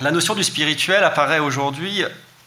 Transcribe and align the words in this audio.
La 0.00 0.10
notion 0.10 0.34
du 0.34 0.44
spirituel 0.44 1.02
apparaît 1.04 1.38
aujourd'hui 1.38 2.04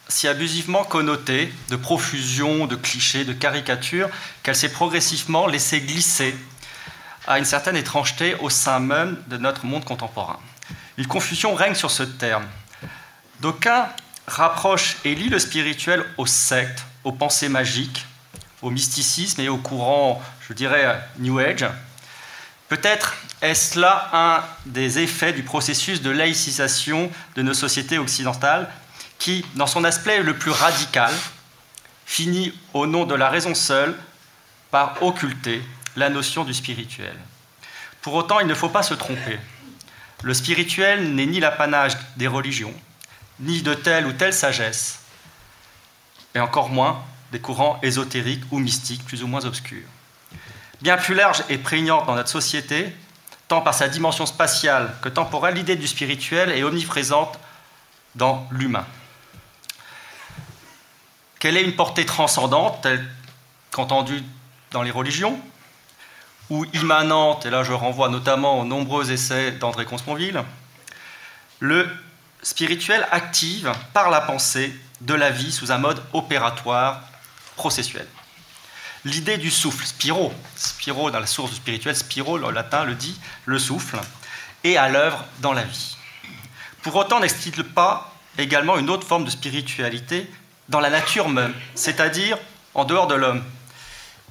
si 0.08 0.28
abusivement 0.28 0.84
connotée 0.84 1.52
de 1.68 1.74
profusion, 1.74 2.66
de 2.66 2.76
clichés, 2.76 3.24
de 3.24 3.32
caricatures, 3.32 4.08
qu'elle 4.44 4.54
s'est 4.54 4.70
progressivement 4.70 5.48
laissée 5.48 5.80
glisser 5.80 6.36
à 7.26 7.40
une 7.40 7.44
certaine 7.44 7.74
étrangeté 7.74 8.36
au 8.36 8.50
sein 8.50 8.78
même 8.78 9.16
de 9.26 9.36
notre 9.36 9.66
monde 9.66 9.84
contemporain. 9.84 10.38
Une 10.96 11.08
confusion 11.08 11.54
règne 11.54 11.74
sur 11.74 11.90
ce 11.90 12.04
terme. 12.04 12.46
D'aucuns 13.40 13.88
rapprochent 14.28 14.98
et 15.04 15.16
lient 15.16 15.28
le 15.28 15.40
spirituel 15.40 16.04
aux 16.18 16.26
sectes, 16.26 16.84
aux 17.02 17.12
pensées 17.12 17.48
magiques, 17.48 18.06
au 18.62 18.70
mysticisme 18.70 19.40
et 19.40 19.48
au 19.48 19.58
courant, 19.58 20.22
je 20.48 20.52
dirais, 20.52 21.00
New 21.18 21.40
Age. 21.40 21.66
Peut-être 22.68 23.16
est-ce 23.42 23.78
là 23.78 24.10
un 24.12 24.42
des 24.66 24.98
effets 24.98 25.32
du 25.32 25.42
processus 25.42 26.02
de 26.02 26.10
laïcisation 26.10 27.10
de 27.36 27.42
nos 27.42 27.54
sociétés 27.54 27.98
occidentales 27.98 28.70
qui, 29.18 29.44
dans 29.54 29.66
son 29.66 29.84
aspect 29.84 30.22
le 30.22 30.36
plus 30.36 30.50
radical, 30.50 31.12
finit 32.06 32.52
au 32.74 32.86
nom 32.86 33.04
de 33.06 33.14
la 33.14 33.28
raison 33.28 33.54
seule 33.54 33.96
par 34.70 35.02
occulter 35.02 35.62
la 35.96 36.10
notion 36.10 36.44
du 36.44 36.54
spirituel? 36.54 37.16
Pour 38.02 38.14
autant, 38.14 38.40
il 38.40 38.46
ne 38.46 38.54
faut 38.54 38.68
pas 38.68 38.82
se 38.82 38.94
tromper. 38.94 39.38
Le 40.22 40.34
spirituel 40.34 41.14
n'est 41.14 41.26
ni 41.26 41.40
l'apanage 41.40 41.96
des 42.16 42.26
religions, 42.26 42.74
ni 43.40 43.62
de 43.62 43.74
telle 43.74 44.06
ou 44.06 44.12
telle 44.12 44.34
sagesse, 44.34 45.00
et 46.34 46.40
encore 46.40 46.68
moins 46.68 47.02
des 47.32 47.40
courants 47.40 47.78
ésotériques 47.82 48.44
ou 48.50 48.58
mystiques 48.58 49.04
plus 49.04 49.22
ou 49.22 49.26
moins 49.26 49.44
obscurs. 49.44 49.86
Bien 50.82 50.96
plus 50.96 51.14
large 51.14 51.42
et 51.48 51.58
prégnante 51.58 52.06
dans 52.06 52.14
notre 52.14 52.28
société, 52.28 52.94
tant 53.50 53.62
par 53.62 53.74
sa 53.74 53.88
dimension 53.88 54.26
spatiale 54.26 54.94
que 55.02 55.08
temporelle, 55.08 55.56
l'idée 55.56 55.74
du 55.74 55.88
spirituel 55.88 56.52
est 56.52 56.62
omniprésente 56.62 57.36
dans 58.14 58.46
l'humain. 58.52 58.86
Quelle 61.40 61.56
est 61.56 61.64
une 61.64 61.74
portée 61.74 62.06
transcendante, 62.06 62.80
telle 62.80 63.04
qu'entendue 63.72 64.22
dans 64.70 64.82
les 64.82 64.92
religions, 64.92 65.36
ou 66.48 66.64
immanente, 66.74 67.44
et 67.44 67.50
là 67.50 67.64
je 67.64 67.72
renvoie 67.72 68.08
notamment 68.08 68.60
aux 68.60 68.64
nombreux 68.64 69.10
essais 69.10 69.50
d'André 69.50 69.84
Consponville, 69.84 70.44
le 71.58 71.88
spirituel 72.44 73.04
active 73.10 73.72
par 73.92 74.10
la 74.10 74.20
pensée 74.20 74.72
de 75.00 75.14
la 75.14 75.30
vie 75.32 75.50
sous 75.50 75.72
un 75.72 75.78
mode 75.78 76.00
opératoire 76.12 77.00
processuel. 77.56 78.06
L'idée 79.04 79.38
du 79.38 79.50
souffle, 79.50 79.84
spiro, 79.86 80.32
spiro 80.56 81.10
dans 81.10 81.20
la 81.20 81.26
source 81.26 81.50
du 81.50 81.56
spirituel, 81.56 81.96
spiro, 81.96 82.36
le 82.36 82.50
latin 82.50 82.84
le 82.84 82.94
dit, 82.94 83.18
le 83.46 83.58
souffle, 83.58 83.98
est 84.62 84.76
à 84.76 84.88
l'œuvre 84.88 85.24
dans 85.38 85.54
la 85.54 85.62
vie. 85.62 85.96
Pour 86.82 86.96
autant, 86.96 87.20
n'existe 87.20 87.62
pas 87.62 88.14
également 88.36 88.76
une 88.76 88.90
autre 88.90 89.06
forme 89.06 89.24
de 89.24 89.30
spiritualité 89.30 90.30
dans 90.68 90.80
la 90.80 90.90
nature 90.90 91.28
même, 91.28 91.54
c'est-à-dire 91.74 92.38
en 92.74 92.84
dehors 92.84 93.06
de 93.06 93.14
l'homme? 93.14 93.42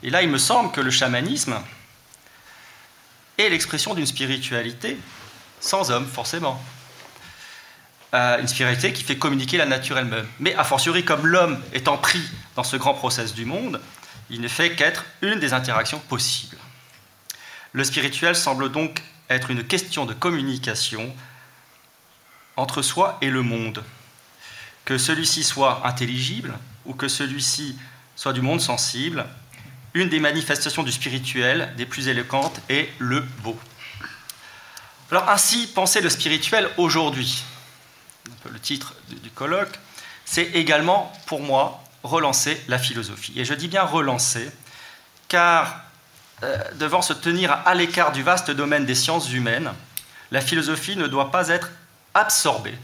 Et 0.04 0.10
là, 0.10 0.22
il 0.22 0.30
me 0.30 0.38
semble 0.38 0.72
que 0.72 0.82
le 0.82 0.92
chamanisme 0.92 1.60
est 3.38 3.50
l'expression 3.50 3.94
d'une 3.94 4.06
spiritualité 4.06 4.98
sans 5.60 5.92
homme, 5.92 6.08
forcément. 6.08 6.62
Euh, 8.14 8.40
une 8.40 8.48
spiritualité 8.48 8.94
qui 8.94 9.04
fait 9.04 9.18
communiquer 9.18 9.58
la 9.58 9.66
nature 9.66 9.98
elle-même. 9.98 10.26
Mais 10.40 10.56
a 10.56 10.64
fortiori, 10.64 11.04
comme 11.06 11.28
l'homme 11.28 11.62
étant 11.74 11.98
pris 11.98 12.24
dans 12.56 12.64
ce 12.64 12.76
grand 12.76 12.94
process 12.94 13.34
du 13.34 13.46
monde, 13.46 13.80
il 14.30 14.42
ne 14.42 14.48
fait 14.48 14.76
qu'être 14.76 15.06
une 15.22 15.40
des 15.40 15.54
interactions 15.54 16.00
possibles. 16.00 16.58
Le 17.74 17.84
spirituel 17.84 18.36
semble 18.36 18.72
donc 18.72 19.02
être 19.30 19.52
une 19.52 19.64
question 19.64 20.06
de 20.06 20.14
communication 20.14 21.16
entre 22.58 22.82
soi 22.82 23.18
et 23.22 23.30
le 23.30 23.42
monde 23.42 23.84
que 24.86 24.98
celui-ci 24.98 25.44
soit 25.44 25.86
intelligible 25.86 26.58
ou 26.86 26.94
que 26.94 27.08
celui-ci 27.08 27.78
soit 28.16 28.34
du 28.34 28.42
monde 28.42 28.60
sensible, 28.60 29.26
une 29.94 30.10
des 30.10 30.20
manifestations 30.20 30.84
du 30.84 30.92
spirituel 30.92 31.74
des 31.78 31.86
plus 31.86 32.08
éloquentes 32.08 32.60
est 32.70 32.90
le 32.98 33.22
beau. 33.44 33.58
Alors 35.12 35.30
ainsi, 35.30 35.68
penser 35.68 36.02
le 36.02 36.10
spirituel 36.10 36.70
aujourd'hui, 36.78 37.44
le 38.52 38.60
titre 38.60 38.96
du 39.10 39.30
colloque, 39.30 39.80
c'est 40.26 40.52
également 40.54 41.12
pour 41.26 41.42
moi 41.42 41.84
relancer 42.04 42.62
la 42.68 42.80
philosophie. 42.80 43.34
Et 43.36 43.46
je 43.46 43.54
dis 43.54 43.68
bien 43.68 43.84
relancer, 43.84 44.50
car 45.28 45.82
euh, 46.44 46.58
devant 46.76 47.02
se 47.02 47.14
tenir 47.14 47.52
à 47.66 47.76
l'écart 47.76 48.12
du 48.12 48.24
vaste 48.24 48.52
domaine 48.52 48.86
des 48.86 48.96
sciences 48.96 49.32
humaines, 49.32 49.72
la 50.32 50.42
philosophie 50.42 50.96
ne 50.96 51.08
doit 51.08 51.32
pas 51.32 51.50
être 51.50 51.72
absorbée 52.14 52.78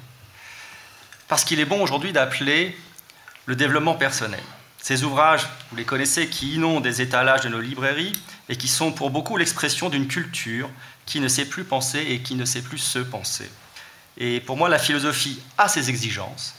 parce 1.28 1.44
qu'il 1.44 1.60
est 1.60 1.66
bon 1.66 1.82
aujourd'hui 1.82 2.14
d'appeler 2.14 2.78
le 3.46 3.56
développement 3.56 3.96
personnel. 3.96 4.42
Ces 4.78 5.04
ouvrages, 5.04 5.48
vous 5.72 5.78
les 5.78 5.86
connaissez, 5.86 6.28
qui 6.28 6.56
inondent 6.56 6.84
des 6.84 7.02
étalages 7.02 7.42
de 7.42 7.50
nos 7.50 7.60
librairies 7.60 8.14
et 8.50 8.56
qui 8.56 8.68
sont 8.68 8.92
pour 8.92 9.10
beaucoup 9.10 9.38
l'expression 9.38 9.90
d'une 9.90 10.08
culture 10.08 10.70
qui 11.06 11.20
ne 11.20 11.28
sait 11.28 11.46
plus 11.46 11.64
penser 11.64 12.00
et 12.00 12.22
qui 12.22 12.36
ne 12.36 12.46
sait 12.46 12.62
plus 12.62 12.78
se 12.78 13.00
penser. 13.00 13.50
Et 14.18 14.40
pour 14.40 14.58
moi, 14.58 14.70
la 14.70 14.80
philosophie 14.80 15.42
a 15.58 15.68
ses 15.68 15.90
exigences, 15.90 16.54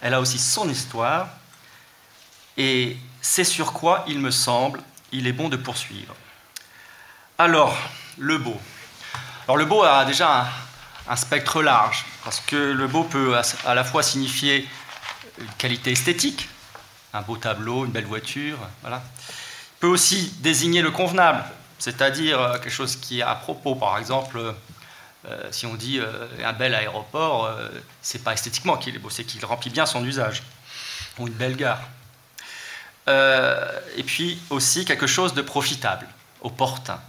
elle 0.00 0.14
a 0.14 0.20
aussi 0.20 0.38
son 0.38 0.68
histoire, 0.68 1.28
et 2.56 2.96
c'est 3.20 3.44
sur 3.44 3.72
quoi, 3.72 4.04
il 4.08 4.18
me 4.18 4.30
semble, 4.30 4.80
il 5.12 5.26
est 5.26 5.32
bon 5.32 5.48
de 5.48 5.56
poursuivre. 5.56 6.14
Alors, 7.38 7.76
le 8.18 8.38
beau. 8.38 8.56
Alors, 9.44 9.56
le 9.56 9.64
beau 9.64 9.82
a 9.82 10.04
déjà 10.04 10.48
un, 11.08 11.16
spectre 11.16 11.62
large, 11.62 12.04
parce 12.24 12.40
que 12.40 12.56
le 12.56 12.86
beau 12.86 13.04
peut 13.04 13.36
à 13.64 13.74
la 13.74 13.84
fois 13.84 14.02
signifier 14.02 14.66
une 15.38 15.48
qualité 15.58 15.92
esthétique, 15.92 16.48
un 17.12 17.22
beau 17.22 17.36
tableau, 17.36 17.84
une 17.84 17.92
belle 17.92 18.06
voiture, 18.06 18.58
voilà. 18.82 19.02
Il 19.18 19.80
peut 19.80 19.86
aussi 19.88 20.32
désigner 20.38 20.82
le 20.82 20.90
convenable, 20.90 21.44
c'est-à-dire 21.78 22.40
euh, 22.40 22.52
quelque 22.54 22.70
chose 22.70 22.96
qui 22.96 23.20
est 23.20 23.22
à 23.22 23.34
propos. 23.34 23.74
Par 23.74 23.98
exemple, 23.98 24.38
euh, 25.26 25.48
si 25.50 25.66
on 25.66 25.74
dit 25.74 25.98
euh, 25.98 26.26
un 26.42 26.52
bel 26.52 26.74
aéroport, 26.74 27.50
c'est 28.00 28.24
pas 28.24 28.32
esthétiquement 28.32 28.76
qu'il 28.76 28.94
est 28.94 28.98
beau, 28.98 29.10
c'est 29.10 29.24
qu'il 29.24 29.44
remplit 29.44 29.70
bien 29.70 29.84
son 29.86 30.04
usage. 30.04 30.42
Ou 31.18 31.28
une 31.28 31.34
belle 31.34 31.56
gare. 31.56 31.80
Et 33.08 34.02
puis 34.04 34.38
aussi 34.50 34.84
quelque 34.84 35.06
chose 35.06 35.34
de 35.34 35.42
profitable, 35.42 36.06
opportun. 36.42 37.00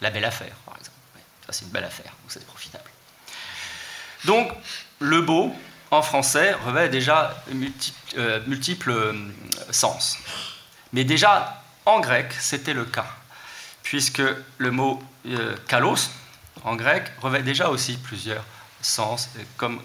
La 0.00 0.10
belle 0.10 0.24
affaire, 0.24 0.54
par 0.66 0.76
exemple. 0.76 0.96
Ça, 1.46 1.52
c'est 1.52 1.64
une 1.64 1.70
belle 1.70 1.84
affaire, 1.84 2.12
donc 2.22 2.28
c'est 2.28 2.44
profitable. 2.46 2.90
Donc, 4.24 4.50
le 5.00 5.20
beau, 5.20 5.54
en 5.90 6.02
français, 6.02 6.52
revêt 6.52 6.88
déjà 6.88 7.36
euh, 8.16 8.40
multiples, 8.46 8.90
euh, 8.90 9.12
sens. 9.70 10.18
Mais 10.92 11.04
déjà, 11.04 11.62
en 11.84 12.00
grec, 12.00 12.32
c'était 12.38 12.74
le 12.74 12.84
cas, 12.84 13.06
puisque 13.82 14.22
le 14.58 14.70
mot 14.70 15.02
euh, 15.26 15.56
kalos, 15.68 16.10
en 16.64 16.76
grec, 16.76 17.04
revêt 17.20 17.42
déjà 17.42 17.68
aussi 17.68 17.96
plusieurs 17.98 18.44
sens, 18.80 19.28
comme 19.56 19.82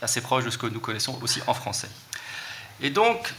assez 0.00 0.20
proche 0.20 0.44
de 0.44 0.50
ce 0.50 0.58
que 0.58 0.66
nous 0.66 0.80
connaissons 0.80 1.18
aussi 1.22 1.40
en 1.46 1.54
français. 1.54 1.90
Et 2.80 2.90
donc, 2.90 3.32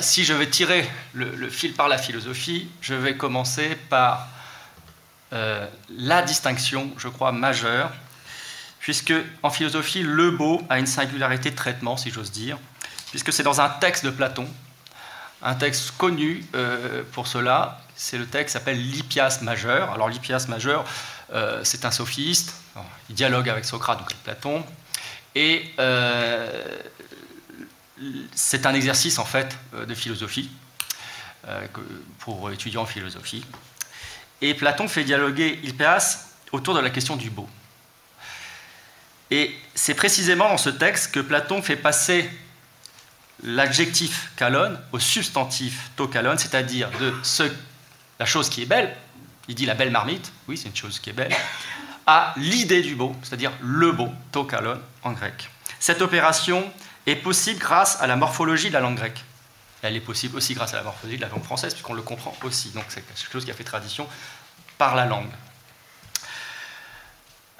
si 0.00 0.24
je 0.24 0.32
vais 0.32 0.48
tirer 0.48 0.88
le, 1.12 1.48
fil 1.48 1.74
par 1.74 1.88
la 1.88 1.98
philosophie, 1.98 2.68
je 2.80 2.94
vais 2.94 3.16
commencer 3.16 3.76
par 3.88 4.28
la 5.30 6.22
distinction, 6.22 6.90
je 6.98 7.08
crois, 7.08 7.32
majeure 7.32 7.90
puisque 8.82 9.14
en 9.44 9.50
philosophie, 9.50 10.02
le 10.02 10.32
beau 10.32 10.60
a 10.68 10.78
une 10.78 10.86
singularité 10.86 11.52
de 11.52 11.56
traitement, 11.56 11.96
si 11.96 12.10
j'ose 12.10 12.32
dire, 12.32 12.58
puisque 13.10 13.32
c'est 13.32 13.44
dans 13.44 13.60
un 13.60 13.68
texte 13.68 14.04
de 14.04 14.10
Platon, 14.10 14.46
un 15.40 15.54
texte 15.54 15.92
connu 15.96 16.44
euh, 16.54 17.04
pour 17.12 17.28
cela, 17.28 17.80
c'est 17.94 18.18
le 18.18 18.26
texte 18.26 18.48
qui 18.48 18.52
s'appelle 18.58 18.82
l'Hippias 18.82 19.38
majeur. 19.42 19.92
Alors 19.92 20.08
l'Hippias 20.08 20.46
majeur, 20.48 20.84
euh, 21.32 21.60
c'est 21.62 21.84
un 21.84 21.92
sophiste, 21.92 22.54
il 23.08 23.14
dialogue 23.14 23.48
avec 23.48 23.64
Socrate, 23.64 23.98
donc 23.98 24.10
avec 24.10 24.22
Platon, 24.24 24.64
et 25.36 25.72
euh, 25.78 26.50
c'est 28.34 28.66
un 28.66 28.74
exercice 28.74 29.18
en 29.18 29.24
fait 29.24 29.56
de 29.72 29.94
philosophie 29.94 30.50
pour 32.18 32.50
étudiants 32.50 32.82
en 32.82 32.86
philosophie. 32.86 33.44
Et 34.40 34.54
Platon 34.54 34.88
fait 34.88 35.04
dialoguer 35.04 35.60
Hippias 35.62 36.28
autour 36.52 36.74
de 36.74 36.80
la 36.80 36.90
question 36.90 37.16
du 37.16 37.30
beau. 37.30 37.48
Et 39.30 39.54
c'est 39.74 39.94
précisément 39.94 40.48
dans 40.48 40.58
ce 40.58 40.68
texte 40.68 41.12
que 41.14 41.20
Platon 41.20 41.62
fait 41.62 41.76
passer 41.76 42.30
l'adjectif 43.42 44.30
kalon 44.36 44.78
au 44.92 44.98
substantif 44.98 45.90
to 45.96 46.06
kalon, 46.06 46.36
c'est-à-dire 46.36 46.90
de 47.00 47.14
ce, 47.22 47.44
la 48.18 48.26
chose 48.26 48.48
qui 48.48 48.62
est 48.62 48.66
belle, 48.66 48.94
il 49.48 49.54
dit 49.54 49.66
la 49.66 49.74
belle 49.74 49.90
marmite, 49.90 50.32
oui 50.48 50.56
c'est 50.56 50.68
une 50.68 50.76
chose 50.76 50.98
qui 50.98 51.10
est 51.10 51.14
belle, 51.14 51.34
à 52.06 52.34
l'idée 52.36 52.82
du 52.82 52.94
beau, 52.94 53.16
c'est-à-dire 53.22 53.52
le 53.62 53.92
beau, 53.92 54.10
to 54.32 54.44
kalon 54.44 54.80
en 55.02 55.12
grec. 55.12 55.50
Cette 55.80 56.02
opération 56.02 56.70
est 57.06 57.16
possible 57.16 57.58
grâce 57.58 58.00
à 58.00 58.06
la 58.06 58.16
morphologie 58.16 58.68
de 58.68 58.74
la 58.74 58.80
langue 58.80 58.96
grecque. 58.96 59.24
Elle 59.82 59.96
est 59.96 60.00
possible 60.00 60.36
aussi 60.36 60.54
grâce 60.54 60.74
à 60.74 60.76
la 60.76 60.82
morphologie 60.82 61.16
de 61.16 61.22
la 61.22 61.28
langue 61.28 61.44
française, 61.44 61.72
puisqu'on 61.72 61.94
le 61.94 62.02
comprend 62.02 62.36
aussi. 62.42 62.70
Donc 62.70 62.84
c'est 62.88 63.02
quelque 63.02 63.32
chose 63.32 63.44
qui 63.44 63.50
a 63.50 63.54
fait 63.54 63.64
tradition 63.64 64.08
par 64.78 64.94
la 64.94 65.06
langue. 65.06 65.30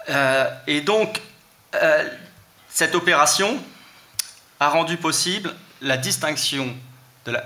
Euh, 0.08 0.50
et 0.66 0.80
donc, 0.80 1.20
euh, 1.74 2.08
Cette 2.72 2.94
opération 2.94 3.62
a 4.58 4.70
rendu 4.70 4.96
possible 4.96 5.54
la 5.82 5.98
distinction 5.98 6.74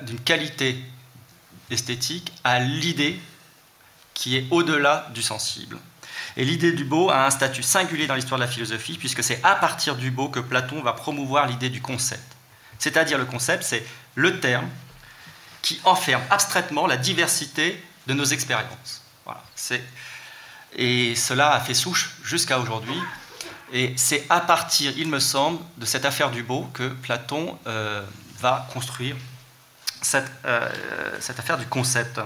d'une 0.03 0.21
qualité 0.21 0.81
esthétique 1.69 2.33
à 2.45 2.61
l'idée 2.61 3.19
qui 4.15 4.37
est 4.37 4.47
au-delà 4.53 5.09
du 5.13 5.23
sensible. 5.23 5.79
Et 6.37 6.45
l'idée 6.45 6.73
du 6.73 6.85
beau 6.85 7.11
a 7.11 7.27
un 7.27 7.31
statut 7.31 7.63
singulier 7.63 8.07
dans 8.07 8.15
l'histoire 8.15 8.39
de 8.39 8.45
la 8.45 8.51
philosophie, 8.51 8.99
puisque 8.99 9.25
c'est 9.25 9.41
à 9.43 9.55
partir 9.55 9.97
du 9.97 10.11
beau 10.11 10.29
que 10.29 10.41
Platon 10.41 10.83
va 10.83 10.93
promouvoir 10.93 11.47
l'idée 11.47 11.71
du 11.71 11.81
concept. 11.81 12.37
C'est-à-dire 12.79 13.17
le 13.17 13.25
concept, 13.25 13.63
c'est 13.63 13.87
le 14.15 14.39
terme 14.39 14.69
qui 15.63 15.81
enferme 15.85 16.23
abstraitement 16.31 16.87
la 16.87 16.97
diversité 16.97 17.83
de 18.07 18.13
nos 18.13 18.25
expériences. 18.25 19.03
Voilà, 19.25 19.43
et 20.77 21.15
cela 21.15 21.53
a 21.53 21.61
fait 21.61 21.75
souche 21.75 22.17
jusqu'à 22.23 22.59
aujourd'hui. 22.59 23.01
Et 23.73 23.95
c'est 23.97 24.25
à 24.29 24.41
partir, 24.41 24.93
il 24.97 25.09
me 25.09 25.19
semble, 25.19 25.59
de 25.79 25.87
cette 25.87 26.05
affaire 26.05 26.31
du 26.31 26.43
beau 26.43 26.69
que 26.73 26.89
Platon 26.89 27.59
euh, 27.67 28.05
va 28.39 28.69
construire 28.73 29.17
cette, 30.03 30.31
euh, 30.45 30.71
cette, 31.21 31.39
affaire 31.39 31.59
du 31.59 31.67
concept. 31.67 32.21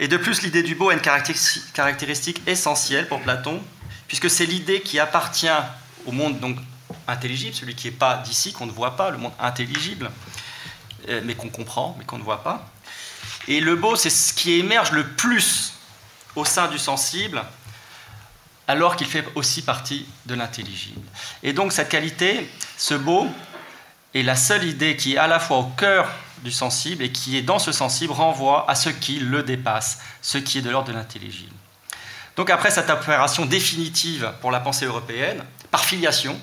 Et 0.00 0.08
de 0.08 0.16
plus, 0.16 0.40
l'idée 0.40 0.62
du 0.62 0.74
beau 0.74 0.88
a 0.88 0.94
une 0.94 1.00
caractéristique 1.00 2.40
essentielle 2.46 3.06
pour 3.06 3.20
Platon, 3.20 3.62
puisque 4.08 4.30
c'est 4.30 4.46
l'idée 4.46 4.80
qui 4.80 4.98
appartient 4.98 5.46
au 6.06 6.10
monde 6.10 6.40
donc 6.40 6.56
intelligible, 7.06 7.54
celui 7.54 7.74
qui 7.74 7.88
n'est 7.88 7.96
pas 7.96 8.16
d'ici, 8.16 8.54
qu'on 8.54 8.64
ne 8.64 8.72
voit 8.72 8.96
pas, 8.96 9.10
le 9.10 9.18
monde 9.18 9.34
intelligible, 9.38 10.10
euh, 11.10 11.20
mais 11.22 11.34
qu'on 11.34 11.50
comprend, 11.50 11.96
mais 11.98 12.06
qu'on 12.06 12.16
ne 12.16 12.22
voit 12.22 12.42
pas. 12.42 12.66
Et 13.46 13.60
le 13.60 13.76
beau, 13.76 13.94
c'est 13.94 14.08
ce 14.08 14.32
qui 14.32 14.54
émerge 14.54 14.92
le 14.92 15.06
plus 15.06 15.74
au 16.34 16.46
sein 16.46 16.68
du 16.68 16.78
sensible, 16.78 17.42
alors 18.68 18.96
qu'il 18.96 19.06
fait 19.06 19.26
aussi 19.34 19.60
partie 19.60 20.06
de 20.24 20.34
l'intelligible. 20.34 21.06
Et 21.42 21.52
donc 21.52 21.72
cette 21.74 21.90
qualité, 21.90 22.50
ce 22.78 22.94
beau, 22.94 23.28
est 24.14 24.22
la 24.22 24.36
seule 24.36 24.64
idée 24.64 24.96
qui 24.96 25.14
est 25.14 25.18
à 25.18 25.26
la 25.26 25.38
fois 25.38 25.58
au 25.58 25.64
cœur 25.64 26.08
du 26.42 26.50
sensible 26.50 27.02
et 27.02 27.12
qui 27.12 27.36
est 27.36 27.42
dans 27.42 27.58
ce 27.58 27.72
sensible 27.72 28.12
renvoie 28.12 28.70
à 28.70 28.74
ce 28.74 28.88
qui 28.88 29.18
le 29.18 29.42
dépasse, 29.42 30.00
ce 30.22 30.38
qui 30.38 30.58
est 30.58 30.62
de 30.62 30.70
l'ordre 30.70 30.88
de 30.88 30.94
l'intelligible. 30.94 31.54
Donc 32.36 32.50
après 32.50 32.70
cette 32.70 32.90
opération 32.90 33.44
définitive 33.46 34.32
pour 34.40 34.50
la 34.50 34.60
pensée 34.60 34.86
européenne, 34.86 35.44
par 35.70 35.84
filiation, 35.84 36.40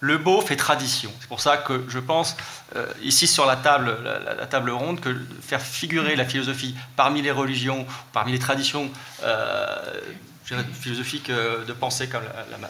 le 0.00 0.18
beau 0.18 0.40
fait 0.40 0.56
tradition. 0.56 1.10
C'est 1.20 1.28
pour 1.28 1.40
ça 1.40 1.56
que 1.56 1.84
je 1.88 1.98
pense, 1.98 2.36
euh, 2.76 2.86
ici 3.02 3.26
sur 3.26 3.46
la 3.46 3.56
table, 3.56 3.96
la, 4.38 4.46
table 4.46 4.70
ronde, 4.70 5.00
que 5.00 5.16
faire 5.40 5.62
figurer 5.62 6.16
la 6.16 6.24
philosophie 6.24 6.74
parmi 6.96 7.22
les 7.22 7.30
religions, 7.30 7.86
parmi 8.12 8.32
les 8.32 8.38
traditions 8.38 8.90
euh, 9.22 9.76
philosophiques 10.44 11.30
euh, 11.30 11.64
de 11.64 11.72
pensée 11.72 12.08
comme 12.08 12.22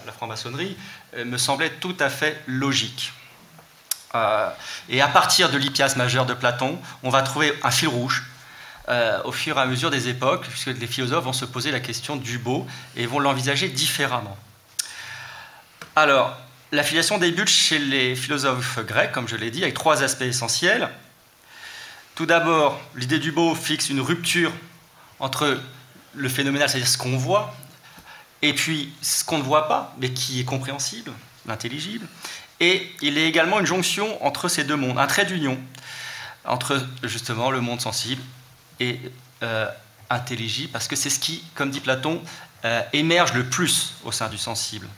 la 0.07 0.13
franc-maçonnerie, 0.13 0.77
me 1.25 1.37
semblait 1.37 1.71
tout 1.71 1.97
à 1.99 2.09
fait 2.09 2.41
logique. 2.47 3.13
Euh, 4.15 4.49
et 4.89 5.01
à 5.01 5.09
partir 5.09 5.51
de 5.51 5.59
l'Hippias 5.59 5.95
majeur 5.97 6.27
de 6.27 6.35
Platon, 6.35 6.79
on 7.03 7.11
va 7.11 7.23
trouver 7.23 7.53
un 7.63 7.71
fil 7.71 7.89
rouge 7.89 8.25
euh, 8.89 9.21
au 9.25 9.33
fur 9.33 9.59
et 9.59 9.61
à 9.61 9.67
mesure 9.67 9.91
des 9.91 10.09
époques, 10.09 10.47
puisque 10.47 10.79
les 10.79 10.87
philosophes 10.87 11.25
vont 11.25 11.33
se 11.33 11.45
poser 11.45 11.71
la 11.71 11.81
question 11.81 12.17
du 12.17 12.39
beau 12.39 12.67
et 12.95 13.07
vont 13.07 13.19
l'envisager 13.19 13.69
différemment. 13.69 14.37
Alors, 15.97 16.37
la 16.73 16.83
filiation 16.83 17.19
débute 17.19 17.49
chez 17.49 17.79
les 17.79 18.15
philosophes 18.15 18.79
grecs, 18.87 19.13
comme 19.13 19.29
je 19.29 19.37
l'ai 19.37 19.51
dit, 19.51 19.63
avec 19.63 19.75
trois 19.75 20.03
aspects 20.03 20.23
essentiels. 20.23 20.89
Tout 22.15 22.27
d'abord, 22.27 22.81
l'idée 22.95 23.19
du 23.19 23.33
beau 23.33 23.55
fixe 23.55 23.89
une 23.91 24.01
rupture 24.01 24.53
entre 25.19 25.61
le 26.15 26.29
phénoménal, 26.29 26.69
c'est-à-dire 26.69 26.89
ce 26.89 26.99
qu'on 26.99 27.17
voit, 27.17 27.55
et 28.43 28.53
puis 28.53 28.93
ce 29.03 29.25
qu'on 29.25 29.39
ne 29.39 29.43
voit 29.43 29.69
pas, 29.69 29.95
mais 29.99 30.11
qui 30.13 30.41
est 30.41 30.45
compréhensible, 30.45 31.13
l'intelligible, 31.47 32.07
et 32.61 32.91
il 33.03 33.19
est 33.19 33.27
également 33.27 33.61
une 33.61 33.67
jonction 33.67 34.25
entre 34.25 34.49
ces 34.49 34.65
deux 34.65 34.77
mondes, 34.77 34.99
un 34.99 35.07
trait 35.07 35.27
d'union 35.27 35.59
entre 36.45 36.87
justement 37.03 37.51
le 37.51 37.61
monde 37.61 37.81
sensible 37.81 38.23
et 38.81 39.01
euh, 39.43 39.69
intelligible, 40.11 40.71
parce 40.73 40.89
que 40.89 40.97
c'est 40.97 41.11
ce 41.11 41.19
qui, 41.19 41.43
comme 41.55 41.71
dit 41.71 41.81
Platon, 41.81 42.23
euh, 42.65 42.83
émerge 42.93 43.33
le 43.35 43.45
plus 43.45 43.95
au 44.05 44.13
sein 44.13 44.29
du 44.29 44.39
sensible. 44.39 44.89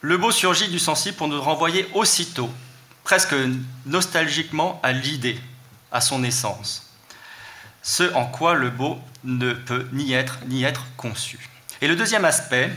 Le 0.00 0.16
beau 0.16 0.32
surgit 0.32 0.68
du 0.68 0.78
sensible 0.78 1.16
pour 1.16 1.28
nous 1.28 1.40
renvoyer 1.40 1.88
aussitôt, 1.94 2.50
presque 3.04 3.34
nostalgiquement, 3.86 4.80
à 4.82 4.92
l'idée, 4.92 5.38
à 5.92 6.00
son 6.00 6.24
essence, 6.24 6.90
ce 7.82 8.12
en 8.14 8.26
quoi 8.26 8.54
le 8.54 8.70
beau 8.70 8.98
ne 9.24 9.52
peut 9.52 9.88
ni 9.92 10.12
être 10.12 10.38
ni 10.46 10.64
être 10.64 10.86
conçu. 10.96 11.38
Et 11.80 11.88
le 11.88 11.96
deuxième 11.96 12.24
aspect, 12.24 12.70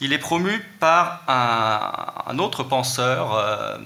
il 0.00 0.12
est 0.12 0.18
promu 0.18 0.58
par 0.78 1.22
un, 1.28 2.38
autre 2.38 2.62
penseur, 2.62 3.34
euh, 3.34 3.76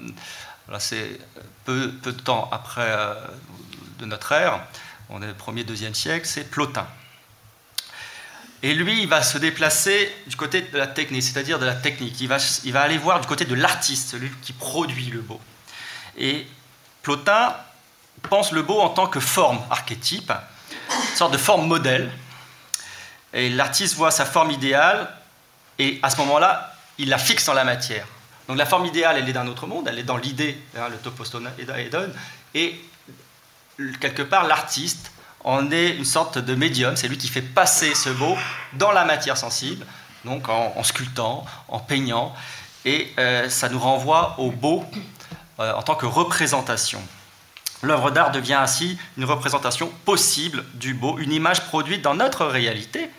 c'est 0.78 1.18
peu, 1.64 1.92
de 2.02 2.10
temps 2.12 2.48
après 2.52 2.86
euh, 2.86 3.14
de 3.98 4.06
notre 4.06 4.32
ère, 4.32 4.60
on 5.10 5.22
est 5.22 5.26
le 5.26 5.34
premier, 5.34 5.64
deuxième 5.64 5.94
siècle, 5.94 6.26
c'est 6.26 6.50
Plotin. 6.50 6.86
Et 8.62 8.72
lui, 8.72 9.02
il 9.02 9.08
va 9.08 9.22
se 9.22 9.36
déplacer 9.36 10.10
du 10.26 10.36
côté 10.36 10.62
de 10.62 10.78
la 10.78 10.86
technique, 10.86 11.22
c'est-à-dire 11.22 11.58
de 11.58 11.66
la 11.66 11.74
technique. 11.74 12.18
Il 12.20 12.28
va, 12.28 12.38
il 12.64 12.72
va 12.72 12.80
aller 12.80 12.96
voir 12.96 13.20
du 13.20 13.26
côté 13.26 13.44
de 13.44 13.54
l'artiste, 13.54 14.10
celui 14.10 14.30
qui 14.40 14.54
produit 14.54 15.06
le 15.06 15.20
beau. 15.20 15.40
Et 16.16 16.46
Plotin 17.02 17.54
pense 18.30 18.52
le 18.52 18.62
beau 18.62 18.80
en 18.80 18.88
tant 18.88 19.06
que 19.06 19.20
forme 19.20 19.60
archétype, 19.70 20.32
une 20.90 21.16
sorte 21.16 21.32
de 21.32 21.38
forme 21.38 21.66
modèle. 21.66 22.10
Et 23.34 23.50
l'artiste 23.50 23.96
voit 23.96 24.10
sa 24.10 24.24
forme 24.24 24.50
idéale 24.52 25.12
et 25.78 25.98
à 26.02 26.10
ce 26.10 26.16
moment-là, 26.18 26.74
il 26.98 27.08
la 27.08 27.18
fixe 27.18 27.46
dans 27.46 27.54
la 27.54 27.64
matière. 27.64 28.06
Donc 28.48 28.58
la 28.58 28.66
forme 28.66 28.86
idéale, 28.86 29.16
elle 29.18 29.28
est 29.28 29.32
d'un 29.32 29.46
autre 29.46 29.66
monde, 29.66 29.88
elle 29.88 29.98
est 29.98 30.04
dans 30.04 30.16
l'idée, 30.16 30.58
hein, 30.76 30.88
le 30.90 30.96
topostone 30.98 31.50
Edon, 31.58 32.10
et 32.54 32.78
quelque 34.00 34.22
part, 34.22 34.46
l'artiste 34.46 35.12
en 35.42 35.70
est 35.70 35.90
une 35.90 36.04
sorte 36.04 36.38
de 36.38 36.54
médium, 36.54 36.96
c'est 36.96 37.08
lui 37.08 37.18
qui 37.18 37.28
fait 37.28 37.42
passer 37.42 37.94
ce 37.94 38.10
beau 38.10 38.36
dans 38.74 38.92
la 38.92 39.04
matière 39.04 39.36
sensible, 39.36 39.84
donc 40.24 40.48
en, 40.48 40.82
sculptant, 40.82 41.44
en 41.68 41.78
peignant, 41.78 42.34
et 42.84 43.12
euh, 43.18 43.48
ça 43.48 43.68
nous 43.68 43.78
renvoie 43.78 44.36
au 44.38 44.50
beau 44.50 44.84
euh, 45.60 45.72
en 45.74 45.82
tant 45.82 45.94
que 45.94 46.06
représentation. 46.06 47.02
L'œuvre 47.82 48.10
d'art 48.10 48.30
devient 48.30 48.54
ainsi 48.54 48.98
une 49.18 49.24
représentation 49.24 49.90
possible 50.04 50.64
du 50.74 50.94
beau, 50.94 51.18
une 51.18 51.32
image 51.32 51.66
produite 51.66 52.00
dans 52.00 52.14
notre 52.14 52.46
réalité, 52.46 53.10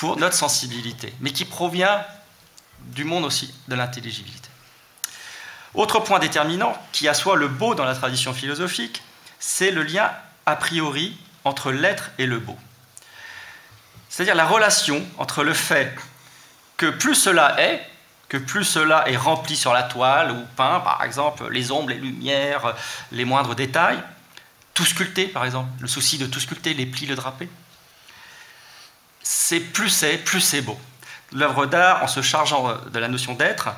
pour 0.00 0.16
notre 0.16 0.34
sensibilité, 0.34 1.12
mais 1.20 1.30
qui 1.30 1.44
provient 1.44 2.02
du 2.86 3.04
monde 3.04 3.26
aussi 3.26 3.52
de 3.68 3.74
l'intelligibilité. 3.74 4.48
Autre 5.74 6.00
point 6.00 6.18
déterminant 6.18 6.74
qui 6.90 7.06
assoit 7.06 7.36
le 7.36 7.48
beau 7.48 7.74
dans 7.74 7.84
la 7.84 7.94
tradition 7.94 8.32
philosophique, 8.32 9.02
c'est 9.38 9.70
le 9.70 9.82
lien 9.82 10.10
a 10.46 10.56
priori 10.56 11.14
entre 11.44 11.70
l'être 11.70 12.12
et 12.16 12.24
le 12.24 12.38
beau. 12.38 12.56
C'est-à-dire 14.08 14.34
la 14.34 14.46
relation 14.46 15.04
entre 15.18 15.44
le 15.44 15.52
fait 15.52 15.94
que 16.78 16.86
plus 16.86 17.14
cela 17.14 17.60
est, 17.60 17.86
que 18.30 18.38
plus 18.38 18.64
cela 18.64 19.06
est 19.06 19.18
rempli 19.18 19.54
sur 19.54 19.74
la 19.74 19.82
toile 19.82 20.30
ou 20.30 20.42
peint, 20.56 20.80
par 20.80 21.02
exemple, 21.02 21.46
les 21.50 21.72
ombres, 21.72 21.90
les 21.90 21.96
lumières, 21.96 22.74
les 23.12 23.26
moindres 23.26 23.54
détails, 23.54 24.02
tout 24.72 24.86
sculpté, 24.86 25.26
par 25.26 25.44
exemple, 25.44 25.68
le 25.78 25.88
souci 25.88 26.16
de 26.16 26.24
tout 26.24 26.40
sculpter, 26.40 26.72
les 26.72 26.86
plis, 26.86 27.04
le 27.04 27.16
drapé, 27.16 27.50
c'est 29.22 29.60
plus 29.60 29.90
c'est, 29.90 30.18
plus 30.18 30.40
c'est 30.40 30.62
beau. 30.62 30.78
L'œuvre 31.32 31.66
d'art, 31.66 32.02
en 32.02 32.08
se 32.08 32.22
chargeant 32.22 32.76
de 32.92 32.98
la 32.98 33.08
notion 33.08 33.34
d'être, 33.34 33.68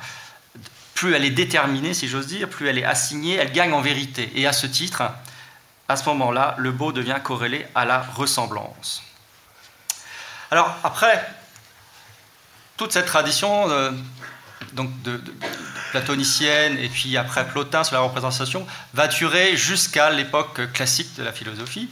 plus 0.95 1.13
elle 1.13 1.25
est 1.25 1.31
déterminée, 1.31 1.93
si 1.93 2.07
j'ose 2.07 2.27
dire, 2.27 2.49
plus 2.49 2.67
elle 2.67 2.77
est 2.77 2.85
assignée, 2.85 3.35
elle 3.35 3.51
gagne 3.51 3.73
en 3.73 3.81
vérité. 3.81 4.31
Et 4.35 4.47
à 4.47 4.53
ce 4.53 4.67
titre, 4.67 5.03
à 5.87 5.95
ce 5.95 6.05
moment-là, 6.05 6.55
le 6.57 6.71
beau 6.71 6.91
devient 6.91 7.17
corrélé 7.23 7.67
à 7.75 7.85
la 7.85 7.99
ressemblance. 7.99 9.03
Alors 10.49 10.75
après, 10.83 11.27
toute 12.77 12.91
cette 12.91 13.05
tradition 13.05 13.69
euh, 13.69 13.91
donc 14.73 14.89
platonicienne 15.91 16.77
et 16.79 16.89
puis 16.89 17.17
après 17.17 17.47
Plotin 17.47 17.83
sur 17.83 17.95
la 17.95 18.01
représentation 18.01 18.65
va 18.93 19.07
durer 19.07 19.55
jusqu'à 19.55 20.09
l'époque 20.09 20.71
classique 20.73 21.15
de 21.15 21.23
la 21.23 21.31
philosophie. 21.31 21.89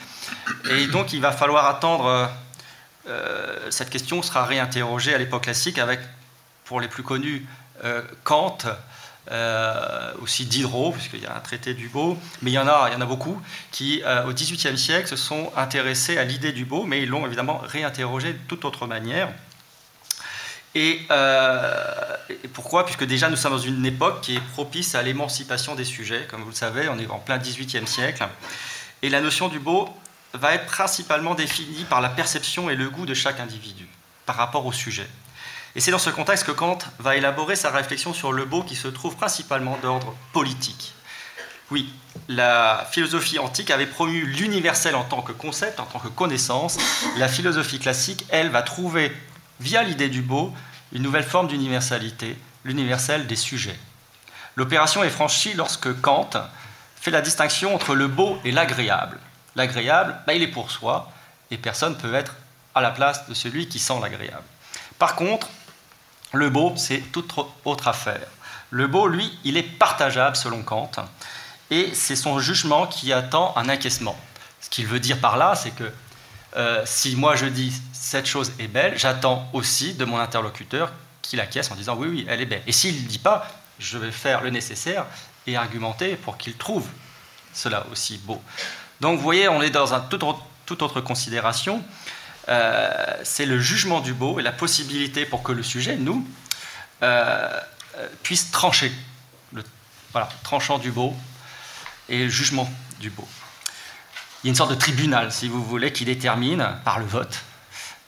Et 0.69 0.87
donc 0.87 1.13
il 1.13 1.21
va 1.21 1.31
falloir 1.31 1.65
attendre 1.67 2.05
euh, 2.05 2.27
cette 3.69 3.89
question 3.89 4.21
sera 4.21 4.45
réinterrogée 4.45 5.13
à 5.13 5.17
l'époque 5.17 5.43
classique 5.43 5.77
avec, 5.79 5.99
pour 6.65 6.81
les 6.81 6.87
plus 6.87 7.03
connus, 7.03 7.45
euh, 7.83 8.01
Kant, 8.23 8.59
euh, 9.31 10.11
aussi 10.21 10.45
Diderot, 10.45 10.91
puisqu'il 10.91 11.21
y 11.21 11.25
a 11.25 11.35
un 11.35 11.39
traité 11.39 11.73
du 11.73 11.89
beau, 11.89 12.17
mais 12.41 12.51
il 12.51 12.53
y 12.53 12.59
en 12.59 12.67
a, 12.67 12.89
il 12.89 12.93
y 12.93 12.95
en 12.95 13.01
a 13.01 13.05
beaucoup 13.05 13.41
qui, 13.71 14.01
au 14.27 14.33
XVIIIe 14.33 14.77
siècle, 14.77 15.07
se 15.07 15.15
sont 15.15 15.51
intéressés 15.55 16.17
à 16.17 16.23
l'idée 16.23 16.51
du 16.51 16.65
beau, 16.65 16.83
mais 16.83 17.01
ils 17.01 17.09
l'ont 17.09 17.25
évidemment 17.25 17.61
réinterrogée 17.63 18.33
de 18.33 18.39
toute 18.47 18.65
autre 18.65 18.87
manière. 18.87 19.29
Et, 20.73 21.01
pourquoi? 22.53 22.85
Puisque 22.85 23.05
déjà 23.05 23.29
nous 23.29 23.35
sommes 23.35 23.53
dans 23.53 23.59
une 23.59 23.85
époque 23.85 24.21
qui 24.21 24.35
est 24.35 24.43
propice 24.53 24.95
à 24.95 25.01
l'émancipation 25.01 25.75
des 25.75 25.85
sujets, 25.85 26.25
comme 26.29 26.41
vous 26.41 26.49
le 26.49 26.55
savez, 26.55 26.89
on 26.89 26.97
est 26.97 27.07
en 27.07 27.19
plein 27.19 27.37
XVIIIe 27.37 27.87
siècle, 27.87 28.27
et 29.01 29.09
la 29.09 29.21
notion 29.21 29.49
du 29.49 29.59
beau 29.59 29.89
va 30.33 30.53
être 30.53 30.65
principalement 30.65 31.35
définie 31.35 31.85
par 31.85 32.01
la 32.01 32.09
perception 32.09 32.69
et 32.69 32.75
le 32.75 32.89
goût 32.89 33.05
de 33.05 33.13
chaque 33.13 33.39
individu 33.39 33.87
par 34.25 34.35
rapport 34.35 34.65
au 34.65 34.71
sujet. 34.71 35.07
Et 35.75 35.79
c'est 35.79 35.91
dans 35.91 35.99
ce 35.99 36.09
contexte 36.09 36.45
que 36.45 36.51
Kant 36.51 36.79
va 36.99 37.15
élaborer 37.15 37.55
sa 37.55 37.71
réflexion 37.71 38.13
sur 38.13 38.33
le 38.33 38.45
beau 38.45 38.63
qui 38.63 38.75
se 38.75 38.87
trouve 38.87 39.15
principalement 39.15 39.77
d'ordre 39.81 40.15
politique. 40.33 40.93
Oui, 41.69 41.93
la 42.27 42.85
philosophie 42.91 43.39
antique 43.39 43.71
avait 43.71 43.85
promu 43.85 44.25
l'universel 44.25 44.95
en 44.95 45.05
tant 45.05 45.21
que 45.21 45.31
concept, 45.31 45.79
en 45.79 45.85
tant 45.85 45.99
que 45.99 46.09
connaissance. 46.09 46.77
La 47.17 47.29
philosophie 47.29 47.79
classique, 47.79 48.25
elle, 48.29 48.49
va 48.49 48.61
trouver, 48.61 49.15
via 49.61 49.81
l'idée 49.83 50.09
du 50.09 50.21
beau, 50.21 50.53
une 50.91 51.01
nouvelle 51.01 51.23
forme 51.23 51.47
d'universalité, 51.47 52.37
l'universel 52.65 53.25
des 53.25 53.37
sujets. 53.37 53.79
L'opération 54.57 55.03
est 55.05 55.09
franchie 55.09 55.53
lorsque 55.53 56.01
Kant 56.01 56.31
fait 56.97 57.11
la 57.11 57.21
distinction 57.21 57.73
entre 57.73 57.95
le 57.95 58.07
beau 58.07 58.37
et 58.43 58.51
l'agréable. 58.51 59.17
L'agréable, 59.55 60.15
ben, 60.25 60.33
il 60.33 60.41
est 60.41 60.47
pour 60.47 60.71
soi, 60.71 61.11
et 61.49 61.57
personne 61.57 61.93
ne 61.93 61.97
peut 61.97 62.13
être 62.13 62.35
à 62.73 62.81
la 62.81 62.91
place 62.91 63.27
de 63.27 63.33
celui 63.33 63.67
qui 63.67 63.79
sent 63.79 63.99
l'agréable. 64.01 64.43
Par 64.97 65.15
contre, 65.15 65.49
le 66.33 66.49
beau, 66.49 66.73
c'est 66.77 66.99
toute 67.11 67.33
autre 67.65 67.87
affaire. 67.87 68.27
Le 68.69 68.87
beau, 68.87 69.07
lui, 69.07 69.37
il 69.43 69.57
est 69.57 69.63
partageable 69.63 70.35
selon 70.35 70.63
Kant, 70.63 70.91
et 71.69 71.93
c'est 71.93 72.15
son 72.15 72.39
jugement 72.39 72.87
qui 72.87 73.11
attend 73.11 73.53
un 73.57 73.67
acquiescement. 73.67 74.17
Ce 74.61 74.69
qu'il 74.69 74.87
veut 74.87 74.99
dire 74.99 75.19
par 75.19 75.37
là, 75.37 75.55
c'est 75.55 75.71
que 75.71 75.91
euh, 76.57 76.81
si 76.85 77.15
moi 77.15 77.35
je 77.35 77.45
dis 77.45 77.73
cette 77.93 78.25
chose 78.25 78.51
est 78.59 78.67
belle, 78.67 78.97
j'attends 78.97 79.49
aussi 79.53 79.93
de 79.93 80.03
mon 80.03 80.19
interlocuteur 80.19 80.91
qu'il 81.21 81.39
acquiesce 81.39 81.71
en 81.71 81.75
disant 81.75 81.95
oui, 81.95 82.07
oui, 82.09 82.25
elle 82.27 82.41
est 82.41 82.45
belle. 82.45 82.63
Et 82.67 82.71
s'il 82.71 83.03
ne 83.03 83.07
dit 83.07 83.19
pas, 83.19 83.47
je 83.79 83.97
vais 83.97 84.11
faire 84.11 84.41
le 84.41 84.49
nécessaire 84.49 85.05
et 85.47 85.55
argumenter 85.55 86.15
pour 86.15 86.37
qu'il 86.37 86.55
trouve 86.55 86.87
cela 87.53 87.85
aussi 87.91 88.17
beau. 88.17 88.41
Donc 89.01 89.17
vous 89.17 89.23
voyez, 89.23 89.49
on 89.49 89.63
est 89.63 89.71
dans 89.71 89.95
une 89.95 90.07
toute 90.09 90.81
autre 90.83 91.01
considération. 91.01 91.83
Euh, 92.49 93.17
c'est 93.23 93.47
le 93.47 93.59
jugement 93.59 93.99
du 93.99 94.13
beau 94.13 94.39
et 94.39 94.43
la 94.43 94.51
possibilité 94.51 95.25
pour 95.25 95.41
que 95.41 95.51
le 95.51 95.63
sujet, 95.63 95.95
nous, 95.95 96.25
euh, 97.01 97.59
puisse 98.21 98.51
trancher. 98.51 98.91
Le, 99.53 99.63
voilà, 100.11 100.29
tranchant 100.43 100.77
du 100.77 100.91
beau 100.91 101.15
et 102.09 102.25
le 102.25 102.29
jugement 102.29 102.71
du 102.99 103.09
beau. 103.09 103.27
Il 104.43 104.47
y 104.47 104.49
a 104.49 104.51
une 104.51 104.55
sorte 104.55 104.69
de 104.69 104.75
tribunal, 104.75 105.31
si 105.31 105.47
vous 105.47 105.63
voulez, 105.63 105.91
qui 105.91 106.05
détermine 106.05 106.67
par 106.85 106.99
le 106.99 107.05
vote 107.05 107.41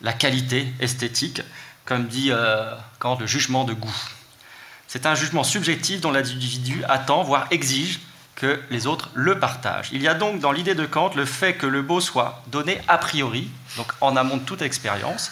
la 0.01 0.13
qualité 0.13 0.71
esthétique, 0.79 1.41
comme 1.85 2.07
dit 2.07 2.29
euh, 2.31 2.75
Kant, 2.99 3.17
le 3.19 3.25
jugement 3.25 3.63
de 3.63 3.73
goût. 3.73 3.95
C'est 4.87 5.07
un 5.07 5.15
jugement 5.15 5.43
subjectif 5.43 6.01
dont 6.01 6.11
l'individu 6.11 6.83
attend, 6.87 7.23
voire 7.23 7.47
exige, 7.49 7.99
que 8.35 8.59
les 8.69 8.87
autres 8.87 9.09
le 9.13 9.39
partagent. 9.39 9.89
Il 9.91 10.01
y 10.01 10.07
a 10.07 10.13
donc 10.13 10.39
dans 10.39 10.51
l'idée 10.51 10.75
de 10.75 10.85
Kant 10.85 11.11
le 11.15 11.25
fait 11.25 11.55
que 11.55 11.67
le 11.67 11.81
beau 11.81 12.01
soit 12.01 12.43
donné 12.47 12.81
a 12.87 12.97
priori, 12.97 13.49
donc 13.77 13.91
en 14.01 14.15
amont 14.15 14.37
de 14.37 14.43
toute 14.43 14.61
expérience, 14.61 15.31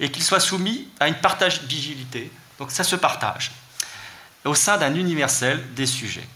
et 0.00 0.10
qu'il 0.10 0.22
soit 0.22 0.40
soumis 0.40 0.88
à 1.00 1.08
une 1.08 1.14
partageabilité, 1.14 2.30
donc 2.58 2.70
ça 2.70 2.84
se 2.84 2.96
partage, 2.96 3.52
au 4.44 4.54
sein 4.54 4.76
d'un 4.76 4.94
universel 4.94 5.62
des 5.74 5.86
sujets. 5.86 6.26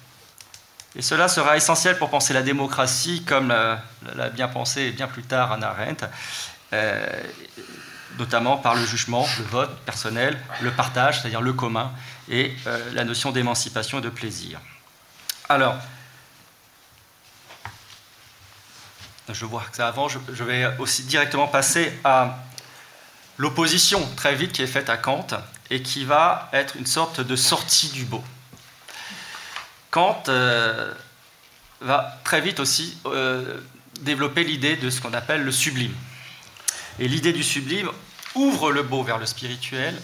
Et 0.94 1.02
cela 1.02 1.28
sera 1.28 1.56
essentiel 1.56 1.98
pour 1.98 2.08
penser 2.08 2.32
la 2.32 2.42
démocratie, 2.42 3.22
comme 3.24 3.48
l'a 3.48 4.28
bien 4.30 4.48
pensé 4.48 4.92
bien 4.92 5.08
plus 5.08 5.22
tard 5.22 5.52
Anna 5.52 5.68
Arendt, 5.68 6.06
euh, 6.72 7.22
notamment 8.18 8.56
par 8.56 8.74
le 8.74 8.84
jugement, 8.86 9.26
le 9.38 9.44
vote 9.44 9.76
personnel, 9.80 10.38
le 10.62 10.70
partage, 10.70 11.20
c'est-à-dire 11.20 11.42
le 11.42 11.52
commun, 11.52 11.92
et 12.30 12.54
euh, 12.66 12.92
la 12.94 13.04
notion 13.04 13.30
d'émancipation 13.30 13.98
et 13.98 14.02
de 14.02 14.08
plaisir. 14.08 14.58
Alors, 15.48 15.76
je 19.28 19.44
vois 19.44 19.62
que 19.70 19.76
ça 19.76 19.86
avant, 19.86 20.08
je, 20.08 20.18
vais 20.42 20.66
aussi 20.78 21.04
directement 21.04 21.46
passer 21.46 21.92
à 22.02 22.38
l'opposition 23.38 24.04
très 24.16 24.34
vite 24.34 24.52
qui 24.52 24.62
est 24.62 24.66
faite 24.66 24.90
à 24.90 24.96
Kant 24.96 25.26
et 25.70 25.82
qui 25.82 26.04
va 26.04 26.48
être 26.52 26.76
une 26.76 26.86
sorte 26.86 27.20
de 27.20 27.36
sortie 27.36 27.90
du 27.90 28.04
beau. 28.04 28.24
Kant 29.92 30.24
euh, 30.28 30.92
va 31.80 32.18
très 32.24 32.40
vite 32.40 32.58
aussi 32.58 32.98
euh, 33.06 33.60
développer 34.00 34.42
l'idée 34.42 34.76
de 34.76 34.90
ce 34.90 35.00
qu'on 35.00 35.14
appelle 35.14 35.44
le 35.44 35.52
sublime. 35.52 35.94
Et 36.98 37.06
l'idée 37.06 37.32
du 37.32 37.44
sublime 37.44 37.90
ouvre 38.34 38.72
le 38.72 38.82
beau 38.82 39.04
vers 39.04 39.18
le 39.18 39.26
spirituel 39.26 40.00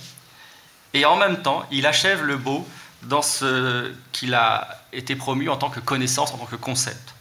et 0.94 1.04
en 1.04 1.16
même 1.16 1.42
temps, 1.42 1.66
il 1.70 1.86
achève 1.86 2.22
le 2.22 2.36
beau 2.36 2.66
dans 3.02 3.22
ce 3.22 3.92
qu'il 4.12 4.34
a 4.34 4.84
été 4.92 5.16
promu 5.16 5.48
en 5.48 5.56
tant 5.56 5.70
que 5.70 5.80
connaissance, 5.80 6.32
en 6.32 6.38
tant 6.38 6.46
que 6.46 6.56
concept. 6.56 7.14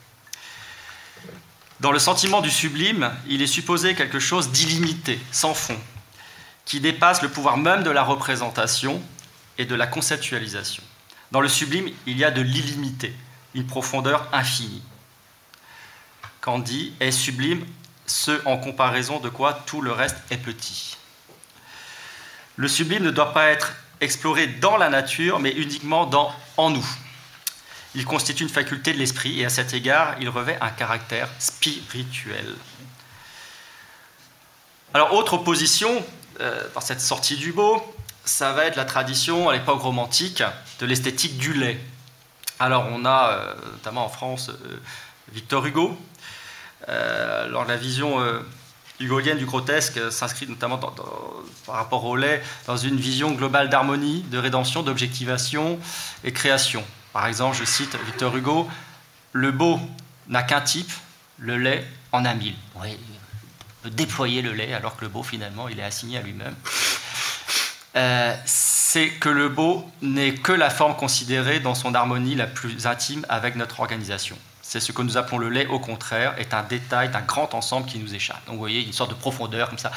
Dans 1.79 1.91
le 1.91 1.99
sentiment 1.99 2.41
du 2.41 2.51
sublime, 2.51 3.11
il 3.27 3.41
est 3.41 3.47
supposé 3.47 3.95
quelque 3.95 4.19
chose 4.19 4.51
d'illimité, 4.51 5.19
sans 5.31 5.55
fond, 5.55 5.79
qui 6.65 6.79
dépasse 6.79 7.23
le 7.23 7.29
pouvoir 7.29 7.57
même 7.57 7.83
de 7.83 7.89
la 7.89 8.03
représentation 8.03 9.01
et 9.57 9.65
de 9.65 9.73
la 9.73 9.87
conceptualisation. 9.87 10.83
Dans 11.31 11.41
le 11.41 11.47
sublime, 11.47 11.89
il 12.05 12.17
y 12.17 12.23
a 12.23 12.31
de 12.31 12.41
l'illimité, 12.41 13.15
une 13.55 13.65
profondeur 13.65 14.27
infinie. 14.31 14.83
Dit 16.59 16.93
est 16.99 17.11
sublime 17.11 17.65
ce 18.07 18.41
en 18.45 18.57
comparaison 18.57 19.19
de 19.19 19.29
quoi 19.29 19.53
tout 19.53 19.81
le 19.81 19.91
reste 19.91 20.17
est 20.31 20.37
petit. 20.37 20.97
Le 22.57 22.67
sublime 22.67 23.03
ne 23.03 23.11
doit 23.11 23.33
pas 23.33 23.47
être 23.47 23.73
exploré 24.01 24.47
dans 24.47 24.77
la 24.77 24.89
nature, 24.89 25.39
mais 25.39 25.51
uniquement 25.51 26.05
dans, 26.05 26.33
en 26.57 26.71
nous. 26.71 26.85
Il 27.93 28.05
constitue 28.05 28.43
une 28.43 28.49
faculté 28.49 28.93
de 28.93 28.97
l'esprit 28.97 29.39
et 29.39 29.45
à 29.45 29.49
cet 29.49 29.73
égard, 29.73 30.15
il 30.19 30.29
revêt 30.29 30.57
un 30.61 30.69
caractère 30.69 31.29
spirituel. 31.39 32.55
Alors, 34.93 35.13
autre 35.13 35.33
opposition 35.33 36.03
euh, 36.39 36.67
dans 36.73 36.81
cette 36.81 37.01
sortie 37.01 37.37
du 37.37 37.53
beau, 37.53 37.81
ça 38.25 38.53
va 38.53 38.65
être 38.65 38.75
la 38.75 38.85
tradition 38.85 39.49
à 39.49 39.53
l'époque 39.53 39.81
romantique 39.81 40.43
de 40.79 40.85
l'esthétique 40.85 41.37
du 41.37 41.53
lait. 41.53 41.79
Alors, 42.59 42.87
on 42.91 43.05
a 43.05 43.31
euh, 43.31 43.53
notamment 43.73 44.05
en 44.05 44.09
France 44.09 44.49
euh, 44.49 44.79
Victor 45.31 45.65
Hugo. 45.65 45.97
alors, 46.87 47.65
la 47.65 47.77
vision 47.77 48.19
hugolienne 49.01 49.37
du 49.37 49.45
grotesque 49.45 49.99
s'inscrit 50.11 50.47
notamment 50.47 50.77
par 50.77 51.75
rapport 51.75 52.05
au 52.05 52.15
lait 52.15 52.41
dans 52.67 52.77
une 52.77 52.97
vision 52.97 53.31
globale 53.31 53.69
d'harmonie, 53.69 54.23
de 54.31 54.37
rédemption, 54.37 54.83
d'objectivation 54.83 55.79
et 56.23 56.31
création. 56.31 56.83
Par 57.13 57.27
exemple, 57.27 57.57
je 57.57 57.65
cite 57.65 57.97
Victor 58.05 58.35
Hugo, 58.35 58.69
le 59.33 59.51
beau 59.51 59.79
n'a 60.27 60.43
qu'un 60.43 60.61
type, 60.61 60.91
le 61.37 61.57
lait 61.57 61.85
en 62.11 62.25
a 62.25 62.33
mille. 62.33 62.55
Oui, 62.81 62.97
peut 63.81 63.89
déployer 63.89 64.41
le 64.41 64.53
lait 64.53 64.73
alors 64.73 64.95
que 64.95 65.01
le 65.01 65.09
beau 65.09 65.23
finalement 65.23 65.67
il 65.67 65.79
est 65.79 65.83
assigné 65.83 66.17
à 66.17 66.21
lui-même. 66.21 66.55
Euh, 67.95 68.35
c'est 68.45 69.09
que 69.09 69.29
le 69.29 69.49
beau 69.49 69.89
n'est 70.01 70.33
que 70.35 70.51
la 70.51 70.69
forme 70.69 70.95
considérée 70.95 71.59
dans 71.59 71.75
son 71.75 71.93
harmonie 71.93 72.35
la 72.35 72.47
plus 72.47 72.87
intime 72.87 73.25
avec 73.29 73.55
notre 73.55 73.79
organisation. 73.79 74.37
C'est 74.71 74.79
ce 74.79 74.93
que 74.93 75.01
nous 75.01 75.17
appelons 75.17 75.37
le 75.37 75.49
lait, 75.49 75.67
au 75.67 75.79
contraire, 75.79 76.33
est 76.37 76.53
un 76.53 76.63
détail 76.63 77.09
d'un 77.09 77.19
grand 77.19 77.53
ensemble 77.55 77.87
qui 77.87 77.99
nous 77.99 78.15
échappe. 78.15 78.39
Donc 78.45 78.53
vous 78.53 78.61
voyez, 78.61 78.81
une 78.81 78.93
sorte 78.93 79.09
de 79.09 79.15
profondeur 79.15 79.67
comme 79.67 79.77
ça, 79.77 79.91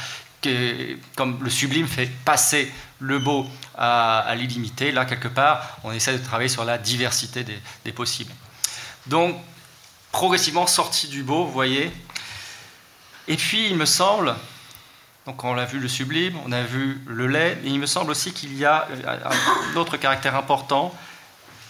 comme 1.15 1.39
le 1.45 1.49
sublime 1.49 1.87
fait 1.87 2.11
passer 2.25 2.73
le 2.99 3.21
beau 3.21 3.47
à, 3.79 4.35
l'illimité, 4.37 4.91
là, 4.91 5.05
quelque 5.05 5.29
part, 5.29 5.79
on 5.85 5.93
essaie 5.93 6.19
de 6.19 6.25
travailler 6.25 6.49
sur 6.49 6.65
la 6.65 6.77
diversité 6.77 7.45
des, 7.85 7.93
possibles. 7.93 8.33
Donc, 9.07 9.37
progressivement 10.11 10.67
sorti 10.67 11.07
du 11.07 11.23
beau, 11.23 11.45
vous 11.45 11.53
voyez. 11.53 11.93
Et 13.29 13.37
puis, 13.37 13.69
il 13.69 13.77
me 13.77 13.87
semble, 13.87 14.35
donc 15.25 15.45
on 15.45 15.57
a 15.57 15.67
vu 15.67 15.79
le 15.79 15.87
sublime, 15.87 16.37
on 16.45 16.51
a 16.51 16.63
vu 16.63 17.01
le 17.07 17.29
lait, 17.29 17.61
et 17.63 17.69
il 17.69 17.79
me 17.79 17.87
semble 17.87 18.11
aussi 18.11 18.33
qu'il 18.33 18.59
y 18.59 18.65
a 18.65 18.89
un 19.07 19.77
autre 19.77 19.99
caractère 19.99 20.35
important, 20.35 20.93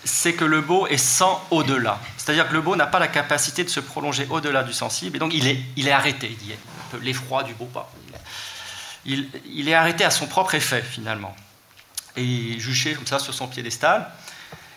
c'est 0.05 0.33
que 0.33 0.47
le 0.47 0.63
beau 0.63 0.87
est 0.87 0.97
sans 0.97 1.47
au-delà. 1.51 2.01
C'est-à-dire 2.25 2.49
que 2.49 2.55
le 2.55 2.63
beau 2.63 2.75
n'a 2.75 2.87
pas 2.87 2.99
la 2.99 3.09
capacité 3.09 3.65
de 3.65 3.69
se 3.69 3.81
prolonger 3.81 4.27
au-delà 4.31 4.63
du 4.63 4.73
sensible, 4.73 5.17
et 5.17 5.19
donc 5.19 5.35
il 5.35 5.47
est, 5.47 5.91
arrêté. 5.91 6.29
Il 6.31 6.39
dit 6.39 6.55
l'effroi 7.03 7.43
du 7.43 7.53
beau 7.53 7.67
pas. 7.67 7.93
Il, 9.05 9.29
il, 9.53 9.69
est 9.69 9.75
arrêté 9.75 10.05
à 10.05 10.11
son 10.11 10.27
propre 10.27 10.55
effet, 10.55 10.81
finalement, 10.81 11.37
et 12.17 12.59
juché 12.59 12.95
comme 12.95 13.07
ça 13.07 13.19
sur 13.19 13.35
son 13.35 13.47
piédestal. 13.47 14.11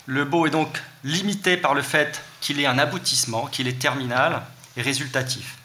Le 0.07 0.25
beau 0.25 0.45
est 0.45 0.49
donc 0.49 0.77
limité 1.05 1.55
par 1.55 1.73
le 1.73 1.81
fait 1.81 2.21
qu'il 2.41 2.59
est 2.59 2.65
un 2.65 2.77
aboutissement, 2.77 3.45
qu'il 3.45 3.69
est 3.69 3.79
terminal 3.79 4.41
et 4.75 4.81
résultatif. 4.81 5.55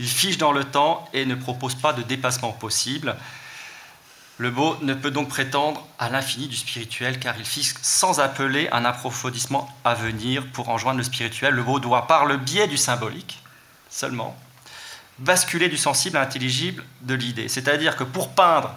Il 0.00 0.08
fiche 0.08 0.38
dans 0.38 0.50
le 0.50 0.64
temps 0.64 1.08
et 1.12 1.24
ne 1.24 1.36
propose 1.36 1.76
pas 1.76 1.92
de 1.92 2.02
dépassement 2.02 2.50
possible. 2.50 3.14
Le 4.40 4.50
beau 4.50 4.74
ne 4.80 4.94
peut 4.94 5.10
donc 5.10 5.28
prétendre 5.28 5.86
à 5.98 6.08
l'infini 6.08 6.48
du 6.48 6.56
spirituel 6.56 7.18
car 7.18 7.36
il 7.36 7.44
fixe 7.44 7.74
sans 7.82 8.20
appeler 8.20 8.70
un 8.72 8.86
approfondissement 8.86 9.68
à 9.84 9.92
venir 9.92 10.46
pour 10.54 10.70
enjoindre 10.70 10.96
le 10.96 11.04
spirituel. 11.04 11.52
Le 11.52 11.62
beau 11.62 11.78
doit, 11.78 12.06
par 12.06 12.24
le 12.24 12.38
biais 12.38 12.66
du 12.66 12.78
symbolique 12.78 13.38
seulement, 13.90 14.34
basculer 15.18 15.68
du 15.68 15.76
sensible 15.76 16.16
à 16.16 16.20
l'intelligible 16.20 16.82
de 17.02 17.12
l'idée. 17.12 17.48
C'est-à-dire 17.48 17.96
que 17.96 18.02
pour 18.02 18.30
peindre 18.30 18.74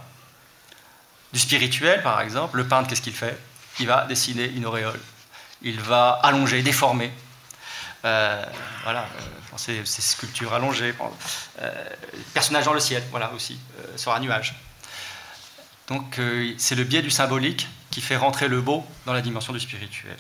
du 1.32 1.40
spirituel, 1.40 2.04
par 2.04 2.20
exemple, 2.20 2.58
le 2.58 2.68
peintre, 2.68 2.90
qu'est-ce 2.90 3.02
qu'il 3.02 3.16
fait? 3.16 3.40
Il 3.80 3.88
va 3.88 4.06
dessiner 4.06 4.44
une 4.44 4.66
auréole. 4.66 5.00
Il 5.62 5.80
va 5.80 6.20
allonger, 6.24 6.62
déformer. 6.62 7.10
Euh, 8.04 8.46
voilà, 8.84 9.08
euh, 9.70 9.86
ces, 9.86 9.86
sculptures 9.86 10.54
allongées. 10.54 10.94
Euh, 11.62 11.90
personnage 12.34 12.66
dans 12.66 12.74
le 12.74 12.82
ciel, 12.82 13.02
voilà 13.12 13.32
aussi, 13.32 13.58
sur 13.96 14.12
un 14.12 14.20
nuage 14.20 14.56
Donc 15.88 16.18
euh, 16.20 16.54
c'est 16.58 16.76
le 16.76 16.84
biais 16.84 17.02
du 17.02 17.12
symbolique 17.12 17.68
qui 17.92 18.02
fait 18.02 18.16
rentrer 18.16 18.48
le 18.48 18.62
beau 18.62 18.86
dans 19.06 19.14
la 19.14 19.22
dimension 19.22 19.54
du 19.54 19.60
spirituel. 19.60 20.16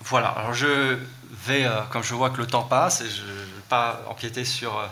Voilà, 0.00 0.28
alors 0.28 0.54
je 0.54 0.96
vais, 1.46 1.64
euh, 1.64 1.82
comme 1.90 2.02
je 2.02 2.14
vois 2.14 2.30
que 2.30 2.38
le 2.38 2.46
temps 2.46 2.62
passe, 2.62 3.02
et 3.02 3.10
je 3.10 3.22
ne 3.22 3.26
vais 3.26 3.62
pas 3.68 4.02
empiéter 4.08 4.44
sur... 4.44 4.78
Euh, 4.78 4.86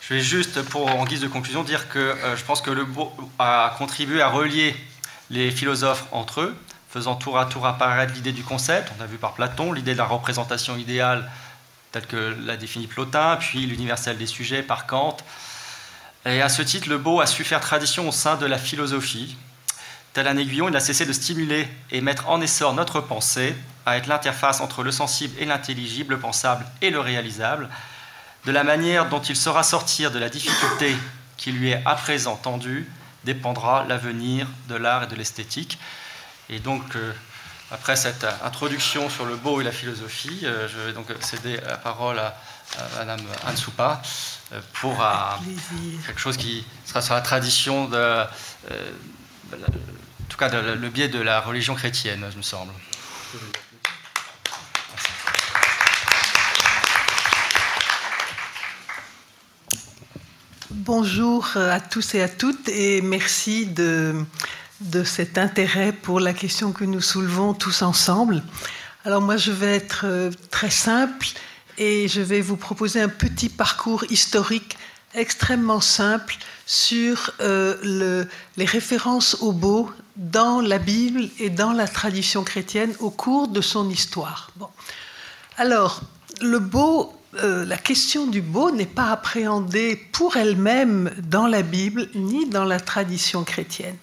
je 0.00 0.14
vais 0.14 0.20
juste, 0.20 0.62
pour, 0.62 0.88
en 0.88 1.04
guise 1.04 1.20
de 1.20 1.28
conclusion, 1.28 1.62
dire 1.62 1.88
que 1.88 2.16
je 2.36 2.42
pense 2.42 2.60
que 2.60 2.70
le 2.70 2.84
beau 2.84 3.12
a 3.38 3.72
contribué 3.78 4.20
à 4.20 4.28
relier 4.28 4.74
les 5.30 5.52
philosophes 5.52 6.06
entre 6.10 6.40
eux, 6.40 6.56
faisant 6.90 7.14
tour 7.14 7.38
à 7.38 7.46
tour 7.46 7.66
apparaître 7.66 8.12
l'idée 8.12 8.32
du 8.32 8.42
concept, 8.42 8.92
on 8.98 9.02
a 9.02 9.06
vu 9.06 9.16
par 9.16 9.32
Platon, 9.34 9.72
l'idée 9.72 9.92
de 9.92 9.98
la 9.98 10.04
représentation 10.04 10.76
idéale 10.76 11.30
telle 11.92 12.06
que 12.06 12.36
l'a 12.44 12.56
défini 12.56 12.86
Plotin, 12.86 13.36
puis 13.36 13.66
l'universel 13.66 14.16
des 14.16 14.26
sujets 14.26 14.62
par 14.62 14.86
Kant. 14.86 15.18
Et 16.24 16.40
à 16.40 16.48
ce 16.48 16.62
titre, 16.62 16.88
le 16.88 16.98
beau 16.98 17.20
a 17.20 17.26
su 17.26 17.44
faire 17.44 17.60
tradition 17.60 18.08
au 18.08 18.12
sein 18.12 18.36
de 18.36 18.46
la 18.46 18.58
philosophie. 18.58 19.36
Tel 20.14 20.26
un 20.26 20.36
aiguillon, 20.36 20.68
il 20.68 20.76
a 20.76 20.80
cessé 20.80 21.06
de 21.06 21.12
stimuler 21.12 21.68
et 21.90 22.00
mettre 22.00 22.28
en 22.28 22.40
essor 22.40 22.74
notre 22.74 23.00
pensée, 23.00 23.54
à 23.86 23.96
être 23.96 24.06
l'interface 24.06 24.60
entre 24.60 24.82
le 24.82 24.92
sensible 24.92 25.34
et 25.38 25.44
l'intelligible, 25.44 26.14
le 26.14 26.20
pensable 26.20 26.64
et 26.80 26.90
le 26.90 27.00
réalisable, 27.00 27.68
de 28.46 28.52
la 28.52 28.64
manière 28.64 29.08
dont 29.08 29.20
il 29.20 29.36
saura 29.36 29.62
sortir 29.62 30.10
de 30.10 30.18
la 30.18 30.28
difficulté 30.28 30.96
qui 31.36 31.52
lui 31.52 31.70
est 31.70 31.82
à 31.84 31.94
présent 31.94 32.36
tendue, 32.36 32.88
dépendra 33.24 33.84
l'avenir 33.88 34.46
de 34.68 34.74
l'art 34.76 35.04
et 35.04 35.06
de 35.06 35.14
l'esthétique. 35.14 35.78
Et 36.48 36.58
donc, 36.58 36.96
euh, 36.96 37.12
après 37.72 37.96
cette 37.96 38.26
introduction 38.44 39.08
sur 39.08 39.24
le 39.24 39.34
beau 39.36 39.60
et 39.60 39.64
la 39.64 39.72
philosophie, 39.72 40.40
euh, 40.44 40.68
je 40.68 40.78
vais 40.78 40.92
donc 40.92 41.06
céder 41.20 41.58
la 41.66 41.78
parole 41.78 42.18
à, 42.18 42.34
Madame 42.98 43.20
Anne 43.46 43.56
Soupa 43.56 44.00
euh, 44.52 44.60
pour 44.74 45.04
quelque 46.06 46.20
chose 46.20 46.36
qui 46.36 46.64
sera 46.86 47.02
sur 47.02 47.14
la 47.14 47.20
tradition 47.20 47.88
de, 47.88 48.22
en 48.22 48.26
tout 50.28 50.38
cas 50.38 50.48
le 50.48 50.88
biais 50.88 51.08
de 51.08 51.20
la 51.20 51.40
religion 51.40 51.74
chrétienne, 51.74 52.24
je 52.30 52.36
me 52.36 52.42
semble. 52.42 52.72
Bonjour 60.70 61.56
à 61.56 61.80
tous 61.80 62.14
et 62.14 62.22
à 62.22 62.28
toutes 62.28 62.68
et 62.68 63.02
merci 63.02 63.66
de, 63.66 64.24
de 64.82 65.04
cet 65.04 65.38
intérêt 65.38 65.92
pour 65.92 66.20
la 66.20 66.32
question 66.32 66.72
que 66.72 66.84
nous 66.84 67.00
soulevons 67.00 67.54
tous 67.54 67.82
ensemble. 67.82 68.42
Alors 69.04 69.20
moi 69.20 69.36
je 69.36 69.52
vais 69.52 69.74
être 69.74 70.02
euh, 70.04 70.30
très 70.50 70.70
simple 70.70 71.28
et 71.78 72.08
je 72.08 72.20
vais 72.20 72.40
vous 72.40 72.56
proposer 72.56 73.00
un 73.00 73.08
petit 73.08 73.48
parcours 73.48 74.04
historique 74.10 74.76
extrêmement 75.14 75.80
simple 75.80 76.36
sur 76.66 77.32
euh, 77.40 77.76
le, 77.82 78.28
les 78.56 78.64
références 78.64 79.36
au 79.40 79.52
beau 79.52 79.90
dans 80.16 80.60
la 80.60 80.78
Bible 80.78 81.28
et 81.38 81.50
dans 81.50 81.72
la 81.72 81.88
tradition 81.88 82.44
chrétienne 82.44 82.94
au 83.00 83.10
cours 83.10 83.48
de 83.48 83.60
son 83.60 83.88
histoire. 83.90 84.50
Bon. 84.56 84.68
Alors, 85.58 86.02
le 86.40 86.58
beau 86.58 87.12
euh, 87.42 87.64
la 87.64 87.78
question 87.78 88.26
du 88.26 88.42
beau 88.42 88.70
n'est 88.70 88.84
pas 88.84 89.10
appréhendée 89.10 89.96
pour 90.12 90.36
elle-même 90.36 91.10
dans 91.18 91.46
la 91.46 91.62
Bible 91.62 92.08
ni 92.14 92.46
dans 92.46 92.64
la 92.64 92.78
tradition 92.78 93.42
chrétienne. 93.42 93.96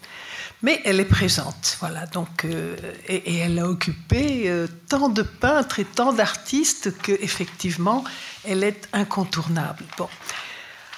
Mais 0.62 0.82
elle 0.84 1.00
est 1.00 1.06
présente, 1.06 1.78
voilà. 1.80 2.06
Donc, 2.08 2.44
euh, 2.44 2.76
et, 3.08 3.38
elle 3.38 3.60
a 3.60 3.68
occupé 3.68 4.50
euh, 4.50 4.68
tant 4.90 5.08
de 5.08 5.22
peintres 5.22 5.80
et 5.80 5.86
tant 5.86 6.12
d'artistes 6.12 6.98
que, 7.02 7.14
effectivement, 7.14 8.04
elle 8.44 8.64
est 8.64 8.90
incontournable. 8.92 9.86
Bon. 9.98 10.10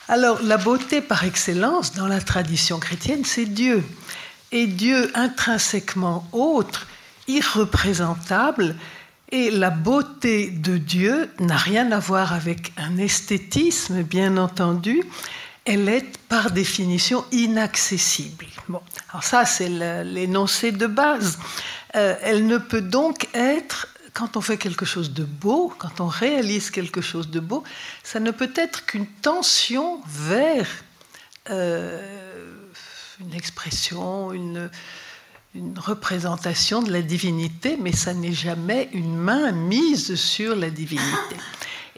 Alors, 0.08 0.42
la 0.42 0.58
beauté 0.58 1.00
par 1.00 1.24
excellence 1.24 1.94
dans 1.94 2.08
la 2.08 2.20
tradition 2.20 2.80
chrétienne, 2.80 3.24
c'est 3.24 3.46
Dieu. 3.46 3.84
Et 4.52 4.66
Dieu 4.66 5.12
intrinsèquement 5.14 6.28
autre, 6.34 6.88
irreprésentable, 7.28 8.76
et 9.32 9.50
la 9.50 9.70
beauté 9.70 10.50
de 10.50 10.78
Dieu 10.78 11.30
n'a 11.40 11.56
rien 11.56 11.92
à 11.94 12.00
voir 12.00 12.34
avec 12.34 12.74
un 12.76 12.98
esthétisme, 12.98 14.04
bien 14.04 14.36
entendu. 14.36 15.04
Elle 15.66 15.88
est 15.90 16.18
par 16.28 16.52
définition 16.52 17.24
inaccessible. 17.32 18.48
Bon, 18.68 18.82
alors 19.10 19.24
ça, 19.24 19.46
c'est 19.46 19.70
l'énoncé 20.04 20.72
de 20.72 20.88
base. 20.88 21.38
Euh, 21.96 22.16
elle 22.22 22.48
ne 22.48 22.58
peut 22.58 22.82
donc 22.82 23.28
être, 23.34 23.88
quand 24.14 24.38
on 24.38 24.42
fait 24.42 24.58
quelque 24.58 24.86
chose 24.86 25.14
de 25.14 25.24
beau, 25.24 25.74
quand 25.78 26.00
on 26.00 26.08
réalise 26.08 26.72
quelque 26.72 27.02
chose 27.02 27.30
de 27.30 27.40
beau, 27.40 27.64
ça 28.04 28.20
ne 28.20 28.32
peut 28.32 28.52
être 28.56 28.86
qu'une 28.86 29.06
tension 29.06 30.02
vers 30.08 30.68
euh, 31.50 32.02
une 33.20 33.34
expression, 33.36 34.32
une, 34.32 34.70
une 35.54 35.78
représentation 35.78 36.82
de 36.82 36.92
la 36.92 37.02
divinité, 37.02 37.78
mais 37.80 37.92
ça 37.92 38.14
n'est 38.14 38.34
jamais 38.34 38.90
une 38.94 39.16
main 39.16 39.52
mise 39.52 40.16
sur 40.16 40.56
la 40.56 40.70
divinité. 40.70 41.36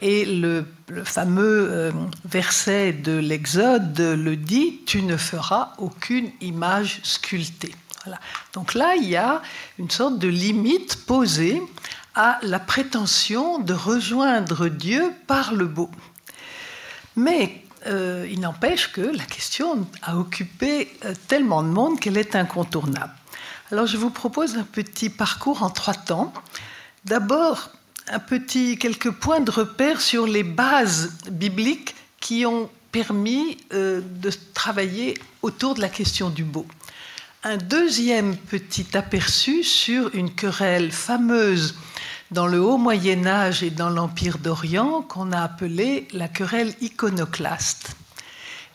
Et 0.00 0.24
le, 0.24 0.66
fameux 1.04 1.68
euh, 1.70 1.92
verset 2.24 2.92
de 2.92 3.16
l'Exode 3.16 3.98
le 3.98 4.36
dit, 4.36 4.80
tu 4.86 5.02
ne 5.02 5.16
feras 5.16 5.72
aucune 5.78 6.30
image 6.40 7.00
sculptée. 7.02 7.74
Donc 8.52 8.74
là, 8.74 8.94
il 8.96 9.08
y 9.08 9.16
a 9.16 9.40
une 9.78 9.90
sorte 9.90 10.18
de 10.18 10.28
limite 10.28 11.06
posée 11.06 11.62
à 12.14 12.38
la 12.42 12.58
prétention 12.58 13.58
de 13.58 13.72
rejoindre 13.72 14.68
Dieu 14.68 15.12
par 15.26 15.52
le 15.54 15.66
beau. 15.66 15.90
Mais 17.16 17.64
euh, 17.86 18.26
il 18.30 18.40
n'empêche 18.40 18.92
que 18.92 19.00
la 19.00 19.24
question 19.24 19.86
a 20.02 20.16
occupé 20.16 20.92
euh, 21.04 21.14
tellement 21.28 21.62
de 21.62 21.68
monde 21.68 22.00
qu'elle 22.00 22.16
est 22.16 22.34
incontournable. 22.36 23.12
Alors 23.70 23.86
je 23.86 23.96
vous 23.96 24.10
propose 24.10 24.56
un 24.56 24.64
petit 24.64 25.10
parcours 25.10 25.62
en 25.62 25.70
trois 25.70 25.94
temps. 25.94 26.32
D'abord, 27.04 27.70
un 28.08 28.18
petit, 28.18 28.76
quelques 28.78 29.10
points 29.10 29.40
de 29.40 29.50
repère 29.50 30.00
sur 30.00 30.26
les 30.26 30.42
bases 30.42 31.12
bibliques 31.30 31.94
qui 32.20 32.46
ont 32.46 32.70
permis 32.92 33.58
euh, 33.72 34.00
de 34.00 34.30
travailler 34.52 35.14
autour 35.42 35.74
de 35.74 35.80
la 35.80 35.88
question 35.88 36.30
du 36.30 36.44
beau. 36.44 36.66
Un 37.42 37.56
deuxième 37.56 38.36
petit 38.36 38.96
aperçu 38.96 39.64
sur 39.64 40.14
une 40.14 40.34
querelle 40.34 40.92
fameuse 40.92 41.74
dans 42.30 42.46
le 42.46 42.60
haut 42.60 42.78
Moyen 42.78 43.26
Âge 43.26 43.62
et 43.62 43.70
dans 43.70 43.90
l'Empire 43.90 44.38
d'Orient 44.38 45.02
qu'on 45.02 45.32
a 45.32 45.40
appelée 45.40 46.08
la 46.12 46.28
querelle 46.28 46.74
iconoclaste 46.80 47.96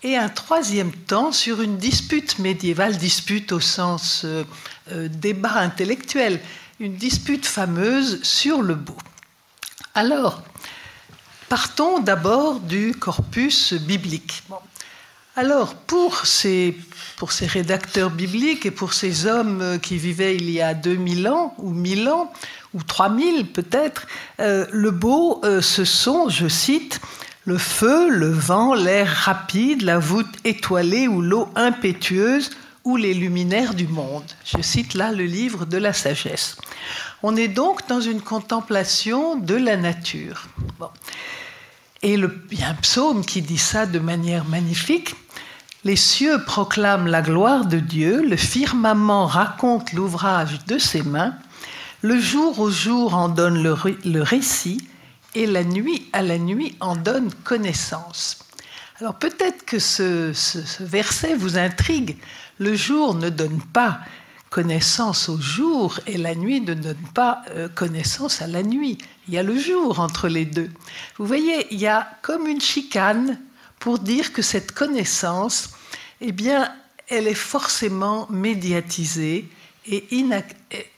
et 0.04 0.15
un 0.15 0.30
troisième 0.30 0.92
temps 0.92 1.32
sur 1.32 1.62
une 1.62 1.78
dispute 1.78 2.39
médiévale, 2.39 2.98
dispute 2.98 3.52
au 3.52 3.60
sens 3.60 4.22
euh, 4.24 4.44
euh, 4.92 5.10
débat 5.10 5.56
intellectuel, 5.58 6.39
une 6.80 6.96
dispute 6.96 7.46
fameuse 7.46 8.24
sur 8.24 8.62
le 8.62 8.76
beau. 8.76 8.96
Alors, 9.99 10.41
partons 11.49 11.99
d'abord 11.99 12.62
du 12.62 12.93
corpus 12.93 13.73
biblique. 13.73 14.43
Alors, 15.35 15.75
pour 15.75 16.25
ces, 16.25 16.77
pour 17.17 17.33
ces 17.33 17.47
rédacteurs 17.47 18.09
bibliques 18.09 18.65
et 18.65 18.71
pour 18.71 18.93
ces 18.93 19.25
hommes 19.25 19.62
euh, 19.62 19.77
qui 19.77 19.97
vivaient 19.97 20.38
il 20.38 20.49
y 20.49 20.62
a 20.62 20.73
2000 20.73 21.27
ans, 21.27 21.53
ou 21.57 21.71
1000 21.71 22.07
ans, 22.07 22.31
ou 22.73 22.81
3000 22.81 23.47
peut-être, 23.47 24.07
le 24.38 24.89
beau, 24.91 25.41
ce 25.59 25.83
sont, 25.83 26.29
je 26.29 26.47
cite, 26.47 27.01
le 27.43 27.57
feu, 27.57 28.07
le 28.09 28.29
vent, 28.29 28.75
l'air 28.75 29.09
rapide, 29.09 29.81
la 29.81 29.99
voûte 29.99 30.33
étoilée 30.45 31.09
ou 31.09 31.21
l'eau 31.21 31.49
impétueuse 31.55 32.51
ou 32.85 32.95
les 32.95 33.13
luminaires 33.13 33.73
du 33.73 33.88
monde. 33.88 34.23
Je 34.45 34.62
cite 34.62 34.93
là 34.93 35.12
le 35.12 35.25
livre 35.25 35.65
de 35.65 35.77
la 35.77 35.91
sagesse. 35.91 36.55
On 37.23 37.36
est 37.36 37.47
donc 37.47 37.88
dans 37.88 38.01
une 38.01 38.21
contemplation 38.21 39.36
de 39.36 39.55
la 39.55 39.77
nature. 39.77 40.47
Et 42.01 42.15
le, 42.15 42.45
il 42.51 42.60
y 42.60 42.63
a 42.63 42.69
un 42.69 42.75
psaume 42.75 43.25
qui 43.25 43.41
dit 43.41 43.58
ça 43.58 43.86
de 43.86 43.99
manière 43.99 44.45
magnifique. 44.45 45.15
Les 45.84 45.95
cieux 45.95 46.43
proclament 46.43 47.08
la 47.08 47.21
gloire 47.21 47.65
de 47.65 47.79
Dieu, 47.79 48.21
le 48.21 48.38
firmament 48.38 49.25
raconte 49.25 49.93
l'ouvrage 49.93 50.65
de 50.65 50.77
ses 50.77 51.03
mains, 51.03 51.36
le 52.01 52.19
jour 52.19 52.60
au 52.60 52.69
jour 52.69 53.15
en 53.15 53.29
donne 53.29 53.62
le, 53.62 53.75
le 54.05 54.21
récit, 54.21 54.88
et 55.36 55.45
la 55.45 55.63
nuit 55.63 56.10
à 56.13 56.21
la 56.21 56.38
nuit 56.38 56.75
en 56.79 56.95
donne 56.95 57.32
connaissance. 57.43 58.39
Alors 58.99 59.15
peut-être 59.15 59.65
que 59.65 59.79
ce, 59.79 60.34
verset 60.84 61.36
vous 61.36 61.58
intrigue. 61.58 62.17
Le 62.58 62.75
jour 62.75 63.15
ne 63.15 63.29
donne 63.29 63.62
pas 63.62 63.99
connaissance 64.49 65.29
au 65.29 65.39
jour 65.39 65.99
et 66.07 66.17
la 66.17 66.35
nuit 66.35 66.62
ne 66.62 66.73
donne 66.73 67.07
pas 67.13 67.43
euh, 67.51 67.69
connaissance 67.69 68.41
à 68.41 68.47
la 68.47 68.63
nuit. 68.63 68.97
Il 69.27 69.33
y 69.33 69.38
a 69.38 69.43
le 69.43 69.57
jour 69.57 69.99
entre 69.99 70.27
les 70.27 70.45
deux. 70.45 70.69
Vous 71.17 71.25
voyez, 71.25 71.67
il 71.71 71.79
y 71.79 71.88
a 71.88 72.09
comme 72.21 72.47
une 72.47 72.62
chicane 72.62 73.39
pour 73.79 73.99
dire 73.99 74.33
que 74.33 74.41
cette 74.41 74.71
connaissance, 74.71 75.69
eh 76.21 76.31
bien, 76.31 76.71
elle 77.07 77.27
est 77.27 77.33
forcément 77.33 78.27
médiatisée 78.29 79.49
et 79.85 80.07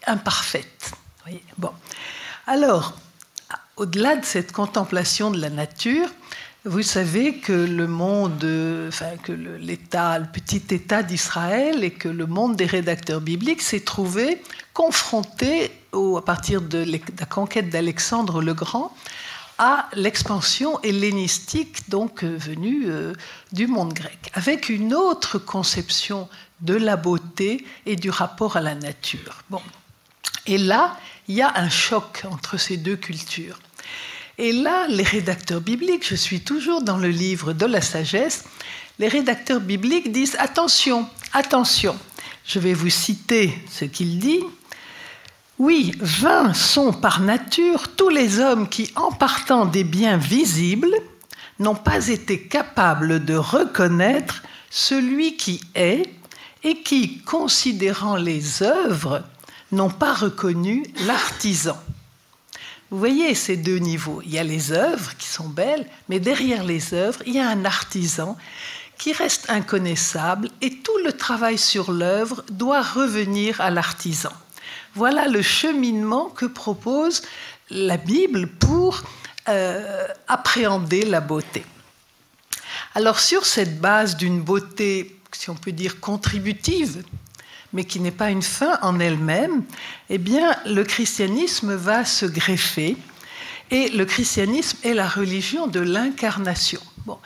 imparfaite. 0.07 0.91
Bon. 1.57 1.71
Alors, 2.47 2.97
au-delà 3.77 4.15
de 4.15 4.25
cette 4.25 4.51
contemplation 4.51 5.31
de 5.31 5.39
la 5.39 5.49
nature, 5.49 6.09
vous 6.63 6.83
savez 6.83 7.37
que 7.37 7.53
le 7.53 7.87
monde, 7.87 8.39
que 8.39 9.31
l'État, 9.31 10.19
le 10.19 10.27
petit 10.27 10.61
État 10.69 11.01
d'Israël 11.01 11.83
et 11.83 11.91
que 11.91 12.07
le 12.07 12.27
monde 12.27 12.55
des 12.55 12.65
rédacteurs 12.65 13.21
bibliques 13.21 13.63
s'est 13.63 13.79
trouvé 13.79 14.41
confronté, 14.73 15.71
à 15.93 16.21
partir 16.21 16.61
de 16.61 16.85
la 17.19 17.25
conquête 17.25 17.69
d'Alexandre 17.69 18.41
le 18.41 18.53
Grand, 18.53 18.95
à 19.57 19.89
l'expansion 19.93 20.81
hellénistique 20.81 21.89
donc 21.89 22.23
euh, 22.23 22.35
venue 22.35 22.85
euh, 22.87 23.13
du 23.51 23.67
monde 23.67 23.93
grec, 23.93 24.31
avec 24.33 24.69
une 24.69 24.93
autre 24.93 25.37
conception 25.37 26.27
de 26.61 26.73
la 26.73 26.95
beauté 26.95 27.65
et 27.85 27.95
du 27.95 28.09
rapport 28.09 28.57
à 28.57 28.61
la 28.61 28.73
nature. 28.73 29.43
Bon. 29.49 29.61
Et 30.47 30.57
là, 30.57 30.97
il 31.27 31.35
y 31.35 31.41
a 31.41 31.53
un 31.55 31.69
choc 31.69 32.23
entre 32.31 32.57
ces 32.57 32.77
deux 32.77 32.95
cultures. 32.95 33.59
Et 34.41 34.53
là, 34.53 34.87
les 34.87 35.03
rédacteurs 35.03 35.61
bibliques, 35.61 36.07
je 36.07 36.15
suis 36.15 36.39
toujours 36.39 36.81
dans 36.81 36.97
le 36.97 37.09
livre 37.09 37.53
de 37.53 37.67
la 37.67 37.79
sagesse, 37.79 38.45
les 38.97 39.07
rédacteurs 39.07 39.59
bibliques 39.59 40.11
disent 40.11 40.35
attention, 40.39 41.07
attention. 41.31 41.95
Je 42.43 42.57
vais 42.57 42.73
vous 42.73 42.89
citer 42.89 43.53
ce 43.69 43.85
qu'il 43.85 44.17
dit. 44.17 44.39
Oui, 45.59 45.93
vains 45.99 46.55
sont 46.55 46.91
par 46.91 47.19
nature 47.19 47.89
tous 47.95 48.09
les 48.09 48.39
hommes 48.39 48.67
qui, 48.67 48.91
en 48.95 49.11
partant 49.11 49.67
des 49.67 49.83
biens 49.83 50.17
visibles, 50.17 50.95
n'ont 51.59 51.75
pas 51.75 52.07
été 52.07 52.41
capables 52.41 53.23
de 53.23 53.35
reconnaître 53.35 54.41
celui 54.71 55.37
qui 55.37 55.61
est 55.75 56.11
et 56.63 56.81
qui, 56.81 57.19
considérant 57.19 58.15
les 58.15 58.63
œuvres, 58.63 59.23
n'ont 59.71 59.91
pas 59.91 60.15
reconnu 60.15 60.83
l'artisan. 61.05 61.77
Vous 62.91 62.99
voyez 62.99 63.33
ces 63.35 63.55
deux 63.55 63.77
niveaux. 63.77 64.21
Il 64.25 64.31
y 64.31 64.37
a 64.37 64.43
les 64.43 64.73
œuvres 64.73 65.15
qui 65.17 65.25
sont 65.25 65.47
belles, 65.47 65.87
mais 66.09 66.19
derrière 66.19 66.65
les 66.65 66.93
œuvres, 66.93 67.21
il 67.25 67.35
y 67.35 67.39
a 67.39 67.47
un 67.47 67.63
artisan 67.63 68.37
qui 68.97 69.13
reste 69.13 69.49
inconnaissable 69.49 70.49
et 70.61 70.79
tout 70.79 70.97
le 71.05 71.13
travail 71.13 71.57
sur 71.57 71.93
l'œuvre 71.93 72.43
doit 72.51 72.81
revenir 72.81 73.61
à 73.61 73.71
l'artisan. 73.71 74.33
Voilà 74.93 75.29
le 75.29 75.41
cheminement 75.41 76.25
que 76.25 76.45
propose 76.45 77.21
la 77.69 77.95
Bible 77.95 78.47
pour 78.47 79.03
euh, 79.47 80.05
appréhender 80.27 81.05
la 81.05 81.21
beauté. 81.21 81.65
Alors 82.93 83.21
sur 83.21 83.45
cette 83.45 83.79
base 83.79 84.17
d'une 84.17 84.41
beauté, 84.41 85.17
si 85.31 85.49
on 85.49 85.55
peut 85.55 85.71
dire, 85.71 86.01
contributive, 86.01 87.03
mais 87.73 87.85
qui 87.85 87.99
n'est 87.99 88.11
pas 88.11 88.29
une 88.29 88.41
fin 88.41 88.79
en 88.81 88.99
elle-même, 88.99 89.63
eh 90.09 90.17
bien, 90.17 90.55
le 90.65 90.83
christianisme 90.83 91.73
va 91.75 92.05
se 92.05 92.25
greffer. 92.25 92.97
Et 93.69 93.89
le 93.89 94.03
christianisme 94.05 94.77
est 94.83 94.93
la 94.93 95.07
religion 95.07 95.67
de 95.67 95.79
l'incarnation. 95.79 96.81
Bon. 97.05 97.17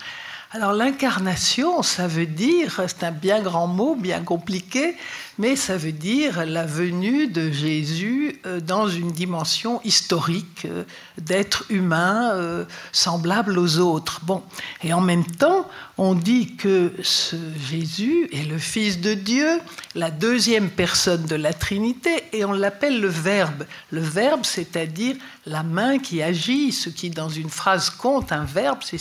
Alors 0.51 0.71
l'incarnation, 0.71 1.81
ça 1.81 2.08
veut 2.08 2.27
dire, 2.27 2.81
c'est 2.88 3.03
un 3.03 3.12
bien 3.12 3.41
grand 3.41 3.67
mot, 3.67 3.95
bien 3.95 4.21
compliqué, 4.21 4.95
mais 5.38 5.56
ça 5.56 5.78
veut 5.78 5.91
dire 5.91 6.45
la 6.45 6.65
venue 6.65 7.28
de 7.28 7.52
Jésus 7.52 8.39
euh, 8.45 8.60
dans 8.60 8.88
une 8.88 9.12
dimension 9.12 9.82
historique 9.84 10.65
euh, 10.65 10.84
d'être 11.17 11.65
humain 11.69 12.32
euh, 12.34 12.65
semblable 12.91 13.58
aux 13.58 13.78
autres. 13.80 14.21
Bon, 14.24 14.43
et 14.84 14.93
en 14.93 15.02
même 15.02 15.26
temps, 15.26 15.67
on 15.98 16.13
dit 16.13 16.56
que 16.56 16.93
ce 17.04 17.36
Jésus 17.69 18.30
est 18.32 18.48
le 18.48 18.58
Fils 18.58 19.00
de 19.00 19.13
Dieu, 19.13 19.60
la 19.93 20.12
deuxième 20.12 20.69
personne 20.69 21.26
de 21.26 21.36
la 21.36 21.54
Trinité, 21.54 22.24
et 22.34 22.45
on 22.45 22.54
l'appelle 22.54 23.00
le 23.00 23.08
Verbe. 23.08 23.65
Le 23.91 24.02
Verbe, 24.02 24.41
c'est-à-dire 24.43 25.15
la 25.45 25.63
main 25.63 26.00
qui 26.00 26.21
agit, 26.21 26.71
ce 26.71 26.89
qui 26.89 27.10
dans 27.10 27.30
une 27.30 27.50
phrase 27.50 27.89
compte 27.89 28.32
un 28.32 28.45
verbe, 28.45 28.80
c'est 28.84 29.00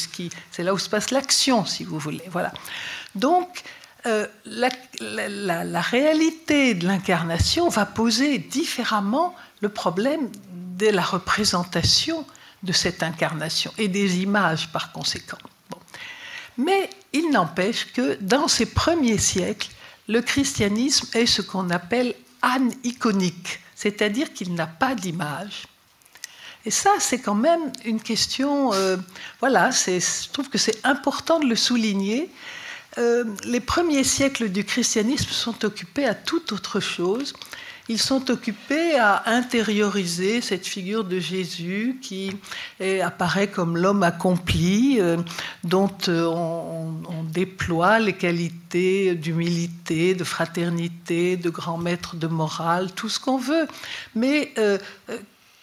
c'est 0.51 0.63
là 0.63 0.75
où 0.75 0.79
se 0.79 0.89
passe 0.89 1.11
l'action, 1.11 1.65
si 1.65 1.85
vous 1.85 1.99
voulez. 1.99 2.23
Voilà. 2.31 2.53
Donc 3.15 3.63
euh, 4.07 4.27
la, 4.45 5.81
réalité 5.81 6.75
de 6.75 6.87
l'incarnation 6.87 7.69
va 7.71 7.87
poser 7.87 8.39
différemment 8.39 9.35
le 9.61 9.71
problème 9.71 10.31
de 10.79 10.89
la 10.89 11.03
représentation 11.03 12.27
de 12.63 12.73
cette 12.73 13.03
incarnation 13.03 13.73
et 13.79 13.89
des 13.89 14.19
images 14.19 14.71
par 14.73 14.93
conséquent. 14.93 15.39
Mais 16.59 16.91
il 17.15 17.31
n'empêche 17.31 17.93
que 17.93 18.19
dans 18.21 18.47
ces 18.47 18.67
premiers 18.67 19.19
siècles, 19.19 19.71
le 20.09 20.21
christianisme 20.21 21.09
est 21.15 21.27
ce 21.27 21.41
qu'on 21.41 21.71
appelle 21.71 22.15
aniconique, 22.43 23.61
c'est-à-dire 23.75 24.35
qu'il 24.35 24.55
n'a 24.55 24.67
pas 24.67 24.95
d'image. 24.95 25.67
Et 26.67 26.71
ça, 26.71 26.91
c'est 26.99 27.21
quand 27.21 27.35
même 27.35 27.73
une 27.85 28.01
question, 28.01 28.73
euh, 28.75 28.97
voilà, 29.41 29.71
je 29.71 30.29
trouve 30.31 30.49
que 30.49 30.59
c'est 30.59 30.85
important 30.85 31.41
de 31.41 31.47
le 31.47 31.57
souligner, 31.57 32.31
euh, 32.99 33.25
les 33.45 33.61
premiers 33.61 34.05
siècles 34.05 34.49
du 34.51 34.65
christianisme 34.65 35.31
sont 35.31 35.65
occupés 35.65 36.07
à 36.07 36.15
toute 36.15 36.53
autre 36.53 36.81
chose. 36.81 37.33
Ils 37.89 38.01
sont 38.01 38.31
occupés 38.31 38.97
à 38.99 39.25
intérioriser 39.27 40.41
cette 40.41 40.67
figure 40.67 41.05
de 41.05 41.19
Jésus 41.19 41.99
qui 42.01 42.35
apparaît 43.03 43.49
comme 43.49 43.77
l'homme 43.77 44.03
accompli, 44.03 45.01
euh, 45.01 45.19
dont 45.65 45.95
euh, 46.09 46.25
on, 46.25 46.85
déploie 47.25 47.99
les 47.99 48.13
qualités 48.13 49.17
d'humilité, 49.17 50.15
de 50.15 50.23
fraternité, 50.23 51.37
de 51.37 51.51
grand 51.51 51.79
maître 51.79 52.15
de 52.15 52.29
morale, 52.29 52.93
tout 52.93 53.09
ce 53.09 53.19
qu'on 53.19 53.39
veut, 53.39 53.67
mais 54.15 54.55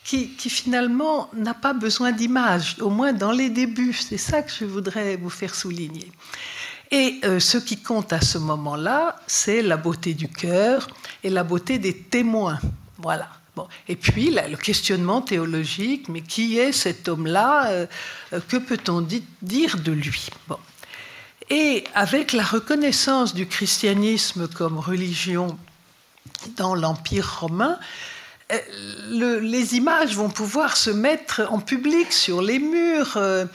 qui, 0.04 0.32
qui, 0.36 0.50
finalement 0.50 1.30
n'a 1.34 1.54
pas 1.54 1.72
besoin 1.72 2.12
d'image, 2.12 2.76
au 2.82 2.90
moins 2.90 3.14
dans 3.14 3.32
les 3.32 3.50
débuts. 3.50 3.94
C'est 3.94 4.18
ça 4.18 4.42
que 4.42 4.52
je 4.52 4.66
voudrais 4.66 5.16
vous 5.16 5.30
faire 5.30 5.56
souligner. 5.56 6.12
Et 6.92 7.22
euh, 7.24 7.40
ce 7.40 7.58
qui 7.58 7.82
compte 7.82 8.12
à 8.12 8.20
ce 8.20 8.38
moment-là, 8.38 9.16
c'est 9.26 9.62
la 9.62 9.78
beauté 9.78 10.14
du 10.14 10.28
cœur 10.28 10.88
et 11.24 11.30
la 11.30 11.44
beauté 11.44 11.80
des 11.80 11.96
témoins. 11.96 12.60
Voilà. 12.98 13.30
Bon. 13.56 13.68
Et 13.88 13.96
puis 13.96 14.30
le 14.30 14.58
questionnement 14.58 15.22
théologique, 15.22 16.10
mais 16.10 16.22
qui 16.22 16.58
est 16.58 16.72
cet 16.72 17.08
homme-là 17.08 17.68
euh, 17.72 17.86
euh, 18.34 18.40
Que 18.48 18.58
peut-on 18.58 19.02
dire 19.42 19.78
de 19.78 19.92
lui? 19.92 20.28
Bon. 20.48 20.58
Et 21.50 21.84
avec 21.96 22.34
la 22.34 22.44
reconnaissance 22.44 23.34
du 23.34 23.46
christianisme 23.46 24.48
comme 24.48 24.78
religion 24.78 25.58
dans 26.56 26.76
l'Empire 26.76 27.40
romain, 27.42 27.78
euh, 28.52 29.40
les 29.40 29.76
images 29.76 30.16
vont 30.16 30.30
pouvoir 30.30 30.76
se 30.76 30.90
mettre 30.90 31.48
en 31.50 31.60
public 31.60 32.12
sur 32.12 32.42
les 32.42 32.60
murs, 32.60 33.14
euh, 33.16 33.46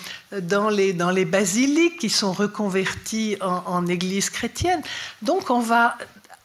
dans, 0.41 0.69
les, 0.69 0.93
dans 0.93 1.11
les 1.11 1.25
basiliques 1.25 1.99
qui 1.99 2.11
sont 2.11 2.33
reconverties 2.33 3.37
en, 3.41 3.87
églises 3.87 4.31
chrétiennes. 4.31 4.83
Donc 5.23 5.51
on 5.51 5.61
va 5.61 5.97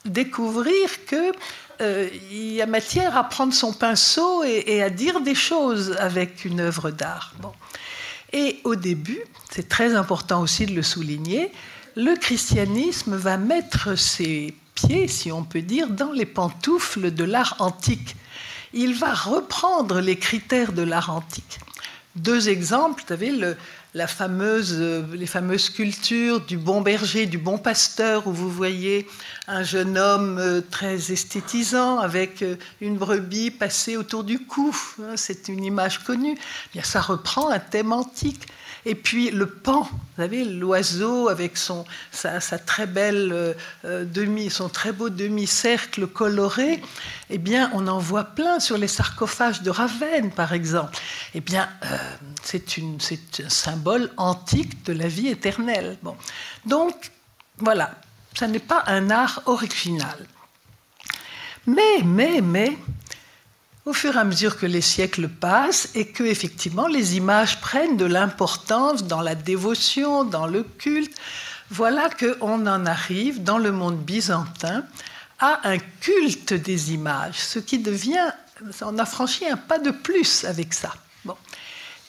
découvrir 0.06 1.06
qu'il 1.06 1.34
euh, 1.82 2.10
y 2.32 2.62
a 2.62 2.66
matière 2.66 3.18
à 3.18 3.24
prendre 3.24 3.54
son 3.54 3.74
pinceau 3.74 4.44
et, 4.44 4.82
à 4.82 4.90
dire 4.90 5.22
des 5.22 5.36
choses 5.36 5.96
avec 6.00 6.46
une 6.46 6.60
œuvre 6.60 6.92
d'art. 6.92 7.34
Bon. 7.40 7.54
Et 8.34 8.60
au 8.64 8.76
début, 8.76 9.22
c'est 9.50 9.68
très 9.70 9.96
important 9.96 10.42
aussi 10.42 10.66
de 10.66 10.74
le 10.74 10.84
souligner, 10.84 11.52
le 11.96 12.16
christianisme 12.16 13.16
va 13.18 13.38
mettre 13.38 13.98
ses 13.98 14.54
pieds, 14.76 15.10
si 15.10 15.32
on 15.32 15.44
peut 15.44 15.62
dire, 15.62 15.90
dans 15.90 16.12
les 16.12 16.26
pantoufles 16.26 17.12
de 17.12 17.26
l'art 17.26 17.56
antique 17.60 18.16
il 18.74 18.94
va 18.94 19.14
reprendre 19.14 20.00
les 20.00 20.18
critères 20.18 20.74
de 20.74 20.82
l'art 20.82 21.10
antique. 21.10 21.60
Deux 22.16 22.50
exemples, 22.50 23.04
vous 23.08 23.14
avez 23.14 23.56
la 23.94 24.08
fameuse, 24.08 24.78
les 25.14 25.26
fameuses 25.26 25.66
sculptures 25.66 26.42
du 26.42 26.58
bon 26.58 26.82
berger, 26.82 27.26
du 27.26 27.38
bon 27.38 27.58
pasteur, 27.58 28.28
où 28.28 28.34
vous 28.34 28.50
voyez 28.50 29.08
un 29.48 29.64
jeune 29.64 29.98
homme 29.98 30.38
euh, 30.38 30.62
très 30.62 31.12
esthétisant 31.12 32.00
avec 32.00 32.42
euh, 32.42 32.58
une 32.82 32.98
brebis 32.98 33.50
passée 33.52 33.96
autour 33.96 34.26
du 34.26 34.40
cou. 34.40 34.76
Hein, 35.02 35.14
c'est 35.16 35.48
une 35.48 35.64
image 35.64 36.00
connue. 36.00 36.38
Bien, 36.74 36.84
ça 36.84 37.00
reprend 37.00 37.50
un 37.50 37.60
thème 37.60 37.94
antique. 37.94 38.46
Et 38.86 38.96
puis 38.96 39.30
le 39.30 39.46
pan, 39.46 39.84
vous 39.84 40.00
savez, 40.18 40.44
l'oiseau 40.44 41.30
avec 41.30 41.56
son, 41.58 41.86
sa, 42.12 42.40
très 42.58 42.88
belle 42.88 43.32
euh, 43.32 43.54
euh, 43.86 44.06
demi, 44.06 44.50
son 44.50 44.70
très 44.70 44.92
beau 44.92 45.10
demi-cercle 45.10 46.08
coloré, 46.08 46.82
eh 47.30 47.38
bien, 47.38 47.70
on 47.74 47.88
en 47.88 48.00
voit 48.00 48.24
plein 48.24 48.60
sur 48.60 48.78
les 48.78 48.88
sarcophages 48.88 49.62
de 49.62 49.70
Ravenne, 49.70 50.32
par 50.32 50.54
exemple. 50.54 50.98
Eh 51.36 51.42
bien, 51.42 51.70
euh, 51.86 51.98
c'est 52.44 52.66
un 53.44 53.50
symbole 53.50 54.12
antique 54.18 54.84
de 54.86 54.94
la 54.94 55.08
vie 55.08 55.28
éternelle. 55.28 55.98
Bon. 56.02 56.16
Donc, 56.66 57.12
voilà, 57.58 57.92
ça 58.34 58.48
n'est 58.48 58.60
pas 58.60 58.84
un 58.88 59.10
art 59.12 59.44
original. 59.46 60.18
Mais, 61.68 62.02
mais, 62.04 62.42
mais, 62.42 62.78
au 63.86 63.94
fur 63.94 64.16
et 64.16 64.20
à 64.20 64.24
mesure 64.24 64.58
que 64.58 64.66
les 64.66 64.82
siècles 64.82 65.28
passent 65.28 65.90
et 65.96 66.08
que 66.08 66.24
effectivement 66.24 66.88
les 66.88 67.18
images 67.18 67.60
prennent 67.62 67.98
de 67.98 68.06
l'importance 68.06 69.06
dans 69.06 69.22
la 69.22 69.36
dévotion, 69.36 70.24
dans 70.24 70.48
le 70.48 70.64
culte, 70.64 71.18
voilà 71.70 72.10
qu'on 72.10 72.68
en 72.68 72.86
arrive 72.86 73.44
dans 73.44 73.58
le 73.58 73.72
monde 73.72 73.98
byzantin 73.98 74.84
à 75.40 75.68
un 75.68 75.80
culte 76.00 76.54
des 76.54 76.94
images, 76.94 77.40
ce 77.40 77.60
qui 77.60 77.80
devient, 77.80 78.32
on 78.82 79.00
a 79.00 79.06
franchi 79.06 79.48
un 79.48 79.58
pas 79.58 79.80
de 79.80 79.90
plus 79.90 80.46
avec 80.46 80.74
ça. 80.74 80.94
Bon. 81.26 81.36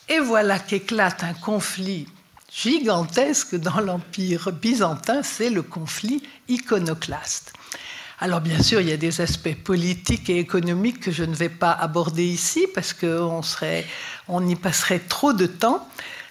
Et 0.08 0.18
voilà 0.18 0.58
qu'éclate 0.58 1.24
un 1.24 1.32
conflit, 1.32 2.06
gigantesque 2.52 3.54
dans 3.54 3.80
l'Empire 3.80 4.52
byzantin, 4.52 5.22
c'est 5.22 5.48
le 5.48 5.62
conflit 5.62 6.22
iconoclaste. 6.48 7.54
Alors 8.22 8.40
bien 8.40 8.62
sûr, 8.62 8.80
il 8.80 8.88
y 8.88 8.92
a 8.92 8.96
des 8.96 9.20
aspects 9.20 9.56
politiques 9.64 10.30
et 10.30 10.38
économiques 10.38 11.00
que 11.00 11.11
je 11.11 11.24
ne 11.24 11.35
vais 11.35 11.48
pas 11.48 11.72
aborder 11.72 12.24
ici 12.24 12.68
parce 12.72 12.92
qu'on 12.92 13.40
on 14.28 14.46
y 14.46 14.54
passerait 14.54 15.00
trop 15.00 15.32
de 15.32 15.46
temps. 15.46 15.88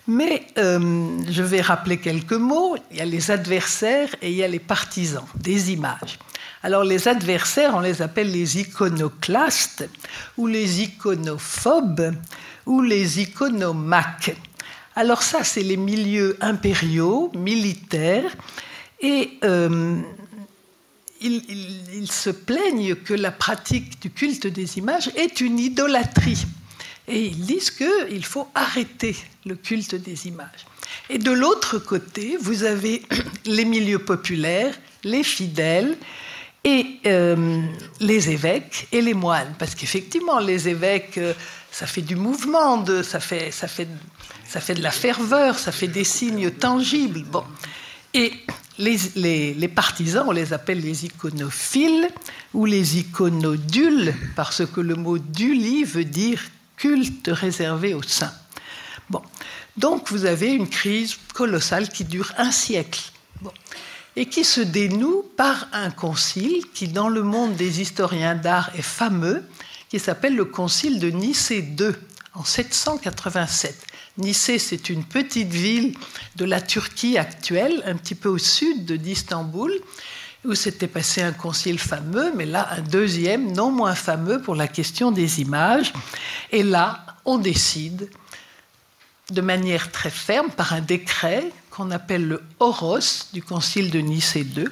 Mais 0.07 0.47
euh, 0.57 1.19
je 1.29 1.43
vais 1.43 1.59
rappeler 1.59 1.97
quelques 1.97 2.31
mots. 2.31 2.77
Il 2.91 2.97
y 2.97 3.01
a 3.01 3.05
les 3.05 3.29
adversaires 3.29 4.07
et 4.21 4.31
il 4.31 4.37
y 4.37 4.43
a 4.45 4.47
les 4.47 4.59
partisans 4.59 5.25
des 5.35 5.73
images. 5.73 6.17
Alors 6.63 6.85
les 6.85 7.09
adversaires, 7.09 7.75
on 7.75 7.81
les 7.81 8.01
appelle 8.01 8.31
les 8.31 8.61
iconoclastes 8.61 9.89
ou 10.37 10.47
les 10.47 10.83
iconophobes 10.83 12.15
ou 12.65 12.81
les 12.81 13.19
iconomaques. 13.19 14.33
Alors 14.95 15.23
ça, 15.23 15.43
c'est 15.43 15.63
les 15.63 15.75
milieux 15.75 16.37
impériaux, 16.39 17.33
militaires, 17.35 18.31
et 19.01 19.39
euh, 19.43 20.01
ils, 21.21 22.11
se 22.11 22.29
plaignent 22.29 22.95
que 22.95 23.13
la 23.13 23.31
pratique 23.31 24.01
du 24.01 24.09
culte 24.09 24.47
des 24.47 24.77
images 24.77 25.09
est 25.15 25.41
une 25.41 25.59
idolâtrie. 25.59 26.45
Et 27.07 27.27
ils 27.27 27.45
disent 27.45 27.71
qu'il 27.71 28.25
faut 28.25 28.47
arrêter 28.55 29.15
le 29.45 29.55
culte 29.55 29.95
des 29.95 30.27
images. 30.27 30.65
Et 31.09 31.17
de 31.17 31.31
l'autre 31.31 31.77
côté, 31.77 32.37
vous 32.39 32.63
avez 32.63 33.03
les 33.45 33.65
milieux 33.65 33.99
populaires, 33.99 34.73
les 35.03 35.23
fidèles 35.23 35.97
et 36.63 36.85
euh, 37.05 37.63
les 37.99 38.29
évêques 38.29 38.87
et 38.91 39.01
les 39.01 39.13
moines. 39.13 39.53
Parce 39.57 39.75
qu'effectivement, 39.75 40.39
les 40.39 40.69
évêques, 40.69 41.17
euh, 41.17 41.33
ça 41.71 41.87
fait 41.87 42.01
du 42.01 42.15
mouvement, 42.15 42.85
ça, 43.03 43.19
fait, 43.19 43.51
ça, 43.51 43.67
fait, 43.67 43.87
ça 44.47 44.61
fait 44.61 44.75
de 44.75 44.83
la 44.83 44.91
ferveur, 44.91 45.57
ça 45.57 45.71
fait 45.71 45.87
des 45.87 46.03
signes 46.03 46.51
tangibles. 46.51 47.23
Bon. 47.23 47.43
Et 48.13 48.31
les, 48.81 49.67
partisans, 49.67 50.25
on 50.27 50.31
les 50.31 50.53
appelle 50.53 50.81
les 50.81 51.05
iconophiles 51.05 52.09
ou 52.53 52.65
les 52.65 52.97
iconodules, 52.99 54.13
parce 54.35 54.65
que 54.65 54.81
le 54.81 54.95
mot 54.95 55.17
duli 55.17 55.83
veut 55.83 56.05
dire 56.05 56.41
culte 56.77 57.29
réservé 57.31 57.93
aux 57.93 58.03
saints. 58.03 58.33
Donc 59.77 60.11
vous 60.11 60.25
avez 60.25 60.53
une 60.53 60.67
crise 60.67 61.17
colossale 61.33 61.89
qui 61.89 62.03
dure 62.05 62.33
un 62.37 62.51
siècle. 62.51 63.01
Et 64.17 64.25
qui 64.25 64.43
se 64.43 64.59
dénoue 64.59 65.23
par 65.37 65.69
un 65.71 65.89
concile 65.89 66.65
qui, 66.73 66.89
dans 66.89 67.07
le 67.07 67.23
monde 67.23 67.55
des 67.55 67.79
historiens 67.79 68.35
d'art, 68.35 68.69
est 68.75 68.81
fameux, 68.81 69.43
qui 69.87 69.99
s'appelle 69.99 70.35
le 70.35 70.43
concile 70.43 70.99
de 70.99 71.09
Nicée 71.09 71.59
II, 71.59 71.91
en 72.33 72.43
787. 72.43 73.87
Nicée, 74.17 74.59
c'est 74.59 74.89
une 74.89 75.03
petite 75.03 75.51
ville 75.51 75.95
de 76.35 76.45
la 76.45 76.61
Turquie 76.61 77.17
actuelle, 77.17 77.81
un 77.85 77.95
petit 77.95 78.15
peu 78.15 78.29
au 78.29 78.37
sud 78.37 78.91
d'Istanbul, 78.91 79.71
où 80.43 80.55
s'était 80.55 80.87
passé 80.87 81.21
un 81.21 81.31
concile 81.31 81.79
fameux, 81.79 82.33
mais 82.35 82.45
là 82.45 82.67
un 82.71 82.81
deuxième, 82.81 83.53
non 83.53 83.71
moins 83.71 83.95
fameux 83.95 84.41
pour 84.41 84.55
la 84.55 84.67
question 84.67 85.11
des 85.11 85.39
images. 85.39 85.93
Et 86.51 86.63
là, 86.63 87.05
on 87.25 87.37
décide 87.37 88.09
de 89.31 89.41
manière 89.41 89.91
très 89.91 90.09
ferme, 90.09 90.49
par 90.49 90.73
un 90.73 90.81
décret 90.81 91.51
qu'on 91.69 91.91
appelle 91.91 92.27
le 92.27 92.43
Horos 92.59 93.27
du 93.31 93.41
concile 93.41 93.91
de 93.91 93.99
Nicée 93.99 94.41
II, 94.41 94.67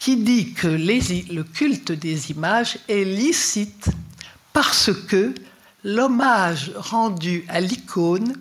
qui 0.00 0.16
dit 0.16 0.54
que 0.54 0.66
le 0.66 1.42
culte 1.42 1.92
des 1.92 2.32
images 2.32 2.78
est 2.88 3.04
licite 3.04 3.88
parce 4.52 4.90
que 4.92 5.34
l'hommage 5.84 6.72
rendu 6.74 7.44
à 7.48 7.60
l'icône 7.60 8.34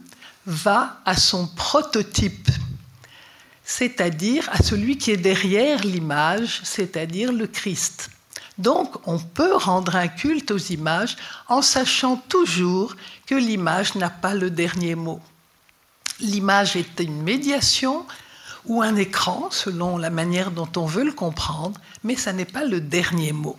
va 0.45 0.99
à 1.05 1.17
son 1.17 1.47
prototype, 1.47 2.49
c'est-à-dire 3.63 4.47
à 4.51 4.61
celui 4.61 4.97
qui 4.97 5.11
est 5.11 5.17
derrière 5.17 5.83
l'image, 5.83 6.61
c'est-à-dire 6.63 7.31
le 7.31 7.47
Christ. 7.47 8.09
Donc 8.57 8.95
on 9.07 9.19
peut 9.19 9.55
rendre 9.55 9.95
un 9.95 10.07
culte 10.07 10.51
aux 10.51 10.57
images 10.57 11.17
en 11.49 11.61
sachant 11.61 12.17
toujours 12.29 12.95
que 13.25 13.35
l'image 13.35 13.95
n'a 13.95 14.09
pas 14.09 14.33
le 14.33 14.49
dernier 14.49 14.95
mot. 14.95 15.19
L'image 16.19 16.75
est 16.75 16.99
une 16.99 17.21
médiation 17.23 18.05
ou 18.65 18.81
un 18.81 18.95
écran, 18.95 19.49
selon 19.51 19.97
la 19.97 20.09
manière 20.09 20.51
dont 20.51 20.69
on 20.77 20.85
veut 20.85 21.03
le 21.03 21.11
comprendre, 21.11 21.79
mais 22.03 22.15
ça 22.15 22.33
n'est 22.33 22.45
pas 22.45 22.63
le 22.63 22.79
dernier 22.79 23.33
mot. 23.33 23.57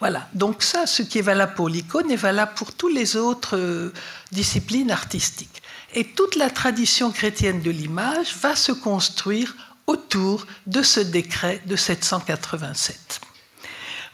Voilà, 0.00 0.28
donc 0.32 0.62
ça, 0.62 0.86
ce 0.86 1.02
qui 1.02 1.18
est 1.18 1.22
valable 1.22 1.54
pour 1.54 1.68
l'icône 1.68 2.10
est 2.10 2.16
valable 2.16 2.52
pour 2.56 2.72
toutes 2.72 2.94
les 2.94 3.16
autres 3.16 3.56
euh, 3.56 3.92
disciplines 4.32 4.90
artistiques. 4.90 5.59
Et 5.94 6.04
toute 6.04 6.36
la 6.36 6.50
tradition 6.50 7.10
chrétienne 7.10 7.62
de 7.62 7.70
l'image 7.70 8.34
va 8.36 8.54
se 8.54 8.72
construire 8.72 9.56
autour 9.86 10.46
de 10.66 10.82
ce 10.82 11.00
décret 11.00 11.62
de 11.66 11.74
787. 11.74 13.20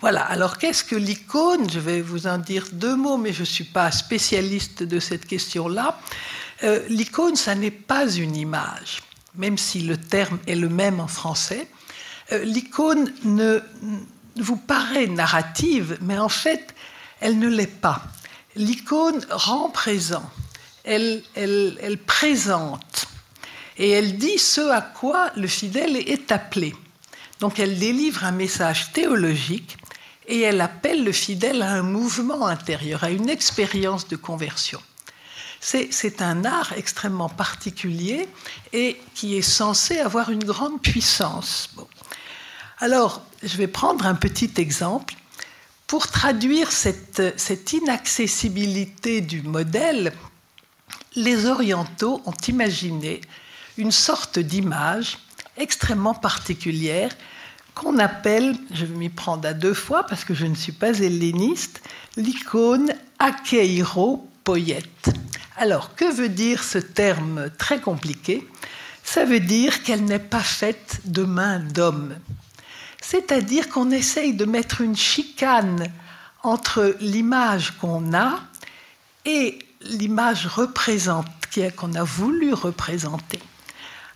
Voilà, 0.00 0.22
alors 0.22 0.56
qu'est-ce 0.56 0.84
que 0.84 0.96
l'icône? 0.96 1.68
Je 1.70 1.80
vais 1.80 2.00
vous 2.00 2.26
en 2.26 2.38
dire 2.38 2.66
deux 2.72 2.96
mots, 2.96 3.18
mais 3.18 3.32
je 3.32 3.40
ne 3.40 3.46
suis 3.46 3.64
pas 3.64 3.90
spécialiste 3.90 4.82
de 4.82 5.00
cette 5.00 5.26
question-là. 5.26 5.98
Euh, 6.64 6.82
l'icône, 6.88 7.36
ça 7.36 7.54
n'est 7.54 7.70
pas 7.70 8.08
une 8.08 8.36
image, 8.36 9.02
même 9.34 9.58
si 9.58 9.80
le 9.80 9.98
terme 9.98 10.38
est 10.46 10.54
le 10.54 10.68
même 10.68 11.00
en 11.00 11.08
français. 11.08 11.68
Euh, 12.32 12.42
l'icône 12.44 13.12
ne, 13.24 13.60
vous 14.36 14.56
paraît 14.56 15.06
narrative, 15.06 15.98
mais 16.00 16.18
en 16.18 16.28
fait, 16.28 16.74
elle 17.20 17.38
ne 17.38 17.48
l'est 17.48 17.66
pas. 17.66 18.02
L'icône 18.54 19.24
rend 19.30 19.68
présent 19.70 20.30
elle, 20.86 21.98
présente 22.06 23.08
et 23.76 23.90
elle 23.90 24.16
dit 24.16 24.38
ce 24.38 24.60
à 24.70 24.80
quoi 24.80 25.30
le 25.36 25.46
fidèle 25.46 25.96
est 25.96 26.32
appelé. 26.32 26.74
Donc 27.40 27.58
elle 27.58 27.78
délivre 27.78 28.24
un 28.24 28.32
message 28.32 28.92
théologique 28.92 29.76
et 30.28 30.40
elle 30.40 30.60
appelle 30.60 31.04
le 31.04 31.12
fidèle 31.12 31.62
à 31.62 31.72
un 31.72 31.82
mouvement 31.82 32.46
intérieur, 32.46 33.04
à 33.04 33.10
une 33.10 33.28
expérience 33.28 34.08
de 34.08 34.16
conversion. 34.16 34.80
C'est 35.60 36.22
un 36.22 36.44
art 36.44 36.72
extrêmement 36.76 37.28
particulier 37.28 38.28
et 38.72 39.00
qui 39.14 39.36
est 39.36 39.42
censé 39.42 39.98
avoir 39.98 40.30
une 40.30 40.44
grande 40.44 40.80
puissance. 40.80 41.70
Alors, 42.78 43.22
je 43.42 43.56
vais 43.56 43.66
prendre 43.66 44.06
un 44.06 44.14
petit 44.14 44.52
exemple. 44.58 45.14
Pour 45.86 46.08
traduire 46.08 46.72
cette 46.72 47.72
inaccessibilité 47.72 49.20
du 49.20 49.42
modèle, 49.42 50.12
les 51.16 51.46
orientaux 51.46 52.22
ont 52.26 52.34
imaginé 52.46 53.20
une 53.78 53.90
sorte 53.90 54.38
d'image 54.38 55.18
extrêmement 55.56 56.14
particulière 56.14 57.10
qu'on 57.74 57.98
appelle, 57.98 58.56
je 58.72 58.86
vais 58.86 58.94
m'y 58.94 59.08
prendre 59.08 59.46
à 59.48 59.52
deux 59.52 59.74
fois 59.74 60.04
parce 60.04 60.24
que 60.24 60.34
je 60.34 60.46
ne 60.46 60.54
suis 60.54 60.72
pas 60.72 60.98
helléniste, 60.98 61.82
l'icône 62.16 62.92
akeiro 63.18 64.30
poète. 64.44 65.10
Alors, 65.58 65.94
que 65.94 66.10
veut 66.10 66.28
dire 66.28 66.62
ce 66.62 66.78
terme 66.78 67.50
très 67.58 67.80
compliqué? 67.80 68.46
Ça 69.02 69.24
veut 69.24 69.40
dire 69.40 69.82
qu'elle 69.82 70.04
n'est 70.04 70.18
pas 70.18 70.40
faite 70.40 71.00
de 71.04 71.22
main 71.22 71.58
d'homme. 71.58 72.16
C'est-à-dire 73.00 73.68
qu'on 73.68 73.90
essaye 73.90 74.34
de 74.34 74.44
mettre 74.46 74.80
une 74.80 74.96
chicane 74.96 75.86
entre 76.42 76.96
l'image 77.00 77.72
qu'on 77.78 78.14
a 78.14 78.40
et 79.24 79.58
l'image 79.90 80.46
représente, 80.46 81.26
qu'on 81.76 81.94
a 81.94 82.04
voulu 82.04 82.52
représenter. 82.52 83.40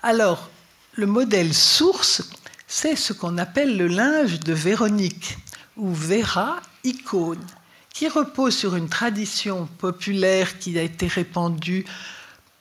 Alors, 0.02 0.50
le 0.94 1.06
modèle 1.06 1.54
source, 1.54 2.22
c'est 2.66 2.96
ce 2.96 3.12
qu'on 3.12 3.38
appelle 3.38 3.76
le 3.76 3.86
linge 3.86 4.40
de 4.40 4.52
Véronique, 4.52 5.38
ou 5.76 5.92
Vera 5.94 6.56
icône, 6.84 7.44
qui 7.92 8.08
repose 8.08 8.56
sur 8.56 8.76
une 8.76 8.88
tradition 8.88 9.68
populaire 9.78 10.58
qui 10.58 10.78
a 10.78 10.82
été 10.82 11.06
répandue 11.06 11.84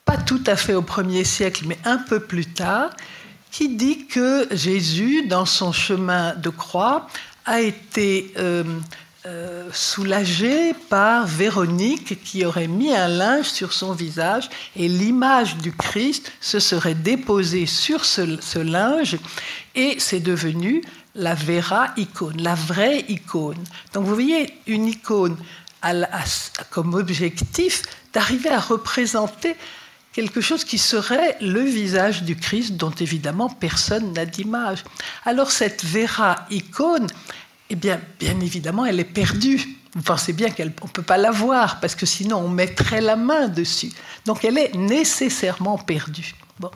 pas 0.06 0.17
tout 0.17 0.43
à 0.48 0.56
fait 0.56 0.74
au 0.74 0.82
premier 0.82 1.24
siècle, 1.24 1.65
mais 1.67 1.78
un 1.86 1.98
peu 1.98 2.19
plus 2.19 2.48
tard, 2.48 2.89
qui 3.52 3.69
dit 3.76 4.08
que 4.08 4.48
Jésus, 4.52 5.28
dans 5.28 5.45
son 5.45 5.72
chemin 5.72 6.34
de 6.36 6.50
croix, 6.50 7.08
a 7.45 7.62
été 7.62 8.34
euh, 8.38 8.63
euh, 9.30 9.70
soulagé 9.72 10.74
par 10.89 11.28
Véronique 11.28 12.24
qui 12.24 12.46
aurait 12.46 12.68
mis 12.68 12.92
un 12.96 13.08
linge 13.08 13.46
sur 13.46 13.74
son 13.74 13.94
visage 13.94 14.50
et 14.76 14.88
l'image 14.88 15.58
du 15.58 15.72
Christ 15.72 16.32
se 16.42 16.60
serait 16.60 16.96
déposée 16.96 17.68
sur 17.68 18.06
ce, 18.06 18.58
linge 18.58 19.18
et 19.76 19.98
c'est 20.00 20.20
devenu 20.20 20.82
la 21.13 21.36
vera 21.36 21.89
icône, 21.96 22.42
la 22.42 22.56
vraie 22.56 23.06
icône. 23.08 23.63
Donc 23.94 24.06
vous 24.06 24.15
voyez 24.15 24.52
une 24.65 24.88
icône 24.88 25.38
comme 26.72 26.96
objectif 26.96 27.84
d'arriver 28.12 28.50
à 28.50 28.60
représenter 28.60 29.56
quelque 30.12 30.42
chose 30.42 30.63
qui 30.63 30.80
serait 30.80 31.38
le 31.39 31.62
visage 31.62 32.24
du 32.24 32.36
Christ 32.36 32.78
dont 32.78 32.94
évidemment 33.00 33.50
personne 33.50 34.12
n'a 34.13 34.26
d'image. 34.26 34.84
Alors 35.24 35.52
cette 35.52 35.86
vera 35.86 36.48
icône, 36.50 37.06
eh 37.69 37.75
bien, 37.75 37.99
bien 38.19 38.39
évidemment, 38.39 38.86
elle 38.86 38.99
est 38.99 39.03
perdue. 39.03 39.77
Vous 39.95 40.01
pensez 40.01 40.34
bien 40.34 40.49
qu'on 40.49 40.63
ne 40.63 40.69
peut 40.69 41.01
pas 41.01 41.17
la 41.17 41.32
voir, 41.32 41.79
parce 41.79 41.95
que 41.95 42.05
sinon 42.05 42.38
on 42.38 42.49
mettrait 42.49 43.01
la 43.01 43.15
main 43.15 43.47
dessus. 43.47 43.91
Donc 44.25 44.45
elle 44.45 44.58
est 44.58 44.75
nécessairement 44.75 45.77
perdue. 45.77 46.36
Bon. 46.60 46.71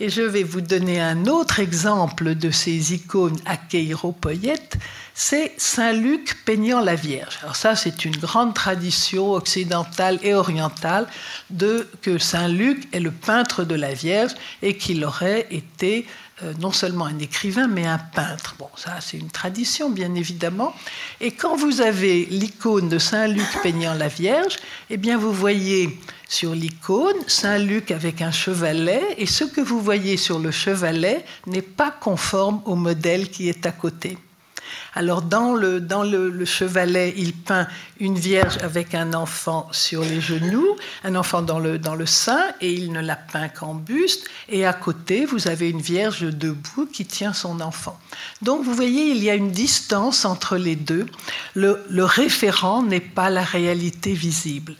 Et 0.00 0.08
je 0.08 0.22
vais 0.22 0.42
vous 0.42 0.62
donner 0.62 0.98
un 0.98 1.26
autre 1.26 1.60
exemple 1.60 2.34
de 2.34 2.50
ces 2.50 2.94
icônes 2.94 3.38
achéropoïètes, 3.44 4.78
c'est 5.12 5.52
Saint 5.58 5.92
Luc 5.92 6.42
peignant 6.46 6.80
la 6.80 6.94
Vierge. 6.94 7.38
Alors 7.42 7.54
ça, 7.54 7.76
c'est 7.76 8.06
une 8.06 8.16
grande 8.16 8.54
tradition 8.54 9.32
occidentale 9.32 10.18
et 10.22 10.32
orientale 10.32 11.06
de 11.50 11.86
que 12.00 12.16
Saint 12.16 12.48
Luc 12.48 12.88
est 12.94 13.00
le 13.00 13.10
peintre 13.10 13.64
de 13.64 13.74
la 13.74 13.92
Vierge 13.92 14.32
et 14.62 14.78
qu'il 14.78 15.04
aurait 15.04 15.46
été 15.50 16.06
non 16.58 16.72
seulement 16.72 17.06
un 17.06 17.18
écrivain, 17.18 17.66
mais 17.68 17.86
un 17.86 17.98
peintre. 17.98 18.54
Bon, 18.58 18.68
ça, 18.76 18.98
c'est 19.00 19.18
une 19.18 19.30
tradition, 19.30 19.90
bien 19.90 20.14
évidemment. 20.14 20.74
Et 21.20 21.32
quand 21.32 21.56
vous 21.56 21.80
avez 21.80 22.26
l'icône 22.26 22.88
de 22.88 22.98
Saint 22.98 23.26
Luc 23.26 23.46
peignant 23.62 23.94
la 23.94 24.08
Vierge, 24.08 24.56
eh 24.88 24.96
bien, 24.96 25.18
vous 25.18 25.32
voyez 25.32 25.98
sur 26.28 26.54
l'icône 26.54 27.16
Saint 27.26 27.58
Luc 27.58 27.90
avec 27.90 28.22
un 28.22 28.30
chevalet, 28.30 29.02
et 29.18 29.26
ce 29.26 29.44
que 29.44 29.60
vous 29.60 29.80
voyez 29.80 30.16
sur 30.16 30.38
le 30.38 30.50
chevalet 30.50 31.24
n'est 31.46 31.62
pas 31.62 31.90
conforme 31.90 32.62
au 32.64 32.76
modèle 32.76 33.30
qui 33.30 33.48
est 33.48 33.66
à 33.66 33.72
côté. 33.72 34.16
Alors 34.94 35.22
dans 35.22 35.54
le, 35.54 36.44
chevalet, 36.44 37.14
il 37.16 37.32
peint 37.32 37.66
une 37.98 38.18
vierge 38.18 38.58
avec 38.62 38.94
un 38.94 39.12
enfant 39.14 39.68
sur 39.72 40.02
les 40.02 40.20
genoux, 40.20 40.76
un 41.04 41.14
enfant 41.14 41.42
dans 41.42 41.58
le, 41.58 41.78
dans 41.78 41.94
le 41.94 42.06
sein, 42.06 42.42
et 42.60 42.72
il 42.72 42.92
ne 42.92 43.00
la 43.00 43.16
peint 43.16 43.48
qu'en 43.48 43.74
buste. 43.74 44.28
Et 44.48 44.66
à 44.66 44.72
côté, 44.72 45.26
vous 45.26 45.48
avez 45.48 45.70
une 45.70 45.80
vierge 45.80 46.22
debout 46.22 46.86
qui 46.86 47.06
tient 47.06 47.32
son 47.32 47.60
enfant. 47.60 47.98
Donc 48.42 48.64
vous 48.64 48.74
voyez, 48.74 49.10
il 49.10 49.22
y 49.22 49.30
a 49.30 49.34
une 49.34 49.50
distance 49.50 50.24
entre 50.24 50.56
les 50.56 50.76
deux. 50.76 51.06
Le, 51.54 51.84
le 51.88 52.04
référent 52.04 52.82
n'est 52.82 53.00
pas 53.00 53.30
la 53.30 53.44
réalité 53.44 54.12
visible. 54.12 54.76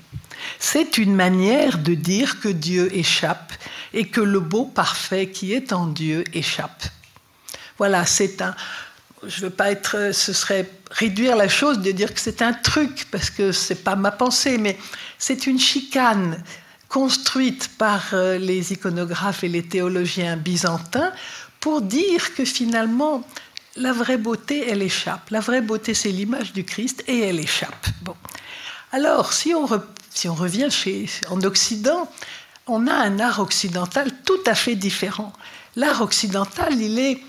C'est 0.58 0.98
une 0.98 1.14
manière 1.14 1.78
de 1.78 1.94
dire 1.94 2.40
que 2.40 2.48
Dieu 2.48 2.94
échappe 2.94 3.52
et 3.92 4.08
que 4.08 4.20
le 4.20 4.40
beau 4.40 4.64
parfait 4.64 5.28
qui 5.28 5.52
est 5.52 5.72
en 5.72 5.86
Dieu 5.86 6.24
échappe. 6.32 6.84
Voilà, 7.78 8.04
c'est 8.04 8.42
un, 8.42 8.54
je 9.26 9.40
ne 9.40 9.46
veux 9.46 9.54
pas 9.54 9.70
être, 9.70 10.12
ce 10.12 10.32
serait 10.32 10.70
réduire 10.90 11.36
la 11.36 11.48
chose 11.48 11.78
de 11.80 11.90
dire 11.92 12.12
que 12.14 12.20
c'est 12.20 12.42
un 12.42 12.52
truc, 12.52 13.06
parce 13.10 13.30
que 13.30 13.52
ce 13.52 13.72
n'est 13.72 13.80
pas 13.80 13.96
ma 13.96 14.10
pensée, 14.10 14.58
mais 14.58 14.78
c'est 15.18 15.46
une 15.46 15.58
chicane 15.58 16.42
construite 16.88 17.70
par 17.78 18.02
euh, 18.12 18.36
les 18.38 18.72
iconographes 18.72 19.44
et 19.44 19.48
les 19.48 19.62
théologiens 19.62 20.36
byzantins 20.36 21.12
pour 21.60 21.82
dire 21.82 22.34
que 22.34 22.44
finalement, 22.44 23.22
la 23.76 23.92
vraie 23.92 24.16
beauté, 24.16 24.66
elle 24.68 24.82
échappe. 24.82 25.30
La 25.30 25.40
vraie 25.40 25.60
beauté, 25.60 25.94
c'est 25.94 26.10
l'image 26.10 26.52
du 26.52 26.64
Christ 26.64 27.04
et 27.06 27.20
elle 27.20 27.38
échappe. 27.38 27.86
Bon. 28.02 28.16
Alors, 28.92 29.32
si 29.32 29.54
on, 29.54 29.66
revient 30.34 30.68
en 31.28 31.40
Occident, 31.42 32.10
on 32.66 32.88
a 32.88 32.94
un 32.94 33.20
art 33.20 33.38
occidental 33.38 34.10
tout 34.24 34.40
à 34.46 34.56
fait 34.56 34.74
différent. 34.74 35.32
L'art 35.76 36.02
occidental, 36.02 36.80
il 36.80 36.98
est 36.98 37.22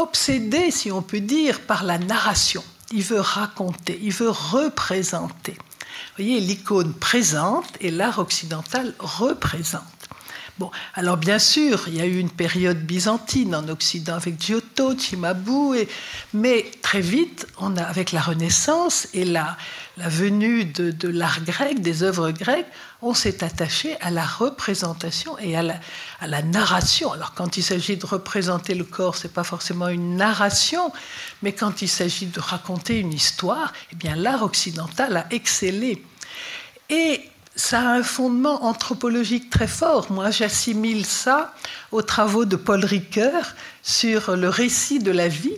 obsédé, 0.00 0.70
si 0.70 0.90
on 0.90 1.02
peut 1.02 1.20
dire, 1.20 1.60
par 1.60 1.84
la 1.84 1.98
narration. 1.98 2.64
Il 2.92 3.02
veut 3.02 3.20
raconter, 3.20 3.98
il 4.02 4.12
veut 4.12 4.30
représenter. 4.30 5.52
Vous 5.52 6.24
voyez, 6.24 6.40
l'icône 6.40 6.94
présente 6.94 7.68
et 7.80 7.90
l'art 7.90 8.18
occidental 8.18 8.94
représente. 8.98 9.82
Bon, 10.58 10.72
alors 10.94 11.16
bien 11.16 11.38
sûr, 11.38 11.84
il 11.86 11.94
y 11.94 12.00
a 12.00 12.06
eu 12.06 12.18
une 12.18 12.30
période 12.30 12.78
byzantine 12.84 13.54
en 13.54 13.68
Occident 13.68 14.14
avec 14.14 14.42
Giotto, 14.42 14.98
Cimabue, 14.98 15.86
mais 16.34 16.68
très 16.82 17.00
vite, 17.00 17.46
on 17.60 17.76
a, 17.76 17.82
avec 17.82 18.10
la 18.10 18.20
Renaissance 18.20 19.06
et 19.14 19.24
la, 19.24 19.56
la 19.96 20.08
venue 20.08 20.64
de, 20.64 21.08
l'art 21.08 21.44
grec, 21.44 21.80
des 21.80 22.02
œuvres 22.02 22.32
grecques, 22.32 22.66
on 23.00 23.14
s'est 23.14 23.44
attaché 23.44 23.96
à 24.00 24.10
la 24.10 24.24
représentation 24.24 25.38
et 25.38 25.56
à 25.56 25.62
la, 25.62 26.42
narration. 26.42 27.12
Alors 27.12 27.34
quand 27.34 27.56
il 27.56 27.62
s'agit 27.62 27.96
de 27.96 28.06
représenter 28.06 28.74
le 28.74 28.84
corps, 28.84 29.16
c'est 29.16 29.32
pas 29.32 29.44
forcément 29.44 29.88
une 29.88 30.16
narration, 30.16 30.92
mais 31.42 31.52
quand 31.52 31.82
il 31.82 31.88
s'agit 31.88 32.26
de 32.26 32.40
raconter 32.40 32.98
une 32.98 33.12
histoire, 33.12 33.72
eh 33.92 33.96
bien 33.96 34.16
l'art 34.16 34.42
occidental 34.42 35.16
a 35.16 35.26
excellé. 35.30 36.04
Et 36.90 37.22
ça 37.54 37.80
a 37.80 37.92
un 37.92 38.02
fondement 38.02 38.64
anthropologique 38.64 39.50
très 39.50 39.66
fort. 39.66 40.10
Moi, 40.10 40.30
j'assimile 40.30 41.04
ça 41.04 41.54
aux 41.90 42.02
travaux 42.02 42.44
de 42.44 42.56
Paul 42.56 42.84
Ricoeur 42.84 43.54
sur 43.82 44.36
le 44.36 44.48
récit 44.48 45.00
de 45.00 45.10
la 45.10 45.28
vie. 45.28 45.56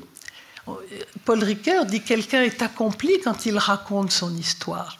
Paul 1.24 1.42
Ricoeur 1.42 1.84
dit 1.86 2.00
quelqu'un 2.02 2.42
est 2.42 2.62
accompli 2.62 3.20
quand 3.22 3.46
il 3.46 3.58
raconte 3.58 4.12
son 4.12 4.34
histoire. 4.36 4.98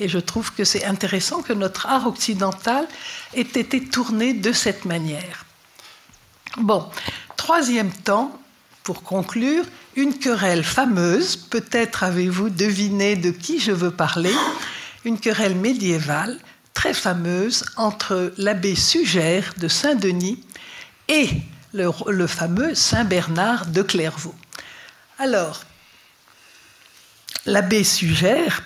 Et 0.00 0.08
je 0.08 0.18
trouve 0.18 0.52
que 0.52 0.64
c'est 0.64 0.84
intéressant 0.84 1.42
que 1.42 1.52
notre 1.52 1.86
art 1.86 2.06
occidental 2.06 2.86
ait 3.34 3.40
été 3.42 3.84
tourné 3.84 4.34
de 4.34 4.52
cette 4.52 4.84
manière. 4.84 5.44
Bon, 6.56 6.88
troisième 7.36 7.92
temps, 7.92 8.38
pour 8.82 9.02
conclure, 9.02 9.64
une 9.96 10.18
querelle 10.18 10.64
fameuse, 10.64 11.36
peut-être 11.36 12.02
avez-vous 12.02 12.50
deviné 12.50 13.16
de 13.16 13.30
qui 13.30 13.60
je 13.60 13.72
veux 13.72 13.90
parler, 13.90 14.34
une 15.04 15.18
querelle 15.18 15.56
médiévale 15.56 16.38
très 16.74 16.94
fameuse 16.94 17.64
entre 17.76 18.32
l'abbé 18.36 18.74
Sugère 18.74 19.54
de 19.56 19.68
Saint-Denis 19.68 20.44
et 21.08 21.28
le, 21.72 22.26
fameux 22.26 22.74
Saint 22.74 23.04
Bernard 23.04 23.66
de 23.66 23.82
Clairvaux. 23.82 24.34
Alors, 25.18 25.62
l'abbé 27.46 27.84
Sugère 27.84 28.62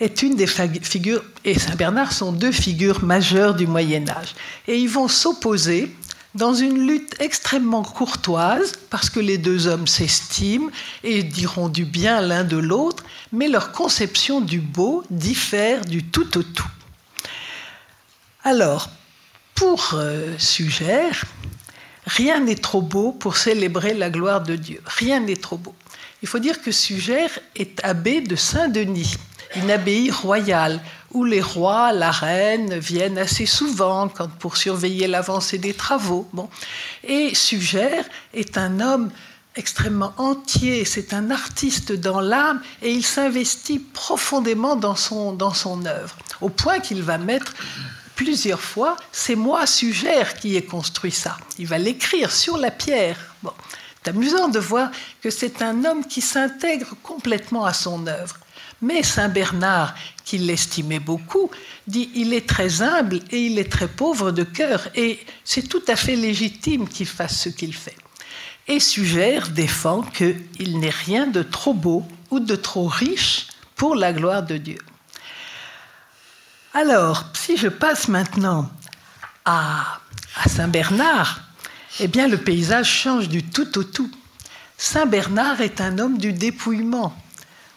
est 0.00 0.22
une 0.22 0.34
des 0.34 0.46
figures, 0.46 1.22
et 1.44 1.58
Saint 1.58 1.76
Bernard 1.76 2.12
sont 2.12 2.32
deux 2.32 2.52
figures 2.52 3.04
majeures 3.04 3.54
du 3.54 3.66
Moyen 3.66 4.08
Âge. 4.08 4.34
Et 4.66 4.78
ils 4.78 4.88
vont 4.88 5.08
s'opposer 5.08 5.94
dans 6.34 6.54
une 6.54 6.86
lutte 6.86 7.16
extrêmement 7.18 7.82
courtoise, 7.82 8.72
parce 8.88 9.10
que 9.10 9.20
les 9.20 9.36
deux 9.36 9.66
hommes 9.66 9.86
s'estiment 9.86 10.70
et 11.04 11.22
diront 11.22 11.68
du 11.68 11.84
bien 11.84 12.20
l'un 12.20 12.44
de 12.44 12.56
l'autre, 12.56 13.04
mais 13.32 13.48
leur 13.48 13.72
conception 13.72 14.40
du 14.40 14.60
beau 14.60 15.04
diffère 15.10 15.84
du 15.84 16.04
tout 16.04 16.38
au 16.38 16.42
tout. 16.42 16.68
Alors, 18.42 18.88
pour 19.54 19.90
euh, 19.94 20.34
Sugère, 20.38 21.24
rien 22.06 22.40
n'est 22.40 22.54
trop 22.54 22.80
beau 22.80 23.12
pour 23.12 23.36
célébrer 23.36 23.92
la 23.92 24.08
gloire 24.08 24.40
de 24.40 24.56
Dieu. 24.56 24.80
Rien 24.86 25.20
n'est 25.20 25.36
trop 25.36 25.58
beau. 25.58 25.74
Il 26.22 26.28
faut 26.28 26.38
dire 26.38 26.62
que 26.62 26.72
Sugère 26.72 27.38
est 27.56 27.84
abbé 27.84 28.20
de 28.20 28.36
Saint-Denis 28.36 29.16
une 29.56 29.70
abbaye 29.70 30.10
royale 30.10 30.80
où 31.12 31.24
les 31.24 31.40
rois, 31.40 31.92
la 31.92 32.10
reine 32.10 32.78
viennent 32.78 33.18
assez 33.18 33.46
souvent 33.46 34.08
pour 34.38 34.56
surveiller 34.56 35.08
l'avancée 35.08 35.58
des 35.58 35.74
travaux. 35.74 36.28
Bon. 36.32 36.48
Et 37.02 37.34
Sugère 37.34 38.04
est 38.32 38.56
un 38.56 38.80
homme 38.80 39.10
extrêmement 39.56 40.12
entier, 40.16 40.84
c'est 40.84 41.12
un 41.12 41.30
artiste 41.30 41.92
dans 41.92 42.20
l'âme 42.20 42.62
et 42.82 42.92
il 42.92 43.04
s'investit 43.04 43.80
profondément 43.80 44.76
dans 44.76 44.94
son, 44.94 45.32
dans 45.32 45.52
son 45.52 45.84
œuvre, 45.86 46.16
au 46.40 46.48
point 46.48 46.78
qu'il 46.78 47.02
va 47.02 47.18
mettre 47.18 47.54
plusieurs 48.14 48.60
fois, 48.60 48.96
c'est 49.12 49.34
moi, 49.34 49.66
Sugère, 49.66 50.34
qui 50.34 50.54
ai 50.54 50.62
construit 50.62 51.10
ça. 51.10 51.38
Il 51.58 51.66
va 51.66 51.78
l'écrire 51.78 52.30
sur 52.30 52.58
la 52.58 52.70
pierre. 52.70 53.16
Bon. 53.42 53.52
C'est 54.04 54.10
amusant 54.10 54.48
de 54.48 54.58
voir 54.58 54.90
que 55.22 55.30
c'est 55.30 55.62
un 55.62 55.86
homme 55.86 56.06
qui 56.06 56.20
s'intègre 56.20 56.94
complètement 57.02 57.64
à 57.64 57.72
son 57.72 58.06
œuvre. 58.06 58.36
Mais 58.82 59.02
Saint 59.02 59.28
Bernard, 59.28 59.94
qui 60.24 60.38
l'estimait 60.38 61.00
beaucoup, 61.00 61.50
dit 61.86 62.10
il 62.14 62.32
est 62.32 62.48
très 62.48 62.82
humble 62.82 63.20
et 63.30 63.46
il 63.46 63.58
est 63.58 63.70
très 63.70 63.88
pauvre 63.88 64.30
de 64.30 64.42
cœur, 64.42 64.88
et 64.94 65.20
c'est 65.44 65.68
tout 65.68 65.82
à 65.88 65.96
fait 65.96 66.16
légitime 66.16 66.88
qu'il 66.88 67.06
fasse 67.06 67.38
ce 67.40 67.48
qu'il 67.48 67.74
fait. 67.74 67.96
Et 68.68 68.80
Sugère 68.80 69.48
défend 69.48 70.02
qu'il 70.02 70.78
n'est 70.78 70.88
rien 70.90 71.26
de 71.26 71.42
trop 71.42 71.74
beau 71.74 72.06
ou 72.30 72.40
de 72.40 72.54
trop 72.54 72.86
riche 72.86 73.48
pour 73.74 73.96
la 73.96 74.12
gloire 74.12 74.42
de 74.42 74.56
Dieu. 74.56 74.78
Alors, 76.72 77.24
si 77.34 77.56
je 77.56 77.68
passe 77.68 78.08
maintenant 78.08 78.70
à, 79.44 80.00
à 80.36 80.48
Saint 80.48 80.68
Bernard, 80.68 81.40
eh 81.98 82.06
bien 82.06 82.28
le 82.28 82.38
paysage 82.38 82.88
change 82.88 83.28
du 83.28 83.42
tout 83.42 83.76
au 83.76 83.82
tout. 83.82 84.10
Saint 84.78 85.06
Bernard 85.06 85.60
est 85.60 85.80
un 85.80 85.98
homme 85.98 86.16
du 86.16 86.32
dépouillement 86.32 87.19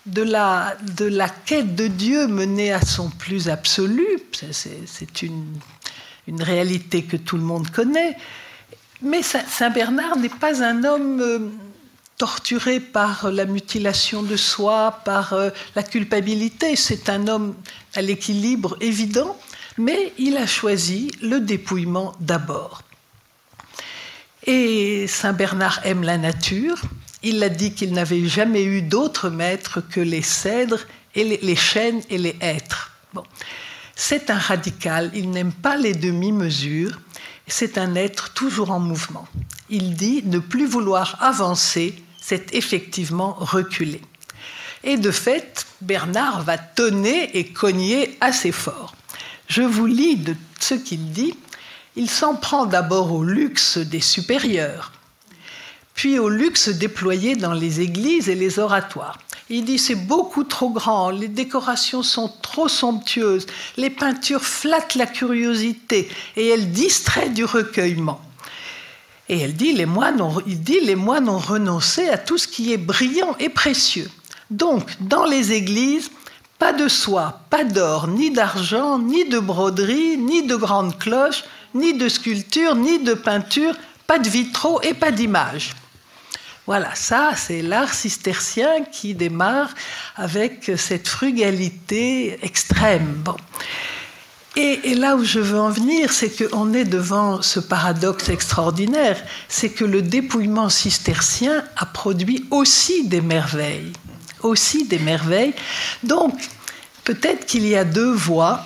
de 0.06 0.22
la, 0.22 0.76
de 0.98 1.06
la 1.06 1.30
quête 1.30 1.76
de 1.76 1.88
Dieu 1.88 2.28
menée 2.28 2.74
à 2.74 2.82
son 2.82 3.10
plus 3.10 3.50
absolu, 3.50 4.06
c'est 4.52 5.22
une, 5.22 5.46
une 6.28 6.42
réalité 6.42 7.04
que 7.04 7.18
tout 7.18 7.38
le 7.38 7.44
monde 7.44 7.70
connaît, 7.70 8.18
mais 9.02 9.22
Saint 9.22 9.70
Bernard 9.70 10.18
n'est 10.18 10.30
pas 10.30 10.64
un 10.64 10.84
homme 10.84 11.22
euh, 11.22 11.40
torturé 12.18 12.80
par 12.80 13.32
la 13.32 13.46
mutilation 13.46 14.24
de 14.24 14.38
soi, 14.38 15.02
par 15.04 15.34
euh, 15.34 15.50
la 15.76 15.84
culpabilité, 15.84 16.76
c'est 16.76 17.10
un 17.10 17.28
homme 17.28 17.56
à 17.96 18.02
l'équilibre 18.02 18.78
évident, 18.80 19.38
mais 19.78 20.14
il 20.18 20.38
a 20.38 20.48
choisi 20.48 21.12
le 21.22 21.40
dépouillement 21.40 22.14
d'abord. 22.20 22.84
Et 24.46 25.08
Saint 25.08 25.34
Bernard 25.34 25.80
aime 25.84 26.04
la 26.04 26.18
nature, 26.18 26.82
Il 27.24 27.42
a 27.44 27.50
dit 27.50 27.74
qu'il 27.74 27.94
n'avait 27.94 28.28
jamais 28.28 28.64
eu 28.64 28.82
d'autres 28.82 29.30
maîtres 29.30 29.82
que 29.82 30.02
les 30.02 30.22
cèdres, 30.22 30.86
et 31.16 31.38
les, 31.42 31.56
chênes 31.56 32.02
et 32.10 32.18
les 32.18 32.36
hêtres. 32.42 32.92
Bon. 33.14 33.24
C'est 33.96 34.30
un 34.30 34.38
radical, 34.38 35.12
il 35.14 35.30
n'aime 35.30 35.54
pas 35.54 35.78
les 35.78 35.94
demi-mesures, 35.94 37.00
c'est 37.48 37.78
un 37.78 37.96
être 37.96 38.34
toujours 38.34 38.72
en 38.72 38.80
mouvement. 38.80 39.28
Il 39.70 39.96
dit 39.96 40.24
ne 40.26 40.40
plus 40.40 40.66
vouloir 40.66 41.18
avancer, 41.22 41.94
c'est 42.20 42.54
effectivement 42.56 43.36
reculer. 43.38 44.02
Et 44.84 44.98
de 44.98 45.12
fait, 45.12 45.68
Bernard 45.82 46.44
va 46.44 46.58
tonner 46.58 47.38
et 47.38 47.46
cogner 47.46 48.18
assez 48.20 48.52
fort. 48.52 48.96
Je 49.48 49.62
vous 49.62 49.86
lis 49.86 50.18
de 50.18 50.36
ce 50.60 50.74
qu'il 50.74 51.12
dit. 51.12 51.36
Il 51.96 52.10
s'en 52.10 52.36
prend 52.36 52.66
d'abord 52.66 53.14
au 53.14 53.24
luxe 53.24 53.78
des 53.78 54.02
supérieurs, 54.02 54.92
puis 55.94 56.20
au 56.20 56.30
luxe 56.30 56.70
déployé 56.70 57.36
dans 57.36 57.54
les 57.54 57.82
églises 57.82 58.30
et 58.30 58.36
les 58.36 58.60
oratoires. 58.60 59.20
Il 59.50 59.66
dit 59.66 59.78
c'est 59.78 59.96
beaucoup 59.96 60.44
trop 60.44 60.70
grand, 60.70 61.10
les 61.10 61.28
décorations 61.28 62.04
sont 62.04 62.32
trop 62.42 62.68
somptueuses, 62.68 63.46
les 63.78 63.90
peintures 63.90 64.44
flattent 64.44 64.96
la 64.96 65.06
curiosité 65.06 66.10
et 66.36 66.48
elles 66.48 66.72
distraient 66.72 67.30
du 67.30 67.46
recueillement. 67.46 68.22
Et 69.30 69.42
il 69.42 69.56
dit 69.56 69.74
les 69.74 69.86
moines 69.86 70.22
ont 71.30 71.40
renoncé 71.40 72.10
à 72.10 72.18
tout 72.18 72.38
ce 72.38 72.48
qui 72.48 72.74
est 72.74 72.78
brillant 72.78 73.36
et 73.40 73.50
précieux. 73.50 74.10
Donc, 74.50 74.92
dans 75.00 75.26
les 75.26 75.54
églises, 75.54 76.12
pas 76.60 76.74
de 76.74 76.88
soie, 76.88 77.42
pas 77.50 77.64
d'or, 77.64 78.08
ni 78.08 78.32
d'argent, 78.32 79.00
ni 79.00 79.26
de 79.26 79.40
broderie, 79.40 80.18
ni 80.18 80.44
de 80.44 80.56
grandes 80.56 80.98
cloches, 80.98 81.44
ni 81.74 81.94
de 81.94 82.08
sculpture, 82.08 82.76
ni 82.76 83.00
de 83.00 83.14
peinture, 83.14 83.76
pas 84.08 84.20
de 84.20 84.30
vitraux 84.30 84.82
et 84.82 84.94
pas 84.94 85.12
d'images. 85.12 85.74
Voilà, 86.66 86.96
ça, 86.96 87.32
c'est 87.36 87.62
l'art 87.62 87.94
cistercien 87.94 88.86
qui 88.90 89.14
démarre 89.14 89.74
avec 90.16 90.72
cette 90.78 91.10
frugalité 91.10 92.40
extrême. 92.42 93.22
Et, 94.56 94.96
là 94.96 95.16
où 95.18 95.24
je 95.26 95.40
veux 95.40 95.60
en 95.60 95.72
venir, 95.72 96.14
c'est 96.14 96.30
qu'on 96.30 96.74
est 96.74 96.86
devant 96.86 97.42
ce 97.42 97.60
paradoxe 97.60 98.30
extraordinaire, 98.30 99.22
c'est 99.50 99.70
que 99.70 99.84
le 99.84 100.02
dépouillement 100.02 100.70
cistercien 100.70 101.66
a 101.76 101.86
produit 101.86 102.46
aussi 102.50 103.08
des 103.08 103.22
merveilles, 103.22 103.92
aussi 104.42 104.86
des 104.86 105.00
merveilles. 105.00 105.56
Donc, 106.04 106.40
peut-être 107.04 107.46
qu'il 107.46 107.68
y 107.68 107.76
a 107.76 107.84
deux 107.84 108.14
voies 108.14 108.66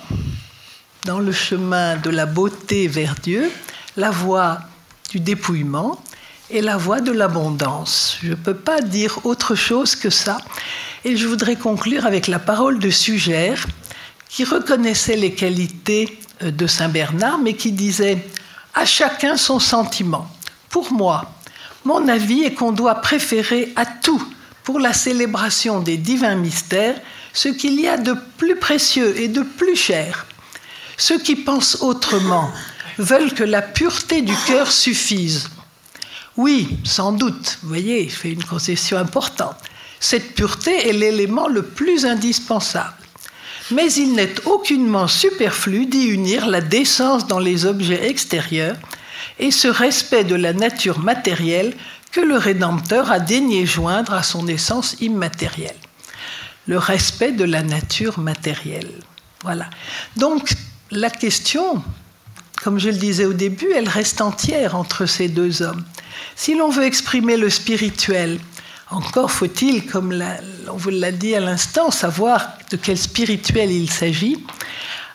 dans 1.04 1.18
le 1.18 1.32
chemin 1.32 1.96
de 1.96 2.10
la 2.10 2.26
beauté 2.26 2.86
vers 2.86 3.14
Dieu, 3.14 3.50
la 3.96 4.10
voie 4.10 4.60
du 5.10 5.20
dépouillement 5.20 6.00
et 6.50 6.60
la 6.62 6.76
voie 6.76 7.00
de 7.00 7.12
l'abondance. 7.12 8.18
Je 8.22 8.30
ne 8.30 8.34
peux 8.34 8.54
pas 8.54 8.80
dire 8.80 9.20
autre 9.24 9.54
chose 9.54 9.94
que 9.94 10.10
ça. 10.10 10.38
Et 11.04 11.16
je 11.16 11.26
voudrais 11.26 11.56
conclure 11.56 12.06
avec 12.06 12.26
la 12.26 12.38
parole 12.38 12.78
de 12.78 12.90
Sugère, 12.90 13.66
qui 14.28 14.44
reconnaissait 14.44 15.16
les 15.16 15.32
qualités 15.32 16.18
euh, 16.42 16.50
de 16.50 16.66
Saint 16.66 16.88
Bernard, 16.88 17.38
mais 17.38 17.54
qui 17.54 17.72
disait 17.72 18.18
À 18.74 18.84
chacun 18.84 19.36
son 19.36 19.58
sentiment. 19.58 20.28
Pour 20.70 20.92
moi, 20.92 21.30
mon 21.84 22.08
avis 22.08 22.42
est 22.42 22.54
qu'on 22.54 22.72
doit 22.72 22.96
préférer 22.96 23.72
à 23.76 23.86
tout, 23.86 24.22
pour 24.64 24.80
la 24.80 24.92
célébration 24.92 25.80
des 25.80 25.96
divins 25.96 26.34
mystères, 26.34 27.00
ce 27.32 27.48
qu'il 27.48 27.80
y 27.80 27.88
a 27.88 27.96
de 27.96 28.14
plus 28.36 28.56
précieux 28.56 29.18
et 29.18 29.28
de 29.28 29.42
plus 29.42 29.76
cher. 29.76 30.26
Ceux 30.96 31.18
qui 31.18 31.36
pensent 31.36 31.78
autrement 31.80 32.50
veulent 32.98 33.32
que 33.32 33.44
la 33.44 33.62
pureté 33.62 34.22
du 34.22 34.34
cœur 34.46 34.70
suffise 34.72 35.48
oui, 36.38 36.78
sans 36.84 37.10
doute, 37.10 37.58
vous 37.62 37.68
voyez, 37.68 38.04
il 38.04 38.12
fait 38.12 38.30
une 38.30 38.44
concession 38.44 38.96
importante. 38.96 39.56
Cette 39.98 40.36
pureté 40.36 40.88
est 40.88 40.92
l'élément 40.92 41.48
le 41.48 41.62
plus 41.62 42.06
indispensable. 42.06 42.94
Mais 43.72 43.92
il 43.94 44.14
n'est 44.14 44.46
aucunement 44.46 45.08
superflu 45.08 45.86
d'y 45.86 46.06
unir 46.06 46.46
la 46.46 46.60
décence 46.60 47.26
dans 47.26 47.40
les 47.40 47.66
objets 47.66 48.08
extérieurs 48.08 48.76
et 49.40 49.50
ce 49.50 49.66
respect 49.66 50.22
de 50.22 50.36
la 50.36 50.52
nature 50.52 51.00
matérielle 51.00 51.74
que 52.12 52.20
le 52.20 52.36
Rédempteur 52.36 53.10
a 53.10 53.18
daigné 53.18 53.66
joindre 53.66 54.14
à 54.14 54.22
son 54.22 54.46
essence 54.46 54.94
immatérielle. 55.00 55.76
Le 56.68 56.78
respect 56.78 57.32
de 57.32 57.44
la 57.44 57.64
nature 57.64 58.20
matérielle. 58.20 58.92
Voilà. 59.42 59.68
Donc, 60.16 60.52
la 60.92 61.10
question, 61.10 61.82
comme 62.62 62.78
je 62.78 62.90
le 62.90 62.96
disais 62.96 63.24
au 63.24 63.32
début, 63.32 63.72
elle 63.74 63.88
reste 63.88 64.20
entière 64.20 64.76
entre 64.76 65.04
ces 65.04 65.28
deux 65.28 65.62
hommes. 65.62 65.84
Si 66.40 66.54
l'on 66.54 66.70
veut 66.70 66.84
exprimer 66.84 67.36
le 67.36 67.50
spirituel, 67.50 68.38
encore 68.90 69.32
faut-il, 69.32 69.86
comme 69.86 70.14
on 70.72 70.76
vous 70.76 70.90
l'a 70.90 71.10
dit 71.10 71.34
à 71.34 71.40
l'instant, 71.40 71.90
savoir 71.90 72.52
de 72.70 72.76
quel 72.76 72.96
spirituel 72.96 73.72
il 73.72 73.90
s'agit. 73.90 74.46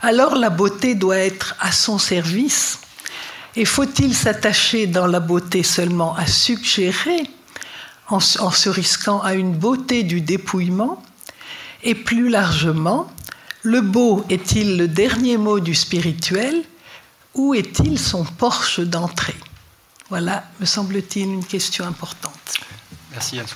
Alors 0.01 0.35
la 0.35 0.49
beauté 0.49 0.95
doit 0.95 1.19
être 1.19 1.55
à 1.61 1.71
son 1.71 1.97
service. 1.97 2.79
Et 3.55 3.63
faut-il 3.63 4.13
s'attacher 4.13 4.85
dans 4.85 5.07
la 5.07 5.21
beauté 5.21 5.63
seulement 5.63 6.13
à 6.17 6.27
suggérer, 6.27 7.23
en, 8.09 8.19
se 8.19 8.69
risquant 8.69 9.21
à 9.21 9.33
une 9.33 9.53
beauté 9.53 10.03
du 10.03 10.19
dépouillement? 10.19 11.01
Et 11.83 11.95
plus 11.95 12.27
largement, 12.27 13.09
le 13.61 13.79
beau 13.79 14.25
est-il 14.29 14.77
le 14.77 14.89
dernier 14.89 15.37
mot 15.37 15.61
du 15.61 15.73
spirituel 15.73 16.63
ou 17.33 17.53
est-il 17.53 17.97
son 17.97 18.25
porche 18.25 18.81
d'entrée? 18.81 19.35
Voilà, 20.13 20.43
me 20.59 20.65
semble-t-il, 20.67 21.25
une 21.25 21.43
question 21.43 21.87
importante. 21.87 22.59
Merci 23.09 23.37
Yann 23.37 23.47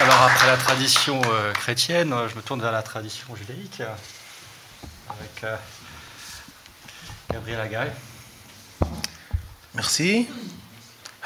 Alors 0.00 0.22
après 0.22 0.48
la 0.48 0.56
tradition 0.56 1.22
euh, 1.30 1.52
chrétienne, 1.52 2.12
je 2.28 2.34
me 2.34 2.42
tourne 2.42 2.60
vers 2.60 2.72
la 2.72 2.82
tradition 2.82 3.28
judaïque 3.36 3.80
avec 5.08 5.44
euh, 5.44 5.54
Gabriel 7.32 7.60
Agaï. 7.60 7.92
Merci. 9.76 10.26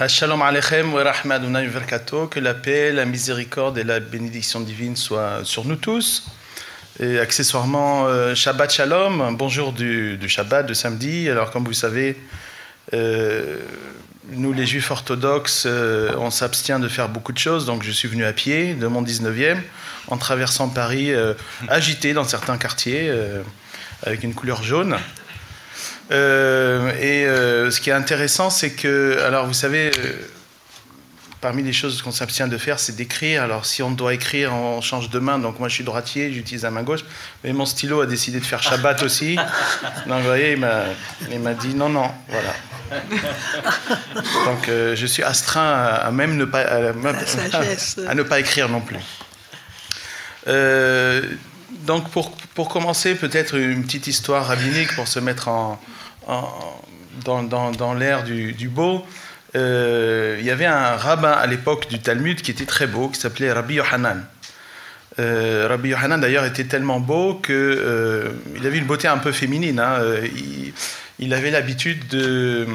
Shalom 0.07 0.43
Alechem 0.43 0.93
wa 0.93 1.03
Que 1.03 2.41
la 2.41 2.53
paix, 2.53 2.93
la 2.93 3.07
miséricorde 3.07 3.78
et 3.78 3.85
la 3.85 4.01
bénédiction 4.01 4.61
divine 4.61 4.97
soient 4.97 5.47
sur 5.47 5.64
nous 5.64 5.76
tous. 5.76 6.26
Et 7.01 7.18
accessoirement, 7.18 8.07
euh, 8.07 8.36
Shabbat 8.36 8.72
Shalom, 8.72 9.36
bonjour 9.36 9.72
du, 9.72 10.16
Shabbat, 10.28 10.64
de 10.64 10.74
samedi. 10.74 11.28
Alors, 11.28 11.51
comme 11.51 11.64
vous 11.64 11.72
savez, 11.72 12.16
euh, 12.92 13.59
nous, 14.28 14.53
les 14.53 14.64
Juifs 14.64 14.92
orthodoxes, 14.92 15.64
euh, 15.66 16.12
on 16.18 16.30
s'abstient 16.30 16.78
de 16.78 16.86
faire 16.86 17.09
beaucoup 17.09 17.32
de 17.32 17.38
choses. 17.38 17.66
Donc, 17.66 17.82
je 17.82 17.90
suis 17.90 18.07
venu 18.07 18.24
à 18.24 18.32
pied 18.32 18.74
de 18.74 18.86
mon 18.86 19.03
19e, 19.03 19.59
en 20.07 20.18
traversant 20.18 20.68
Paris, 20.68 21.11
agité 21.66 22.12
dans 22.12 22.22
certains 22.22 22.59
quartiers, 22.59 23.12
avec 24.05 24.22
une 24.22 24.34
couleur 24.34 24.62
jaune. 24.62 24.97
et 26.12 27.24
ce 27.26 27.80
qui 27.80 27.90
est 27.90 27.95
intéressant, 27.95 28.51
c'est 28.51 28.70
que, 28.70 29.18
alors, 29.24 29.49
vous 29.49 29.53
savez 29.53 29.90
parmi 31.45 31.62
les 31.62 31.74
choses 31.74 32.01
qu'on 32.01 32.11
s'abstient 32.11 32.49
de 32.49 32.57
faire, 32.57 32.80
c'est 32.80 32.97
d'écrire. 32.97 33.42
Alors, 33.42 33.66
si 33.66 33.82
on 33.82 33.90
doit 33.90 34.14
écrire, 34.14 34.55
on 34.55 34.80
change 34.80 35.11
de 35.11 35.18
main. 35.18 35.38
Donc, 35.38 35.59
moi, 35.59 35.68
je 35.68 35.74
suis 35.74 35.84
droitier, 35.84 36.32
j'utilise 36.32 36.62
la 36.62 36.70
main 36.70 36.82
gauche. 36.82 37.05
Mais 37.45 37.53
mon 37.53 37.66
stylo 37.66 38.01
a 38.01 38.07
décidé 38.07 38.40
de 38.40 38.47
faire 38.47 38.62
Shabbat 38.62 39.03
aussi. 39.09 39.36
Donc, 39.36 40.20
vous 40.20 40.24
voyez, 40.24 40.59
il 41.30 41.40
m'a 41.40 41.53
dit 41.53 41.74
non, 41.74 41.90
non, 41.90 42.11
voilà. 42.30 43.03
Donc, 44.47 44.70
euh, 44.70 44.97
je 44.97 45.05
suis 45.05 45.22
astreint 45.22 45.70
à, 45.70 46.11
même 46.12 46.38
ne 46.38 46.47
pas, 46.47 46.61
à, 48.09 48.14
ne 48.14 48.22
pas 48.22 48.40
écrire 48.40 48.70
non 48.70 48.80
plus. 48.80 48.97
Euh, 50.49 51.20
donc, 51.82 52.09
pour, 52.09 52.30
pour 52.55 52.70
commencer, 52.70 53.16
peut-être 53.16 53.59
une 53.59 53.84
petite 53.84 54.07
histoire 54.07 54.47
rabbinique 54.47 54.95
pour 54.95 55.09
se 55.09 55.20
mettre 55.20 55.49
en, 55.49 55.78
dans, 57.22 57.42
dans, 57.42 57.70
dans 57.70 57.92
l'ère 57.92 58.24
du, 58.24 58.55
du 58.55 58.70
beau. 58.70 59.05
Euh, 59.57 60.37
il 60.41 60.45
y 60.45 60.51
avait 60.51 60.67
un 60.67 60.97
rabbin 60.97 61.31
à 61.31 61.47
l'époque 61.47 61.89
du 61.89 62.01
Talmud 62.01 62.41
qui 62.43 62.51
était 62.51 62.67
très 62.67 62.87
beau, 62.87 63.09
qui 63.09 63.21
s'appelait 63.21 63.53
Rabbi 63.53 63.75
Yohanan. 63.75 64.25
Euh, 65.21 65.67
Rabbi 65.69 65.91
Yohanan 65.91 66.21
d'ailleurs 66.21 66.45
était 66.45 66.65
tellement 66.65 66.99
beau 66.99 67.35
qu'il 67.35 67.55
euh, 67.55 68.31
avait 68.65 68.79
une 68.79 68.87
beauté 68.87 69.07
un 69.07 69.19
peu 69.19 69.31
féminine. 69.31 69.79
Hein. 69.79 69.99
Il, 71.21 71.33
avait 71.33 71.53
l'habitude 71.53 72.09
de, 72.09 72.67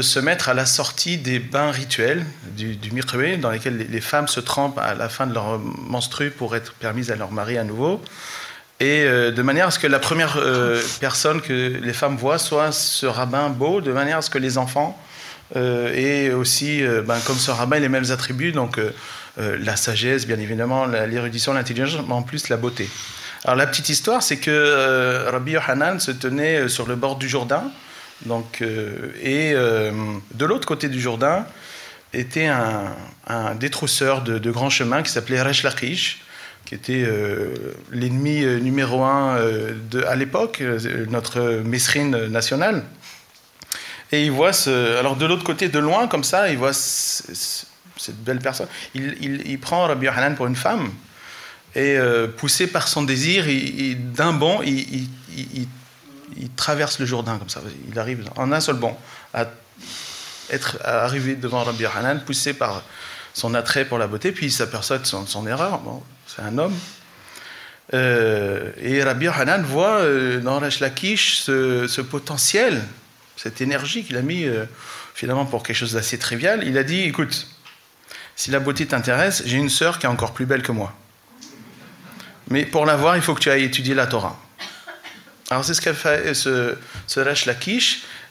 se 0.00 0.18
mettre 0.18 0.48
à 0.48 0.54
la 0.54 0.64
sortie 0.64 1.18
des 1.18 1.38
bains 1.38 1.70
rituels 1.70 2.24
du, 2.56 2.76
du 2.76 2.90
dans 3.38 3.50
lesquels 3.50 3.86
les, 3.90 4.00
femmes 4.00 4.28
se 4.28 4.40
trempent 4.40 4.78
à 4.78 4.94
la 4.94 5.10
fin 5.10 5.26
de 5.26 5.34
leur 5.34 5.58
menstru 5.58 6.30
pour 6.30 6.56
être 6.56 6.72
permises 6.74 7.10
à 7.10 7.16
leur 7.16 7.30
mari 7.30 7.58
à 7.58 7.64
nouveau. 7.64 8.02
Et 8.82 9.04
de 9.04 9.42
manière 9.42 9.66
à 9.66 9.70
ce 9.70 9.78
que 9.78 9.86
la 9.86 9.98
première 9.98 10.38
personne 11.00 11.42
que 11.42 11.52
les 11.52 11.92
femmes 11.92 12.16
voient 12.16 12.38
soit 12.38 12.72
ce 12.72 13.04
rabbin 13.04 13.50
beau, 13.50 13.82
de 13.82 13.92
manière 13.92 14.16
à 14.16 14.22
ce 14.22 14.30
que 14.30 14.38
les 14.38 14.56
enfants 14.56 14.98
et 15.56 16.32
aussi, 16.32 16.82
euh, 16.82 17.02
ben, 17.02 17.18
comme 17.26 17.36
ce 17.36 17.50
rabbin, 17.50 17.78
les 17.78 17.88
mêmes 17.88 18.10
attributs, 18.10 18.52
donc 18.52 18.78
euh, 18.78 18.90
la 19.36 19.76
sagesse, 19.76 20.26
bien 20.26 20.38
évidemment, 20.38 20.86
l'érudition, 20.86 21.52
l'intelligence, 21.52 22.04
mais 22.06 22.14
en 22.14 22.22
plus 22.22 22.48
la 22.48 22.56
beauté. 22.56 22.88
Alors 23.44 23.56
la 23.56 23.66
petite 23.66 23.88
histoire, 23.88 24.22
c'est 24.22 24.36
que 24.36 25.30
Rabbi 25.30 25.52
Yohanan 25.52 25.98
se 25.98 26.10
tenait 26.10 26.68
sur 26.68 26.86
le 26.86 26.94
bord 26.94 27.16
du 27.16 27.28
Jourdain, 27.28 27.64
Donc, 28.26 28.62
et 29.22 29.54
de 29.54 30.44
l'autre 30.44 30.68
côté 30.68 30.88
du 30.88 31.00
Jourdain 31.00 31.46
était 32.12 32.48
un, 32.48 33.54
détrousseur 33.54 34.20
de, 34.20 34.50
grands 34.50 34.68
chemins 34.68 35.02
qui 35.02 35.10
s'appelait 35.10 35.40
Resh 35.40 35.62
Lachish, 35.62 36.20
qui 36.66 36.74
était 36.74 37.08
l'ennemi 37.90 38.44
numéro 38.44 39.04
un 39.04 39.38
à 40.06 40.16
l'époque, 40.16 40.62
notre 41.08 41.62
Mesrine 41.64 42.26
nationale. 42.26 42.84
Et 44.12 44.24
il 44.24 44.32
voit 44.32 44.52
ce. 44.52 44.98
Alors 44.98 45.16
de 45.16 45.26
l'autre 45.26 45.44
côté, 45.44 45.68
de 45.68 45.78
loin, 45.78 46.08
comme 46.08 46.24
ça, 46.24 46.50
il 46.50 46.58
voit 46.58 46.72
cette 46.72 48.22
belle 48.24 48.40
personne. 48.40 48.68
Il, 48.94 49.58
prend 49.60 49.86
Rabbi 49.86 50.06
Yohanan 50.06 50.34
pour 50.34 50.46
une 50.46 50.56
femme. 50.56 50.90
Et 51.76 51.96
euh, 51.96 52.26
poussé 52.26 52.66
par 52.66 52.88
son 52.88 53.02
désir, 53.02 53.44
d'un 54.14 54.32
bond, 54.32 54.60
il, 54.62 55.08
traverse 56.56 56.98
le 56.98 57.06
Jourdain 57.06 57.38
comme 57.38 57.48
ça. 57.48 57.60
Il 57.90 57.98
arrive 57.98 58.28
en 58.36 58.50
un 58.50 58.60
seul 58.60 58.76
bond 58.76 58.96
à 59.32 59.46
être 60.50 60.78
arrivé 60.84 61.36
devant 61.36 61.62
Rabbi 61.62 61.84
Yohanan, 61.84 62.20
poussé 62.24 62.54
par 62.54 62.82
son 63.32 63.54
attrait 63.54 63.84
pour 63.84 63.98
la 63.98 64.08
beauté, 64.08 64.32
puis 64.32 64.46
il 64.46 64.52
s'aperçoit 64.52 64.98
de 64.98 65.06
son, 65.06 65.46
erreur. 65.46 65.78
Bon, 65.78 66.02
c'est 66.26 66.42
un 66.42 66.58
homme. 66.58 66.74
Euh, 67.94 68.70
et 68.80 69.02
Rabbi 69.02 69.26
Yohanan 69.26 69.62
voit 69.62 70.00
euh, 70.00 70.40
dans 70.40 70.58
Resh 70.58 70.80
Lakish 70.80 71.38
ce, 71.38 71.86
ce 71.86 72.00
potentiel 72.00 72.82
cette 73.42 73.62
énergie 73.62 74.04
qu'il 74.04 74.18
a 74.18 74.22
mis 74.22 74.44
euh, 74.44 74.66
finalement 75.14 75.46
pour 75.46 75.62
quelque 75.62 75.76
chose 75.76 75.94
d'assez 75.94 76.18
trivial, 76.18 76.62
il 76.66 76.76
a 76.76 76.82
dit 76.82 77.04
écoute, 77.04 77.46
si 78.36 78.50
la 78.50 78.60
beauté 78.60 78.84
t'intéresse, 78.84 79.44
j'ai 79.46 79.56
une 79.56 79.70
sœur 79.70 79.98
qui 79.98 80.04
est 80.04 80.10
encore 80.10 80.34
plus 80.34 80.44
belle 80.44 80.62
que 80.62 80.72
moi. 80.72 80.94
Mais 82.50 82.66
pour 82.66 82.84
la 82.84 82.96
voir, 82.96 83.16
il 83.16 83.22
faut 83.22 83.34
que 83.34 83.40
tu 83.40 83.50
ailles 83.50 83.64
étudier 83.64 83.94
la 83.94 84.06
Torah. 84.06 84.38
Alors 85.48 85.64
c'est 85.64 85.72
ce 85.72 85.80
qu'a 85.80 85.94
fait 85.94 86.34
ce, 86.34 86.76
ce 87.06 87.20
Resh 87.20 87.48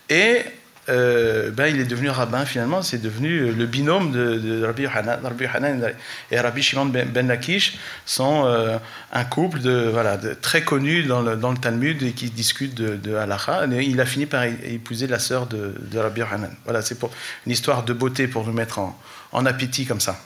et 0.09 0.43
euh, 0.89 1.51
ben, 1.51 1.67
il 1.67 1.79
est 1.79 1.85
devenu 1.85 2.09
rabbin 2.09 2.45
finalement, 2.45 2.81
c'est 2.81 2.97
devenu 2.97 3.39
euh, 3.39 3.51
le 3.51 3.65
binôme 3.65 4.11
de, 4.11 4.63
Rabbi 4.63 4.87
Hanan. 4.87 5.93
et 6.31 6.39
Rabbi 6.39 6.63
Shimon 6.63 6.85
ben, 6.85 7.07
ben 7.07 7.27
Lakish 7.27 7.77
sont 8.05 8.45
euh, 8.45 8.77
un 9.13 9.23
couple 9.23 9.59
de, 9.59 9.89
voilà, 9.91 10.17
très 10.41 10.63
connu 10.63 11.03
dans 11.03 11.21
le, 11.21 11.35
dans 11.35 11.51
le, 11.51 11.57
Talmud 11.57 12.01
et 12.01 12.13
qui 12.13 12.29
discutent 12.29 12.75
de, 12.75 12.95
de 12.95 13.15
halacha. 13.15 13.67
Et 13.71 13.83
il 13.83 14.01
a 14.01 14.05
fini 14.05 14.25
par 14.25 14.43
épouser 14.43 15.07
la 15.07 15.19
sœur 15.19 15.45
de, 15.47 15.73
Rabbi 15.95 16.21
Hanan. 16.21 16.51
Voilà, 16.63 16.81
c'est 16.81 16.97
pour 16.97 17.11
une 17.45 17.51
histoire 17.51 17.83
de 17.83 17.93
beauté 17.93 18.27
pour 18.27 18.45
nous 18.45 18.53
mettre 18.53 18.79
en, 18.79 18.99
en 19.31 19.45
appétit 19.45 19.85
comme 19.85 20.01
ça. 20.01 20.19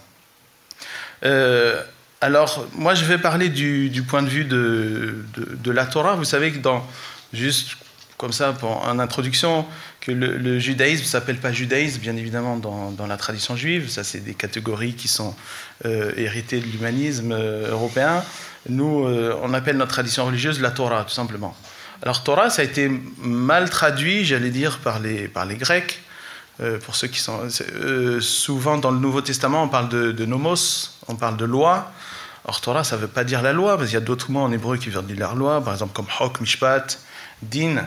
alors, 2.22 2.68
moi, 2.76 2.93
je 2.95 3.03
vais 3.05 3.18
parler 3.18 3.49
du, 3.49 4.03
point 4.07 4.22
de 4.22 4.30
vue 4.30 4.45
de, 4.45 5.26
de, 5.36 5.72
la 5.72 5.86
Torah. 5.86 6.16
Vous 6.16 6.24
savez 6.24 6.51
que 6.51 6.59
dans, 6.59 6.86
juste 7.34 7.78
comme 8.18 8.32
ça, 8.32 8.53
en 8.61 8.99
introduction, 8.99 9.66
que 10.04 10.12
le, 10.12 10.60
judaïsme 10.60 11.04
ne 11.04 11.08
s'appelle 11.08 11.38
pas 11.38 11.54
judaïsme, 11.54 12.01
bien 12.01 12.18
évidemment, 12.18 12.58
dans, 12.58 13.08
la 13.08 13.18
tradition 13.18 13.56
juive. 13.56 13.89
Ça, 13.89 14.04
c'est 14.04 14.20
des 14.20 14.34
catégories 14.34 14.95
qui 14.95 15.08
sont 15.08 15.34
euh, 15.86 16.12
héritées 16.18 16.60
de 16.60 16.66
l'humanisme 16.66 17.32
euh, 17.32 17.72
européen. 17.72 18.22
Nous, 18.68 19.06
euh, 19.06 19.39
on 19.41 19.54
appelle 19.54 19.78
notre 19.78 19.91
tradition 19.91 20.26
religieuse 20.26 20.60
la 20.60 20.72
Torah, 20.72 21.06
tout 21.06 21.14
simplement. 21.14 21.56
Alors, 22.01 22.22
Torah, 22.22 22.49
ça 22.49 22.64
a 22.64 22.66
été 22.66 22.91
mal 23.18 23.70
traduit, 23.70 24.26
j'allais 24.26 24.49
dire, 24.49 24.80
par 24.80 24.99
les, 24.99 25.30
Grecs. 25.56 26.01
pour 26.84 26.97
ceux 26.97 27.08
qui 27.08 27.20
sont. 27.20 27.39
souvent, 28.20 28.78
dans 28.78 28.91
le 28.91 28.99
Nouveau 28.99 29.22
Testament, 29.22 29.64
on 29.64 29.70
parle 29.70 29.88
de, 29.88 30.26
nomos, 30.26 30.89
on 31.08 31.16
parle 31.16 31.38
de 31.38 31.45
loi. 31.45 31.93
Or, 32.43 32.60
Torah, 32.60 32.84
ça 32.84 32.97
ne 32.97 33.01
veut 33.01 33.08
pas 33.08 33.24
dire 33.24 33.41
la 33.41 33.54
loi, 33.54 33.78
parce 33.78 33.88
qu'il 33.88 33.97
y 33.97 34.04
a 34.04 34.06
d'autres 34.06 34.32
mots 34.32 34.41
en 34.41 34.51
hébreu 34.51 34.76
qui 34.76 34.89
veulent 34.89 35.06
dire 35.06 35.30
la 35.30 35.34
loi, 35.34 35.64
par 35.64 35.72
exemple 35.72 35.93
comme 35.93 36.08
hok, 36.20 36.41
mishpat, 36.41 36.99
din. 37.41 37.86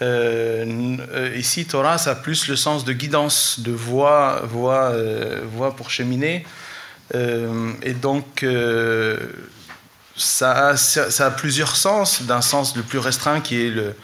Euh, 0.00 0.96
euh, 1.12 1.34
ici, 1.36 1.66
Torah, 1.66 1.98
ça 1.98 2.12
a 2.12 2.14
plus 2.14 2.48
le 2.48 2.56
sens 2.56 2.84
de 2.84 2.92
guidance, 2.92 3.60
de 3.60 3.72
voie, 3.72 4.42
voie, 4.44 4.90
euh, 4.90 5.40
voie 5.52 5.74
pour 5.74 5.90
cheminer. 5.90 6.46
et 7.14 7.94
donc, 7.94 8.44
ça 10.16 10.68
a, 10.68 10.76
ça, 10.76 11.26
a, 11.26 11.30
plusieurs 11.30 11.76
sens, 11.76 12.22
d'un 12.22 12.42
sens 12.42 12.76
le 12.76 12.82
plus 12.82 12.98
restreint 12.98 13.40
qui 13.40 13.66
est 13.66 13.70
le, 13.70 13.94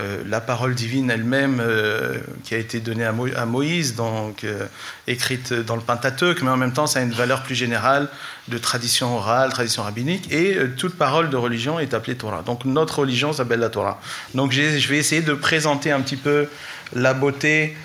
euh, 0.00 0.22
la 0.28 0.40
parole 0.40 0.76
divine 0.76 1.10
elle-même 1.10 1.58
euh, 1.60 2.18
qui 2.44 2.54
a 2.54 2.58
été 2.58 2.78
donnée 2.78 3.04
à, 3.04 3.46
Moïse, 3.46 3.96
donc 3.96 4.44
euh, 4.44 4.66
écrite 5.08 5.52
dans 5.52 5.74
le 5.74 5.82
Pentateuque, 5.82 6.40
mais 6.42 6.50
en 6.50 6.56
même 6.56 6.72
temps 6.72 6.86
ça 6.86 7.00
a 7.00 7.02
une 7.02 7.10
valeur 7.10 7.42
plus 7.42 7.56
générale 7.56 8.08
de 8.46 8.58
tradition 8.58 9.16
orale, 9.16 9.50
tradition 9.50 9.82
rabbinique, 9.82 10.32
et 10.32 10.56
toute 10.76 10.94
parole 10.94 11.30
de 11.30 11.36
religion 11.36 11.80
est 11.80 11.94
appelée 11.94 12.14
Torah. 12.14 12.42
Donc 12.42 12.64
notre 12.64 13.00
religion 13.00 13.32
s'appelle 13.32 13.58
la 13.58 13.70
Torah. 13.70 14.00
Donc 14.34 14.52
je 14.52 14.88
vais 14.88 14.98
essayer 14.98 15.20
de 15.20 15.34
présenter 15.34 15.90
un 15.90 16.00
petit 16.00 16.16
peu 16.16 16.46
la 16.94 17.12
beauté 17.12 17.76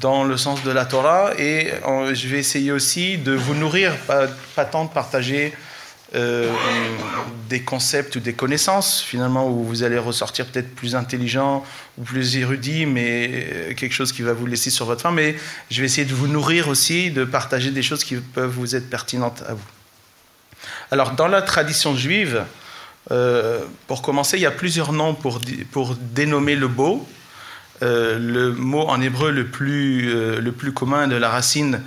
dans 0.00 0.24
le 0.24 0.36
sens 0.36 0.62
de 0.62 0.70
la 0.70 0.86
Torah, 0.86 1.32
et 1.36 1.72
je 2.12 2.28
vais 2.28 2.38
essayer 2.38 2.70
aussi 2.70 3.18
de 3.18 3.32
vous 3.32 3.54
nourrir, 3.54 3.96
pas, 4.06 4.28
pas 4.54 4.64
tant 4.64 4.84
de 4.84 4.90
partager 4.90 5.52
euh, 6.14 6.50
des 7.50 7.60
concepts 7.60 8.16
ou 8.16 8.20
des 8.20 8.32
connaissances, 8.32 9.02
finalement, 9.02 9.46
où 9.50 9.62
vous 9.62 9.82
allez 9.82 9.98
ressortir 9.98 10.46
peut-être 10.46 10.74
plus 10.74 10.96
intelligent 10.96 11.64
ou 11.98 12.02
plus 12.02 12.36
érudit, 12.38 12.86
mais 12.86 13.30
euh, 13.30 13.74
quelque 13.74 13.92
chose 13.92 14.12
qui 14.12 14.22
va 14.22 14.32
vous 14.32 14.46
laisser 14.46 14.70
sur 14.70 14.86
votre 14.86 15.02
faim. 15.02 15.10
Mais 15.10 15.36
je 15.70 15.80
vais 15.80 15.86
essayer 15.86 16.06
de 16.06 16.14
vous 16.14 16.26
nourrir 16.26 16.68
aussi, 16.68 17.10
de 17.10 17.24
partager 17.24 17.70
des 17.70 17.82
choses 17.82 18.04
qui 18.04 18.16
peuvent 18.16 18.50
vous 18.50 18.74
être 18.74 18.88
pertinentes 18.88 19.42
à 19.46 19.52
vous. 19.52 19.66
Alors, 20.90 21.10
dans 21.12 21.28
la 21.28 21.42
tradition 21.42 21.94
juive, 21.94 22.42
euh, 23.10 23.60
pour 23.86 24.00
commencer, 24.00 24.38
il 24.38 24.42
y 24.42 24.46
a 24.46 24.50
plusieurs 24.50 24.92
noms 24.92 25.14
pour, 25.14 25.40
pour 25.72 25.94
dénommer 25.94 26.56
le 26.56 26.68
beau. 26.68 27.06
le 27.82 28.52
mot 28.52 28.88
en 28.88 29.00
hébreu 29.02 29.30
le 29.30 29.46
plus, 29.46 30.10
le 30.40 30.52
plus 30.52 30.72
commun 30.72 31.06
de 31.06 31.16
la 31.16 31.28
racine 31.28 31.82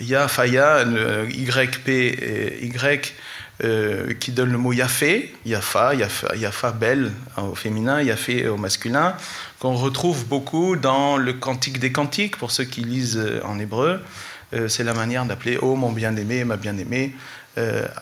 Yafaya, 0.00 0.84
YP 1.28 1.88
et 1.88 2.66
Y, 2.66 3.14
euh, 3.62 4.14
qui 4.14 4.32
donne 4.32 4.52
le 4.52 4.56
mot 4.56 4.72
yafé, 4.72 5.34
yafa, 5.44 5.94
yafa, 5.94 6.34
yafa 6.34 6.72
belle 6.72 7.12
hein, 7.36 7.42
au 7.42 7.54
féminin, 7.54 8.00
yafé 8.00 8.48
au 8.48 8.56
masculin, 8.56 9.14
qu'on 9.58 9.74
retrouve 9.74 10.24
beaucoup 10.24 10.76
dans 10.76 11.18
le 11.18 11.34
Cantique 11.34 11.78
des 11.78 11.92
Cantiques, 11.92 12.38
pour 12.38 12.52
ceux 12.52 12.64
qui 12.64 12.80
lisent 12.80 13.18
euh, 13.18 13.42
en 13.44 13.58
hébreu. 13.58 14.00
Euh, 14.54 14.68
c'est 14.68 14.82
la 14.82 14.94
manière 14.94 15.26
d'appeler 15.26 15.58
Oh 15.60 15.76
mon 15.76 15.92
bien-aimé, 15.92 16.44
ma 16.44 16.56
bien-aimée. 16.56 17.14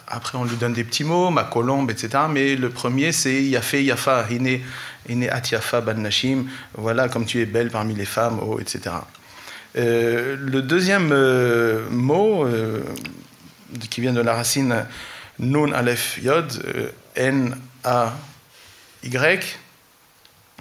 après, 0.07 0.39
on 0.39 0.45
lui 0.45 0.57
donne 0.57 0.75
des 0.75 0.85
petits 0.85 1.03
mots, 1.03 1.31
ma 1.31 1.43
colombe, 1.43 1.91
etc. 1.91 2.25
Mais 2.31 2.55
le 2.55 2.71
premier, 2.71 3.11
c'est 3.11 3.43
Yafé, 3.43 3.83
Yafa, 3.83 4.27
Hine, 4.31 4.61
Hine 5.09 5.29
At 5.29 5.43
Yafa 5.51 5.81
Ban 5.81 5.95
Nashim. 5.95 6.45
Voilà, 6.75 7.09
comme 7.09 7.25
tu 7.25 7.41
es 7.41 7.47
belle 7.47 7.71
parmi 7.71 7.97
les 7.97 8.05
femmes, 8.05 8.39
oh, 8.41 8.61
etc. 8.61 8.95
le 9.75 10.61
deuxième 10.61 11.09
mot, 11.91 12.47
qui 13.91 14.01
vient 14.01 14.13
de 14.13 14.21
la 14.21 14.35
racine 14.35 14.85
Nun 15.39 15.73
Aleph 15.73 16.19
Yod, 16.23 16.53
euh, 16.67 16.91
N-A-Y, 17.15 18.19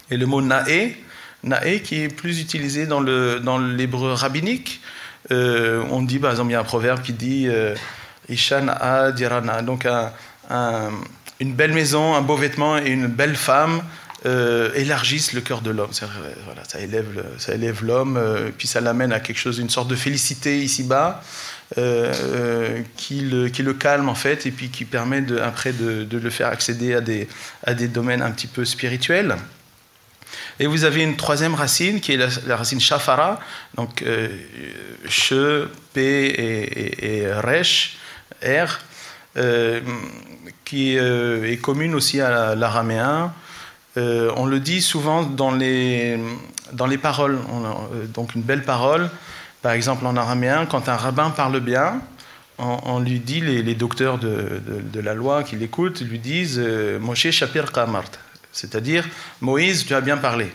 et 0.10 0.18
le 0.18 0.26
mot 0.26 0.42
Nae, 0.42 0.94
Nae 1.44 1.80
qui 1.84 2.04
est 2.04 2.10
plus 2.10 2.40
utilisé 2.40 2.86
dans 2.86 3.02
l'hébreu 3.02 4.10
dans 4.10 4.16
rabbinique. 4.16 4.82
Euh, 5.32 5.84
on 5.90 6.04
dit, 6.04 6.20
par 6.20 6.32
exemple, 6.32 6.52
il 6.52 6.54
y 6.54 6.56
a 6.56 6.60
un 6.60 6.64
proverbe 6.64 7.02
qui 7.02 7.14
dit 7.14 7.48
euh, 7.48 7.76
Ishan 8.30 8.68
A 8.70 9.12
Dirana, 9.12 9.62
donc 9.62 9.88
une 11.40 11.54
belle 11.54 11.74
maison, 11.74 12.16
un 12.16 12.22
beau 12.22 12.36
vêtement 12.36 12.78
et 12.78 12.90
une 12.90 13.08
belle 13.08 13.36
femme 13.36 13.82
élargissent 14.26 15.34
le 15.34 15.42
cœur 15.42 15.62
de 15.62 15.70
l'homme. 15.70 15.92
Voilà, 16.46 16.64
ça 16.66 16.80
élève 17.54 17.84
l'homme, 17.84 18.20
puis 18.58 18.68
ça 18.68 18.82
l'amène 18.82 19.14
à 19.14 19.20
quelque 19.20 19.40
chose, 19.40 19.60
une 19.60 19.70
sorte 19.70 19.88
de 19.88 19.96
félicité 19.96 20.60
ici-bas. 20.60 21.22
Euh, 21.78 22.14
euh, 22.24 22.82
qui, 22.96 23.20
le, 23.20 23.74
calme 23.74 24.08
en 24.08 24.16
fait 24.16 24.46
et 24.46 24.52
puis 24.52 24.70
qui 24.70 24.86
permet 24.86 25.22
après 25.42 25.74
de, 25.74 26.08
le 26.10 26.30
faire 26.30 26.48
accéder 26.48 26.94
à 26.94 27.02
des, 27.74 27.88
domaines 27.90 28.22
un 28.22 28.32
petit 28.32 28.48
peu 28.48 28.64
spirituels. 28.64 29.36
Et 30.62 30.66
vous 30.66 30.86
avez 30.86 31.04
une 31.04 31.18
troisième 31.18 31.56
racine 31.56 32.00
qui 32.00 32.14
est 32.14 32.48
la, 32.48 32.56
racine 32.56 32.80
shafara, 32.80 33.42
donc 33.76 34.02
euh, 34.02 34.30
che, 35.10 35.68
p 35.94 36.00
et, 36.00 37.30
resh, 37.32 37.98
r, 38.42 38.80
qui 40.64 40.96
est 40.96 41.62
commune 41.62 41.96
aussi 41.96 42.22
à 42.22 42.56
l'araméen. 42.56 43.34
On 43.98 44.46
le 44.46 44.60
dit 44.60 44.82
souvent 44.82 45.24
dans 45.24 45.52
les, 45.52 46.20
dans 46.74 46.86
les 46.86 46.98
paroles, 46.98 47.40
donc 48.14 48.36
une 48.36 48.44
belle 48.44 48.64
parole 48.64 49.10
par 49.62 49.72
exemple, 49.72 50.06
en 50.06 50.16
araméen, 50.16 50.66
quand 50.66 50.88
un 50.88 50.96
rabbin 50.96 51.30
parle 51.30 51.60
bien, 51.60 52.02
on, 52.58 53.00
lui 53.00 53.20
dit, 53.20 53.42
les, 53.42 53.76
docteurs 53.76 54.18
de, 54.18 55.00
la 55.00 55.14
loi 55.14 55.44
qui 55.44 55.56
l'écoutent 55.56 56.02
lui 56.02 56.20
disent 56.20 56.58
euh, 56.58 57.00
Moshe 57.00 57.30
Shapir 57.32 57.72
Kamart, 57.72 58.12
c'est-à-dire 58.52 59.06
Moïse, 59.42 59.86
tu 59.86 59.94
as 59.94 60.02
bien 60.02 60.18
parlé. 60.18 60.52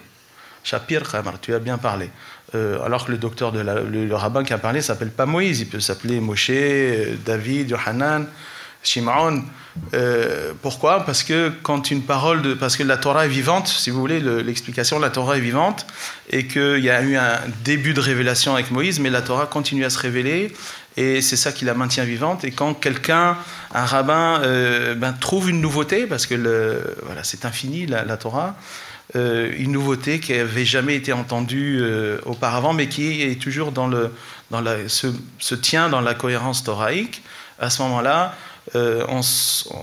Shapir 0.65 1.09
Kamart, 1.09 1.41
tu 1.41 1.55
as 1.55 1.59
bien 1.59 1.79
parlé. 1.79 2.11
Euh, 2.55 2.83
alors 2.83 3.07
que 3.07 3.13
le 3.13 3.19
docteur 3.19 3.53
de 3.53 3.61
le, 3.61 4.15
rabbin 4.15 4.45
qui 4.45 4.53
a 4.53 4.59
parlé 4.59 4.81
s'appelle 4.81 5.11
pas 5.11 5.27
Moïse, 5.27 5.61
il 5.61 5.69
peut 5.69 5.81
s'appeler 5.81 6.19
Moshe, 6.19 6.51
euh, 6.51 7.15
David, 7.25 7.71
Yohanan. 7.71 8.27
Shimon. 8.83 9.45
Euh, 9.95 10.53
pourquoi? 10.61 11.05
Parce 11.05 11.23
que 11.23 11.51
quand 11.63 11.91
une 11.91 12.03
parole 12.03 12.43
de, 12.43 12.55
parce 12.55 12.77
que 12.77 12.83
la 12.83 12.97
Torah 12.97 13.25
est 13.27 13.31
vivante, 13.31 13.69
si 13.69 13.91
vous 13.91 14.01
voulez, 14.01 14.21
l'explication, 14.21 14.99
la 14.99 15.11
Torah 15.11 15.39
est 15.39 15.41
vivante, 15.41 15.87
et 16.31 16.47
qu'il 16.47 16.81
y 16.81 16.91
a 16.91 17.01
eu 17.03 17.17
un 17.17 17.39
début 17.65 17.95
de 17.95 18.01
révélation 18.01 18.55
avec 18.55 18.71
Moïse, 18.71 19.01
mais 19.01 19.11
la 19.11 19.23
Torah 19.23 19.47
continue 19.47 19.85
à 19.85 19.91
se 19.91 19.99
révéler, 19.99 20.53
et 20.97 21.23
c'est 21.23 21.37
ça 21.37 21.53
qui 21.53 21.65
la 21.65 21.75
maintient 21.75 22.05
vivante. 22.05 22.45
Et 22.45 22.51
quand 22.51 22.75
quelqu'un, 22.75 23.39
un 23.73 23.87
rabbin, 23.87 24.43
euh, 24.43 24.95
ben, 24.95 25.13
trouve 25.13 25.49
une 25.49 25.61
nouveauté, 25.61 26.07
parce 26.07 26.27
que 26.27 26.35
voilà, 27.05 27.25
c'est 27.25 27.47
infini 27.47 27.87
la, 27.87 28.17
Torah, 28.19 28.57
euh, 29.17 29.51
une 29.57 29.73
nouveauté 29.73 30.21
qui 30.21 30.37
n'avait 30.37 30.67
jamais 30.67 30.97
été 30.97 31.15
entendue 31.15 31.83
auparavant, 32.27 32.75
mais 32.75 32.89
qui 32.89 33.23
est 33.23 33.41
toujours 33.41 33.73
dans 33.73 33.87
le, 33.87 34.13
dans 34.51 34.61
la, 34.61 34.87
se, 34.89 35.07
se 35.39 35.55
tient 35.55 35.89
dans 35.89 36.03
la 36.03 36.13
cohérence 36.13 36.63
thoraïque, 36.63 37.23
à 37.59 37.71
ce 37.71 37.81
moment-là, 37.83 38.35
euh, 38.77 39.05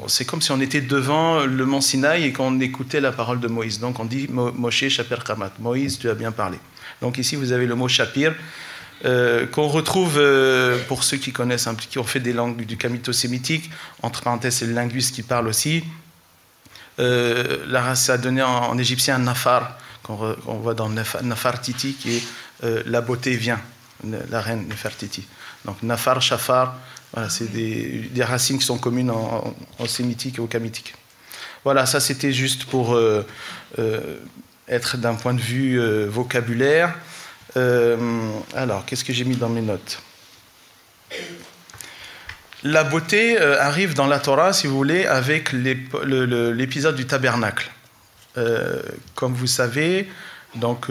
c'est 0.07 0.25
comme 0.25 0.41
si 0.41 0.51
on 0.51 0.61
était 0.61 0.81
devant 0.81 1.45
le 1.45 1.65
mont 1.65 1.81
Sinaï 1.81 2.23
et 2.23 2.33
qu'on 2.33 2.59
écoutait 2.59 3.01
la 3.01 3.11
parole 3.11 3.39
de 3.39 3.47
Moïse. 3.47 3.79
Donc 3.79 3.99
on 3.99 4.05
dit 4.05 4.27
Moshe 4.29 4.87
Shapir 4.87 5.23
Kamat. 5.23 5.51
Moïse, 5.59 5.99
tu 5.99 6.09
as 6.09 6.15
bien 6.15 6.31
parlé. 6.31 6.57
Donc 7.01 7.17
ici 7.17 7.35
vous 7.35 7.51
avez 7.51 7.65
le 7.65 7.75
mot 7.75 7.87
Shapir 7.87 8.33
euh, 9.05 9.47
qu'on 9.47 9.67
retrouve 9.67 10.17
euh, 10.17 10.77
pour 10.87 11.03
ceux 11.03 11.17
qui 11.17 11.31
connaissent, 11.31 11.67
un 11.67 11.75
qui 11.75 11.99
ont 11.99 12.03
fait 12.03 12.19
des 12.19 12.33
langues 12.33 12.65
du 12.65 12.77
camito-sémitique. 12.77 13.69
Entre 14.01 14.21
parenthèses, 14.21 14.55
c'est 14.55 14.65
le 14.65 14.73
linguiste 14.73 15.13
qui 15.13 15.23
parle 15.23 15.47
aussi. 15.47 15.83
la 16.97 17.81
race 17.81 18.09
a 18.09 18.17
donné 18.17 18.41
en, 18.41 18.77
égyptien 18.77 19.19
Nafar, 19.19 19.77
qu'on 20.03 20.35
voit 20.61 20.73
dans 20.73 20.89
Nafartiti, 20.89 21.93
qui 21.93 22.17
est 22.17 22.23
la 22.85 23.01
beauté 23.01 23.35
vient, 23.35 23.61
la 24.03 24.41
reine 24.41 24.67
Nefertiti. 24.67 25.25
Donc 25.65 25.81
Nafar, 25.83 26.21
Shafar, 26.21 26.75
voilà, 27.13 27.29
c'est 27.29 27.51
des, 27.51 28.23
racines 28.23 28.59
qui 28.59 28.65
sont 28.65 28.77
communes 28.77 29.11
en, 29.11 29.53
sémitique 29.87 30.37
et 30.37 30.41
au 30.41 30.47
kamitique. 30.47 30.93
Voilà, 31.63 31.85
ça 31.85 31.99
c'était 31.99 32.31
juste 32.31 32.65
pour 32.65 32.93
euh, 32.93 33.25
euh, 33.79 34.17
être 34.67 34.97
d'un 34.97 35.15
point 35.15 35.33
de 35.33 35.41
vue 35.41 35.79
euh, 35.79 36.07
vocabulaire. 36.07 36.95
alors, 37.55 38.85
qu'est-ce 38.85 39.03
que 39.03 39.13
j'ai 39.13 39.25
mis 39.25 39.35
dans 39.35 39.49
mes 39.49 39.61
notes? 39.61 40.01
La 42.63 42.83
beauté 42.83 43.37
arrive 43.39 43.93
dans 43.93 44.05
la 44.05 44.19
Torah, 44.19 44.53
si 44.53 44.67
vous 44.67 44.75
voulez, 44.75 45.05
avec 45.05 45.51
l'épisode 45.53 46.95
du 46.95 47.05
tabernacle. 47.05 47.71
comme 49.15 49.33
vous 49.33 49.47
savez, 49.47 50.07
donc 50.55 50.87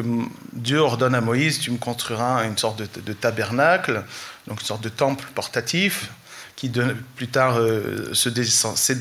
Dieu 0.52 0.78
ordonne 0.78 1.14
à 1.14 1.20
Moïse, 1.20 1.58
tu 1.58 1.70
me 1.70 1.78
construiras 1.78 2.44
une 2.44 2.56
sorte 2.56 2.80
de, 2.80 3.12
tabernacle, 3.12 4.04
donc 4.49 4.61
une 4.61 4.66
sorte 4.66 4.82
de 4.82 4.88
temple 4.88 5.24
portatif, 5.34 6.11
qui 6.59 6.72
plus 7.14 7.28
tard 7.28 7.57
euh, 7.61 8.12
se 8.14 8.30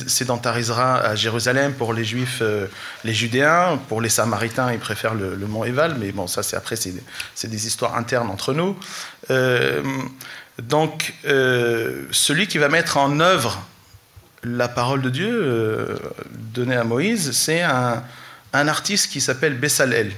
sédentarisera 0.07 0.99
à 0.99 1.15
Jérusalem 1.15 1.73
pour 1.73 1.91
les 1.91 2.03
Juifs, 2.03 2.37
euh, 2.43 2.67
les 3.03 3.15
Judéens, 3.15 3.79
pour 3.89 3.99
les 3.99 4.09
Samaritains, 4.09 4.71
ils 4.71 4.79
préfèrent 4.79 5.15
le, 5.15 5.35
mont 5.47 5.63
Éval, 5.63 5.95
mais 5.99 6.11
bon, 6.11 6.27
ça 6.27 6.43
c'est 6.43 6.55
après, 6.55 6.75
c'est 6.75 7.47
des 7.47 7.67
histoires 7.67 7.97
internes 7.97 8.29
entre 8.29 8.53
nous. 8.53 8.77
Euh, 9.31 9.81
donc, 10.61 11.15
celui 11.23 12.47
qui 12.47 12.59
va 12.59 12.69
mettre 12.69 12.97
en 12.97 13.19
œuvre 13.19 13.65
la 14.43 14.67
parole 14.67 15.01
de 15.01 15.09
Dieu 15.09 15.99
donnée 16.53 16.75
à 16.75 16.83
Moïse, 16.83 17.31
c'est 17.31 17.61
un, 17.61 18.03
un 18.53 18.67
artiste 18.67 19.11
qui 19.11 19.19
s'appelle 19.19 19.55
Bessalel. 19.55 20.11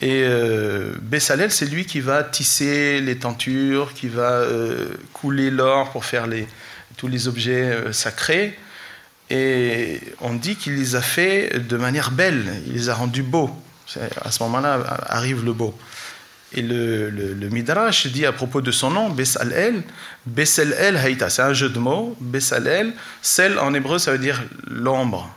Et 0.00 0.22
euh, 0.24 0.92
Bessalel, 1.00 1.50
c'est 1.50 1.66
lui 1.66 1.86
qui 1.86 2.00
va 2.00 2.22
tisser 2.24 3.00
les 3.00 3.16
tentures, 3.16 3.94
qui 3.94 4.08
va 4.08 4.32
euh, 4.32 4.88
couler 5.12 5.50
l'or 5.50 5.90
pour 5.90 6.04
faire 6.04 6.26
tous 6.96 7.08
les 7.08 7.28
objets 7.28 7.62
euh, 7.62 7.92
sacrés. 7.92 8.58
Et 9.30 10.00
on 10.20 10.34
dit 10.34 10.56
qu'il 10.56 10.74
les 10.74 10.96
a 10.96 11.00
fait 11.00 11.58
de 11.58 11.76
manière 11.76 12.10
belle, 12.10 12.44
il 12.66 12.74
les 12.74 12.88
a 12.88 12.94
rendus 12.94 13.22
beaux. 13.22 13.50
À 14.22 14.30
ce 14.30 14.42
moment-là 14.42 14.80
arrive 15.06 15.44
le 15.44 15.52
beau. 15.52 15.76
Et 16.52 16.62
le, 16.62 17.10
le, 17.10 17.48
Midrash 17.48 18.06
dit 18.06 18.26
à 18.26 18.32
propos 18.32 18.60
de 18.60 18.70
son 18.70 18.90
nom, 18.90 19.10
Bessalel, 19.10 19.82
Bessalel 20.26 20.96
Haïta, 20.96 21.28
c'est 21.28 21.42
un 21.42 21.52
jeu 21.52 21.68
de 21.68 21.78
mots. 21.78 22.16
Bessalel, 22.20 22.92
sel 23.22 23.58
en 23.58 23.74
hébreu, 23.74 23.98
ça 23.98 24.12
veut 24.12 24.18
dire 24.18 24.42
l'ombre. 24.68 25.34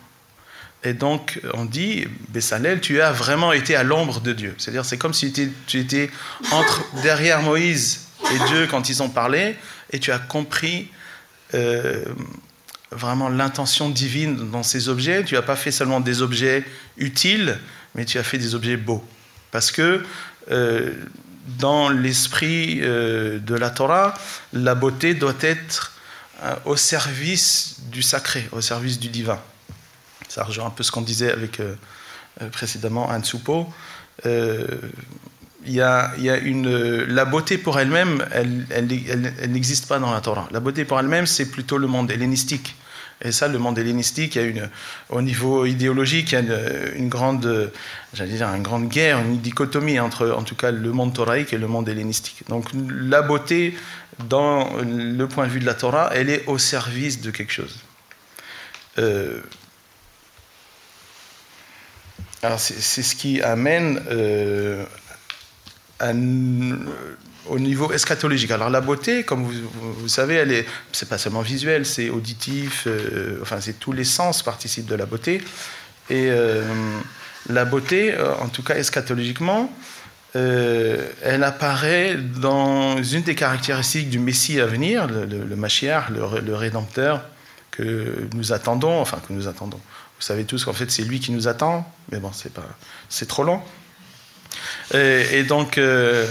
Et 0.83 0.93
donc, 0.93 1.41
on 1.53 1.65
dit, 1.65 2.05
Bessalel, 2.29 2.81
tu 2.81 3.01
as 3.01 3.11
vraiment 3.11 3.51
été 3.51 3.75
à 3.75 3.83
l'ombre 3.83 4.21
de 4.21 4.33
Dieu. 4.33 4.55
C'est-à-dire, 4.57 4.85
c'est 4.85 4.97
comme 4.97 5.13
si 5.13 5.33
tu 5.33 5.79
étais, 5.79 6.09
entre, 6.51 6.83
derrière 7.01 7.41
Moïse 7.41 8.07
et 8.31 8.47
Dieu 8.47 8.67
quand 8.69 8.89
ils 8.89 9.01
ont 9.01 9.09
parlé, 9.09 9.55
et 9.91 9.99
tu 9.99 10.11
as 10.11 10.19
compris 10.19 10.89
euh, 11.53 12.03
vraiment 12.91 13.29
l'intention 13.29 13.89
divine 13.89 14.51
dans 14.51 14.63
ces 14.63 14.89
objets. 14.89 15.23
Tu 15.23 15.35
n'as 15.35 15.41
pas 15.41 15.55
fait 15.55 15.71
seulement 15.71 15.99
des 15.99 16.21
objets 16.21 16.63
utiles, 16.97 17.57
mais 17.95 18.05
tu 18.05 18.17
as 18.17 18.23
fait 18.23 18.37
des 18.37 18.53
objets 18.53 18.77
beaux. 18.77 19.03
Parce 19.51 19.71
que 19.71 20.03
euh, 20.51 20.93
dans 21.59 21.89
l'esprit 21.89 22.79
euh, 22.81 23.39
de 23.39 23.55
la 23.55 23.71
Torah, 23.71 24.13
la 24.53 24.75
beauté 24.75 25.13
doit 25.13 25.35
être 25.41 25.93
au 26.65 26.75
service 26.75 27.77
du 27.91 28.03
sacré, 28.03 28.47
au 28.51 28.61
service 28.61 28.99
du 28.99 29.09
divin. 29.09 29.41
Ça 30.29 30.43
rejoint 30.43 30.67
un 30.67 30.69
peu 30.69 30.83
ce 30.83 30.91
qu'on 30.91 31.01
disait 31.01 31.31
avec 31.31 31.59
euh, 31.59 31.75
euh, 32.41 32.49
précédemment 32.49 33.09
Anne 33.09 33.23
Soupo. 33.23 33.67
Euh, 34.25 34.65
il 35.65 35.73
y, 35.73 35.81
a, 35.81 36.13
la 36.15 37.25
beauté 37.25 37.57
pour 37.57 37.77
elle-même, 37.77 38.25
elle, 38.31 38.87
n'existe 39.51 39.87
pas 39.87 39.99
dans 39.99 40.13
la 40.13 40.21
Torah. 40.21 40.47
La 40.51 40.61
beauté 40.61 40.85
pour 40.85 40.97
elle-même, 40.97 41.25
c'est 41.25 41.51
plutôt 41.51 41.77
le 41.77 41.87
monde 41.87 42.09
hellénistique. 42.09 42.77
Et 43.21 43.33
ça, 43.33 43.49
le 43.49 43.59
monde 43.59 43.77
hellénistique, 43.77 44.35
il 44.35 44.41
y 44.41 44.45
a 44.45 44.47
une, 44.47 44.69
au 45.09 45.21
niveau 45.21 45.65
idéologique, 45.65 46.31
il 46.31 46.35
y 46.35 46.37
a 46.37 46.93
une, 46.95 47.09
grande, 47.09 47.73
j'allais 48.13 48.35
dire, 48.35 48.47
une 48.47 48.63
grande 48.63 48.87
guerre, 48.87 49.19
une 49.19 49.39
dichotomie 49.39 49.99
entre, 49.99 50.29
en 50.31 50.43
tout 50.43 50.55
cas, 50.55 50.71
le 50.71 50.91
monde 50.93 51.13
thoraïque 51.13 51.51
et 51.51 51.57
le 51.57 51.67
monde 51.67 51.89
hellénistique. 51.89 52.43
Donc, 52.47 52.69
la 52.73 53.21
beauté, 53.21 53.77
dans 54.29 54.69
le 54.81 55.25
point 55.25 55.47
de 55.47 55.51
vue 55.51 55.59
de 55.59 55.65
la 55.65 55.73
Torah, 55.73 56.11
elle 56.13 56.29
est 56.29 56.45
au 56.47 56.57
service 56.57 57.19
de 57.19 57.31
quelque 57.31 57.51
chose. 57.51 57.77
C'est 62.57 63.03
ce 63.03 63.15
qui 63.15 63.41
amène 63.41 64.01
euh, 64.11 64.83
au 67.47 67.59
niveau 67.59 67.91
eschatologique. 67.91 68.51
Alors 68.51 68.69
la 68.69 68.81
beauté, 68.81 69.23
comme 69.23 69.43
vous, 69.43 70.07
savez, 70.07 70.35
elle 70.35 70.51
est, 70.51 70.65
c'est 70.91 71.09
pas 71.09 71.17
seulement 71.17 71.41
visuel, 71.41 71.85
c'est 71.85 72.09
auditif. 72.09 72.83
Euh, 72.87 73.39
enfin, 73.41 73.59
c'est 73.59 73.79
tous 73.79 73.93
les 73.93 74.03
sens 74.03 74.43
participent 74.43 74.85
de 74.85 74.95
la 74.95 75.05
beauté. 75.05 75.41
Et 76.09 76.27
euh, 76.29 76.63
la 77.49 77.65
beauté, 77.65 78.15
en 78.41 78.49
tout 78.49 78.63
cas 78.63 78.75
eschatologiquement, 78.75 79.71
elle 80.33 81.43
apparaît 81.43 82.15
dans 82.15 83.01
une 83.01 83.23
des 83.23 83.33
caractéristiques 83.33 84.09
du 84.11 84.19
Messie 84.19 84.61
à 84.61 84.67
venir, 84.67 85.07
le, 85.07 85.25
le, 85.25 85.43
le, 85.45 86.39
le 86.41 86.55
Rédempteur 86.55 87.23
que 87.71 88.27
nous 88.35 88.53
attendons, 88.53 88.99
enfin 88.99 89.19
que 89.27 89.33
nous 89.33 89.47
attendons. 89.47 89.79
Vous 90.17 90.23
savez 90.23 90.45
tous 90.45 90.65
qu'en 90.65 90.73
fait 90.73 90.89
c'est 90.89 91.03
lui 91.03 91.19
qui 91.19 91.31
nous 91.31 91.47
attend, 91.47 91.91
mais 92.11 92.19
bon, 92.19 92.31
c'est 92.33 92.53
pas, 92.53 92.67
c'est 93.09 93.27
trop 93.27 93.43
long. 93.43 93.61
Et, 94.93 95.43
donc, 95.43 95.77
euh, 95.77 96.27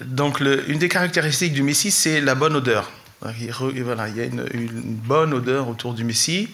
donc 0.00 0.40
une 0.40 0.78
des 0.78 0.88
caractéristiques 0.88 1.52
du 1.52 1.62
Messie, 1.62 1.90
c'est 1.90 2.20
la 2.20 2.34
bonne 2.34 2.56
odeur. 2.56 2.90
Il, 3.38 3.44
y 3.46 4.20
a 4.20 4.24
une, 4.24 4.44
bonne 4.74 5.32
odeur 5.32 5.68
autour 5.68 5.94
du 5.94 6.04
Messie. 6.04 6.48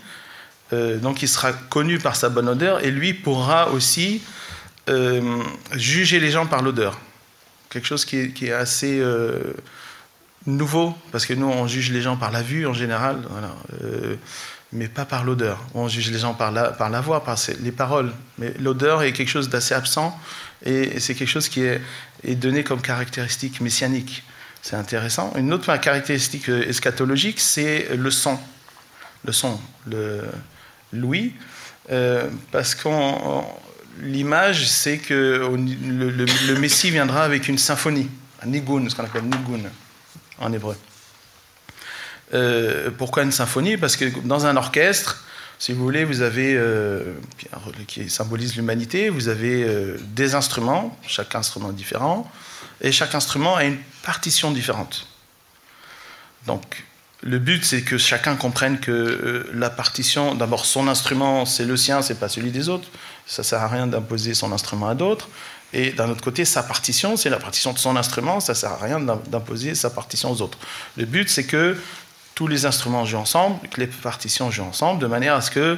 Euh, 0.73 0.99
donc 0.99 1.23
il 1.23 1.29
sera 1.29 1.53
connu 1.53 1.99
par 1.99 2.15
sa 2.15 2.29
bonne 2.29 2.49
odeur 2.49 2.85
et 2.85 2.93
lui 2.93 3.13
pourra 3.13 3.71
aussi 3.71 4.23
euh, 4.89 5.43
juger 5.73 6.21
les 6.21 6.31
gens 6.31 6.47
par 6.47 6.63
l'odeur. 6.63 7.01
Quelque 7.71 7.87
chose 7.87 8.05
qui 8.05 8.19
est, 8.19 8.33
qui 8.33 8.47
est 8.47 8.53
assez 8.53 9.03
nouveau, 10.47 10.97
parce 11.13 11.27
que 11.27 11.35
nous 11.35 11.47
on 11.47 11.67
juge 11.67 11.93
les 11.93 12.03
gens 12.03 12.17
par 12.17 12.33
la 12.33 12.43
vue 12.43 12.67
en 12.67 12.75
général. 12.75 13.19
Voilà 13.31 13.55
mais 14.73 14.89
pas 14.89 15.05
par 15.05 15.25
l'odeur. 15.25 15.59
On 15.75 15.89
juge 15.89 16.11
les 16.11 16.19
gens 16.19 16.35
par 16.35 16.53
la, 16.53 16.71
par 16.71 16.91
la 16.91 17.01
voix, 17.01 17.25
par 17.25 17.37
les 17.61 17.73
paroles. 17.73 18.13
Mais 18.39 18.55
l'odeur 18.61 19.03
est 19.03 19.13
quelque 19.13 19.29
chose 19.29 19.49
d'assez 19.49 19.75
absent 19.75 20.19
et 20.65 21.01
c'est 21.01 21.15
quelque 21.15 21.29
chose 21.29 21.49
qui 21.49 21.63
est, 21.63 21.81
est, 22.25 22.35
donné 22.35 22.63
comme 22.65 22.81
caractéristique 22.81 23.61
messianique. 23.61 24.23
C'est 24.63 24.77
intéressant. 24.77 25.33
Une 25.37 25.53
autre 25.53 25.75
caractéristique 25.79 26.49
euh, 26.51 26.69
eschatologique, 26.69 27.41
c'est 27.41 27.89
le 27.97 28.11
son. 28.11 28.39
Le 29.25 29.33
son, 29.33 29.61
l'ouïe, 30.95 31.35
euh, 31.91 32.31
parce 32.53 32.75
que 32.75 32.89
l'image, 34.01 34.67
c'est 34.67 34.97
que 34.97 35.47
le, 35.85 36.11
le, 36.11 36.59
Messie 36.59 36.91
viendra 36.91 37.23
avec 37.23 37.49
une 37.49 37.59
symphonie, 37.59 38.09
un 38.43 38.47
nigun, 38.47 38.89
ce 38.89 38.95
qu'on 38.95 39.05
appelle 39.05 39.25
nigun 39.25 39.69
en 40.39 40.53
hébreu. 40.55 40.75
Euh, 42.33 42.91
pourquoi 42.97 43.23
une 43.23 43.33
symphonie? 43.33 43.77
Parce 43.77 43.97
que 43.97 44.05
dans 44.25 44.47
un 44.47 44.57
orchestre, 44.57 45.25
si 45.61 45.75
vous 45.75 45.83
voulez, 45.83 46.05
vous 46.05 46.23
avez, 46.23 46.55
euh, 46.57 47.15
qui 47.87 48.09
symbolise 48.09 48.57
l'humanité, 48.57 49.11
vous 49.11 49.29
avez 49.29 49.63
euh, 49.63 49.99
des 50.15 50.35
instruments, 50.35 50.97
chaque 51.07 51.35
instrument 51.35 51.71
différent, 51.71 52.31
et 52.81 52.93
chaque 52.93 53.15
instrument 53.15 53.57
a 53.57 53.65
une 53.65 53.77
partition 54.03 54.53
différente. 54.53 55.07
Donc, 56.47 56.85
le 57.23 57.39
but, 57.39 57.63
c'est 57.63 57.83
que 57.83 57.99
chacun 57.99 58.37
comprenne 58.37 58.81
que 58.81 58.91
euh, 58.91 59.51
la 59.53 59.69
partition, 59.69 60.35
d'abord, 60.35 60.65
son 60.65 60.89
instrument, 60.89 61.45
c'est 61.45 61.67
le 61.67 61.77
sien, 61.77 62.01
c'est 62.01 62.19
pas 62.19 62.31
celui 62.31 62.51
des 62.51 62.71
autres. 62.71 62.89
Ça 63.27 63.43
sert 63.43 63.61
à 63.61 63.69
rien 63.69 63.87
d'imposer 63.87 64.33
son 64.33 64.53
instrument 64.53 64.89
à 64.89 64.95
d'autres. 64.95 65.29
Et 65.75 65.91
d'un 65.91 66.09
autre 66.09 66.23
côté, 66.23 66.47
sa 66.47 66.63
partition, 66.63 67.19
c'est 67.19 67.29
la 67.29 67.39
partition 67.39 67.75
de 67.75 67.79
son 67.79 67.97
instrument, 67.97 68.41
ça 68.41 68.55
sert 68.55 68.73
à 68.73 68.79
rien 68.79 68.99
d'imposer 68.99 69.75
sa 69.75 69.91
partition 69.91 70.33
aux 70.33 70.41
autres. 70.41 70.59
Le 70.97 71.05
but, 71.05 71.29
c'est 71.29 71.45
que 71.45 71.77
tous 72.41 72.47
les 72.47 72.65
instruments 72.65 73.05
jouent 73.05 73.19
ensemble, 73.19 73.59
que 73.69 73.83
les 73.83 73.87
partitions 73.87 74.51
jouent 74.51 74.65
ensemble, 74.65 74.99
de 74.99 75.07
manière 75.07 75.35
à 75.35 75.43
ce 75.43 75.51
que, 75.51 75.77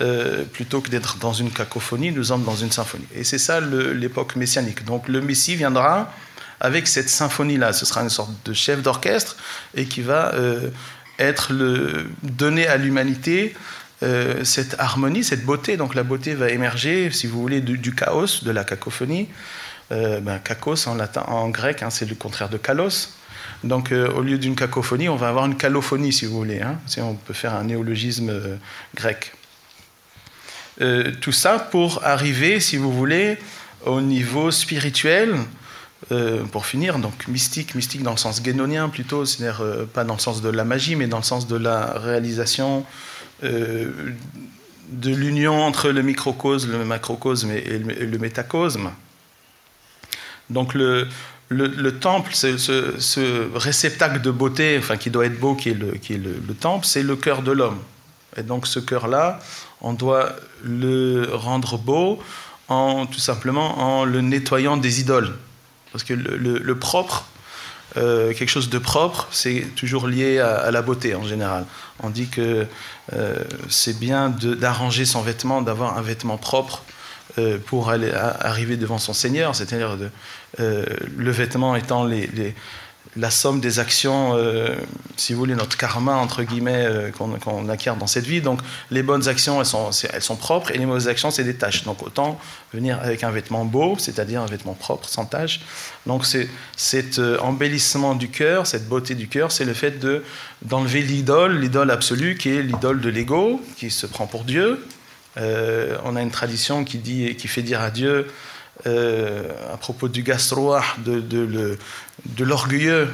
euh, 0.00 0.44
plutôt 0.44 0.80
que 0.80 0.88
d'être 0.88 1.16
dans 1.18 1.32
une 1.32 1.50
cacophonie, 1.50 2.12
nous 2.12 2.22
sommes 2.22 2.44
dans 2.44 2.54
une 2.54 2.70
symphonie. 2.70 3.08
Et 3.12 3.24
c'est 3.24 3.38
ça 3.38 3.58
l'époque 3.60 4.36
messianique. 4.36 4.84
Donc 4.84 5.08
le 5.08 5.20
Messie 5.20 5.56
viendra 5.56 6.12
avec 6.60 6.86
cette 6.86 7.08
symphonie-là. 7.08 7.72
Ce 7.72 7.84
sera 7.84 8.02
une 8.02 8.08
sorte 8.08 8.30
de 8.44 8.52
chef 8.52 8.82
d'orchestre 8.82 9.36
et 9.74 9.86
qui 9.86 10.00
va 10.00 10.32
euh, 10.34 10.70
être 11.18 11.52
le, 11.52 12.08
donner 12.22 12.68
à 12.68 12.76
l'humanité 12.76 13.56
euh, 14.04 14.44
cette 14.44 14.76
harmonie, 14.78 15.24
cette 15.24 15.44
beauté. 15.44 15.76
Donc 15.76 15.96
la 15.96 16.04
beauté 16.04 16.34
va 16.34 16.50
émerger, 16.50 17.10
si 17.10 17.26
vous 17.26 17.40
voulez, 17.40 17.60
du, 17.60 17.94
chaos, 17.96 18.44
de 18.44 18.50
la 18.52 18.62
cacophonie. 18.62 19.28
Euh, 19.90 20.20
ben, 20.20 20.38
kakos 20.38 20.86
en, 20.86 20.94
latin, 20.94 21.24
en 21.26 21.48
grec, 21.48 21.82
hein, 21.82 21.90
c'est 21.90 22.08
le 22.08 22.14
contraire 22.14 22.48
de 22.48 22.58
kalos. 22.58 23.15
Donc 23.64 23.92
euh, 23.92 24.10
au 24.12 24.22
lieu 24.22 24.38
d'une 24.38 24.56
cacophonie, 24.56 25.08
on 25.08 25.16
va 25.16 25.28
avoir 25.28 25.46
une 25.46 25.56
calophonie, 25.56 26.12
si 26.12 26.26
vous 26.26 26.36
voulez. 26.36 26.60
Hein, 26.60 26.78
si 26.86 27.00
on 27.00 27.14
peut 27.14 27.34
faire 27.34 27.54
un 27.54 27.64
néologisme 27.64 28.32
grec. 28.94 29.32
tout 31.20 31.32
ça 31.32 31.58
pour 31.58 32.04
arriver, 32.04 32.60
si 32.60 32.76
vous 32.76 32.92
voulez, 32.92 33.38
au 33.84 34.00
niveau 34.00 34.50
spirituel, 34.50 35.36
euh, 36.12 36.44
pour 36.44 36.66
finir, 36.66 36.98
donc 36.98 37.26
mystique, 37.26 37.74
mystique 37.74 38.02
dans 38.02 38.10
le 38.10 38.16
sens 38.16 38.42
guénonien 38.42 38.88
plutôt, 38.90 39.24
c'est-à-dire 39.24 39.62
euh, 39.62 39.86
pas 39.86 40.04
dans 40.04 40.14
le 40.14 40.20
sens 40.20 40.42
de 40.42 40.50
la 40.50 40.62
magie, 40.62 40.94
mais 40.94 41.06
dans 41.06 41.16
le 41.16 41.24
sens 41.24 41.48
de 41.48 41.56
la 41.56 41.98
réalisation 41.98 42.84
euh, 43.42 43.90
de 44.90 45.10
l'union 45.14 45.64
entre 45.64 45.88
le 45.88 46.02
microcosme, 46.02 46.72
le 46.72 46.84
macrocosme 46.84 47.50
et, 47.50 47.78
le, 47.78 48.18
métacosme. 48.18 48.92
Donc 50.48 50.74
le, 50.74 51.08
le, 51.48 51.90
temple, 51.98 52.32
ce, 52.34 52.56
ce, 52.56 53.56
réceptacle 53.56 54.20
de 54.20 54.30
beauté, 54.30 54.76
enfin 54.78 54.96
qui 54.96 55.10
doit 55.10 55.26
être 55.26 55.38
beau, 55.38 55.54
qui 55.54 55.70
est 55.70 55.74
le, 55.74 56.54
temple, 56.58 56.84
c'est 56.86 57.02
le 57.02 57.16
cœur 57.16 57.42
de 57.42 57.52
l'homme. 57.52 57.78
Et 58.36 58.42
donc 58.42 58.66
ce 58.66 58.80
cœur-là, 58.80 59.38
on 59.80 59.92
doit 59.92 60.32
le 60.62 61.28
rendre 61.32 61.78
beau 61.78 62.20
en 62.68 63.06
tout 63.06 63.20
simplement 63.20 63.78
en 63.78 64.04
le 64.04 64.20
nettoyant 64.20 64.76
des 64.76 65.00
idoles. 65.00 65.32
Parce 65.92 66.02
que 66.04 66.14
le, 66.14 66.78
propre, 66.78 67.26
euh, 67.96 68.34
quelque 68.34 68.50
chose 68.50 68.68
de 68.68 68.78
propre, 68.78 69.28
c'est 69.30 69.66
toujours 69.76 70.08
lié 70.08 70.40
à, 70.40 70.70
la 70.70 70.82
beauté 70.82 71.14
en 71.14 71.24
général. 71.24 71.64
On 72.02 72.10
dit 72.10 72.28
que 72.28 72.66
euh, 73.12 73.36
c'est 73.70 73.98
bien 73.98 74.28
d'arranger 74.28 75.04
son 75.06 75.22
vêtement, 75.22 75.62
d'avoir 75.62 75.96
un 75.96 76.02
vêtement 76.02 76.36
propre 76.36 76.82
euh, 77.38 77.58
pour 77.64 77.88
aller, 77.88 78.12
arriver 78.12 78.76
devant 78.76 78.98
son 78.98 79.12
Seigneur, 79.12 79.54
c'est-à-dire 79.54 79.96
le 80.58 81.30
vêtement 81.30 81.76
étant 81.76 82.06
la 83.16 83.30
somme 83.30 83.60
des 83.60 83.78
actions, 83.78 84.34
euh, 84.34 84.74
si 85.16 85.32
vous 85.32 85.38
voulez, 85.38 85.54
notre 85.54 85.76
karma, 85.76 86.16
entre 86.16 86.42
guillemets, 86.42 86.84
euh, 86.86 87.10
qu'on 87.10 87.68
acquiert 87.68 87.96
dans 87.96 88.06
cette 88.06 88.26
vie. 88.26 88.40
Donc, 88.40 88.60
les 88.90 89.02
bonnes 89.02 89.28
actions, 89.28 89.60
elles 89.60 90.22
sont, 90.22 90.36
propres, 90.36 90.70
et 90.70 90.78
les 90.78 90.86
mauvaises 90.86 91.08
actions, 91.08 91.30
c'est 91.30 91.44
des 91.44 91.54
tâches. 91.54 91.84
Donc, 91.84 92.02
autant 92.02 92.38
venir 92.74 92.98
avec 93.00 93.24
un 93.24 93.30
vêtement 93.30 93.64
beau, 93.64 93.96
c'est-à-dire 93.98 94.42
un 94.42 94.46
vêtement 94.46 94.74
propre, 94.74 95.08
sans 95.08 95.24
tâches. 95.24 95.60
Donc, 96.06 96.26
cet 96.76 97.18
euh, 97.18 97.38
embellissement 97.40 98.14
du 98.14 98.28
cœur, 98.28 98.66
cette 98.66 98.88
beauté 98.88 99.14
du 99.14 99.28
cœur, 99.28 99.50
c'est 99.50 99.64
le 99.64 99.74
fait 99.74 100.04
d'enlever 100.62 101.02
l'idole, 101.02 101.58
l'idole 101.58 101.90
absolue, 101.90 102.36
qui 102.36 102.50
est 102.50 102.62
l'idole 102.62 103.00
de 103.00 103.08
l'ego, 103.08 103.62
qui 103.76 103.90
se 103.90 104.06
prend 104.06 104.26
pour 104.26 104.44
Dieu. 104.44 104.86
on 105.36 106.16
a 106.16 106.22
une 106.22 106.30
tradition 106.30 106.84
qui, 106.84 106.98
dit, 106.98 107.34
qui 107.36 107.48
fait 107.48 107.62
dire 107.62 107.80
à 107.80 107.90
Dieu, 107.90 108.26
à 108.84 109.76
propos 109.78 110.08
du 110.08 110.22
gastroir, 110.22 110.96
de, 111.04 111.20
de, 111.20 111.78
de 112.24 112.44
l'orgueilleux, 112.44 113.08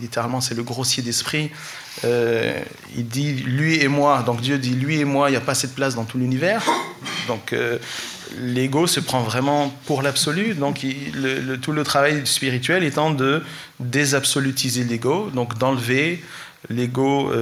littéralement 0.00 0.40
c'est 0.40 0.54
le 0.54 0.62
grossier 0.62 1.02
d'esprit, 1.02 1.50
euh, 2.04 2.58
il 2.96 3.06
dit 3.06 3.32
lui 3.32 3.82
et 3.82 3.88
moi, 3.88 4.22
donc 4.22 4.40
Dieu 4.40 4.58
dit 4.58 4.74
lui 4.74 5.00
et 5.00 5.04
moi, 5.04 5.28
il 5.28 5.32
n'y 5.32 5.36
a 5.36 5.42
pas 5.42 5.54
cette 5.54 5.74
place 5.74 5.94
dans 5.94 6.04
tout 6.04 6.18
l'univers, 6.18 6.62
donc 7.28 7.52
euh, 7.52 7.78
l'ego 8.38 8.86
se 8.86 9.00
prend 9.00 9.22
vraiment 9.22 9.72
pour 9.86 10.02
l'absolu, 10.02 10.54
donc 10.54 10.84
tout 11.62 11.72
le 11.72 11.84
travail 11.84 12.26
spirituel 12.26 12.84
étant 12.84 13.10
de 13.10 13.42
désabsolutiser 13.80 14.84
l'ego, 14.84 15.30
donc 15.32 15.58
d'enlever 15.58 16.22
l'ego 16.68 17.32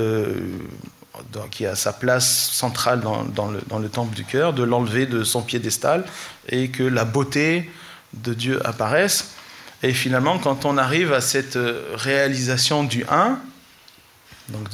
qui 1.51 1.66
a 1.66 1.74
sa 1.74 1.93
place 1.93 2.51
centrale 2.53 3.01
dans, 3.01 3.78
le, 3.78 3.89
temple 3.89 4.14
du 4.14 4.24
cœur, 4.24 4.53
de 4.53 4.62
l'enlever 4.62 5.07
de 5.07 5.24
son 5.24 5.43
piédestal 5.43 6.05
et 6.49 6.68
que 6.68 6.82
la 6.82 7.05
beauté 7.05 7.70
de 8.12 8.35
Dieu 8.35 8.64
apparaisse. 8.66 9.35
Et 9.82 9.93
finalement, 9.93 10.39
quand 10.39 10.64
on 10.64 10.78
arrive 10.78 11.12
à 11.12 11.20
cette 11.20 11.57
euh, 11.57 11.82
réalisation 11.95 12.85
du 12.85 13.05
1, 13.09 13.39
donc 14.49 14.68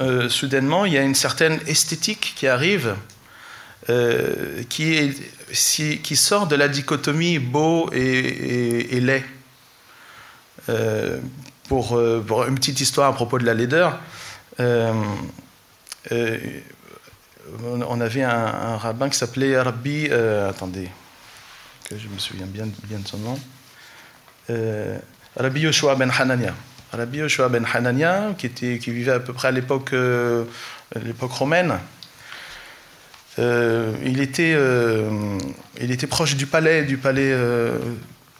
euh, 0.00 0.28
soudainement, 0.28 0.86
il 0.86 0.92
y 0.92 0.98
a 0.98 1.02
une 1.02 1.14
certaine 1.14 1.60
esthétique 1.66 2.32
qui 2.36 2.46
arrive, 2.46 2.94
euh, 3.88 4.62
qui, 4.68 6.16
sort 6.16 6.46
de 6.46 6.56
la 6.56 6.68
dichotomie 6.68 7.38
beau 7.38 7.90
et, 7.92 9.00
laid. 9.00 9.24
pour, 11.68 11.98
une 11.98 12.54
petite 12.54 12.80
histoire 12.80 13.08
à 13.08 13.14
propos 13.14 13.38
de 13.38 13.44
la 13.44 13.54
laideur, 13.54 13.98
on 17.64 18.00
avait 18.00 18.22
un, 18.22 18.76
rabbin 18.76 19.08
qui 19.08 19.18
s'appelait 19.18 19.60
Rabbi, 19.60 20.10
attendez, 20.10 20.88
que 21.88 21.98
je 21.98 22.08
me 22.08 22.18
souviens 22.18 22.46
bien, 22.46 22.66
de 22.66 23.06
son 23.06 23.18
nom. 23.18 23.38
Euh, 24.50 24.98
Rabbi 25.36 25.60
Yoshua 25.60 25.94
ben 25.94 26.10
Hanania. 26.10 26.54
Rabbi 26.92 27.18
Yoshua 27.18 27.48
ben 27.48 27.64
Hanania, 27.72 28.34
qui, 28.36 28.46
était, 28.46 28.78
qui 28.78 28.90
vivait 28.90 29.12
à 29.12 29.20
peu 29.20 29.32
près 29.32 29.48
à 29.48 29.50
l'époque 29.50 29.92
euh, 29.92 30.44
romaine, 31.20 31.78
euh, 33.38 33.94
il, 34.04 34.20
était, 34.20 34.56
il 35.80 35.90
était 35.90 36.06
proche 36.06 36.36
du 36.36 36.46
palais, 36.46 36.84
du 36.84 36.96
palais. 36.96 37.34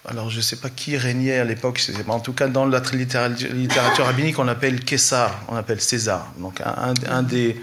Alors 0.09 0.31
je 0.31 0.39
ne 0.39 0.43
sais 0.43 0.57
pas 0.57 0.71
qui 0.71 0.97
régnait 0.97 1.39
à 1.39 1.45
l'époque, 1.45 1.81
en 2.09 2.21
tout 2.21 2.33
cas 2.33 2.49
dans 2.49 2.65
la 2.65 2.81
littérature 2.81 4.05
rabbinique, 4.07 4.39
on 4.39 4.49
appelle 4.49 4.81
Kessar, 4.81 5.43
on 5.49 5.57
appelle 5.57 5.81
César. 5.81 6.33
Donc 6.39 6.63
un, 6.65 7.23
des 7.23 7.61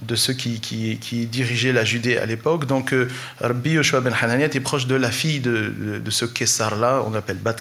de 0.00 0.16
ceux 0.16 0.32
qui, 0.32 0.58
qui, 0.60 1.26
dirigeaient 1.26 1.72
la 1.72 1.84
Judée 1.84 2.18
à 2.18 2.26
l'époque. 2.26 2.66
Donc, 2.66 2.92
euh, 2.92 3.08
Rabbi 3.40 3.72
Yoshua 3.72 4.00
ben 4.00 4.12
Hanania 4.20 4.46
était 4.46 4.58
proche 4.58 4.86
de 4.86 4.96
la 4.96 5.12
fille 5.12 5.38
de, 5.38 6.00
de, 6.04 6.10
ce 6.10 6.24
Kessar-là, 6.24 7.04
on 7.06 7.14
appelle 7.14 7.36
Bat 7.36 7.54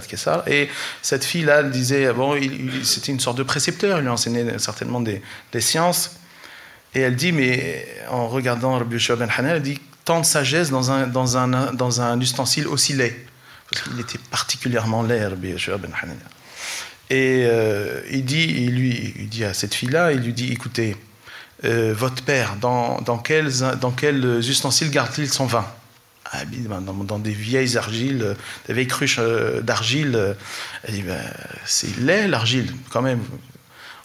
Kessar. 0.00 0.48
Et 0.48 0.68
cette 1.02 1.24
fille-là 1.24 1.62
disait, 1.62 2.12
bon, 2.12 2.36
c'était 2.82 3.12
une 3.12 3.20
sorte 3.20 3.38
de 3.38 3.44
précepteur, 3.44 3.98
il 3.98 4.02
lui 4.02 4.08
enseignait 4.08 4.58
certainement 4.58 5.00
des, 5.00 5.22
des, 5.52 5.60
sciences. 5.60 6.16
Et 6.94 7.00
elle 7.00 7.14
dit, 7.14 7.30
mais 7.30 7.86
en 8.10 8.26
regardant 8.26 8.76
Rabbi 8.76 8.94
Yoshua 8.94 9.14
ben 9.14 9.28
Hanania, 9.30 9.56
elle 9.56 9.62
dit, 9.62 9.78
tant 10.04 10.20
de 10.20 10.26
sagesse 10.26 10.70
dans 10.70 10.90
un, 10.90 11.06
dans 11.06 11.36
un, 11.36 11.72
dans 11.74 12.00
un 12.00 12.20
ustensile 12.20 12.66
aussi 12.66 12.94
laid. 12.94 13.27
Qu'il 13.82 14.00
était 14.00 14.18
particulièrement 14.30 15.04
Yoshua 15.06 15.78
ben. 15.78 15.90
Et 17.10 17.46
euh, 17.46 18.02
il, 18.10 18.24
dit, 18.24 18.44
il, 18.44 18.74
lui, 18.74 19.14
il 19.18 19.28
dit 19.28 19.44
à 19.44 19.54
cette 19.54 19.74
fille-là, 19.74 20.12
il 20.12 20.20
lui 20.20 20.32
dit, 20.32 20.52
écoutez, 20.52 20.96
euh, 21.64 21.94
votre 21.96 22.22
père, 22.22 22.56
dans, 22.60 23.00
dans, 23.00 23.18
quels, 23.18 23.50
dans 23.80 23.94
ustensiles 24.40 24.90
garde-t-il 24.90 25.32
son 25.32 25.46
vin? 25.46 25.66
Ah, 26.30 26.44
ben, 26.44 26.82
dans, 26.82 27.18
des 27.18 27.32
vieilles 27.32 27.78
argiles, 27.78 28.36
des 28.66 28.74
vieilles 28.74 28.86
cruches 28.86 29.16
euh, 29.18 29.62
d'argile. 29.62 30.36
Elle 30.84 30.94
dit 30.94 31.02
ben, 31.02 31.18
c'est 31.64 31.98
laid 31.98 32.28
l'argile, 32.28 32.74
quand 32.90 33.00
même. 33.00 33.20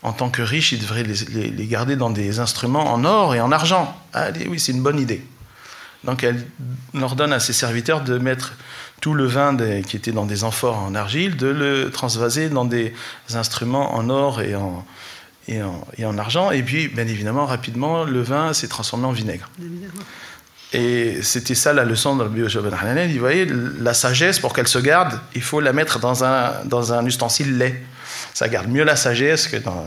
En 0.03 0.13
tant 0.13 0.30
que 0.30 0.41
riche, 0.41 0.71
il 0.71 0.80
devrait 0.80 1.03
les, 1.03 1.49
les, 1.51 1.67
garder 1.67 1.97
dans 1.97 2.09
des 2.09 2.39
instruments 2.39 2.93
en 2.93 3.03
or 3.03 3.36
et 3.36 3.41
en 3.41 3.51
argent. 3.51 3.97
Ah, 4.13 4.28
elle 4.28 4.34
dit 4.34 4.47
oui, 4.47 4.59
c'est 4.59 4.71
une 4.71 4.82
bonne 4.82 4.99
idée. 4.99 5.26
Donc 6.03 6.24
elle 6.24 6.45
ordonne 7.01 7.34
à 7.34 7.39
ses 7.39 7.53
serviteurs 7.53 8.01
de 8.01 8.17
mettre 8.17 8.53
tout 9.04 9.14
le 9.14 9.26
vin 9.26 9.58
qui 9.86 9.97
était 9.97 10.14
dans 10.14 10.26
des 10.26 10.45
amphores 10.45 10.78
en 10.78 10.95
argile, 10.95 11.36
de 11.36 11.47
le 11.47 11.91
transvaser 11.91 12.47
dans 12.47 12.64
des 12.64 12.93
instruments 13.34 13.95
en 13.95 14.10
or 14.10 14.39
et 14.39 14.56
en, 14.56 16.18
argent. 16.18 16.51
Et 16.51 16.64
puis, 16.64 16.88
bien 16.88 17.06
évidemment, 17.06 17.45
rapidement, 17.45 18.06
le 18.06 18.22
vin 18.22 18.54
s'est 18.54 18.70
transformé 18.70 19.06
en 19.06 19.12
vinaigre. 19.12 19.49
Et 20.72 21.22
c'était 21.22 21.54
ça 21.54 21.74
la 21.74 21.84
leçon 21.84 22.16
de 22.16 22.24
Rabbi 22.24 22.43
Ben 22.43 22.74
Hanan. 22.74 23.10
Il 23.10 23.20
voyez, 23.20 23.45
la 23.82 23.93
sagesse, 23.93 24.39
pour 24.39 24.54
qu'elle 24.54 24.70
se 24.70 24.80
garde, 24.80 25.20
il 25.36 25.41
faut 25.41 25.60
la 25.60 25.74
mettre 25.74 25.99
dans 25.99 26.24
un, 26.24 26.64
dans 26.64 27.06
ustensile 27.06 27.58
laid. 27.58 27.84
Ça 28.34 28.47
garde 28.47 28.70
mieux 28.70 28.86
la 28.86 28.95
sagesse 28.95 29.49
que 29.49 29.58
dans, 29.58 29.84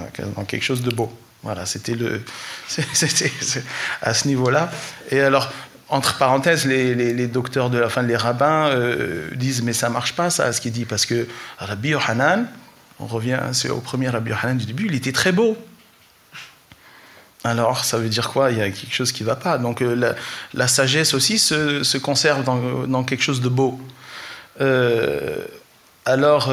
quelque 0.46 0.62
chose 0.62 0.82
de 0.82 0.90
beau. 0.90 1.10
Voilà, 1.42 1.64
c'était 1.64 1.94
le, 1.94 2.20
c'était 2.68 3.32
à 4.02 4.12
ce 4.12 4.28
niveau-là. 4.28 4.70
Et 5.10 5.20
alors, 5.20 5.50
entre 5.88 6.18
parenthèses, 6.18 6.66
les, 6.66 7.26
docteurs 7.28 7.70
de 7.70 7.78
la 7.78 7.88
fin, 7.88 8.02
les 8.02 8.16
rabbins 8.16 8.68
euh, 8.68 9.30
disent 9.34 9.62
mais 9.62 9.72
ça 9.72 9.88
marche 9.88 10.14
pas 10.14 10.30
ça, 10.30 10.52
ce 10.52 10.60
qu'il 10.60 10.72
dit, 10.72 10.84
parce 10.84 11.06
que 11.06 11.28
Rabbi 11.58 11.90
Yohanan, 11.90 12.46
on 12.98 13.06
revient 13.06 13.38
au 13.70 13.80
premier 13.80 14.08
Rabbi 14.08 14.30
Yohanan 14.30 14.56
du 14.56 14.66
début, 14.66 14.86
il 14.86 14.94
était 14.94 15.12
très 15.12 15.32
beau. 15.32 15.56
Alors, 17.44 17.84
ça 17.84 17.98
veut 17.98 18.08
dire 18.08 18.30
quoi? 18.30 18.50
Il 18.50 18.58
y 18.58 18.62
a 18.62 18.70
quelque 18.70 18.94
chose 18.94 19.12
qui 19.12 19.22
ne 19.22 19.28
va 19.28 19.36
pas. 19.36 19.58
Donc, 19.58 19.80
euh, 19.80 20.14
la, 20.52 20.68
sagesse 20.68 21.14
aussi 21.14 21.38
se, 21.38 21.96
conserve 21.98 22.42
dans, 22.42 23.04
quelque 23.04 23.22
chose 23.22 23.40
de 23.40 23.48
beau. 23.48 23.80
Euh, 24.60 25.44
alors, 26.04 26.52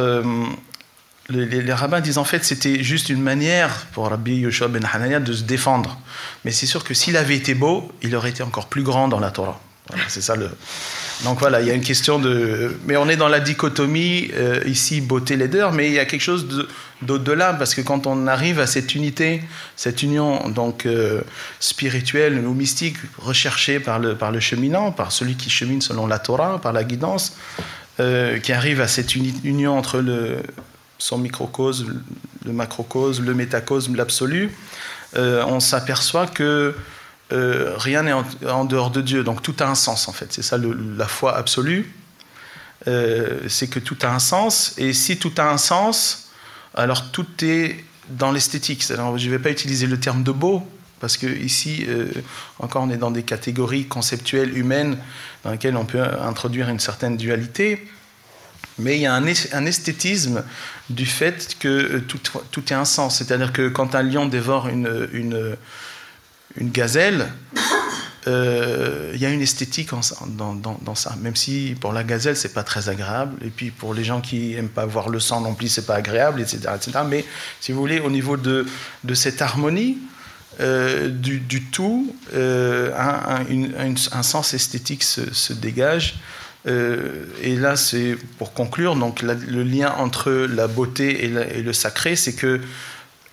euh, 1.31 1.45
les, 1.45 1.73
rabbins 1.73 2.01
disent 2.01 2.17
en 2.17 2.23
fait 2.23 2.43
c'était 2.43 2.83
juste 2.83 3.09
une 3.09 3.21
manière 3.21 3.85
pour 3.93 4.09
Rabbi 4.09 4.35
Yoshua 4.37 4.67
ben 4.67 4.87
Hanania 4.91 5.19
de 5.19 5.33
se 5.33 5.43
défendre. 5.43 5.97
Mais 6.45 6.51
c'est 6.51 6.65
sûr 6.65 6.83
que 6.83 6.93
s'il 6.93 7.17
avait 7.17 7.35
été 7.35 7.53
beau, 7.53 7.91
il 8.01 8.15
aurait 8.15 8.29
été 8.29 8.43
encore 8.43 8.67
plus 8.67 8.83
grand 8.83 9.07
dans 9.07 9.19
la 9.19 9.31
Torah. 9.31 9.59
c'est 10.07 10.21
ça 10.21 10.35
le. 10.35 10.49
Donc 11.23 11.39
voilà, 11.39 11.61
il 11.61 11.67
y 11.67 11.71
a 11.71 11.73
une 11.73 11.83
question 11.83 12.19
de. 12.19 12.77
Mais 12.85 12.97
on 12.97 13.07
est 13.07 13.15
dans 13.15 13.29
la 13.29 13.39
dichotomie 13.39 14.31
ici 14.65 14.99
beauté 14.99 15.37
laideur, 15.37 15.71
mais 15.71 15.87
il 15.87 15.93
y 15.93 15.99
a 15.99 16.05
quelque 16.05 16.21
chose 16.21 16.47
de 16.47 16.67
d'au-delà, 17.03 17.53
parce 17.53 17.75
que 17.75 17.81
quand 17.81 18.07
on 18.07 18.27
arrive 18.27 18.59
à 18.59 18.67
cette 18.67 18.95
unité, 18.95 19.41
cette 19.75 20.03
union 20.03 20.49
donc 20.49 20.85
euh, 20.85 21.21
spirituelle 21.59 22.39
ou 22.45 22.53
mystique 22.53 22.97
recherchée 23.17 23.79
par 23.79 23.99
le, 23.99 24.15
par 24.15 24.31
le 24.31 24.39
cheminant, 24.39 24.91
par 24.91 25.11
celui 25.11 25.35
qui 25.35 25.49
chemine 25.49 25.81
selon 25.81 26.07
la 26.07 26.19
Torah, 26.19 26.59
par 26.59 26.73
la 26.73 26.83
guidance, 26.83 27.35
euh, 27.99 28.39
qui 28.39 28.53
arrive 28.53 28.81
à 28.81 28.87
cette 28.87 29.15
union 29.15 29.77
entre 29.77 29.99
le, 29.99 30.37
son 31.03 31.17
microcosme, 31.17 32.01
le 32.45 32.53
macrocosme, 32.53 33.25
le 33.25 33.33
métacosme, 33.33 33.95
l'absolu, 33.95 34.55
euh, 35.15 35.43
on 35.47 35.59
s'aperçoit 35.59 36.27
que 36.27 36.75
rien 37.31 38.03
n'est 38.03 38.13
en, 38.13 38.63
dehors 38.63 38.91
de 38.91 39.01
Dieu, 39.01 39.23
donc 39.23 39.41
tout 39.41 39.55
a 39.59 39.65
un 39.65 39.73
sens 39.73 40.07
en 40.07 40.13
fait. 40.13 40.31
C'est 40.31 40.43
ça 40.43 40.59
la 40.59 41.07
foi 41.07 41.35
absolue, 41.35 41.91
c'est 42.85 43.67
que 43.71 43.79
tout 43.79 43.97
a 44.03 44.13
un 44.13 44.19
sens, 44.19 44.75
et 44.77 44.93
si 44.93 45.17
tout 45.17 45.31
a 45.37 45.49
un 45.49 45.57
sens, 45.57 46.29
alors 46.75 47.09
tout 47.09 47.25
est 47.41 47.83
dans 48.09 48.31
l'esthétique. 48.31 48.85
je 48.87 48.93
ne 48.93 49.31
vais 49.31 49.39
pas 49.39 49.49
utiliser 49.49 49.87
le 49.87 49.99
terme 49.99 50.21
de 50.21 50.31
beau, 50.31 50.63
parce 51.03 51.17
que 51.17 51.27
ici, 51.27 51.83
euh, 51.89 52.07
encore, 52.59 52.83
on 52.83 52.89
est 52.89 52.95
dans 52.95 53.11
des 53.11 53.23
catégories 53.23 53.87
conceptuelles 53.87 54.57
humaines 54.57 54.97
dans 55.43 55.51
lesquelles 55.51 55.75
on 55.75 55.83
peut 55.83 56.01
introduire 56.01 56.69
une 56.69 56.79
certaine 56.79 57.17
dualité. 57.17 57.85
Mais 58.79 58.95
il 58.97 59.01
y 59.01 59.05
a 59.05 59.13
un, 59.13 59.25
esthétisme 59.65 60.43
du 60.89 61.05
fait 61.05 61.55
que 61.59 61.67
euh, 61.67 62.01
tout, 62.01 62.71
est 62.71 62.75
un 62.75 62.85
sens. 62.85 63.17
C'est-à-dire 63.17 63.53
que 63.53 63.69
quand 63.69 63.95
un 63.95 64.03
lion 64.03 64.25
dévore 64.25 64.67
une, 64.67 65.57
gazelle, 66.59 67.27
euh, 68.27 69.11
il 69.13 69.21
y 69.21 69.25
a 69.25 69.29
une 69.29 69.41
esthétique 69.41 69.91
dans, 70.27 70.95
ça, 70.95 71.15
même 71.21 71.35
si 71.35 71.75
pour 71.79 71.93
la 71.93 72.03
gazelle 72.03 72.35
c'est 72.35 72.53
pas 72.53 72.63
très 72.63 72.89
agréable, 72.89 73.35
et 73.45 73.49
puis 73.49 73.69
pour 73.69 73.93
les 73.93 74.03
gens 74.03 74.21
qui 74.21 74.53
aiment 74.53 74.69
pas 74.69 74.85
voir 74.85 75.09
le 75.09 75.19
sang 75.19 75.41
non 75.41 75.53
plus 75.53 75.67
c'est 75.67 75.85
pas 75.85 75.95
agréable, 75.95 76.41
etc., 76.41 76.61
etc. 76.75 76.99
Mais 77.07 77.25
si 77.59 77.71
vous 77.73 77.79
voulez, 77.79 77.99
au 77.99 78.09
niveau 78.09 78.37
de, 78.37 78.65
cette 79.13 79.41
harmonie 79.41 79.97
euh, 80.59 81.09
du, 81.09 81.63
tout, 81.65 82.15
un, 82.33 84.23
sens 84.23 84.53
esthétique 84.55 85.03
se, 85.03 85.53
dégage. 85.53 86.15
Et 86.65 87.55
là, 87.55 87.75
c'est 87.75 88.17
pour 88.37 88.53
conclure, 88.53 88.95
donc 88.95 89.21
le 89.21 89.63
lien 89.63 89.93
entre 89.97 90.31
la 90.31 90.67
beauté 90.67 91.25
et, 91.25 91.27
le 91.61 91.73
sacré, 91.73 92.15
c'est 92.15 92.33
que 92.33 92.61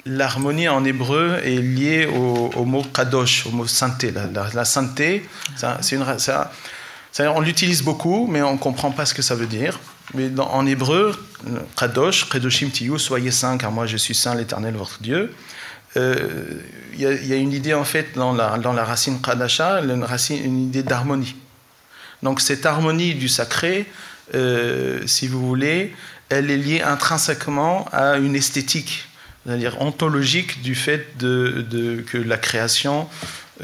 L'harmonie 0.07 0.69
en 0.69 0.85
hébreu 0.85 1.39
est 1.45 1.61
liée 1.61 2.07
au, 2.07 2.65
mot 2.65 2.83
kadosh, 2.83 3.47
au 3.47 3.51
mot 3.51 3.67
sainteté. 3.67 4.15
La, 4.55 4.65
sainteté, 4.65 5.29
c'est 5.57 5.97
une, 5.97 6.05
on 7.29 7.41
l'utilise 7.41 7.83
beaucoup, 7.83 8.27
mais 8.27 8.41
on 8.41 8.55
ne 8.55 8.59
comprend 8.59 8.93
pas 8.93 9.05
ce 9.05 9.13
que 9.13 9.21
ça 9.21 9.35
veut 9.35 9.47
dire. 9.47 9.79
Mais 10.15 10.31
en 10.39 10.67
hébreu, 10.67 11.15
kadosh, 11.77 12.29
kadoshim 12.31 12.71
tiyu, 12.71 12.99
soyez 12.99 13.31
saints, 13.31 13.59
car 13.59 13.71
moi 13.71 13.87
je 13.87 13.99
suis 13.99 14.15
saint, 14.15 14.35
l'Éternel 14.35 14.75
votre 14.75 15.03
Dieu. 15.03 15.35
Euh, 15.97 16.17
il 16.95 17.01
y, 17.01 17.33
a 17.33 17.37
une 17.37 17.53
idée 17.53 17.75
en 17.75 17.85
fait 17.85 18.15
dans 18.15 18.33
la, 18.33 18.59
dans 18.59 18.73
la 18.73 18.85
racine 18.85 19.21
kadasha, 19.21 19.81
une, 19.83 20.05
racine, 20.05 20.43
une 20.43 20.63
idée 20.63 20.83
d'harmonie. 20.83 21.35
Donc 22.23 22.41
cette 22.41 22.67
harmonie 22.67 23.15
du 23.15 23.29
sacré, 23.29 23.87
euh, 24.35 25.01
si 25.07 25.27
vous 25.27 25.47
voulez, 25.47 25.95
elle 26.29 26.51
est 26.51 26.57
liée 26.57 26.83
intrinsèquement 26.83 27.87
à 27.93 28.19
une 28.19 28.37
esthétique 28.37 29.07
c'est-à-dire 29.47 29.81
ontologique 29.81 30.61
du 30.61 30.75
fait 30.75 31.17
que 31.19 32.19
la 32.19 32.37
création 32.37 33.09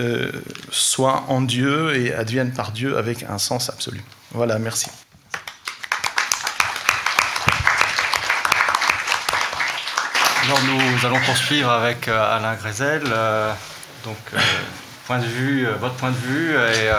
euh, 0.01 0.33
soit 0.71 1.25
en 1.29 1.43
Dieu 1.43 1.95
et 1.95 2.15
advienne 2.15 2.53
par 2.53 2.73
Dieu 2.73 2.97
avec 2.97 3.25
un 3.25 3.39
sens 3.39 3.69
absolu. 3.69 4.03
Voilà, 4.33 4.59
merci. 4.59 4.87
Alors 10.45 10.61
nous 10.65 11.07
allons 11.07 11.21
poursuivre 11.27 11.71
avec 11.71 12.09
euh, 12.09 12.37
Alain 12.37 12.55
Grézel. 12.55 13.03
Donc, 14.05 14.17
point 15.07 15.19
de 15.21 15.27
vue, 15.27 15.67
votre 15.79 15.95
point 15.95 16.11
de 16.11 16.17
vue 16.17 16.55
et 16.55 16.91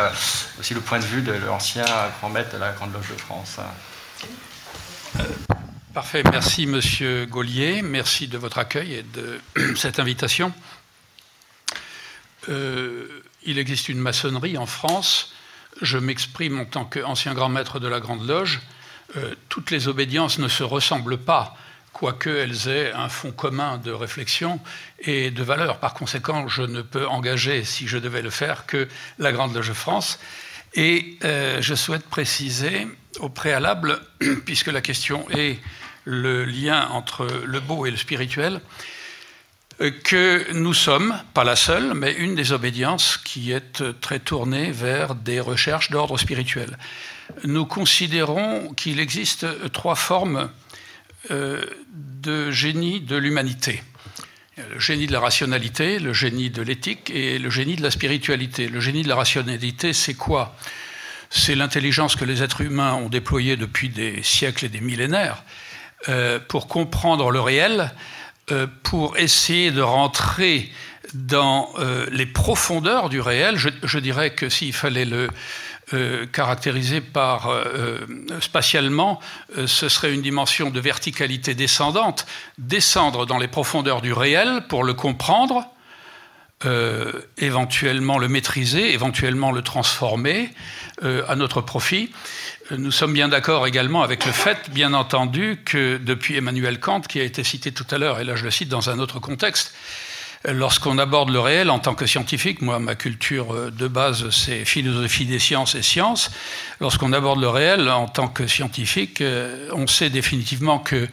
aussi 0.60 0.74
le 0.74 0.80
point 0.80 1.00
de 1.00 1.06
vue 1.06 1.22
de 1.22 1.34
l'ancien 1.34 1.86
grand 2.20 2.30
maître 2.30 2.54
de 2.54 2.58
la 2.58 2.72
Grande 2.72 2.94
Loge 2.94 3.10
de 3.10 3.20
France. 3.20 3.60
Parfait, 5.94 6.22
merci 6.32 6.68
Monsieur 6.68 7.26
Gaulier, 7.26 7.82
merci 7.82 8.28
de 8.28 8.38
votre 8.38 8.60
accueil 8.60 8.94
et 8.94 9.04
de 9.04 9.42
cette 9.76 10.00
invitation. 10.00 10.54
Euh, 12.50 13.24
il 13.44 13.58
existe 13.58 13.90
une 13.90 13.98
maçonnerie 13.98 14.58
en 14.58 14.68
France. 14.68 15.34
Je 15.82 15.98
m'exprime 15.98 16.60
en 16.60 16.66
tant 16.66 16.86
qu'ancien 16.86 17.34
grand 17.34 17.50
maître 17.50 17.80
de 17.80 17.88
la 17.88 18.00
Grande 18.00 18.28
Loge. 18.28 18.62
Euh, 19.16 19.34
toutes 19.50 19.72
les 19.72 19.88
obédiences 19.88 20.38
ne 20.38 20.48
se 20.48 20.64
ressemblent 20.64 21.18
pas, 21.18 21.58
quoique 21.98 22.30
elles 22.30 22.68
aient 22.68 22.92
un 22.94 23.10
fond 23.10 23.32
commun 23.32 23.80
de 23.80 23.92
réflexion 23.92 24.60
et 25.00 25.32
de 25.32 25.42
valeur. 25.42 25.80
Par 25.80 25.96
conséquent, 25.96 26.48
je 26.48 26.62
ne 26.62 26.84
peux 26.84 27.08
engager, 27.08 27.64
si 27.64 27.88
je 27.88 27.98
devais 27.98 28.22
le 28.22 28.30
faire, 28.30 28.68
que 28.68 28.88
la 29.18 29.32
Grande 29.32 29.56
Loge 29.56 29.74
France. 29.74 30.20
Et 30.76 31.18
euh, 31.24 31.60
je 31.60 31.74
souhaite 31.74 32.04
préciser 32.04 32.88
au 33.20 33.30
préalable, 33.30 34.00
puisque 34.46 34.68
la 34.68 34.82
question 34.82 35.26
est 35.32 35.58
le 36.06 36.46
lien 36.46 36.88
entre 36.90 37.28
le 37.44 37.60
beau 37.60 37.88
et 37.88 37.92
le 37.92 37.98
spirituel, 37.98 38.62
euh, 39.82 39.90
que 40.04 40.52
nous 40.54 40.76
sommes, 40.76 41.20
pas 41.34 41.44
la 41.44 41.56
seule, 41.56 41.96
mais 41.96 42.14
une 42.14 42.36
des 42.36 42.52
obédiences 42.52 43.18
qui 43.18 43.52
est 43.52 44.00
très 44.02 44.20
tournée 44.20 44.70
vers 44.70 45.16
des 45.16 45.40
recherches 45.40 45.90
d'ordre 45.90 46.20
spirituel. 46.20 46.78
Nous 47.44 47.66
considérons 47.66 48.72
qu'il 48.76 49.00
existe 49.00 49.48
trois 49.72 49.96
formes 49.96 50.52
de 51.30 52.52
génie 52.52 53.02
de 53.02 53.16
l'humanité. 53.16 53.84
Le 54.58 54.80
génie 54.80 55.08
de 55.08 55.14
la 55.14 55.20
rationalité, 55.20 56.00
le 56.00 56.14
génie 56.14 56.50
de 56.50 56.62
l'éthique 56.62 57.12
et 57.14 57.38
le 57.38 57.50
génie 57.50 57.76
de 57.76 57.84
la 57.84 57.92
spiritualité. 57.92 58.68
Le 58.68 58.80
génie 58.80 59.04
de 59.04 59.08
la 59.08 59.16
rationalité, 59.16 59.94
c'est 59.94 60.16
quoi? 60.16 60.56
C'est 61.30 61.56
l'intelligence 61.56 62.16
que 62.16 62.26
les 62.26 62.42
êtres 62.42 62.62
humains 62.62 62.94
ont 62.94 63.10
déployée 63.10 63.58
depuis 63.58 63.90
des 63.90 64.24
siècles 64.24 64.66
et 64.66 64.70
des 64.70 64.82
millénaires 64.82 65.44
euh, 66.10 66.40
pour 66.40 66.68
comprendre 66.68 67.32
le 67.32 67.42
réel, 67.42 67.92
euh, 68.52 68.68
pour 68.84 69.18
essayer 69.18 69.72
de 69.72 69.82
rentrer 69.82 70.72
dans 71.14 71.70
euh, 71.80 72.06
les 72.12 72.26
profondeurs 72.26 73.10
du 73.10 73.20
réel. 73.20 73.58
Je, 73.58 74.00
dirais 74.00 74.30
que 74.30 74.48
s'il 74.48 74.74
fallait 74.74 75.06
le 75.06 75.30
caractériser 76.32 77.02
par 77.02 77.50
spatialement, 78.42 79.20
ce 79.66 79.90
serait 79.90 80.14
une 80.14 80.22
dimension 80.22 80.70
de 80.70 80.80
verticalité 80.80 81.54
descendante, 81.56 82.26
descendre 82.58 83.26
dans 83.26 83.38
les 83.38 83.48
profondeurs 83.48 84.02
du 84.02 84.14
réel 84.14 84.64
pour 84.68 84.84
le 84.84 84.94
comprendre, 84.94 85.66
éventuellement 87.38 88.18
le 88.18 88.28
maîtriser, 88.28 88.94
éventuellement 88.94 89.52
le 89.52 89.62
transformer 89.62 90.50
à 91.02 91.36
notre 91.36 91.62
profit. 91.62 92.12
Nous 92.72 92.92
sommes 92.92 93.14
bien 93.14 93.30
d'accord 93.30 93.66
également 93.66 94.04
avec 94.04 94.26
le 94.26 94.34
fait, 94.34 94.70
bien 94.72 94.94
entendu, 94.94 95.62
que 95.64 95.98
depuis 95.98 96.36
Emmanuel 96.36 96.80
Kant, 96.82 97.02
qui 97.02 97.22
a 97.22 97.24
été 97.24 97.44
cité 97.46 97.72
tout 97.72 97.86
à 97.92 97.98
l'heure, 97.98 98.20
et 98.20 98.26
là 98.26 98.36
je 98.36 98.44
le 98.44 98.52
cite 98.52 98.68
dans 98.68 98.90
un 98.90 99.00
autre 99.00 99.20
contexte, 99.20 99.74
lorsqu'on 100.46 100.98
aborde 100.98 101.30
le 101.30 101.40
réel 101.40 101.70
en 101.70 101.80
tant 101.80 101.96
que 101.96 102.06
scientifique, 102.06 102.62
moi 102.62 102.80
ma 102.80 102.96
culture 102.96 103.72
de 103.72 103.88
base 103.88 104.30
c'est 104.30 104.66
philosophie 104.66 105.26
des 105.26 105.40
sciences 105.40 105.76
et 105.76 105.82
sciences, 105.82 106.32
lorsqu'on 106.80 107.14
aborde 107.14 107.40
le 107.40 107.50
réel 107.50 107.90
en 107.90 108.08
tant 108.08 108.28
que 108.28 108.48
scientifique, 108.48 109.24
on 109.74 109.88
sait 109.88 110.10
définitivement 110.10 110.80
que 110.80 111.08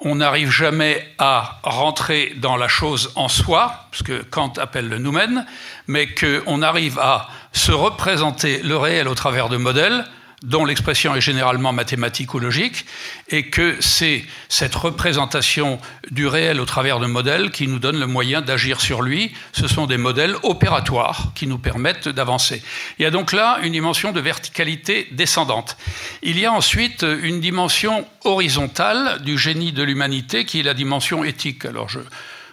on 0.00 0.16
n'arrive 0.16 0.50
jamais 0.50 1.06
à 1.18 1.58
rentrer 1.62 2.34
dans 2.36 2.56
la 2.56 2.68
chose 2.68 3.12
en 3.14 3.28
soi, 3.28 3.88
ce 3.92 4.02
que 4.02 4.22
Kant 4.22 4.52
appelle 4.58 4.88
le 4.88 4.98
noumen, 4.98 5.46
mais 5.86 6.14
qu'on 6.14 6.62
arrive 6.62 6.98
à 6.98 7.28
se 7.52 7.72
représenter 7.72 8.62
le 8.62 8.76
réel 8.76 9.08
au 9.08 9.14
travers 9.14 9.48
de 9.48 9.56
modèles, 9.56 10.04
dont 10.42 10.64
l'expression 10.64 11.14
est 11.14 11.20
généralement 11.20 11.72
mathématique 11.72 12.34
ou 12.34 12.38
logique, 12.38 12.84
et 13.28 13.48
que 13.48 13.76
c'est 13.80 14.24
cette 14.48 14.74
représentation 14.74 15.80
du 16.10 16.26
réel 16.26 16.60
au 16.60 16.66
travers 16.66 17.00
de 17.00 17.06
modèles 17.06 17.50
qui 17.50 17.66
nous 17.66 17.78
donne 17.78 17.98
le 17.98 18.06
moyen 18.06 18.42
d'agir 18.42 18.80
sur 18.80 19.00
lui. 19.00 19.32
Ce 19.52 19.66
sont 19.66 19.86
des 19.86 19.96
modèles 19.96 20.36
opératoires 20.42 21.32
qui 21.34 21.46
nous 21.46 21.58
permettent 21.58 22.08
d'avancer. 22.08 22.62
Il 22.98 23.02
y 23.02 23.06
a 23.06 23.10
donc 23.10 23.32
là 23.32 23.58
une 23.62 23.72
dimension 23.72 24.12
de 24.12 24.20
verticalité 24.20 25.08
descendante. 25.12 25.76
Il 26.22 26.38
y 26.38 26.44
a 26.44 26.52
ensuite 26.52 27.04
une 27.22 27.40
dimension 27.40 28.06
horizontale 28.24 29.22
du 29.22 29.38
génie 29.38 29.72
de 29.72 29.82
l'humanité 29.82 30.44
qui 30.44 30.60
est 30.60 30.64
la 30.64 30.74
dimension 30.74 31.24
éthique. 31.24 31.64
Alors 31.64 31.88
je, 31.88 32.00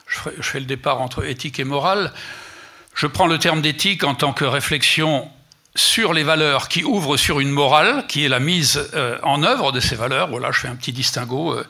je 0.08 0.42
fais 0.42 0.60
le 0.60 0.66
départ 0.66 1.02
entre 1.02 1.26
éthique 1.26 1.60
et 1.60 1.66
morale. 1.66 2.14
Je 2.96 3.08
prends 3.08 3.28
le 3.28 3.40
terme 3.40 3.62
d'éthique 3.62 4.04
en 4.04 4.16
tant 4.16 4.34
que 4.34 4.46
réflexion 4.46 5.30
sur 5.76 6.14
les 6.14 6.24
valeurs 6.24 6.68
qui 6.68 6.84
ouvrent 6.84 7.18
sur 7.18 7.40
une 7.40 7.50
morale, 7.50 8.06
qui 8.08 8.24
est 8.24 8.30
la 8.30 8.40
mise 8.40 8.90
euh, 8.94 9.18
en 9.24 9.44
œuvre 9.44 9.72
de 9.72 9.80
ces 9.80 9.96
valeurs. 9.96 10.30
Voilà, 10.30 10.52
je 10.52 10.60
fais 10.60 10.68
un 10.68 10.76
petit 10.76 10.94
distinguo. 10.94 11.54
Euh, 11.54 11.66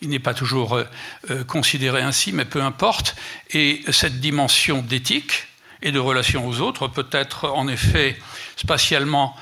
il 0.00 0.10
n'est 0.10 0.20
pas 0.20 0.34
toujours 0.34 0.76
euh, 0.76 1.44
considéré 1.44 2.02
ainsi, 2.02 2.32
mais 2.32 2.44
peu 2.44 2.62
importe. 2.62 3.16
Et 3.50 3.82
cette 3.90 4.20
dimension 4.20 4.80
d'éthique 4.80 5.48
et 5.82 5.90
de 5.90 5.98
relation 5.98 6.46
aux 6.46 6.60
autres 6.60 6.86
peut 6.86 7.08
être 7.10 7.48
en 7.48 7.68
effet 7.68 8.16
spatialement 8.56 9.36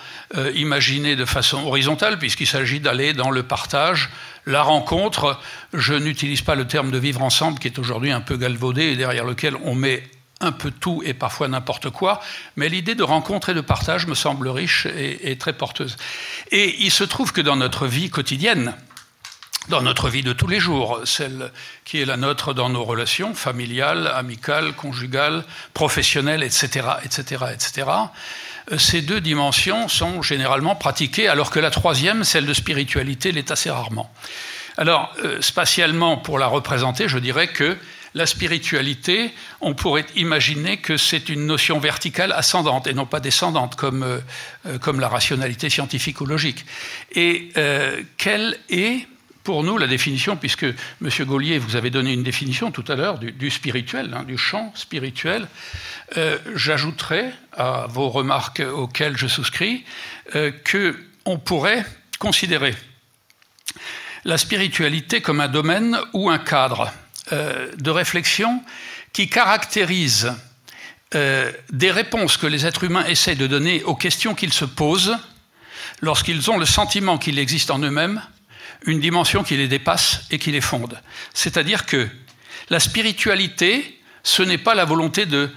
imaginée 0.55 1.17
de 1.17 1.25
façon 1.25 1.65
horizontale, 1.65 2.19
puisqu'il 2.19 2.47
s'agit 2.47 2.79
d'aller 2.79 3.15
dans 3.15 3.31
le 3.31 3.43
partage, 3.43 4.11
la 4.45 4.63
rencontre. 4.63 5.41
Je 5.73 5.95
n'utilise 5.95 6.43
pas 6.43 6.55
le 6.55 6.67
terme 6.67 6.91
de 6.91 6.99
vivre 6.99 7.23
ensemble, 7.23 7.59
qui 7.59 7.69
est 7.69 7.79
aujourd'hui 7.79 8.11
un 8.11 8.21
peu 8.21 8.37
galvaudé 8.37 8.83
et 8.83 8.97
derrière 8.97 9.25
lequel 9.25 9.57
on 9.65 9.75
met 9.75 10.03
un 10.41 10.53
peu 10.53 10.71
tout 10.71 11.03
et 11.05 11.15
parfois 11.15 11.49
n'importe 11.49 11.91
quoi, 11.91 12.21
mais 12.57 12.69
l'idée 12.69 12.95
de 12.95 13.03
rencontre 13.03 13.51
et 13.51 13.55
de 13.55 13.61
partage 13.61 14.07
me 14.07 14.15
semble 14.15 14.49
riche 14.49 14.87
et, 14.87 15.37
très 15.39 15.55
porteuse. 15.55 15.97
Et 16.51 16.77
il 16.85 16.91
se 16.91 17.05
trouve 17.05 17.33
que 17.33 17.41
dans 17.41 17.57
notre 17.57 17.87
vie 17.87 18.11
quotidienne, 18.11 18.75
dans 19.69 19.83
notre 19.83 20.09
vie 20.09 20.23
de 20.23 20.33
tous 20.33 20.47
les 20.47 20.61
jours, 20.61 21.01
celle 21.05 21.51
qui 21.85 22.01
est 22.01 22.05
la 22.05 22.17
nôtre 22.17 22.55
dans 22.55 22.69
nos 22.69 22.85
relations 22.85 23.35
familiales, 23.35 24.07
amicales, 24.15 24.75
conjugales, 24.75 25.45
professionnelles, 25.75 26.43
etc., 26.43 26.87
etc., 27.05 27.45
etc., 27.53 27.87
ces 28.79 29.01
deux 29.01 29.21
dimensions 29.21 29.87
sont 29.87 30.23
généralement 30.23 30.75
pratiquées, 30.75 31.29
alors 31.29 31.51
que 31.51 31.61
la 31.61 31.71
troisième, 31.71 32.25
celle 32.25 32.47
de 32.47 32.53
spiritualité, 32.53 33.31
l'est 33.31 33.53
assez 33.53 33.71
rarement. 33.71 34.13
Alors, 34.77 35.15
euh, 35.25 35.41
spatialement, 35.41 36.17
pour 36.17 36.39
la 36.39 36.49
représenter, 36.49 37.09
je 37.09 37.19
dirais 37.19 37.47
que 37.47 37.79
la 38.17 38.25
spiritualité, 38.25 39.31
on 39.61 39.75
pourrait 39.75 40.07
imaginer 40.17 40.79
que 40.79 40.97
c'est 40.97 41.29
une 41.29 41.45
notion 41.45 41.79
verticale 41.79 42.33
ascendante 42.33 42.87
et 42.87 42.95
non 42.95 43.05
pas 43.05 43.21
descendante 43.21 43.77
comme, 43.77 44.03
euh, 44.03 44.21
euh, 44.67 44.99
la 44.99 45.09
rationalité 45.09 45.69
scientifique 45.69 46.23
ou 46.23 46.27
logique. 46.27 46.65
Et 47.13 47.51
euh, 47.59 48.01
quelle 48.17 48.59
est 48.71 49.07
pour 49.45 49.65
nous 49.65 49.77
la 49.77 49.87
définition, 49.87 50.35
puisque 50.35 50.65
M. 50.65 51.11
Gaulier, 51.21 51.59
vous 51.59 51.77
avez 51.77 51.91
donné 51.91 52.15
une 52.15 52.23
définition 52.23 52.71
tout 52.71 52.85
à 52.89 52.97
l'heure 52.97 53.19
du, 53.19 53.51
spirituel, 53.51 54.13
hein, 54.17 54.25
du 54.25 54.37
champ 54.37 54.73
spirituel, 54.75 55.47
j'ajouterai 56.57 57.31
à 57.53 57.87
vos 57.89 58.09
remarques 58.09 58.61
auxquelles 58.75 59.17
je 59.17 59.29
souscris 59.29 59.85
que 60.65 60.97
on 61.25 61.39
pourrait 61.39 61.87
considérer 62.19 62.75
la 64.25 64.37
spiritualité 64.37 65.21
comme 65.21 65.41
un 65.41 65.47
domaine 65.47 65.97
ou 66.13 66.29
un 66.29 66.39
cadre 66.39 66.93
euh, 67.33 67.71
de 67.77 67.91
réflexion 67.91 68.63
qui 69.13 69.29
caractérise 69.29 70.33
euh, 71.15 71.51
des 71.71 71.91
réponses 71.91 72.37
que 72.37 72.47
les 72.47 72.67
êtres 72.67 72.85
humains 72.85 73.05
essaient 73.07 73.35
de 73.35 73.47
donner 73.47 73.83
aux 73.85 73.95
questions 73.95 74.35
qu'ils 74.35 74.53
se 74.53 74.65
posent 74.65 75.17
lorsqu'ils 76.01 76.51
ont 76.51 76.59
le 76.59 76.67
sentiment 76.67 77.19
qu'il 77.19 77.39
existe 77.39 77.71
en 77.71 77.79
eux-mêmes 77.79 78.23
une 78.85 79.01
dimension 79.01 79.43
qui 79.43 79.57
les 79.57 79.69
dépasse 79.69 80.23
et 80.31 80.39
qui 80.39 80.53
les 80.53 80.61
fonde. 80.61 81.01
C'est-à-dire 81.33 81.87
que 81.87 82.09
la 82.71 82.81
spiritualité, 82.81 84.01
ce 84.23 84.43
n'est 84.43 84.59
pas 84.59 84.75
la 84.75 84.85
volonté 84.85 85.27
de 85.27 85.51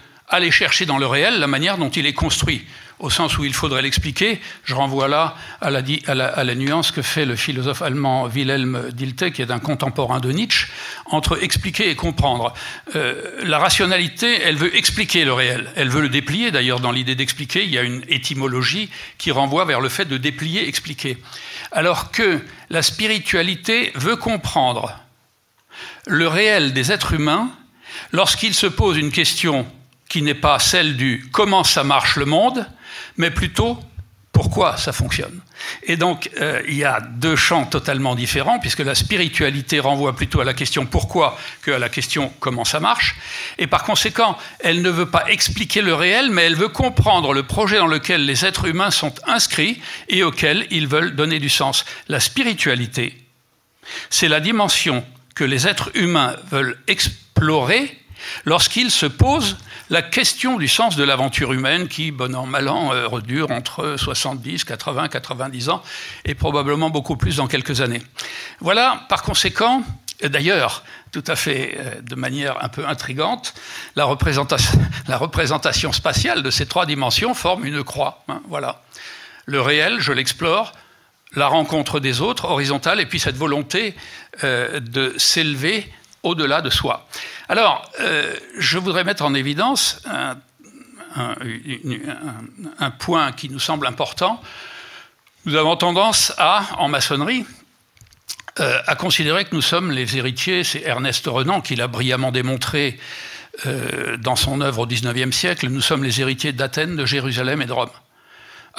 chercher 0.51 0.86
dans 0.86 0.97
le 0.97 1.07
réel 1.07 1.39
la 1.39 1.47
manière 1.47 1.78
dont 1.78 1.89
il 1.89 2.05
est 2.05 2.13
construit 2.13 2.65
au 3.00 3.10
sens 3.10 3.38
où 3.38 3.45
il 3.45 3.54
faudrait 3.54 3.82
l'expliquer. 3.82 4.39
Je 4.66 4.76
renvoie 4.76 5.08
là 5.08 5.36
à 5.62 5.70
la, 5.70 6.56
nuance 6.56 6.91
que 6.91 7.02
fait 7.02 7.26
le 7.26 7.36
philosophe 7.36 7.82
allemand 7.82 8.26
Wilhelm 8.26 8.89
Dilthey, 8.91 9.32
qui 9.32 9.41
est 9.41 9.52
un 9.52 9.60
contemporain 9.60 10.20
de 10.20 10.32
Nietzsche, 10.32 10.68
entre 11.06 11.41
expliquer 11.43 11.89
et 11.89 11.95
comprendre. 11.95 12.54
Euh, 12.95 13.41
la 13.43 13.58
rationalité, 13.58 14.41
elle 14.41 14.58
veut 14.58 14.76
expliquer 14.76 15.26
le 15.26 15.34
réel, 15.34 15.72
elle 15.76 15.89
veut 15.89 16.02
le 16.02 16.10
déplier. 16.10 16.52
D'ailleurs, 16.52 16.80
dans 16.80 16.91
l'idée 16.91 17.16
d'expliquer, 17.16 17.64
il 17.64 17.70
y 17.70 17.78
a 17.78 17.84
une 17.84 18.04
étymologie 18.10 18.89
qui 19.18 19.32
renvoie 19.32 19.66
vers 19.66 19.82
le 19.82 19.89
fait 19.89 20.06
de 20.06 20.18
déplier, 20.18 20.68
expliquer. 20.68 21.18
Alors 21.72 22.12
que 22.12 22.41
la 22.70 22.82
spiritualité 22.82 23.91
veut 23.95 24.16
comprendre 24.16 25.00
le 26.08 26.28
réel 26.28 26.74
des 26.74 26.91
êtres 26.91 27.14
humains 27.14 27.50
lorsqu'ils 28.12 28.54
se 28.54 28.68
posent 28.68 28.97
une 28.97 29.12
question 29.12 29.66
qui 30.10 30.22
n'est 30.22 30.34
pas 30.34 30.60
celle 30.60 30.97
du 30.97 31.30
comment 31.32 31.64
ça 31.64 31.84
marche 31.84 32.18
le 32.18 32.26
monde, 32.26 32.68
mais 33.20 33.30
plutôt 33.30 33.78
pourquoi 34.32 34.78
ça 34.78 34.93
fonctionne? 34.93 35.41
Et 35.84 35.97
donc, 35.97 36.30
euh, 36.39 36.61
il 36.67 36.76
y 36.76 36.86
a 36.86 37.01
deux 37.01 37.36
champs 37.36 37.65
totalement 37.65 38.15
différents, 38.15 38.59
puisque 38.59 38.80
la 38.80 38.95
spiritualité 38.95 39.82
renvoie 39.82 40.15
plutôt 40.15 40.39
à 40.39 40.45
la 40.45 40.53
question 40.53 40.86
pourquoi 40.86 41.38
qu'à 41.65 41.78
la 41.78 41.89
question 41.89 42.32
comment 42.39 42.63
ça 42.63 42.80
marche. 42.80 43.17
Et 43.57 43.67
par 43.67 43.84
conséquent, 43.84 44.38
elle 44.61 44.82
ne 44.82 44.89
veut 44.89 45.07
pas 45.07 45.26
expliquer 45.30 45.82
le 45.82 45.93
réel, 45.93 46.30
mais 46.32 46.43
elle 46.43 46.55
veut 46.55 46.70
comprendre 46.70 47.34
le 47.34 47.43
projet 47.43 47.78
dans 47.78 47.88
lequel 47.88 48.26
les 48.26 48.45
êtres 48.45 48.65
humains 48.65 48.91
sont 48.91 49.13
inscrits 49.28 49.82
et 50.07 50.24
auquel 50.24 50.65
ils 50.72 50.88
veulent 50.88 51.15
donner 51.15 51.39
du 51.39 51.49
sens. 51.49 51.84
La 52.07 52.22
spiritualité, 52.22 53.17
c'est 54.09 54.30
la 54.30 54.39
dimension 54.39 55.03
que 55.36 55.43
les 55.43 55.67
êtres 55.67 55.91
humains 55.95 56.38
veulent 56.49 56.78
explorer 56.88 57.99
lorsqu'ils 58.45 58.91
se 58.91 59.05
posent 59.05 59.57
la 59.89 60.01
question 60.01 60.57
du 60.57 60.67
sens 60.67 60.95
de 60.95 61.03
l'aventure 61.03 61.53
humaine 61.53 61.87
qui, 61.87 62.11
bon 62.11 62.35
an, 62.35 62.45
mal 62.45 62.67
an, 62.67 62.93
euh, 62.93 63.07
redure 63.07 63.51
entre 63.51 63.95
70, 63.97 64.63
80, 64.63 65.07
90 65.07 65.69
ans 65.69 65.83
et 66.25 66.35
probablement 66.35 66.89
beaucoup 66.89 67.17
plus 67.17 67.37
dans 67.37 67.47
quelques 67.47 67.81
années. 67.81 68.01
Voilà, 68.59 69.05
par 69.09 69.23
conséquent, 69.23 69.83
D'ailleurs, 70.21 70.83
tout 71.13 71.23
à 71.27 71.35
fait 71.37 71.77
euh, 71.79 72.01
de 72.01 72.15
manière 72.15 72.61
un 72.63 72.67
peu 72.67 72.85
intrigante, 72.85 73.53
la 73.95 74.03
représentation, 74.03 75.91
spatiale 75.93 76.43
de 76.43 76.51
ces 76.51 76.65
trois 76.65 76.85
dimensions 76.85 77.33
forme 77.33 77.65
une 77.65 77.83
croix. 77.85 78.23
Hein, 78.27 78.41
voilà. 78.49 78.81
Le 79.45 79.61
réel, 79.61 80.01
je 80.01 80.11
l'explore, 80.11 80.73
la 81.35 81.47
rencontre 81.47 82.01
des 82.01 82.19
autres, 82.19 82.45
horizontale, 82.45 82.99
et 82.99 83.05
puis 83.05 83.19
cette 83.19 83.37
volonté 83.37 83.95
euh, 84.43 84.81
de 84.81 85.13
s'élever 85.17 85.89
au-delà 86.24 86.61
de 86.61 86.70
soi. 86.70 87.07
Alors, 87.47 87.89
euh, 87.99 88.36
je 88.57 88.78
voudrais 88.78 89.03
mettre 89.03 89.24
en 89.24 89.34
évidence 89.34 90.01
un, 90.05 90.36
point 92.99 93.32
qui 93.32 93.49
nous 93.49 93.59
semble 93.59 93.88
important. 93.88 94.41
Nous 95.45 95.55
avons 95.55 95.76
tendance 95.76 96.34
à, 96.38 96.63
en 96.78 96.88
maçonnerie, 96.88 97.45
euh, 98.59 98.80
à 98.88 98.95
considérer 98.95 99.45
que 99.45 99.55
nous 99.55 99.61
sommes 99.61 99.91
les 99.91 100.17
héritiers, 100.17 100.63
c'est 100.63 100.82
Ernest 100.82 101.26
Renan 101.28 101.61
qui 101.61 101.76
l'a 101.76 101.88
brillamment 101.88 102.32
démontré 102.32 102.99
euh, 103.65 104.17
dans 104.17 104.36
son 104.36 104.61
œuvre 104.61 104.80
au 104.80 104.86
XIXe 104.86 105.36
siècle, 105.36 105.67
nous 105.70 105.82
sommes 105.82 106.03
les 106.03 106.22
héritiers 106.22 106.51
d'Athènes, 106.51 106.95
de 106.95 107.05
Jérusalem 107.05 107.61
et 107.61 107.65
de 107.65 107.74
Rome. 107.74 107.89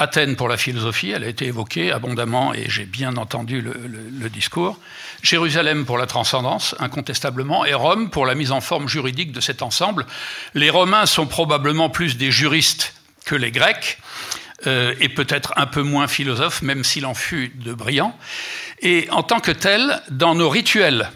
Athènes 0.01 0.35
pour 0.35 0.49
la 0.49 0.57
philosophie, 0.57 1.11
elle 1.11 1.25
a 1.25 1.29
été 1.29 1.45
évoquée 1.45 1.93
abondamment 1.93 2.55
et 2.55 2.71
j'ai 2.71 2.87
bien 2.87 3.19
entendu 3.19 3.61
le, 3.61 4.31
discours. 4.31 4.79
Jérusalem 5.23 5.85
pour 5.85 5.99
la 5.99 6.07
transcendance, 6.07 6.75
incontestablement, 6.79 7.67
et 7.67 7.75
Rome 7.75 8.09
pour 8.09 8.25
la 8.25 8.35
mise 8.35 8.51
en 8.51 8.63
forme 8.63 8.89
juridique 8.89 9.31
de 9.31 9.43
cet 9.43 9.61
ensemble. 9.61 10.07
Les 10.55 10.71
Romains 10.71 11.05
sont 11.05 11.27
probablement 11.27 11.91
plus 11.91 12.17
des 12.17 12.31
juristes 12.31 12.95
que 13.27 13.35
les 13.35 13.51
Grecs, 13.51 13.99
euh, 14.67 14.95
et 15.01 15.11
peut-être 15.11 15.53
un 15.57 15.67
peu 15.67 15.83
moins 15.83 16.09
philosophes, 16.09 16.63
même 16.63 16.83
s'il 16.83 17.05
en 17.05 17.15
fut 17.15 17.53
de 17.57 17.75
brillants. 17.75 18.17
Et 18.81 19.07
en 19.11 19.23
tant 19.23 19.41
que 19.41 19.53
tel, 19.53 20.01
dans 20.11 20.35
nos 20.35 20.49
rituels, 20.49 21.11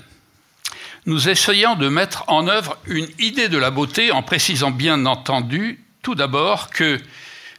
nous 1.07 1.31
essayons 1.31 1.75
de 1.75 1.89
mettre 1.89 2.25
en 2.27 2.49
œuvre 2.49 2.77
une 2.85 3.09
idée 3.19 3.49
de 3.49 3.57
la 3.57 3.71
beauté 3.71 4.13
en 4.13 4.23
précisant 4.23 4.71
bien 4.71 5.07
entendu 5.07 5.83
tout 6.03 6.15
d'abord 6.15 6.69
que 6.69 7.01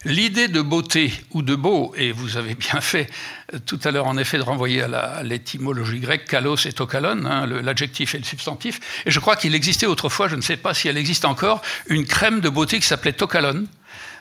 L'idée 0.05 0.47
de 0.47 0.61
beauté 0.61 1.11
ou 1.31 1.41
de 1.41 1.55
beau, 1.55 1.91
et 1.97 2.11
vous 2.11 2.37
avez 2.37 2.53
bien 2.53 2.79
fait 2.79 3.09
euh, 3.53 3.59
tout 3.65 3.79
à 3.83 3.89
l'heure 3.89 4.05
en 4.05 4.17
effet 4.17 4.37
de 4.37 4.43
renvoyer 4.43 4.83
à 4.83 5.23
l'étymologie 5.23 5.99
grecque, 5.99 6.25
kalos 6.25 6.67
et 6.67 6.73
tokalon, 6.73 7.25
hein, 7.25 7.47
l'adjectif 7.47 8.13
et 8.13 8.19
le 8.19 8.23
substantif, 8.23 9.01
et 9.07 9.11
je 9.11 9.19
crois 9.19 9.35
qu'il 9.35 9.55
existait 9.55 9.87
autrefois, 9.87 10.27
je 10.27 10.35
ne 10.35 10.41
sais 10.41 10.57
pas 10.57 10.75
si 10.75 10.87
elle 10.87 10.97
existe 10.97 11.25
encore, 11.25 11.63
une 11.87 12.05
crème 12.05 12.39
de 12.39 12.49
beauté 12.49 12.79
qui 12.79 12.85
s'appelait 12.85 13.13
tokalon, 13.13 13.65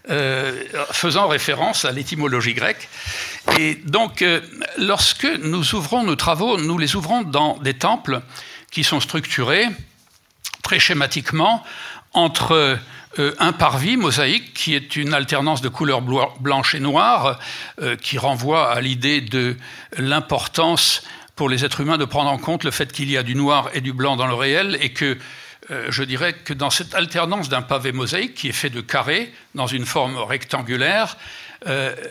euh, 0.09 0.63
faisant 0.91 1.29
référence 1.29 1.85
à 1.85 1.93
l'étymologie 1.93 2.55
grecque. 2.55 2.89
Et 3.59 3.75
donc, 3.75 4.23
euh, 4.23 4.41
lorsque 4.79 5.27
nous 5.43 5.75
ouvrons 5.75 6.03
nos 6.03 6.17
travaux, 6.17 6.59
nous 6.59 6.79
les 6.79 6.97
ouvrons 6.97 7.23
dans 7.23 7.59
des 7.59 7.75
temples 7.75 8.23
qui 8.71 8.85
sont 8.85 9.01
structurés 9.01 9.69
très 10.63 10.79
schématiquement 10.79 11.63
entre 12.15 12.79
un 13.39 13.53
parvis 13.53 13.97
mosaïque, 13.97 14.55
qui 14.55 14.75
est 14.75 14.97
une 14.97 15.15
alternance 15.15 15.61
de 15.61 15.69
couleurs 15.69 16.03
blanches 16.41 16.75
et 16.75 16.81
noires, 16.81 17.39
euh, 17.81 17.97
qui 17.97 18.19
renvoie 18.19 18.71
à 18.71 18.81
l'idée 18.81 19.21
de 19.21 19.57
l'importance 19.97 21.03
pour 21.37 21.49
les 21.49 21.65
êtres 21.65 21.81
humains 21.81 21.99
de 21.99 22.05
prendre 22.05 22.31
en 22.31 22.39
compte 22.39 22.65
le 22.65 22.71
fait 22.71 22.93
qu'il 22.93 23.11
y 23.11 23.17
a 23.17 23.23
du 23.23 23.35
noir 23.35 23.71
et 23.75 23.81
du 23.81 23.93
blanc 23.93 24.17
dans 24.17 24.27
le 24.27 24.35
réel, 24.35 24.79
et 24.81 24.91
que 24.91 25.19
euh, 25.71 25.87
je 25.91 26.05
dirais 26.05 26.33
que 26.33 26.53
dans 26.53 26.71
cette 26.71 26.95
alternance 26.95 27.49
d'un 27.49 27.63
pavé 27.63 27.93
mosaïque 27.93 28.35
qui 28.35 28.49
est 28.49 28.53
fait 28.53 28.71
de 28.71 28.81
carrés 28.81 29.33
dans 29.55 29.67
une 29.67 29.87
forme 29.87 30.17
rectangulaire, 30.17 31.17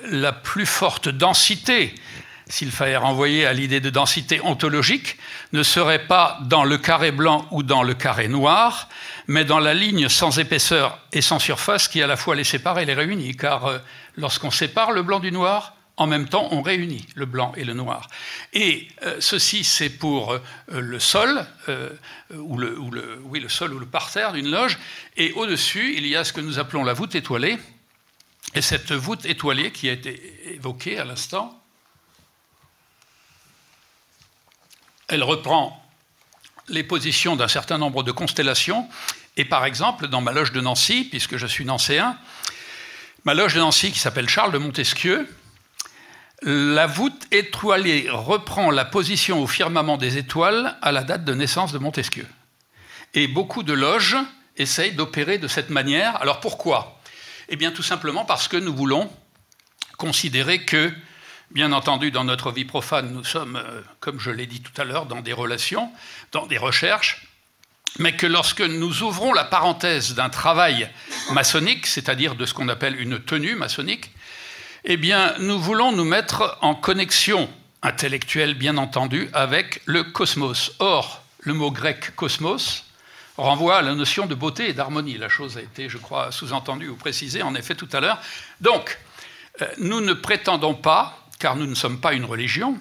la 0.09 0.31
plus 0.31 0.65
forte 0.65 1.09
densité 1.09 1.93
s'il 2.53 2.69
fallait 2.69 2.97
renvoyer 2.97 3.47
à 3.47 3.53
l'idée 3.53 3.79
de 3.79 3.89
densité 3.89 4.39
ontologique, 4.41 5.17
ne 5.53 5.63
serait 5.63 6.05
pas 6.05 6.37
dans 6.43 6.63
le 6.63 6.77
carré 6.77 7.11
blanc 7.11 7.47
ou 7.49 7.63
dans 7.63 7.81
le 7.81 7.95
carré 7.95 8.27
noir, 8.27 8.89
mais 9.25 9.43
dans 9.43 9.57
la 9.57 9.73
ligne 9.73 10.07
sans 10.07 10.37
épaisseur 10.37 10.99
et 11.13 11.23
sans 11.23 11.39
surface 11.39 11.87
qui 11.87 12.03
à 12.03 12.05
la 12.05 12.15
fois 12.15 12.35
les 12.35 12.43
sépare 12.43 12.77
et 12.77 12.85
les 12.85 12.93
réunit. 12.93 13.35
Car 13.35 13.65
euh, 13.65 13.79
lorsqu'on 14.17 14.51
sépare 14.51 14.91
le 14.91 15.01
blanc 15.01 15.19
du 15.19 15.31
noir, 15.31 15.75
en 15.97 16.05
même 16.05 16.29
temps, 16.29 16.47
on 16.51 16.61
réunit 16.61 17.07
le 17.15 17.25
blanc 17.25 17.53
et 17.57 17.63
le 17.63 17.73
noir. 17.73 18.07
Et 18.53 18.87
euh, 19.01 19.15
ceci, 19.19 19.63
c'est 19.63 19.89
pour 19.89 20.33
euh, 20.33 20.39
le 20.67 20.99
sol, 20.99 21.47
oui, 22.29 23.39
le 23.39 23.49
sol 23.49 23.73
ou 23.73 23.79
le 23.79 23.87
parterre 23.87 24.31
d'une 24.31 24.51
loge. 24.51 24.77
Et 25.17 25.31
au-dessus, 25.31 25.95
il 25.97 26.05
y 26.05 26.15
a 26.15 26.23
ce 26.23 26.31
que 26.31 26.41
nous 26.41 26.59
appelons 26.59 26.83
la 26.83 26.93
voûte 26.93 27.15
étoilée. 27.15 27.57
Et 28.53 28.61
cette 28.61 28.91
voûte 28.91 29.25
étoilée 29.25 29.71
qui 29.71 29.89
a 29.89 29.93
été 29.93 30.53
évoquée 30.53 30.99
à 30.99 31.03
l'instant, 31.05 31.62
elle 35.13 35.23
reprend 35.23 35.79
les 36.67 36.83
positions 36.83 37.35
d'un 37.35 37.47
certain 37.47 37.77
nombre 37.77 38.03
de 38.03 38.11
constellations. 38.11 38.87
Et 39.37 39.45
par 39.45 39.65
exemple, 39.65 40.07
dans 40.07 40.21
ma 40.21 40.31
loge 40.31 40.51
de 40.51 40.61
Nancy, 40.61 41.07
puisque 41.09 41.37
je 41.37 41.47
suis 41.47 41.65
nancéen, 41.65 42.17
ma 43.23 43.33
loge 43.33 43.53
de 43.53 43.59
Nancy 43.59 43.91
qui 43.91 43.99
s'appelle 43.99 44.29
Charles 44.29 44.51
de 44.51 44.57
Montesquieu, 44.57 45.27
la 46.41 46.87
voûte 46.87 47.25
étoilée 47.31 48.07
reprend 48.09 48.69
la 48.69 48.85
position 48.85 49.41
au 49.41 49.47
firmament 49.47 49.97
des 49.97 50.17
étoiles 50.17 50.77
à 50.81 50.91
la 50.91 51.03
date 51.03 51.23
de 51.23 51.33
naissance 51.33 51.71
de 51.71 51.77
Montesquieu. 51.77 52.27
Et 53.13 53.27
beaucoup 53.27 53.63
de 53.63 53.73
loges 53.73 54.17
essayent 54.57 54.93
d'opérer 54.93 55.37
de 55.37 55.47
cette 55.47 55.69
manière. 55.69 56.21
Alors 56.21 56.39
pourquoi? 56.39 56.99
Eh 57.49 57.55
bien 57.55 57.71
tout 57.71 57.83
simplement 57.83 58.25
parce 58.25 58.47
que 58.47 58.57
nous 58.57 58.73
voulons 58.73 59.09
considérer 59.97 60.65
que 60.65 60.91
Bien 61.53 61.71
entendu, 61.71 62.09
dans 62.09 62.23
notre 62.23 62.51
vie 62.51 62.65
profane, 62.65 63.11
nous 63.13 63.23
sommes, 63.23 63.57
euh, 63.57 63.81
comme 63.99 64.19
je 64.19 64.31
l'ai 64.31 64.47
dit 64.47 64.59
tout 64.61 64.81
à 64.81 64.85
l'heure, 64.85 65.05
dans 65.05 65.21
des 65.21 65.33
relations, 65.33 65.91
dans 66.31 66.47
des 66.47 66.57
recherches, 66.57 67.27
mais 67.99 68.15
que 68.15 68.25
lorsque 68.25 68.61
nous 68.61 69.03
ouvrons 69.03 69.33
la 69.33 69.43
parenthèse 69.43 70.15
d'un 70.15 70.29
travail 70.29 70.89
maçonnique, 71.31 71.85
c'est-à-dire 71.85 72.33
de 72.33 72.47
ce 72.47 72.55
qu'on 72.55 72.69
appelle 72.69 72.99
une 72.99 73.19
tenue 73.19 73.53
maçonnique, 73.53 74.09
eh 74.83 74.97
bien, 74.97 75.35
nous 75.37 75.59
voulons 75.59 75.91
nous 75.91 76.05
mettre 76.05 76.57
en 76.61 76.73
connexion 76.73 77.47
intellectuelle, 77.83 78.55
bien 78.55 78.77
entendu, 78.77 79.29
avec 79.31 79.83
le 79.85 80.03
cosmos. 80.03 80.71
Or, 80.79 81.21
le 81.37 81.53
mot 81.53 81.69
grec 81.69 82.15
cosmos 82.15 82.83
renvoie 83.37 83.77
à 83.77 83.81
la 83.83 83.93
notion 83.93 84.25
de 84.25 84.33
beauté 84.33 84.69
et 84.69 84.73
d'harmonie. 84.73 85.19
La 85.19 85.29
chose 85.29 85.55
a 85.57 85.61
été, 85.61 85.87
je 85.87 85.99
crois, 85.99 86.31
sous-entendue 86.31 86.89
ou 86.89 86.95
précisée, 86.95 87.43
en 87.43 87.53
effet, 87.53 87.75
tout 87.75 87.89
à 87.93 87.99
l'heure. 87.99 88.17
Donc, 88.59 88.97
euh, 89.61 89.67
nous 89.77 90.01
ne 90.01 90.13
prétendons 90.13 90.73
pas 90.73 91.22
car 91.43 91.57
nous 91.57 91.67
ne 91.67 91.75
sommes 91.75 91.99
pas 91.99 92.13
une 92.13 92.23
religion, 92.23 92.79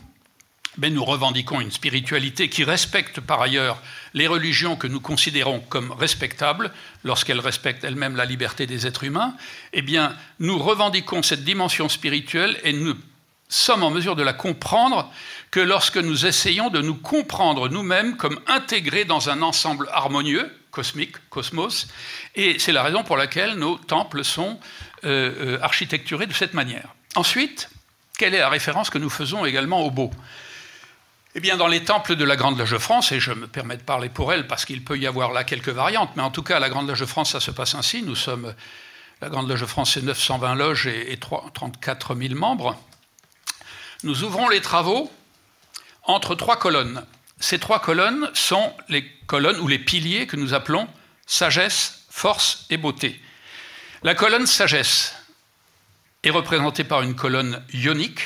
mais 0.79 0.89
nous 0.89 1.05
revendiquons 1.05 1.61
une 1.61 1.73
spiritualité 1.73 2.49
qui 2.49 2.63
respecte 2.63 3.21
par 3.21 3.43
ailleurs 3.43 3.83
les 4.15 4.29
religions 4.29 4.77
que 4.77 4.87
nous 4.87 5.01
considérons 5.01 5.59
comme 5.59 5.91
respectables, 5.91 6.71
lorsqu'elles 7.03 7.41
respectent 7.41 7.83
elles-mêmes 7.83 8.15
la 8.15 8.25
liberté 8.25 8.69
des 8.69 8.87
êtres 8.87 9.03
humains, 9.03 9.35
eh 9.73 9.83
bien, 9.83 10.15
nous 10.39 10.61
revendiquons 10.61 11.25
cette 11.25 11.43
dimension 11.43 11.89
spirituelle 11.89 12.57
et 12.63 12.73
nous 12.73 12.95
sommes 13.49 13.83
en 13.83 13.91
mesure 13.91 14.15
de 14.15 14.23
la 14.23 14.33
comprendre 14.33 15.13
que 15.51 15.59
lorsque 15.59 15.99
nous 15.99 16.25
essayons 16.25 16.71
de 16.71 16.81
nous 16.81 16.95
comprendre 16.95 17.69
nous-mêmes 17.69 18.17
comme 18.17 18.39
intégrés 18.47 19.05
dans 19.05 19.29
un 19.29 19.43
ensemble 19.43 19.89
harmonieux, 19.91 20.49
cosmique, 20.71 21.17
cosmos, 21.31 21.89
et 22.37 22.61
c'est 22.61 22.71
la 22.71 22.85
raison 22.85 23.03
pour 23.03 23.17
laquelle 23.17 23.55
nos 23.57 23.77
temples 23.77 24.23
sont 24.23 24.61
euh, 25.05 25.57
euh, 25.57 25.59
architecturés 25.63 26.29
de 26.29 26.33
cette 26.33 26.55
manière. 26.55 26.95
Ensuite, 27.17 27.69
quelle 28.19 28.35
est 28.35 28.41
la 28.41 28.49
référence 28.49 28.91
que 28.91 28.99
nous 28.99 29.11
faisons 29.11 29.45
également 29.45 29.81
au 29.81 29.91
beau? 29.91 30.11
Eh 31.35 31.41
bien, 31.41 31.57
dans 31.57 31.67
les 31.67 31.83
temples 31.83 32.17
de 32.17 32.25
la 32.25 32.37
Grande 32.37 32.59
Loge 32.59 32.73
de 32.73 32.79
France, 32.79 33.11
et 33.11 33.19
je 33.19 33.33
me 33.33 33.47
permets 33.47 33.79
de 33.79 33.83
parler 33.83 34.11
pour 34.11 34.33
elle 34.35 34.47
parce 34.47 34.67
qu'il 34.67 34.85
peut 34.85 34.99
y 34.99 35.07
avoir 35.07 35.33
là 35.33 35.45
quelques 35.45 35.71
variantes, 35.71 36.11
mais 36.15 36.23
en 36.23 36.31
tout 36.31 36.43
cas, 36.43 36.59
la 36.61 36.69
Grande 36.69 36.89
Loge 36.89 37.01
de 37.01 37.07
France, 37.07 37.33
ça 37.33 37.41
se 37.41 37.51
passe 37.51 37.75
ainsi. 37.75 38.03
Nous 38.03 38.17
sommes, 38.17 38.55
la 39.23 39.31
Grande 39.31 39.49
Loge 39.49 39.63
de 39.63 39.67
France, 39.67 39.93
c'est 39.95 40.03
920 40.03 40.55
loges 40.57 40.87
et, 40.87 41.19
34 41.19 42.15
000 42.15 42.35
membres. 42.35 42.79
Nous 44.03 44.25
ouvrons 44.25 44.51
les 44.51 44.61
travaux 44.61 45.11
entre 46.03 46.35
trois 46.35 46.59
colonnes. 46.59 47.03
Ces 47.41 47.59
trois 47.59 47.81
colonnes 47.81 48.29
sont 48.35 48.75
les 48.89 49.09
colonnes 49.27 49.59
ou 49.61 49.69
les 49.69 49.79
piliers 49.79 50.27
que 50.27 50.37
nous 50.37 50.53
appelons 50.53 50.87
sagesse, 51.27 52.05
force 52.11 52.67
et 52.69 52.77
beauté. 52.77 53.19
La 54.03 54.15
colonne 54.15 54.47
sagesse, 54.47 55.15
est 56.25 56.31
représenté 56.31 56.85
par 56.85 57.03
une 57.03 57.15
colonne 57.15 57.63
ionique. 57.73 58.21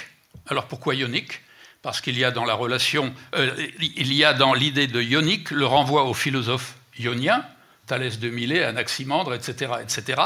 Alors 0.49 0.67
pourquoi 0.67 0.95
ionique? 0.95 1.41
Parce 1.83 2.01
qu'il 2.01 2.19
y 2.19 2.25
a 2.25 2.31
dans 2.31 2.45
la 2.45 2.55
relation, 2.55 3.15
euh, 3.35 3.51
il 3.79 4.13
y 4.13 4.25
a 4.25 4.35
dans 4.35 4.55
l'idée 4.55 4.87
de 4.87 5.01
ionique 5.01 5.51
le 5.51 5.67
renvoi 5.67 6.05
aux 6.05 6.15
philosophes 6.15 6.75
ioniens, 6.99 7.45
Thalès 7.87 8.19
de 8.19 8.29
Milet, 8.29 8.65
Anaximandre, 8.65 9.35
etc., 9.35 9.73
etc. 9.83 10.21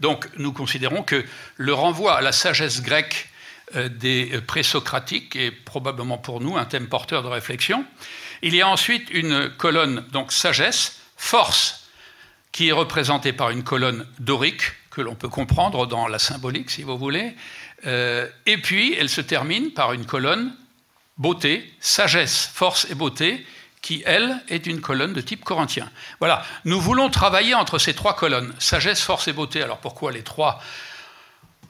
Donc 0.00 0.28
nous 0.36 0.52
considérons 0.52 1.02
que 1.02 1.24
le 1.56 1.72
renvoi 1.72 2.16
à 2.16 2.20
la 2.20 2.32
sagesse 2.32 2.82
grecque 2.82 3.28
euh, 3.76 3.88
des 3.88 4.40
présocratiques 4.46 5.36
est 5.36 5.50
probablement 5.50 6.18
pour 6.18 6.40
nous 6.40 6.56
un 6.56 6.64
thème 6.64 6.88
porteur 6.88 7.22
de 7.22 7.28
réflexion. 7.28 7.84
Il 8.42 8.54
y 8.54 8.60
a 8.60 8.68
ensuite 8.68 9.08
une 9.10 9.48
colonne, 9.50 10.04
donc 10.12 10.32
sagesse, 10.32 11.00
force, 11.16 11.88
qui 12.52 12.68
est 12.68 12.72
représentée 12.72 13.32
par 13.32 13.50
une 13.50 13.64
colonne 13.64 14.06
dorique, 14.18 14.72
que 14.94 15.02
l'on 15.02 15.14
peut 15.14 15.28
comprendre 15.28 15.86
dans 15.86 16.06
la 16.06 16.18
symbolique, 16.18 16.70
si 16.70 16.82
vous 16.82 16.96
voulez. 16.96 17.34
Euh, 17.86 18.28
et 18.46 18.58
puis, 18.58 18.94
elle 18.94 19.08
se 19.08 19.20
termine 19.20 19.72
par 19.72 19.92
une 19.92 20.06
colonne 20.06 20.54
beauté, 21.18 21.72
sagesse, 21.80 22.50
force 22.52 22.86
et 22.90 22.94
beauté, 22.94 23.46
qui, 23.82 24.02
elle, 24.06 24.40
est 24.48 24.66
une 24.66 24.80
colonne 24.80 25.12
de 25.12 25.20
type 25.20 25.44
corinthien. 25.44 25.90
Voilà, 26.18 26.42
nous 26.64 26.80
voulons 26.80 27.10
travailler 27.10 27.54
entre 27.54 27.78
ces 27.78 27.94
trois 27.94 28.16
colonnes, 28.16 28.54
sagesse, 28.58 29.02
force 29.02 29.28
et 29.28 29.32
beauté. 29.32 29.62
Alors 29.62 29.78
pourquoi 29.78 30.10
les 30.10 30.22
trois 30.22 30.60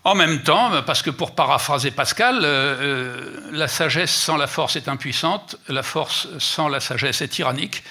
en 0.06 0.14
même 0.14 0.42
temps, 0.42 0.70
parce 0.82 1.00
que 1.00 1.08
pour 1.08 1.34
paraphraser 1.34 1.90
Pascal, 1.90 2.40
euh, 2.44 2.46
euh, 2.46 3.40
la 3.52 3.68
sagesse 3.68 4.14
sans 4.14 4.36
la 4.36 4.46
force 4.46 4.76
est 4.76 4.86
impuissante, 4.88 5.56
la 5.66 5.82
force 5.82 6.28
sans 6.38 6.68
la 6.68 6.80
sagesse 6.80 7.22
est 7.22 7.28
tyrannique, 7.28 7.82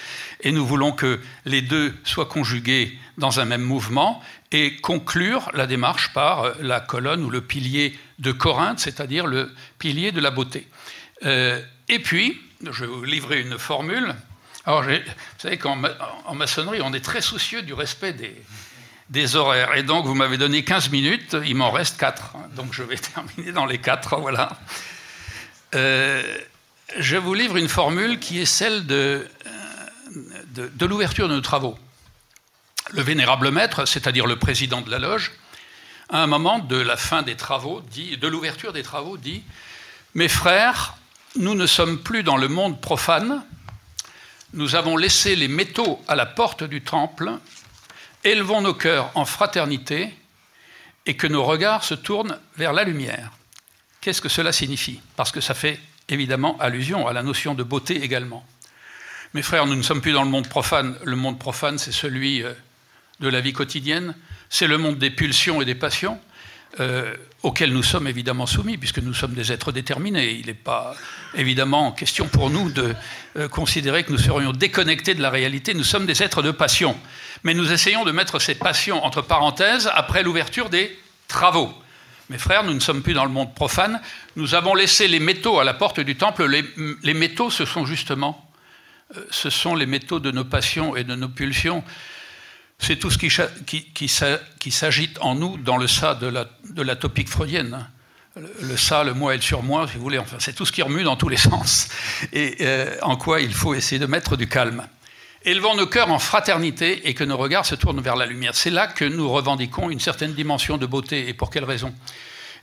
et 0.42 0.52
nous 0.52 0.64
voulons 0.64 0.92
que 0.92 1.20
les 1.46 1.64
deux 1.64 1.98
soient 2.04 2.28
conjugués 2.28 3.00
dans 3.18 3.40
un 3.40 3.46
même 3.46 3.64
mouvement 3.64 4.22
et 4.54 4.78
conclure 4.78 5.50
la 5.54 5.68
démarche 5.68 6.14
par 6.14 6.44
euh, 6.44 6.54
la 6.62 6.80
colonne 6.80 7.24
ou 7.24 7.30
le 7.30 7.42
pilier 7.42 7.98
de 8.20 8.32
Corinthe, 8.32 8.80
c'est-à-dire 8.80 9.28
le 9.28 9.52
pilier 9.80 10.14
de 10.14 10.22
la 10.22 10.32
beauté. 10.32 10.68
et 11.24 12.00
puis, 12.00 12.40
je 12.72 12.86
vais 12.86 12.88
vous 12.88 13.04
livrer 13.04 13.42
une 13.42 13.58
formule. 13.58 14.16
Alors, 14.66 14.84
vous 14.84 14.92
savez 15.38 15.58
qu'en 15.58 15.76
maçonnerie, 16.34 16.80
on 16.82 16.94
est 16.94 17.04
très 17.04 17.22
soucieux 17.22 17.64
du 17.64 17.74
respect 17.74 18.16
des, 19.10 19.36
horaires. 19.36 19.76
Et 19.76 19.84
donc, 19.84 20.06
vous 20.06 20.16
m'avez 20.16 20.38
donné 20.38 20.64
15 20.64 20.90
minutes, 20.90 21.36
il 21.46 21.56
m'en 21.56 21.72
reste 21.72 21.98
4. 22.00 22.36
Donc, 22.56 22.74
je 22.74 22.84
vais 22.84 22.98
terminer 23.14 23.52
dans 23.52 23.66
les 23.66 23.80
4. 23.80 24.20
Voilà. 24.22 24.58
Euh, 25.76 26.24
je 26.98 27.18
vous 27.18 27.34
livre 27.34 27.58
une 27.58 27.68
formule 27.68 28.20
qui 28.20 28.40
est 28.40 28.46
celle 28.46 28.86
de 28.86 29.28
l'ouverture 30.80 31.28
de 31.28 31.36
nos 31.36 31.42
travaux. 31.42 31.78
Le 32.94 33.02
vénérable 33.02 33.52
maître, 33.52 33.86
c'est-à-dire 33.86 34.26
le 34.28 34.38
président 34.38 34.82
de 34.82 34.90
la 34.90 35.00
loge, 35.00 35.32
à 36.10 36.22
un 36.22 36.28
moment 36.28 36.60
de 36.60 36.78
la 36.78 36.96
fin 36.96 37.24
des 37.24 37.36
travaux, 37.36 37.82
dit, 37.82 38.18
de 38.18 38.28
l'ouverture 38.28 38.72
des 38.72 38.84
travaux, 38.84 39.18
dit 39.18 39.44
Mes 40.14 40.28
frères, 40.30 40.96
nous 41.36 41.56
ne 41.56 41.66
sommes 41.66 42.00
plus 42.00 42.24
dans 42.24 42.38
le 42.38 42.48
monde 42.48 42.80
profane, 42.80 43.44
nous 44.54 44.76
avons 44.76 44.96
laissé 44.96 45.36
les 45.36 45.48
métaux 45.48 46.04
à 46.08 46.16
la 46.16 46.28
porte 46.28 46.64
du 46.64 46.82
temple 46.82 47.40
élevons 48.24 48.62
nos 48.62 48.74
cœurs 48.74 49.12
en 49.16 49.26
fraternité 49.26 50.14
et 51.06 51.16
que 51.16 51.28
nos 51.28 51.44
regards 51.44 51.84
se 51.84 51.94
tournent 51.94 52.40
vers 52.58 52.74
la 52.74 52.84
lumière. 52.84 53.32
Qu'est-ce 54.02 54.22
que 54.22 54.30
cela 54.30 54.52
signifie? 54.52 55.02
Parce 55.16 55.32
que 55.32 55.42
ça 55.42 55.54
fait 55.54 55.80
évidemment 56.10 56.58
allusion 56.60 57.08
à 57.08 57.14
la 57.14 57.24
notion 57.24 57.56
de 57.56 57.64
beauté 57.64 58.04
également. 58.04 58.46
Mes 59.34 59.42
frères, 59.42 59.66
nous 59.66 59.76
ne 59.76 59.82
sommes 59.82 60.02
plus 60.02 60.12
dans 60.12 60.24
le 60.24 60.30
monde 60.30 60.48
profane. 60.48 60.96
Le 61.04 61.16
monde 61.16 61.40
profane, 61.40 61.78
c'est 61.78 61.92
celui 61.92 62.44
euh, 62.44 62.54
de 63.24 63.30
la 63.30 63.42
vie 63.42 63.54
quotidienne, 63.54 64.16
c'est 64.50 64.68
le 64.68 64.78
monde 64.78 65.00
des 65.00 65.10
pulsions 65.10 65.62
et 65.62 65.66
des 65.66 65.76
passions. 65.76 66.20
euh, 66.80 67.16
auquel 67.44 67.74
nous 67.74 67.84
sommes 67.84 68.08
évidemment 68.08 68.46
soumis, 68.46 68.78
puisque 68.78 69.00
nous 69.00 69.14
sommes 69.14 69.34
des 69.34 69.52
êtres 69.52 69.72
déterminés. 69.72 70.32
Il 70.32 70.48
n'est 70.48 70.54
pas 70.54 70.96
évidemment 71.36 71.92
question 71.92 72.28
pour 72.28 72.50
nous 72.50 72.72
de 72.72 72.96
euh, 73.38 73.48
considérer 73.48 74.04
que 74.04 74.12
nous 74.12 74.18
serions 74.18 74.54
déconnectés 74.54 75.14
de 75.14 75.22
la 75.22 75.30
réalité. 75.30 75.74
Nous 75.74 75.84
sommes 75.84 76.06
des 76.06 76.24
êtres 76.24 76.42
de 76.42 76.52
passion. 76.52 76.98
Mais 77.44 77.54
nous 77.54 77.72
essayons 77.72 78.06
de 78.06 78.12
mettre 78.12 78.40
ces 78.40 78.56
passions 78.56 79.04
entre 79.04 79.22
parenthèses 79.22 79.92
après 79.94 80.24
l'ouverture 80.24 80.70
des 80.70 80.98
travaux. 81.28 81.72
Mes 82.30 82.38
frères, 82.38 82.64
nous 82.64 82.74
ne 82.74 82.80
sommes 82.80 83.04
plus 83.04 83.14
dans 83.14 83.26
le 83.26 83.32
monde 83.32 83.54
profane. 83.54 84.02
Nous 84.38 84.56
avons 84.56 84.74
laissé 84.74 85.08
les 85.08 85.20
métaux 85.20 85.60
à 85.60 85.64
la 85.64 85.74
porte 85.74 86.00
du 86.00 86.16
temple. 86.16 86.48
Les, 86.48 87.14
métaux, 87.14 87.50
ce 87.50 87.66
sont 87.66 87.86
justement, 87.86 88.50
euh, 89.18 89.20
ce 89.30 89.50
sont 89.50 89.76
les 89.76 89.86
métaux 89.86 90.20
de 90.20 90.32
nos 90.32 90.46
passions 90.46 90.96
et 90.96 91.04
de 91.04 91.16
nos 91.16 91.30
pulsions. 91.30 91.84
C'est 92.84 92.98
tout 92.98 93.10
ce 93.10 93.18
qui, 93.18 93.30
qui, 94.60 94.72
s'agite 94.72 95.18
en 95.22 95.36
nous 95.36 95.56
dans 95.58 95.78
le 95.78 95.88
ça 95.88 96.16
de 96.16 96.28
la, 96.28 96.50
de 96.70 96.82
la 96.82 96.98
topique 96.98 97.30
freudienne. 97.30 97.88
Le, 98.36 98.76
ça, 98.76 99.06
le 99.06 99.14
moi 99.14 99.34
et 99.34 99.38
le 99.38 99.42
surmoi, 99.42 99.88
si 99.88 99.96
vous 99.96 100.02
voulez, 100.02 100.18
enfin, 100.18 100.36
c'est 100.40 100.54
tout 100.54 100.66
ce 100.66 100.74
qui 100.74 100.82
remue 100.82 101.04
dans 101.04 101.16
tous 101.16 101.30
les 101.30 101.38
sens. 101.50 101.88
Et 102.34 102.58
euh, 102.60 102.98
en 103.02 103.16
quoi 103.16 103.40
il 103.40 103.54
faut 103.54 103.74
essayer 103.74 104.00
de 104.00 104.06
mettre 104.06 104.36
du 104.36 104.50
calme. 104.50 104.86
Élevons 105.44 105.76
nos 105.76 105.88
cœurs 105.88 106.12
en 106.12 106.20
fraternité 106.20 107.08
et 107.08 107.14
que 107.14 107.24
nos 107.24 107.38
regards 107.38 107.66
se 107.66 107.76
tournent 107.76 108.02
vers 108.02 108.18
la 108.18 108.26
lumière. 108.26 108.54
C'est 108.54 108.70
là 108.70 108.88
que 108.88 109.06
nous 109.06 109.30
revendiquons 109.30 109.90
une 109.90 110.02
certaine 110.02 110.34
dimension 110.34 110.78
de 110.78 110.86
beauté. 110.86 111.30
Et 111.30 111.34
pour 111.34 111.52
quelle 111.52 111.66
raison? 111.66 111.94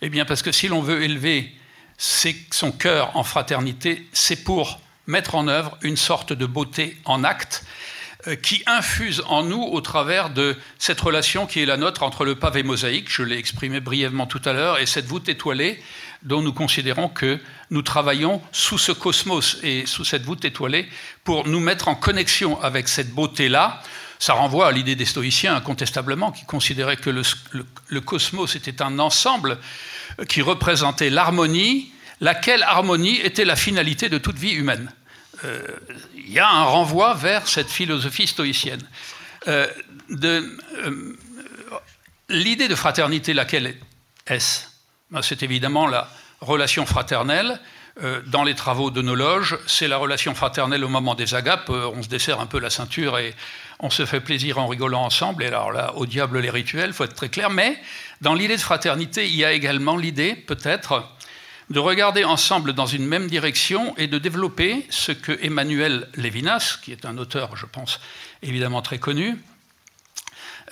Eh 0.03 0.11
bien, 0.11 0.27
parce 0.27 0.43
que 0.43 0.53
si 0.53 0.69
l'on 0.69 0.83
veut 0.83 1.03
élever 1.03 1.51
son 1.97 2.73
cœur 2.73 3.17
en 3.17 3.25
fraternité, 3.25 4.07
c'est 4.13 4.45
pour 4.45 4.81
mettre 5.07 5.35
en 5.35 5.49
œuvre 5.49 5.79
une 5.81 5.97
sorte 5.97 6.35
de 6.35 6.45
beauté 6.45 6.99
en 7.07 7.25
acte 7.25 7.65
qui 8.43 8.63
infuse 8.67 9.23
en 9.27 9.43
nous 9.43 9.63
au 9.63 9.81
travers 9.81 10.31
de 10.31 10.57
cette 10.79 11.01
relation 11.01 11.47
qui 11.47 11.61
est 11.61 11.67
la 11.67 11.77
nôtre 11.77 12.03
entre 12.03 12.25
le 12.25 12.35
pavé 12.35 12.63
mosaïque, 12.63 13.11
je 13.11 13.23
l'ai 13.23 13.39
exprimé 13.39 13.81
brièvement 13.81 14.27
tout 14.27 14.43
à 14.45 14.53
l'heure, 14.53 14.79
et 14.79 14.87
cette 14.87 15.07
voûte 15.07 15.29
étoilée 15.29 15.83
dont 16.23 16.43
nous 16.43 16.53
considérons 16.53 17.09
que 17.09 17.39
nous 17.71 17.83
travaillons 17.83 18.43
sous 18.53 18.79
ce 18.79 18.93
cosmos 18.93 19.59
et 19.63 19.87
sous 19.87 20.05
cette 20.05 20.25
voûte 20.25 20.45
étoilée 20.45 20.89
pour 21.25 21.47
nous 21.47 21.61
mettre 21.61 21.89
en 21.89 21.95
connexion 21.95 22.61
avec 22.61 22.89
cette 22.89 23.11
beauté-là. 23.13 23.83
Ça 24.19 24.35
renvoie 24.35 24.69
à 24.69 24.73
l'idée 24.73 24.97
des 24.97 25.07
stoïciens, 25.07 25.57
incontestablement, 25.57 26.31
qui 26.31 26.45
considéraient 26.45 26.99
que 26.99 27.09
le, 27.09 28.01
cosmos 28.01 28.55
était 28.55 28.83
un 28.83 28.99
ensemble 28.99 29.59
qui 30.29 30.43
représentait 30.43 31.09
l'harmonie, 31.09 31.91
laquelle 32.21 32.63
harmonie 32.65 33.19
était 33.21 33.47
la 33.47 33.57
finalité 33.57 34.11
de 34.11 34.19
toute 34.19 34.37
vie 34.37 34.53
humaine. 34.53 34.93
Euh, 35.45 35.63
il 36.15 36.31
y 36.31 36.39
a 36.39 36.49
un 36.49 36.65
renvoi 36.65 37.15
vers 37.15 37.49
cette 37.49 37.71
philosophie 37.71 38.27
stoïcienne. 38.27 38.83
Euh, 39.49 39.67
euh, 40.23 41.17
l'idée 42.29 42.69
de 42.69 42.75
fraternité, 42.75 43.33
laquelle 43.33 43.77
est-ce? 44.27 44.67
Ben, 45.11 45.23
c'est 45.23 45.43
évidemment 45.43 45.87
la 45.87 46.09
relation 46.41 46.87
fraternelle. 46.87 47.61
Euh, 48.03 48.23
dans 48.27 48.45
les 48.45 48.55
travaux 48.55 48.91
de 48.91 49.03
nos 49.03 49.15
loges, 49.15 49.59
c'est 49.67 49.89
la 49.89 49.97
relation 49.97 50.35
fraternelle 50.35 50.85
au 50.85 50.89
moment 50.89 51.15
des 51.15 51.35
agapes. 51.35 51.69
Euh, 51.71 51.91
on 51.95 52.03
se 52.03 52.09
dessert 52.09 52.41
un 52.41 52.47
peu 52.47 52.59
la 52.59 52.71
ceinture 52.71 53.19
et 53.19 53.35
on 53.81 53.91
se 53.91 54.07
fait 54.07 54.21
plaisir 54.21 54.59
en 54.59 54.69
rigolant 54.69 55.03
ensemble. 55.03 55.43
Et 55.43 55.49
alors 55.49 55.73
là, 55.73 55.95
au 55.97 56.07
diable 56.07 56.39
les 56.39 56.51
rituels, 56.51 56.93
faut 56.93 57.05
être 57.05 57.15
très 57.15 57.29
clair. 57.29 57.51
Mais 57.51 57.79
dans 58.21 58.35
l'idée 58.35 58.57
de 58.57 58.63
fraternité, 58.63 59.27
il 59.27 59.35
y 59.35 59.45
a 59.45 59.53
également 59.53 59.97
l'idée, 59.97 60.35
peut-être, 60.35 61.05
de 61.71 61.79
regarder 61.79 62.25
ensemble 62.25 62.73
dans 62.73 62.87
une 62.87 63.07
même 63.07 63.29
direction 63.29 63.97
et 63.97 64.09
de 64.09 64.19
développer 64.19 64.87
ce 64.91 65.13
que 65.13 65.39
Emmanuel 65.41 66.09
Lévinas, 66.17 66.79
qui 66.83 66.91
est 66.91 67.07
un 67.07 67.17
auteur, 67.17 67.57
je 67.57 67.67
pense, 67.67 68.01
évidemment 68.43 68.83
très 68.83 68.99
connu, 68.99 69.39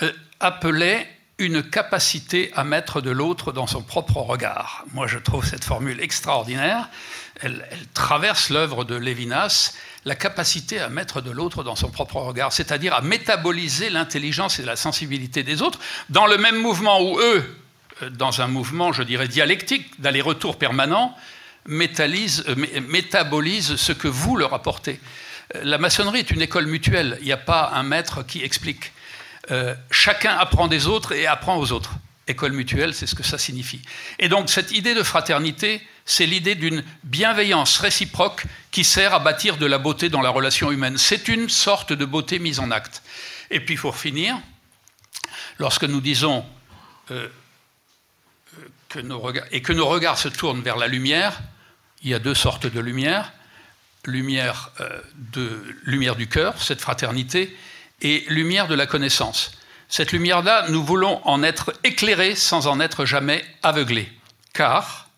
euh, 0.02 0.12
appelait 0.40 1.08
une 1.38 1.62
capacité 1.62 2.50
à 2.54 2.64
mettre 2.64 3.00
de 3.00 3.10
l'autre 3.10 3.52
dans 3.52 3.68
son 3.68 3.82
propre 3.82 4.16
regard. 4.16 4.84
Moi, 4.92 5.06
je 5.06 5.18
trouve 5.18 5.46
cette 5.46 5.64
formule 5.64 6.00
extraordinaire. 6.00 6.88
Elle, 7.40 7.64
traverse 7.94 8.50
l'œuvre 8.50 8.84
de 8.84 8.96
Lévinas, 8.96 9.74
la 10.04 10.16
capacité 10.16 10.80
à 10.80 10.88
mettre 10.88 11.20
de 11.20 11.30
l'autre 11.30 11.62
dans 11.62 11.76
son 11.76 11.90
propre 11.90 12.16
regard, 12.16 12.52
c'est-à-dire 12.52 12.92
à 12.92 13.02
métaboliser 13.02 13.88
l'intelligence 13.88 14.58
et 14.58 14.64
la 14.64 14.74
sensibilité 14.74 15.44
des 15.44 15.62
autres 15.62 15.78
dans 16.10 16.26
le 16.26 16.38
même 16.38 16.60
mouvement 16.60 17.00
où 17.00 17.20
eux, 17.20 17.44
dans 18.10 18.40
un 18.40 18.46
mouvement, 18.46 18.92
je 18.92 19.02
dirais, 19.02 19.28
dialectique, 19.28 20.00
d'aller-retour 20.00 20.58
permanent, 20.58 21.16
euh, 21.68 22.54
métabolisent 22.88 23.76
ce 23.76 23.92
que 23.92 24.08
vous 24.08 24.36
leur 24.36 24.54
apportez. 24.54 25.00
Euh, 25.54 25.60
la 25.64 25.78
maçonnerie 25.78 26.20
est 26.20 26.30
une 26.30 26.42
école 26.42 26.66
mutuelle. 26.66 27.18
Il 27.20 27.26
n'y 27.26 27.32
a 27.32 27.36
pas 27.36 27.72
un 27.74 27.82
maître 27.82 28.22
qui 28.22 28.42
explique. 28.42 28.92
Euh, 29.50 29.74
chacun 29.90 30.36
apprend 30.36 30.68
des 30.68 30.86
autres 30.86 31.12
et 31.12 31.26
apprend 31.26 31.58
aux 31.58 31.72
autres. 31.72 31.92
École 32.26 32.52
mutuelle, 32.52 32.94
c'est 32.94 33.06
ce 33.06 33.14
que 33.14 33.22
ça 33.22 33.38
signifie. 33.38 33.80
Et 34.18 34.28
donc 34.28 34.50
cette 34.50 34.72
idée 34.72 34.94
de 34.94 35.02
fraternité, 35.02 35.80
c'est 36.04 36.26
l'idée 36.26 36.54
d'une 36.54 36.84
bienveillance 37.04 37.78
réciproque 37.78 38.44
qui 38.70 38.84
sert 38.84 39.14
à 39.14 39.18
bâtir 39.18 39.56
de 39.56 39.64
la 39.64 39.78
beauté 39.78 40.10
dans 40.10 40.20
la 40.20 40.28
relation 40.28 40.70
humaine. 40.70 40.98
C'est 40.98 41.28
une 41.28 41.48
sorte 41.48 41.92
de 41.94 42.04
beauté 42.04 42.38
mise 42.38 42.60
en 42.60 42.70
acte. 42.70 43.02
Et 43.50 43.60
puis 43.60 43.76
pour 43.76 43.96
finir, 43.96 44.36
lorsque 45.58 45.84
nous 45.84 46.02
disons 46.02 46.44
euh, 47.10 47.28
et 49.50 49.62
que 49.62 49.72
nos 49.72 49.86
regards 49.86 50.18
se 50.18 50.28
tournent 50.28 50.62
vers 50.62 50.76
la 50.76 50.86
lumière, 50.86 51.40
il 52.02 52.10
y 52.10 52.14
a 52.14 52.18
deux 52.18 52.34
sortes 52.34 52.66
de 52.66 52.80
lumière. 52.80 53.32
Lumière, 54.04 54.70
euh, 54.80 55.00
de, 55.32 55.62
lumière 55.84 56.16
du 56.16 56.28
cœur, 56.28 56.62
cette 56.62 56.80
fraternité, 56.80 57.56
et 58.00 58.24
lumière 58.28 58.68
de 58.68 58.74
la 58.74 58.86
connaissance. 58.86 59.52
Cette 59.88 60.12
lumière-là, 60.12 60.66
nous 60.68 60.84
voulons 60.84 61.20
en 61.26 61.42
être 61.42 61.72
éclairés 61.82 62.36
sans 62.36 62.66
en 62.66 62.78
être 62.78 63.04
jamais 63.04 63.44
aveuglés. 63.62 64.12
Car, 64.52 65.08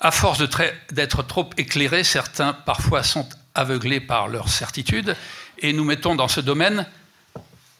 à 0.00 0.10
force 0.10 0.42
d'être 0.90 1.22
trop 1.22 1.48
éclairés, 1.56 2.04
certains 2.04 2.52
parfois 2.52 3.02
sont 3.02 3.28
aveuglés 3.54 4.00
par 4.00 4.28
leur 4.28 4.48
certitude, 4.48 5.16
et 5.58 5.72
nous 5.72 5.84
mettons 5.84 6.14
dans 6.14 6.28
ce 6.28 6.40
domaine, 6.40 6.86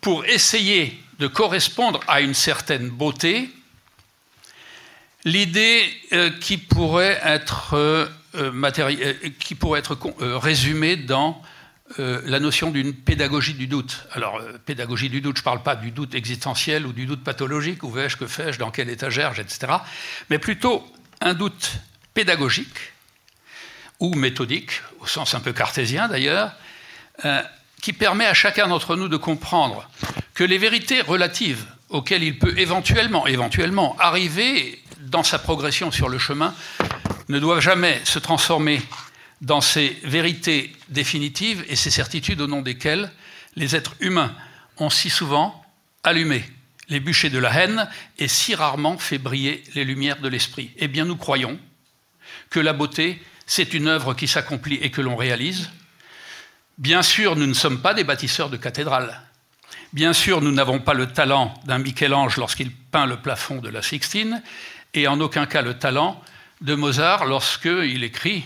pour 0.01 0.24
essayer 0.27 1.02
de 1.19 1.27
correspondre 1.27 2.01
à 2.06 2.20
une 2.20 2.35
certaine 2.35 2.89
beauté, 2.89 3.51
l'idée 5.25 5.83
euh, 6.13 6.31
qui 6.41 6.59
pourrait 6.59 7.21
être, 7.25 7.75
euh, 7.75 8.07
euh, 8.35 9.15
qui 9.39 9.55
pourrait 9.55 9.81
être 9.81 9.99
résumée 10.21 10.97
dans 10.97 11.41
la 11.99 12.41
notion 12.41 12.71
d'une 12.71 12.95
pédagogie 12.95 13.53
du 13.53 13.67
doute. 13.67 14.07
Alors, 14.13 14.41
pédagogie 14.65 15.11
du 15.11 15.21
doute, 15.21 15.37
je 15.37 15.43
ne 15.43 15.45
parle 15.45 15.63
pas 15.63 15.77
du 15.77 15.91
doute 15.91 16.15
existentiel 16.15 16.87
ou 16.87 16.93
du 16.95 17.05
doute 17.05 17.23
pathologique, 17.23 17.83
où 17.85 17.91
vais-je, 17.91 18.17
que 18.17 18.27
fais-je, 18.27 18.59
dans 18.59 18.71
quel 18.71 18.89
étagère, 18.89 19.39
etc. 19.39 19.75
Mais 20.31 20.39
plutôt 20.39 20.85
un 21.21 21.35
doute 21.35 21.73
pédagogique 22.15 22.93
ou 24.01 24.15
méthodique, 24.15 24.81
au 25.01 25.07
sens 25.07 25.35
un 25.35 25.41
peu 25.41 25.53
cartésien 25.53 26.09
d'ailleurs, 26.09 26.53
qui 27.83 27.93
permet 27.93 28.27
à 28.27 28.35
chacun 28.35 28.67
d'entre 28.67 28.97
nous 28.97 29.09
de 29.09 29.19
comprendre 29.19 29.89
que 30.33 30.43
les 30.43 30.59
vérités 30.59 31.03
relatives 31.03 31.67
auxquelles 31.91 32.25
il 32.25 32.39
peut 32.39 32.59
éventuellement, 32.59 33.27
éventuellement 33.27 33.95
arriver 34.01 34.83
dans 35.05 35.23
sa 35.23 35.39
progression 35.39 35.91
sur 35.91 36.09
le 36.09 36.19
chemin 36.19 36.55
ne 37.29 37.39
doivent 37.39 37.61
jamais 37.61 38.01
se 38.05 38.19
transformer 38.19 38.83
dans 39.41 39.61
ces 39.61 39.99
vérités 40.05 40.73
définitives 40.89 41.65
et 41.69 41.77
ces 41.77 41.91
certitudes 41.91 42.41
au 42.41 42.47
nom 42.47 42.63
desquelles 42.63 43.11
les 43.57 43.77
êtres 43.77 43.95
humains 44.01 44.35
ont 44.79 44.91
si 44.91 45.11
souvent 45.11 45.65
allumé 46.03 46.45
les 46.89 47.01
bûchers 47.01 47.31
de 47.31 47.39
la 47.39 47.53
haine 47.53 47.89
et 48.19 48.29
si 48.29 48.55
rarement 48.55 48.99
fait 48.99 49.19
briller 49.19 49.63
les 49.75 49.85
lumières 49.85 50.21
de 50.21 50.29
l'esprit. 50.29 50.71
Eh 50.77 50.89
bien, 50.89 51.05
nous 51.05 51.17
croyons 51.17 51.59
que 52.51 52.61
la 52.61 52.73
beauté, 52.73 53.23
c'est 53.47 53.75
une 53.75 53.89
œuvre 53.89 54.15
qui 54.15 54.29
s'accomplit 54.29 54.77
et 54.77 54.91
que 54.91 55.01
l'on 55.01 55.17
réalise. 55.17 55.71
Bien 56.79 57.03
sûr, 57.03 57.37
nous 57.37 57.47
ne 57.47 57.55
sommes 57.55 57.81
pas 57.81 57.95
des 57.95 58.05
bâtisseurs 58.05 58.51
de 58.51 58.57
cathédrales. 58.57 59.21
Bien 59.93 60.13
sûr, 60.13 60.41
nous 60.41 60.51
n'avons 60.51 60.81
pas 60.81 60.95
le 60.95 61.07
talent 61.07 61.55
d'un 61.67 61.79
Michel-Ange 61.79 62.37
lorsqu'il 62.37 62.73
peint 62.73 63.07
le 63.07 63.17
plafond 63.17 63.61
de 63.61 63.69
la 63.69 63.81
Sixtine, 63.81 64.43
et 64.95 65.07
en 65.09 65.21
aucun 65.21 65.47
cas 65.47 65.62
le 65.62 65.79
talent 65.79 66.23
de 66.61 66.75
Mozart 66.75 67.27
lorsqu'il 67.27 68.05
écrit 68.05 68.45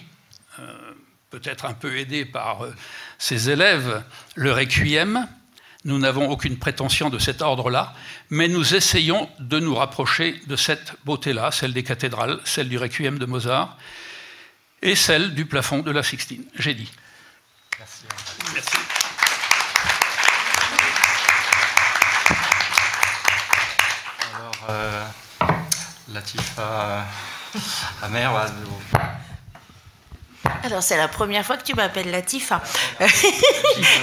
peut-être 1.30 1.66
un 1.66 1.74
peu 1.74 1.96
aidé 1.98 2.24
par 2.24 2.64
euh, 2.64 2.74
ses 3.18 3.50
élèves, 3.50 4.02
le 4.34 4.52
requiem. 4.52 5.28
Nous 5.84 5.98
n'avons 5.98 6.28
aucune 6.30 6.58
prétention 6.58 7.08
de 7.08 7.18
cet 7.18 7.40
ordre-là, 7.40 7.94
mais 8.30 8.48
nous 8.48 8.74
essayons 8.74 9.30
de 9.38 9.60
nous 9.60 9.74
rapprocher 9.74 10.40
de 10.46 10.56
cette 10.56 10.94
beauté-là, 11.04 11.50
celle 11.52 11.72
des 11.72 11.84
cathédrales, 11.84 12.40
celle 12.44 12.68
du 12.68 12.78
requiem 12.78 13.18
de 13.18 13.26
Mozart 13.26 13.76
et 14.82 14.96
celle 14.96 15.34
du 15.34 15.46
plafond 15.46 15.80
de 15.80 15.90
la 15.90 16.02
Sixtine. 16.02 16.44
J'ai 16.58 16.74
dit. 16.74 16.90
Merci. 17.78 18.04
Merci. 18.54 18.76
Alors, 24.34 24.66
euh, 24.70 25.06
Latifa 26.12 27.04
Amer 28.02 28.30
Alors, 30.64 30.82
c'est 30.82 30.96
la 30.96 31.08
première 31.08 31.44
fois 31.44 31.56
que 31.56 31.64
tu 31.64 31.74
m'appelles 31.74 32.10
Latifa. 32.10 32.62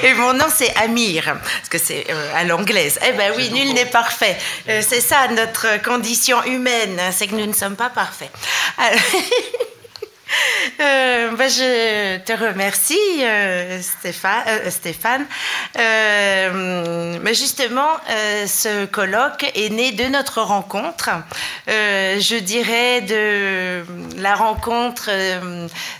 Et 0.04 0.14
mon 0.14 0.34
nom, 0.34 0.46
c'est 0.54 0.76
Amir, 0.76 1.24
parce 1.26 1.70
que 1.70 1.78
c'est 1.78 2.06
à 2.36 2.44
l'anglaise. 2.44 3.00
Eh 3.08 3.14
ben 3.14 3.34
oui, 3.36 3.52
nul 3.52 3.74
n'est 3.74 3.88
parfait. 3.88 4.38
c'est 4.66 5.02
ça, 5.02 5.28
notre 5.30 5.82
condition 5.82 6.44
humaine, 6.44 7.00
c'est 7.12 7.28
que 7.28 7.36
nous 7.36 7.46
ne 7.46 7.54
sommes 7.54 7.76
pas 7.76 7.90
parfaits. 7.90 8.32
Euh, 10.80 11.32
bah, 11.36 11.48
je 11.48 12.18
te 12.20 12.34
remercie, 12.34 12.98
euh, 13.22 13.82
Stéphane. 13.82 14.44
Euh, 14.48 14.70
Stéphane. 14.70 15.26
mais 15.76 17.34
justement, 17.34 17.90
ce 18.08 18.86
colloque 18.86 19.46
est 19.56 19.70
né 19.70 19.92
de 19.92 20.06
notre 20.06 20.42
rencontre. 20.42 21.10
je 21.68 22.40
dirais 22.40 23.02
de 23.02 23.86
la 24.18 24.36
rencontre 24.36 25.10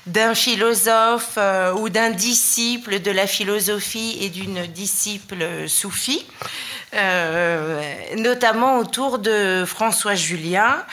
d'un 0.08 0.36
philosophe 0.36 1.38
ou 1.78 1.90
d'un 1.90 2.10
disciple 2.10 3.00
de 3.00 3.12
la 3.12 3.28
philosophie 3.28 4.18
et 4.22 4.30
d'une 4.30 4.66
disciple 4.68 5.68
soufie. 5.68 6.26
notamment 8.18 8.78
autour 8.78 9.20
de 9.20 9.64
François 9.66 10.16
Julien, 10.16 10.84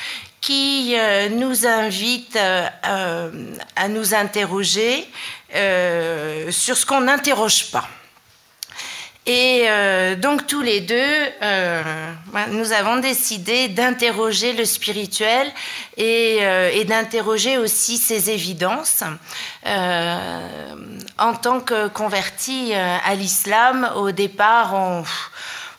qui 0.42 0.94
euh, 0.98 1.28
nous 1.30 1.66
invite 1.66 2.36
euh, 2.36 2.66
euh, 2.86 3.30
à 3.76 3.88
nous 3.88 4.12
interroger 4.12 5.08
sur 6.50 6.76
ce 6.78 6.86
qu'on 6.86 7.02
n'interroge 7.02 7.70
pas. 7.70 7.86
Et 9.26 9.66
donc 10.16 10.46
tous 10.46 10.62
les 10.62 10.80
deux, 10.80 11.14
nous 12.52 12.72
avons 12.72 12.96
décidé 12.96 13.68
d'interroger 13.68 14.54
le 14.54 14.64
spirituel 14.64 15.52
et, 15.98 16.38
et 16.38 16.84
d'interroger 16.86 17.58
aussi 17.58 17.98
ses 17.98 18.30
évidences. 18.30 19.04
en 19.66 21.34
tant 21.34 21.60
que 21.60 21.88
converti 21.88 22.72
à 22.72 23.14
l'islam, 23.14 23.92
au 23.96 24.10
départ, 24.10 24.72
on 24.72 25.04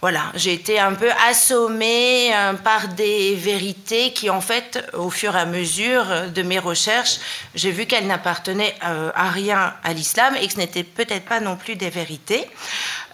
voilà, 0.04 0.34
j'ai 0.36 0.52
été 0.52 0.82
un 0.82 0.96
peu 0.96 1.10
assommée 1.30 2.36
euh, 2.36 2.56
par 2.56 2.90
des 2.90 3.36
vérités 3.36 4.12
qui, 4.12 4.30
en 4.30 4.42
fait, 4.42 4.86
au 4.92 5.10
fur 5.10 5.34
et 5.34 5.40
à 5.40 5.46
mesure 5.46 6.30
de 6.30 6.42
mes 6.42 6.60
recherches, 6.60 7.20
j'ai 7.56 7.72
vu 7.72 7.86
qu'elles 7.86 8.08
n'appartenaient 8.08 8.76
euh, 8.84 9.14
à 9.16 9.30
rien 9.30 9.74
à 9.82 9.94
l'islam 9.94 10.36
et 10.36 10.46
que 10.46 10.52
ce 10.56 10.58
n'étaient 10.58 10.84
peut-être 10.84 11.24
pas 11.24 11.40
non 11.40 11.56
plus 11.56 11.78
des 11.78 11.90
vérités. 11.90 12.46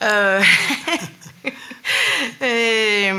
Euh, 0.02 0.42
et, 2.42 3.12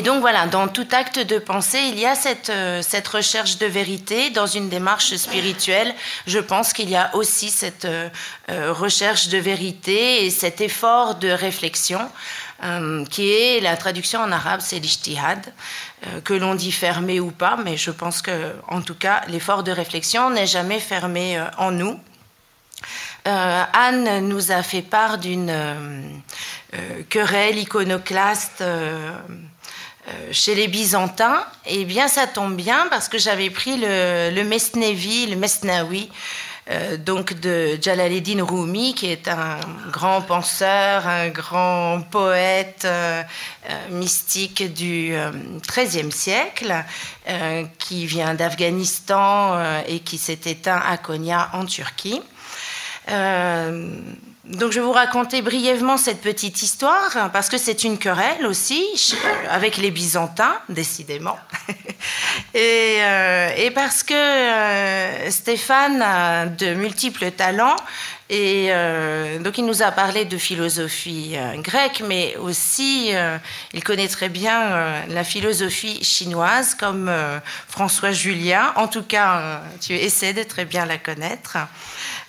donc 0.00 0.22
voilà, 0.22 0.46
dans 0.46 0.68
tout 0.68 0.86
acte 0.92 1.18
de 1.18 1.38
pensée, 1.38 1.80
il 1.88 1.98
y 1.98 2.06
a 2.06 2.14
cette, 2.14 2.50
cette 2.80 3.08
recherche 3.08 3.58
de 3.58 3.66
vérité. 3.66 4.30
Dans 4.30 4.46
une 4.46 4.70
démarche 4.70 5.14
spirituelle, 5.16 5.94
je 6.26 6.38
pense 6.38 6.72
qu'il 6.72 6.88
y 6.88 6.96
a 6.96 7.14
aussi 7.14 7.50
cette 7.50 7.86
recherche 8.48 9.28
de 9.28 9.36
vérité 9.36 10.24
et 10.24 10.30
cet 10.30 10.62
effort 10.62 11.16
de 11.16 11.28
réflexion. 11.28 12.00
Euh, 12.64 13.04
qui 13.06 13.32
est 13.32 13.60
la 13.60 13.76
traduction 13.76 14.20
en 14.20 14.30
arabe, 14.30 14.60
c'est 14.62 14.78
l'ijtihad, 14.78 15.52
euh, 16.06 16.20
que 16.20 16.32
l'on 16.32 16.54
dit 16.54 16.70
fermé 16.70 17.18
ou 17.18 17.32
pas, 17.32 17.56
mais 17.56 17.76
je 17.76 17.90
pense 17.90 18.22
que, 18.22 18.54
en 18.68 18.82
tout 18.82 18.94
cas, 18.94 19.22
l'effort 19.26 19.64
de 19.64 19.72
réflexion 19.72 20.30
n'est 20.30 20.46
jamais 20.46 20.78
fermé 20.78 21.38
euh, 21.38 21.46
en 21.58 21.72
nous. 21.72 21.98
Anne 23.24 24.26
nous 24.26 24.50
a 24.50 24.64
fait 24.64 24.82
part 24.82 25.18
d'une 25.18 25.52
querelle 27.08 27.56
iconoclaste 27.56 28.64
chez 30.30 30.54
les 30.54 30.68
Byzantins. 30.68 31.44
Et 31.66 31.84
bien, 31.84 32.08
ça 32.08 32.26
tombe 32.26 32.56
bien 32.56 32.86
parce 32.90 33.08
que 33.08 33.18
j'avais 33.18 33.50
pris 33.50 33.76
le, 33.76 34.42
Mesnevi, 34.42 35.26
le 35.26 35.36
Mesnawi, 35.36 36.08
euh, 36.70 36.96
donc 36.96 37.34
de 37.40 37.76
Jalaleddin 37.80 38.44
Rumi, 38.44 38.94
qui 38.94 39.06
est 39.06 39.26
un 39.26 39.58
grand 39.90 40.22
penseur, 40.22 41.06
un 41.08 41.28
grand 41.28 42.02
poète 42.08 42.82
euh, 42.84 43.22
euh, 43.68 43.88
mystique 43.90 44.72
du 44.72 45.14
XIIIe 45.68 46.12
siècle, 46.12 46.74
qui 47.78 48.06
vient 48.06 48.34
d'Afghanistan 48.34 49.82
et 49.86 50.00
qui 50.00 50.18
s'est 50.18 50.40
éteint 50.46 50.82
à 50.84 50.96
Konya 50.96 51.50
en 51.52 51.66
Turquie. 51.66 52.20
Donc 54.44 54.72
je 54.72 54.80
vais 54.80 54.84
vous 54.84 54.92
raconter 54.92 55.40
brièvement 55.40 55.96
cette 55.96 56.20
petite 56.20 56.62
histoire, 56.62 57.30
parce 57.32 57.48
que 57.48 57.58
c'est 57.58 57.84
une 57.84 57.96
querelle 57.96 58.44
aussi, 58.44 58.84
avec 59.50 59.76
les 59.76 59.90
Byzantins, 59.90 60.56
décidément. 60.68 61.38
Euh, 62.56 63.50
et, 63.56 63.70
parce 63.70 64.02
que 64.02 64.12
euh, 64.12 65.30
Stéphane 65.30 66.02
a 66.02 66.46
de 66.46 66.74
multiples 66.74 67.30
talents, 67.30 67.76
et 68.28 68.66
euh, 68.70 69.38
donc 69.38 69.56
il 69.56 69.64
nous 69.64 69.82
a 69.82 69.92
parlé 69.92 70.24
de 70.24 70.36
philosophie 70.36 71.36
grecque, 71.58 72.02
mais 72.06 72.36
aussi 72.36 73.12
il 73.72 73.84
connaît 73.84 74.08
très 74.08 74.28
bien 74.28 75.04
la 75.08 75.24
philosophie 75.24 76.02
chinoise, 76.02 76.74
comme 76.74 77.10
François 77.68 78.12
Julien. 78.12 78.72
En 78.76 78.88
tout 78.88 79.04
cas, 79.04 79.62
tu 79.80 79.94
essaies 79.94 80.32
de 80.32 80.42
très 80.42 80.64
bien 80.64 80.84
la 80.84 80.98
connaître. 80.98 81.56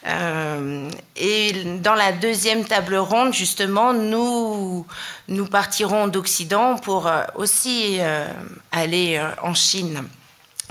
Euh, 0.06 0.90
et 1.16 1.54
dans 1.82 1.94
la 1.94 2.12
deuxième 2.12 2.66
table 2.66 2.96
ronde, 2.96 3.34
justement, 3.34 3.94
nous, 3.94 4.86
nous 5.28 5.46
partirons 5.46 6.08
d'Occident 6.08 6.76
pour 6.76 7.08
euh, 7.08 7.24
aussi 7.36 7.98
euh, 8.00 8.28
aller 8.72 9.22
en 9.42 9.54
Chine. 9.54 10.04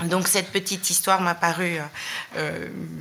Donc 0.05 0.27
cette 0.27 0.51
petite 0.51 0.89
histoire 0.89 1.21
m'a 1.21 1.35
paru 1.35 1.79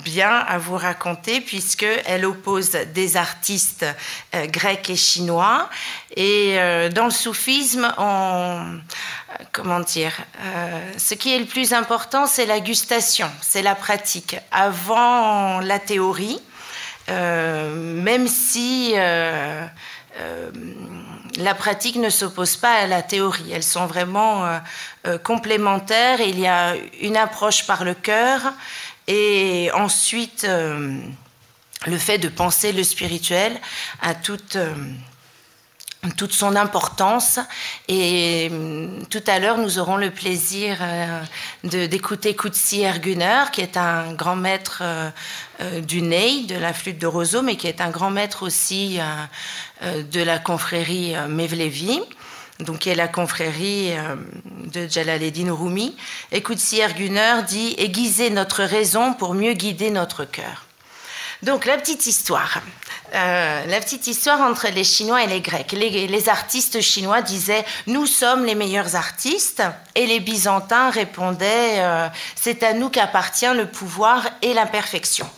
bien 0.04 0.30
à 0.30 0.58
vous 0.58 0.76
raconter 0.76 1.40
puisqu'elle 1.40 2.24
oppose 2.24 2.70
des 2.94 3.16
artistes 3.16 3.86
grecs 4.32 4.90
et 4.90 4.96
chinois. 4.96 5.68
Et 6.16 6.56
dans 6.94 7.06
le 7.06 7.10
soufisme, 7.10 7.92
comment 9.52 9.80
dire, 9.80 10.12
euh, 10.40 10.92
ce 10.98 11.14
qui 11.14 11.34
est 11.34 11.38
le 11.38 11.46
plus 11.46 11.72
important, 11.72 12.26
c'est 12.26 12.46
la 12.46 12.60
gustation, 12.60 13.30
c'est 13.40 13.62
la 13.62 13.74
pratique, 13.74 14.36
avant 14.50 15.60
la 15.60 15.78
théorie, 15.78 16.40
euh, 17.08 17.74
même 17.74 18.28
si 18.28 18.92
euh, 18.94 19.66
la 21.36 21.54
pratique 21.54 21.96
ne 21.96 22.10
s'oppose 22.10 22.56
pas 22.56 22.74
à 22.74 22.86
la 22.86 23.02
théorie. 23.02 23.50
Elles 23.52 23.62
sont 23.62 23.86
vraiment 23.86 24.60
complémentaires. 25.24 26.20
Il 26.20 26.38
y 26.38 26.46
a 26.46 26.74
une 27.00 27.16
approche 27.16 27.66
par 27.66 27.84
le 27.84 27.94
cœur 27.94 28.40
et 29.08 29.70
ensuite 29.74 30.46
le 30.46 31.98
fait 31.98 32.18
de 32.18 32.28
penser 32.28 32.72
le 32.72 32.84
spirituel 32.84 33.60
à 34.00 34.14
toute 34.14 34.56
toute 36.16 36.32
son 36.32 36.56
importance. 36.56 37.38
Et 37.88 38.50
tout 39.10 39.22
à 39.26 39.38
l'heure, 39.38 39.58
nous 39.58 39.78
aurons 39.78 39.96
le 39.96 40.10
plaisir 40.10 40.78
euh, 40.80 41.22
d'écouter 41.64 42.34
Kutsi 42.34 42.80
Erguner, 42.80 43.44
qui 43.52 43.60
est 43.60 43.76
un 43.76 44.12
grand 44.12 44.36
maître 44.36 44.80
euh, 44.82 45.10
euh, 45.60 45.80
du 45.80 46.02
ney, 46.02 46.44
de 46.44 46.56
la 46.56 46.72
flûte 46.72 46.98
de 46.98 47.06
roseau, 47.06 47.42
mais 47.42 47.56
qui 47.56 47.68
est 47.68 47.80
un 47.80 47.90
grand 47.90 48.10
maître 48.10 48.44
aussi 48.44 48.98
de 49.82 50.22
la 50.22 50.38
confrérie 50.38 51.14
Mevlevi 51.28 52.00
donc 52.62 52.78
qui 52.78 52.90
est 52.90 52.94
la 52.94 53.08
confrérie 53.08 53.92
de 54.72 54.88
Jalaleddin 54.88 55.52
Rumi. 55.52 55.96
Et 56.30 56.42
Kutsi 56.42 56.80
Erguner 56.80 57.42
dit 57.46 57.74
Aiguiser 57.78 58.30
notre 58.30 58.62
raison 58.62 59.14
pour 59.14 59.34
mieux 59.34 59.52
guider 59.52 59.90
notre 59.90 60.24
cœur. 60.24 60.66
Donc 61.42 61.64
la 61.64 61.76
petite 61.76 62.06
histoire. 62.06 62.60
Euh, 63.14 63.66
la 63.66 63.80
petite 63.80 64.06
histoire 64.06 64.40
entre 64.40 64.68
les 64.68 64.84
Chinois 64.84 65.24
et 65.24 65.26
les 65.26 65.40
Grecs. 65.40 65.72
Les, 65.72 66.28
artistes 66.28 66.80
chinois 66.80 67.20
disaient 67.20 67.64
Nous 67.86 68.06
sommes 68.06 68.44
les 68.44 68.54
meilleurs 68.54 68.96
artistes, 68.96 69.62
et 69.94 70.06
les 70.06 70.20
Byzantins 70.20 70.90
répondaient 70.90 71.80
euh, 71.80 72.08
C'est 72.36 72.62
à 72.62 72.72
nous 72.72 72.88
qu'appartient 72.88 73.52
le 73.54 73.66
pouvoir 73.66 74.26
et 74.40 74.54
l'imperfection. 74.54 75.28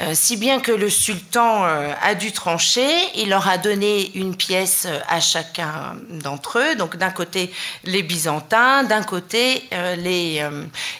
Euh, 0.00 0.12
si 0.14 0.36
bien 0.36 0.60
que 0.60 0.70
le 0.70 0.90
sultan 0.90 1.64
euh, 1.64 1.92
a 2.00 2.14
dû 2.14 2.30
trancher, 2.30 2.88
il 3.16 3.30
leur 3.30 3.48
a 3.48 3.58
donné 3.58 4.12
une 4.16 4.36
pièce 4.36 4.86
euh, 4.86 5.00
à 5.08 5.20
chacun 5.20 5.96
d'entre 6.08 6.60
eux, 6.60 6.76
donc 6.76 6.96
d'un 6.96 7.10
côté 7.10 7.52
les 7.82 8.04
Byzantins, 8.04 8.84
d'un 8.84 9.02
côté 9.02 9.68
les, 9.96 10.46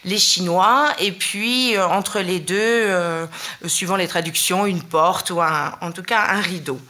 les 0.05 0.19
Chinois, 0.19 0.89
et 0.99 1.13
puis 1.13 1.79
entre 1.79 2.21
les 2.21 2.41
deux, 2.41 2.89
suivant 3.67 3.97
les 3.97 4.09
traductions, 4.09 4.67
une 4.67 4.83
porte 4.83 5.31
ou 5.31 5.41
en 5.41 5.93
tout 5.93 6.03
cas 6.03 6.27
un 6.31 6.41
rideau. 6.41 6.81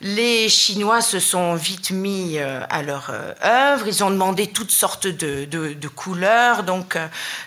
les 0.00 0.48
Chinois 0.48 1.00
se 1.00 1.20
sont 1.20 1.54
vite 1.54 1.90
mis 1.90 2.38
à 2.38 2.82
leur 2.82 3.10
œuvre, 3.42 3.86
ils 3.86 4.04
ont 4.04 4.10
demandé 4.10 4.48
toutes 4.48 4.70
sortes 4.70 5.06
de, 5.06 5.44
de, 5.44 5.88
couleurs, 5.88 6.62
donc 6.62 6.96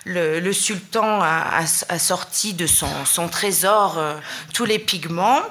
le, 0.05 0.51
sultan 0.53 1.21
a, 1.21 1.61
a 1.89 1.99
sorti 1.99 2.53
de 2.53 2.67
son, 2.67 2.87
son 3.09 3.27
trésor 3.27 3.97
euh, 3.97 4.13
tous 4.53 4.65
les 4.65 4.79
pigments. 4.79 5.41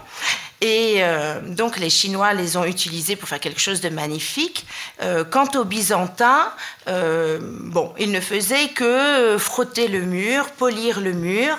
Et 0.60 0.96
euh, 0.98 1.40
donc 1.40 1.78
les 1.78 1.90
Chinois 1.90 2.34
les 2.34 2.56
ont 2.56 2.64
utilisés 2.64 3.14
pour 3.14 3.28
faire 3.28 3.38
quelque 3.38 3.60
chose 3.60 3.80
de 3.80 3.90
magnifique. 3.90 4.66
Euh, 5.02 5.22
quant 5.24 5.48
aux 5.54 5.64
Byzantins, 5.64 6.52
bon, 6.86 7.94
ils 7.98 8.10
ne 8.10 8.20
faisaient 8.20 8.68
que 8.68 9.36
frotter 9.38 9.86
le 9.86 10.02
mur, 10.02 10.50
polir 10.50 11.00
le 11.00 11.12
mur, 11.12 11.56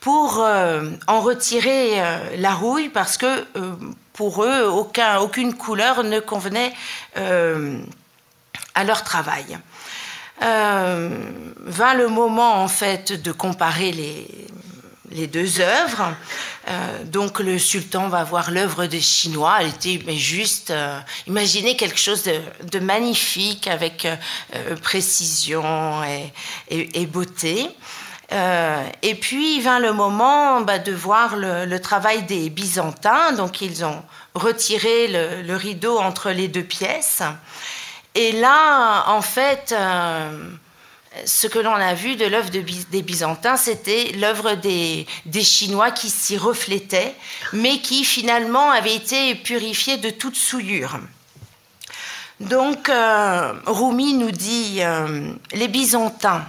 pour 0.00 0.44
en 1.06 1.20
retirer 1.20 2.02
la 2.38 2.54
rouille, 2.54 2.88
parce 2.88 3.16
que 3.18 3.44
pour 4.14 4.42
eux, 4.42 4.64
aucun, 4.66 5.18
aucune 5.18 5.54
couleur 5.54 6.02
ne 6.02 6.18
convenait 6.18 6.72
à 7.14 8.84
leur 8.84 9.04
travail. 9.04 9.58
vint 10.40 11.94
le 11.94 12.08
moment 12.08 12.64
en 12.64 12.68
fait 12.68 13.12
de 13.12 13.30
comparer 13.30 13.92
les, 13.92 14.49
les 15.10 15.26
deux 15.26 15.60
œuvres. 15.60 16.14
Euh, 16.68 17.04
donc 17.04 17.40
le 17.40 17.58
sultan 17.58 18.08
va 18.08 18.24
voir 18.24 18.50
l'œuvre 18.50 18.86
des 18.86 19.00
Chinois. 19.00 19.58
Elle 19.60 19.68
était 19.68 20.00
juste, 20.16 20.70
euh, 20.70 20.98
imaginez 21.26 21.76
quelque 21.76 21.98
chose 21.98 22.24
de, 22.24 22.78
magnifique 22.78 23.66
avec 23.66 24.06
euh, 24.06 24.76
précision 24.76 26.02
et, 26.70 27.06
beauté. 27.06 27.68
et 29.02 29.14
puis 29.16 29.60
vint 29.60 29.80
le 29.80 29.92
moment 29.92 30.60
bah, 30.60 30.78
de 30.78 30.92
voir 30.92 31.36
le, 31.36 31.78
travail 31.78 32.22
des 32.22 32.50
Byzantins. 32.50 33.32
Donc 33.32 33.60
ils 33.60 33.84
ont 33.84 34.02
retiré 34.34 35.08
le 35.08 35.56
rideau 35.56 35.98
entre 35.98 36.30
les 36.30 36.48
deux 36.48 36.64
pièces. 36.64 37.22
Et 38.14 38.32
là, 38.32 39.04
en 39.08 39.22
fait, 39.22 39.74
ce 41.24 41.48
que 41.48 41.58
l'on 41.58 41.74
a 41.74 41.94
vu 41.94 42.16
de 42.16 42.24
l'œuvre 42.24 42.50
des 42.50 43.02
Byzantins, 43.02 43.56
c'était 43.56 44.12
l'œuvre 44.12 44.54
des, 44.54 45.06
Chinois 45.42 45.90
qui 45.90 46.08
s'y 46.08 46.36
reflétaient, 46.36 47.14
mais 47.52 47.80
qui 47.80 48.04
finalement 48.04 48.70
avait 48.70 48.94
été 48.94 49.34
purifiée 49.34 49.96
de 49.96 50.10
toute 50.10 50.36
souillure. 50.36 51.00
Donc, 52.38 52.88
euh, 52.88 53.52
Rumi 53.66 54.14
nous 54.14 54.30
dit 54.30 54.78
euh, 54.80 55.32
Les 55.52 55.68
Byzantins 55.68 56.46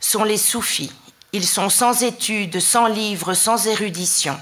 sont 0.00 0.24
les 0.24 0.38
soufis. 0.38 0.92
Ils 1.32 1.46
sont 1.46 1.68
sans 1.68 2.02
études, 2.02 2.60
sans 2.60 2.86
livres, 2.86 3.34
sans 3.34 3.66
érudition. 3.66 4.38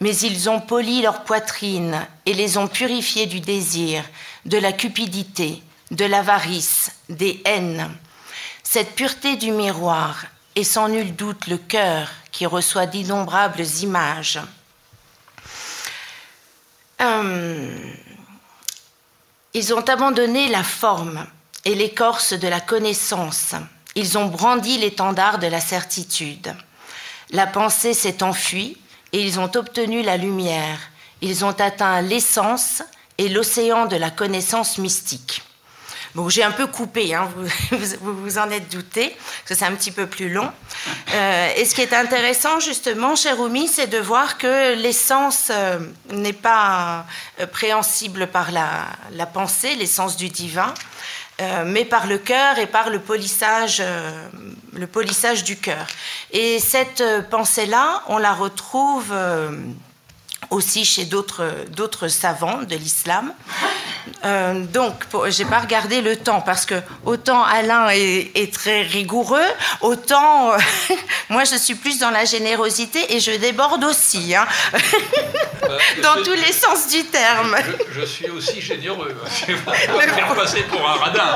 Mais 0.00 0.14
ils 0.16 0.50
ont 0.50 0.60
poli 0.60 1.00
leur 1.00 1.24
poitrine 1.24 2.06
et 2.26 2.34
les 2.34 2.58
ont 2.58 2.68
purifiés 2.68 3.26
du 3.26 3.40
désir, 3.40 4.04
de 4.44 4.58
la 4.58 4.72
cupidité, 4.72 5.62
de 5.90 6.04
l'avarice, 6.04 6.90
des 7.08 7.40
haines 7.46 7.88
cette 8.72 8.94
pureté 8.94 9.34
du 9.34 9.50
miroir 9.50 10.26
est 10.54 10.62
sans 10.62 10.88
nul 10.88 11.16
doute 11.16 11.48
le 11.48 11.58
cœur 11.58 12.08
qui 12.30 12.46
reçoit 12.46 12.86
d'innombrables 12.86 13.66
images. 13.82 14.38
Euh, 17.00 17.76
ils 19.54 19.74
ont 19.74 19.80
abandonné 19.80 20.46
la 20.46 20.62
forme 20.62 21.26
et 21.64 21.74
l'écorce 21.74 22.32
de 22.32 22.46
la 22.46 22.60
connaissance. 22.60 23.56
Ils 23.96 24.16
ont 24.16 24.26
brandi 24.26 24.78
l'étendard 24.78 25.40
de 25.40 25.48
la 25.48 25.60
certitude. 25.60 26.54
La 27.30 27.48
pensée 27.48 27.92
s'est 27.92 28.22
enfuie 28.22 28.76
et 29.12 29.20
ils 29.20 29.40
ont 29.40 29.50
obtenu 29.56 30.02
la 30.02 30.16
lumière. 30.16 30.78
Ils 31.22 31.44
ont 31.44 31.58
atteint 31.58 32.02
l'essence 32.02 32.84
et 33.18 33.30
l'océan 33.30 33.86
de 33.86 33.96
la 33.96 34.12
connaissance 34.12 34.78
mystique. 34.78 35.42
Bon, 36.16 36.28
j'ai 36.28 36.42
un 36.42 36.50
peu 36.50 36.66
coupé, 36.66 37.14
hein, 37.14 37.28
vous, 38.00 38.22
vous, 38.22 38.38
en 38.38 38.50
êtes 38.50 38.70
douté, 38.70 39.10
parce 39.16 39.48
que 39.48 39.54
c'est 39.54 39.64
un 39.64 39.74
petit 39.76 39.92
peu 39.92 40.06
plus 40.06 40.28
long. 40.28 40.50
Euh, 41.12 41.48
et 41.56 41.64
ce 41.64 41.74
qui 41.74 41.80
est 41.80 41.92
intéressant, 41.92 42.60
justement, 42.60 43.16
cher 43.16 43.36
Rumi, 43.36 43.66
c'est 43.66 43.88
de 43.88 43.98
voir 43.98 44.38
que 44.38 44.74
l'essence 44.76 45.48
euh, 45.50 45.80
n'est 46.12 46.32
pas 46.32 47.04
euh, 47.40 47.46
préhensible 47.48 48.28
par 48.28 48.52
la, 48.52 48.86
la 49.12 49.26
pensée, 49.26 49.74
l'essence 49.74 50.16
du 50.16 50.28
divin, 50.28 50.72
mais 51.64 51.84
par 51.84 52.06
le 52.06 52.18
cœur 52.18 52.58
et 52.58 52.66
par 52.66 52.90
le 52.90 53.00
polissage, 53.00 53.82
le 54.74 54.86
polissage 54.86 55.42
du 55.42 55.56
cœur. 55.56 55.86
Et 56.32 56.60
cette 56.60 57.02
pensée-là, 57.30 58.02
on 58.08 58.18
la 58.18 58.34
retrouve 58.34 59.12
aussi 60.50 60.84
chez 60.84 61.04
d'autres 61.04 62.08
savants 62.08 62.62
de 62.62 62.76
l'islam. 62.76 63.32
Euh, 64.24 64.64
donc, 64.66 65.04
j'ai 65.28 65.44
pas 65.44 65.60
regardé 65.60 66.00
le 66.00 66.16
temps 66.16 66.40
parce 66.40 66.66
que 66.66 66.74
autant 67.04 67.42
Alain 67.42 67.88
est, 67.90 68.52
très 68.52 68.82
rigoureux, 68.82 69.46
autant 69.80 70.52
euh, 70.52 70.58
moi 71.28 71.44
je 71.44 71.56
suis 71.56 71.74
plus 71.74 71.98
dans 71.98 72.10
la 72.10 72.24
générosité 72.24 73.14
et 73.14 73.20
je 73.20 73.30
déborde 73.32 73.84
aussi, 73.84 74.34
hein. 74.34 74.46
euh, 74.74 74.78
dans 76.02 76.22
tous 76.22 76.34
les 76.34 76.52
sens 76.52 76.88
du 76.88 77.04
terme. 77.04 77.56
Je, 77.92 78.04
suis 78.04 78.28
aussi 78.28 78.60
généreux. 78.60 79.16
Je 79.46 79.52
vais 79.52 80.08
faire 80.08 80.34
passer 80.34 80.62
pour 80.62 80.86
un 80.88 80.94
radin. 80.94 81.34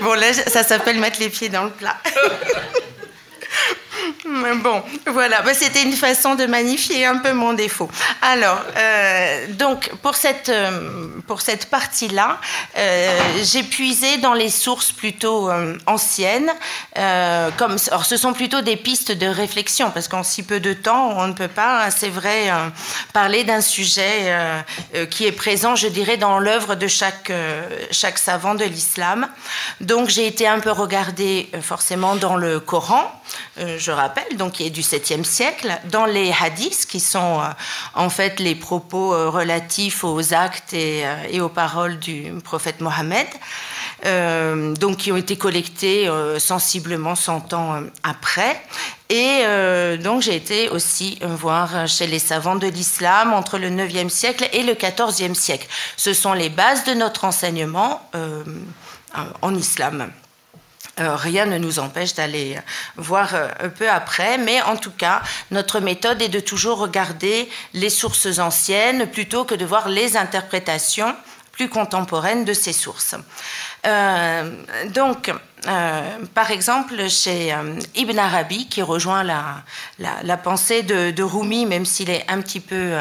bon, 0.00 0.14
là, 0.14 0.32
ça 0.32 0.64
s'appelle 0.64 0.98
mettre 0.98 1.20
les 1.20 1.28
pieds 1.30 1.48
dans 1.48 1.64
le 1.64 1.70
plat. 1.70 1.96
Bon, 4.24 4.82
voilà, 5.06 5.42
bah, 5.42 5.54
c'était 5.54 5.82
une 5.82 5.92
façon 5.92 6.34
de 6.34 6.46
magnifier 6.46 7.04
un 7.04 7.18
peu 7.18 7.32
mon 7.32 7.52
défaut. 7.52 7.90
Alors, 8.22 8.60
euh, 8.76 9.46
donc, 9.50 9.90
pour 10.02 10.14
cette, 10.14 10.48
euh, 10.48 11.08
cette 11.40 11.66
partie-là, 11.70 12.38
euh, 12.76 13.18
j'ai 13.42 13.62
puisé 13.62 14.18
dans 14.18 14.34
les 14.34 14.48
sources 14.50 14.92
plutôt 14.92 15.50
anciennes, 15.86 16.50
comme, 17.58 17.76
alors 17.88 18.04
ce 18.04 18.16
sont 18.16 18.32
plutôt 18.32 18.60
des 18.60 18.76
pistes 18.76 19.12
de 19.12 19.26
réflexion, 19.26 19.90
parce 19.90 20.08
qu'en 20.08 20.22
si 20.22 20.42
peu 20.42 20.60
de 20.60 20.72
temps, 20.72 21.14
on 21.18 21.26
ne 21.26 21.32
peut 21.32 21.48
pas, 21.48 21.90
c'est 21.90 22.08
vrai, 22.08 22.50
parler 23.12 23.44
d'un 23.44 23.60
sujet 23.60 24.34
qui 25.10 25.26
est 25.26 25.32
présent, 25.32 25.74
je 25.74 25.88
dirais, 25.88 26.16
dans 26.16 26.38
l'œuvre 26.38 26.74
de 26.74 26.86
chaque, 26.86 27.32
chaque 27.90 28.18
savant 28.18 28.54
de 28.54 28.64
l'islam. 28.64 29.28
Donc, 29.80 30.08
j'ai 30.08 30.26
été 30.26 30.46
un 30.46 30.60
peu 30.60 30.70
regardée 30.70 31.50
forcément 31.60 32.14
dans 32.16 32.36
le 32.36 32.60
Coran, 32.60 33.10
je 33.82 33.90
rappelle, 33.90 34.36
donc 34.36 34.52
qui 34.52 34.64
est 34.64 34.70
du 34.70 34.80
7e 34.80 35.24
siècle, 35.24 35.76
dans 35.90 36.06
les 36.06 36.32
hadiths, 36.40 36.86
qui 36.86 37.00
sont 37.00 37.40
euh, 37.40 37.48
en 37.94 38.08
fait 38.08 38.38
les 38.40 38.54
propos 38.54 39.12
euh, 39.12 39.28
relatifs 39.28 40.04
aux 40.04 40.32
actes 40.32 40.72
et, 40.72 41.02
euh, 41.04 41.44
aux 41.44 41.48
paroles 41.48 41.98
du 41.98 42.32
prophète 42.44 42.80
Mohammed, 42.80 43.26
donc 44.78 44.96
qui 44.96 45.12
ont 45.12 45.16
été 45.16 45.36
collectés 45.36 46.10
sensiblement 46.38 47.14
100 47.14 47.52
ans 47.52 47.82
après. 48.02 48.60
Et 49.08 49.44
donc 49.98 50.22
j'ai 50.22 50.34
été 50.34 50.68
aussi 50.70 51.20
voir 51.22 51.86
chez 51.86 52.08
les 52.08 52.18
savants 52.18 52.56
de 52.56 52.66
l'islam 52.66 53.32
entre 53.32 53.58
le 53.58 53.70
9e 53.70 54.08
siècle 54.08 54.48
et 54.52 54.64
le 54.64 54.74
14e 54.74 55.34
siècle. 55.34 55.68
Ce 55.96 56.14
sont 56.14 56.32
les 56.32 56.48
bases 56.48 56.84
de 56.84 56.94
notre 56.94 57.24
enseignement 57.24 58.02
en 59.40 59.54
islam. 59.54 60.10
Euh, 61.00 61.16
rien 61.16 61.46
ne 61.46 61.56
nous 61.56 61.78
empêche 61.78 62.14
d'aller 62.14 62.58
voir 62.96 63.34
euh, 63.34 63.48
un 63.60 63.70
peu 63.70 63.88
après, 63.88 64.36
mais 64.36 64.60
en 64.60 64.76
tout 64.76 64.90
cas, 64.90 65.22
notre 65.50 65.80
méthode 65.80 66.20
est 66.20 66.28
de 66.28 66.40
toujours 66.40 66.78
regarder 66.78 67.48
les 67.72 67.88
sources 67.88 68.38
anciennes 68.38 69.06
plutôt 69.06 69.44
que 69.46 69.54
de 69.54 69.64
voir 69.64 69.88
les 69.88 70.18
interprétations 70.18 71.16
plus 71.50 71.70
contemporaines 71.70 72.44
de 72.44 72.52
ces 72.52 72.74
sources. 72.74 73.14
Euh, 73.86 74.50
donc, 74.88 75.32
par 75.64 76.50
exemple, 76.50 77.08
chez 77.08 77.54
Ibn 77.94 78.18
Arabi, 78.18 78.68
qui 78.68 78.82
rejoint 78.82 79.22
la, 79.24 80.36
pensée 80.36 80.82
de, 80.82 81.10
de, 81.10 81.22
Rumi, 81.22 81.66
même 81.66 81.86
s'il 81.86 82.10
est 82.10 82.24
un 82.28 82.40
petit 82.40 82.60
peu 82.60 82.94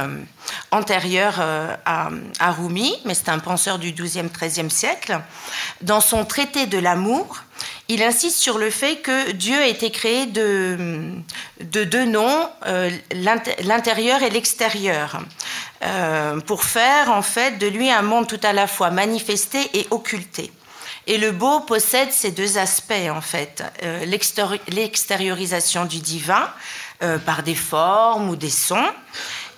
antérieur 0.72 1.40
à, 1.86 2.10
à, 2.40 2.52
Rumi, 2.52 2.94
mais 3.06 3.14
c'est 3.14 3.30
un 3.30 3.40
penseur 3.40 3.80
du 3.80 3.92
XIIe, 3.92 4.30
XIIIe 4.30 4.70
siècle, 4.70 5.20
dans 5.82 6.02
son 6.02 6.26
traité 6.26 6.66
de 6.68 6.78
l'amour, 6.78 7.44
il 7.88 8.02
insiste 8.04 8.38
sur 8.38 8.58
le 8.58 8.70
fait 8.70 8.98
que 8.98 9.32
Dieu 9.32 9.58
a 9.58 9.68
été 9.68 9.92
créé 9.92 10.26
de, 10.26 11.12
deux 11.60 12.06
noms, 12.06 12.50
euh, 12.66 12.90
l'intérieur 13.64 14.24
et 14.24 14.30
l'extérieur, 14.30 15.20
euh, 15.84 16.40
pour 16.40 16.64
faire 16.64 17.12
en 17.12 17.22
fait 17.22 17.58
de 17.58 17.68
lui 17.68 17.92
un 17.92 18.02
monde 18.02 18.28
tout 18.28 18.40
à 18.44 18.54
la 18.54 18.68
fois 18.68 18.92
manifesté 18.92 19.70
et 19.74 19.88
occulté. 19.92 20.52
Et 21.08 21.18
le 21.18 21.32
beau 21.32 21.62
possède 21.62 22.12
ces 22.12 22.32
deux 22.32 22.58
aspects 22.58 23.10
en 23.10 23.22
fait, 23.22 23.64
euh, 23.84 24.06
l'extériorisation 24.68 25.86
du 25.86 26.00
divin 26.00 26.50
par 27.26 27.42
des 27.42 27.56
formes 27.56 28.30
ou 28.30 28.36
des 28.36 28.52
sons, 28.52 28.86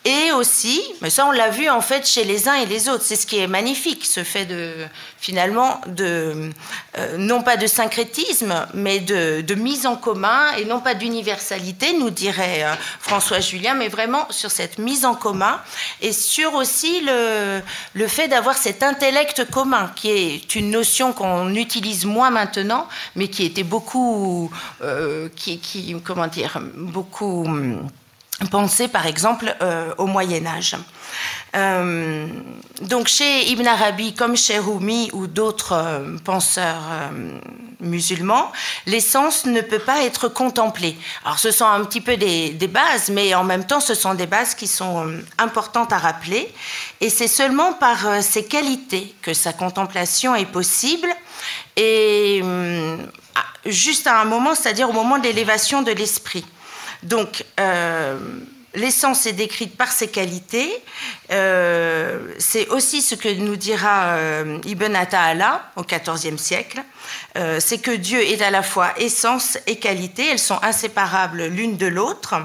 et 0.06 0.32
aussi, 0.34 0.82
mais 1.02 1.10
ça 1.10 1.26
on 1.26 1.32
l'a 1.32 1.50
vu 1.50 1.70
en 1.70 1.82
fait 1.82 2.06
chez 2.06 2.26
les 2.26 2.50
uns 2.50 2.56
et 2.56 2.66
les 2.66 2.90
autres, 2.90 3.04
c'est 3.06 3.16
ce 3.16 3.26
qui 3.26 3.40
est 3.40 3.48
magnifique, 3.48 4.06
ce 4.06 4.24
fait 4.24 4.46
de 4.46 4.74
finalement 5.18 5.80
de 5.88 6.52
euh, 6.98 7.18
non 7.18 7.42
pas 7.42 7.56
de 7.56 7.68
syncrétisme, 7.68 8.54
mais 8.74 9.00
de, 9.00 9.54
mise 9.56 9.86
en 9.86 9.96
commun 9.96 10.52
et 10.58 10.66
non 10.66 10.82
pas 10.82 10.94
d'universalité, 10.94 11.94
nous 11.98 12.10
dirait 12.10 12.64
euh, 12.64 12.74
François 13.00 13.40
Julien, 13.40 13.76
mais 13.76 13.88
vraiment 13.88 14.28
sur 14.30 14.52
cette 14.52 14.78
mise 14.78 15.06
en 15.06 15.16
commun 15.16 15.62
et 16.02 16.12
sur 16.12 16.56
aussi 16.56 17.02
le, 17.02 17.62
le 17.94 18.08
fait 18.08 18.28
d'avoir 18.28 18.58
cet 18.58 18.84
intellect 18.84 19.50
commun, 19.52 19.92
qui 19.96 20.10
est 20.10 20.56
une 20.56 20.72
notion 20.72 21.14
qu'on 21.14 21.54
utilise 21.56 22.06
moins 22.06 22.30
maintenant, 22.30 22.88
mais 23.16 23.28
qui 23.30 23.46
était 23.46 23.64
beaucoup, 23.64 24.52
euh, 24.82 25.30
qui, 25.36 25.96
comment 26.04 26.28
dire, 26.28 26.60
beaucoup 26.76 27.48
Pensez 28.50 28.88
par 28.88 29.06
exemple 29.06 29.56
au 29.98 30.06
Moyen 30.06 30.46
Âge. 30.46 30.76
Euh, 31.56 32.28
donc 32.82 33.08
chez 33.08 33.52
Ibn 33.52 33.68
Arabi, 33.68 34.14
comme 34.16 34.36
chez 34.36 34.58
Rumi 34.58 35.10
ou 35.14 35.28
d'autres 35.28 35.74
euh, 35.74 36.18
penseurs 36.24 36.82
euh, 36.92 37.40
musulmans, 37.80 38.52
l'essence 38.88 39.46
ne 39.46 39.62
peut 39.62 39.80
pas 39.80 40.04
être 40.04 40.28
contemplée. 40.28 40.98
Alors 41.24 41.38
ce 41.38 41.52
sont 41.52 41.66
un 41.66 41.84
petit 41.86 42.02
peu 42.02 42.18
des, 42.18 42.50
des, 42.50 42.68
bases, 42.68 43.10
mais 43.10 43.36
en 43.36 43.44
même 43.44 43.68
temps 43.68 43.80
ce 43.80 43.94
sont 43.94 44.16
des 44.16 44.26
bases 44.26 44.56
qui 44.56 44.68
sont 44.68 45.08
importantes 45.38 45.94
à 45.94 46.00
rappeler. 46.00 46.52
Et 47.02 47.10
c'est 47.10 47.28
seulement 47.28 47.74
par 47.74 48.24
ces 48.24 48.46
qualités 48.46 49.14
que 49.22 49.34
sa 49.34 49.54
contemplation 49.54 50.34
est 50.36 50.46
possible. 50.46 51.08
Et 51.76 52.42
juste 53.66 54.08
à 54.08 54.22
un 54.22 54.26
moment, 54.26 54.56
c'est-à-dire 54.56 54.90
au 54.90 54.94
moment 54.94 55.18
de 55.18 55.24
l'élévation 55.24 55.82
de 55.82 55.92
l'esprit. 55.92 56.46
Donc, 57.04 57.46
L'essence 58.76 59.28
est 59.28 59.34
décrite 59.34 59.78
par 59.78 59.92
ses 59.92 60.08
qualités. 60.08 60.72
Euh, 61.32 62.34
c'est 62.40 62.68
aussi 62.70 63.04
ce 63.04 63.14
que 63.14 63.30
nous 63.30 63.56
dira 63.56 64.16
euh, 64.16 64.58
Ibn 64.66 64.96
Ata'ala 64.96 65.72
au 65.76 65.84
XIVe 65.84 66.38
siècle. 66.38 66.82
Euh, 67.38 67.60
c'est 67.60 67.78
que 67.78 67.92
Dieu 67.92 68.20
est 68.20 68.42
à 68.42 68.50
la 68.50 68.64
fois 68.64 68.94
essence 68.98 69.60
et 69.68 69.76
qualité. 69.76 70.28
Elles 70.28 70.40
sont 70.40 70.58
inséparables 70.64 71.46
l'une 71.46 71.78
de 71.78 71.86
l'autre. 71.86 72.36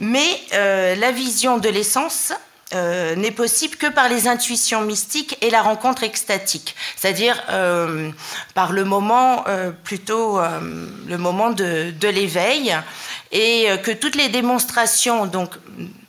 Mais 0.00 0.40
la 0.50 1.12
vision 1.12 1.58
de 1.58 1.68
l'essence 1.68 2.32
n'est 2.72 3.30
possible 3.32 3.76
que 3.76 3.88
par 3.88 4.08
les 4.08 4.28
intuitions 4.28 4.82
mystiques 4.82 5.36
et 5.40 5.50
la 5.50 5.62
rencontre 5.62 6.04
extatique, 6.04 6.76
c'est-à-dire 6.96 7.42
par 8.54 8.72
le 8.72 8.84
moment 8.84 9.44
plutôt 9.84 10.40
le 10.40 11.18
moment 11.18 11.50
de, 11.50 11.90
de 11.90 12.08
l'éveil 12.08 12.76
et 13.32 13.70
euh, 13.70 13.76
que 13.76 13.90
toutes 13.90 14.16
les 14.16 14.28
démonstrations 14.28 15.26
donc, 15.26 15.54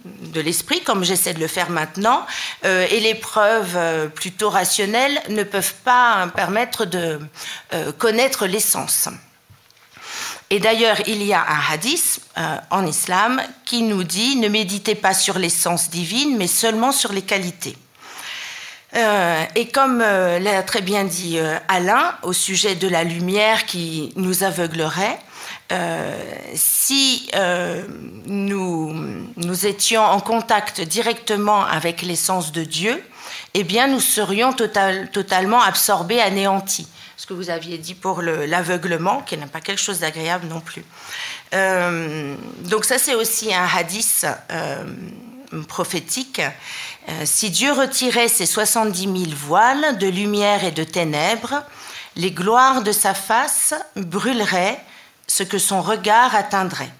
de 0.06 0.42
l'esprit, 0.42 0.82
comme 0.82 1.04
j'essaie 1.04 1.34
de 1.34 1.40
le 1.40 1.48
faire 1.48 1.70
maintenant, 1.70 2.26
euh, 2.66 2.88
et 2.90 3.00
les 3.00 3.16
preuves 3.16 3.76
euh, 3.76 4.08
plutôt 4.08 4.50
rationnelles 4.50 5.22
ne 5.30 5.44
peuvent 5.44 5.76
pas 5.84 6.28
permettre 6.36 6.86
de 6.86 7.20
connaître 7.98 8.46
l'essence. 8.48 9.10
Et 10.52 10.60
d'ailleurs, 10.60 10.98
il 11.08 11.24
y 11.24 11.34
a 11.34 11.42
un 11.42 11.74
hadith 11.74 12.22
en 12.70 12.86
islam 12.86 13.42
qui 13.66 13.82
nous 13.82 14.04
dit 14.04 14.36
ne 14.36 14.50
méditez 14.50 14.94
pas 14.94 15.16
sur 15.16 15.40
l'essence 15.40 15.90
divine, 15.90 16.38
mais 16.38 16.48
seulement 16.48 16.92
sur 16.92 17.14
les 17.14 17.24
qualités. 17.24 17.76
et 18.94 19.68
comme 19.70 20.00
l'a 20.00 20.62
très 20.64 20.82
bien 20.82 21.06
dit 21.06 21.40
Alain 21.68 22.16
au 22.22 22.34
sujet 22.34 22.76
de 22.76 22.88
la 22.88 23.04
lumière 23.04 23.66
qui 23.66 24.12
nous 24.18 24.44
aveuglerait, 24.44 25.18
euh, 25.72 26.14
si 26.54 27.30
euh, 27.34 27.84
nous, 28.26 28.94
nous 29.38 29.66
étions 29.66 30.02
en 30.02 30.20
contact 30.20 30.82
directement 30.82 31.64
avec 31.64 32.02
l'essence 32.02 32.52
de 32.52 32.64
Dieu, 32.66 33.02
eh 33.54 33.64
bien 33.64 33.88
nous 33.88 34.02
serions 34.02 34.52
totalement 34.54 35.62
absorbés, 35.62 36.20
anéantis. 36.20 36.88
Ce 37.22 37.28
que 37.28 37.34
vous 37.34 37.52
aviez 37.52 37.78
dit 37.78 37.94
pour 37.94 38.24
l'aveuglement, 38.24 39.22
qui 39.22 39.38
n'est 39.38 39.46
pas 39.46 39.62
quelque 39.62 39.80
chose 39.80 40.00
d'agréable 40.00 40.48
non 40.48 40.60
plus. 40.60 40.84
Euh, 41.54 42.36
donc 42.62 42.84
ça 42.84 42.98
c'est 42.98 43.14
aussi 43.14 43.54
un 43.54 43.68
hadith 43.68 44.26
prophétique. 45.68 46.42
si 47.26 47.52
Dieu 47.52 47.74
retirait 47.74 48.28
ses 48.28 48.48
70 48.48 49.02
000 49.02 49.14
voiles 49.36 50.00
de 50.00 50.08
lumière 50.08 50.64
et 50.64 50.72
de 50.72 50.84
ténèbres, 50.84 51.62
les 52.16 52.32
gloires 52.32 52.82
de 52.82 52.92
sa 52.92 53.14
face 53.14 53.76
brûleraient 53.96 54.84
ce 55.28 55.44
que 55.44 55.60
son 55.60 55.84
regard 55.84 56.34
atteindrait. 56.34 56.92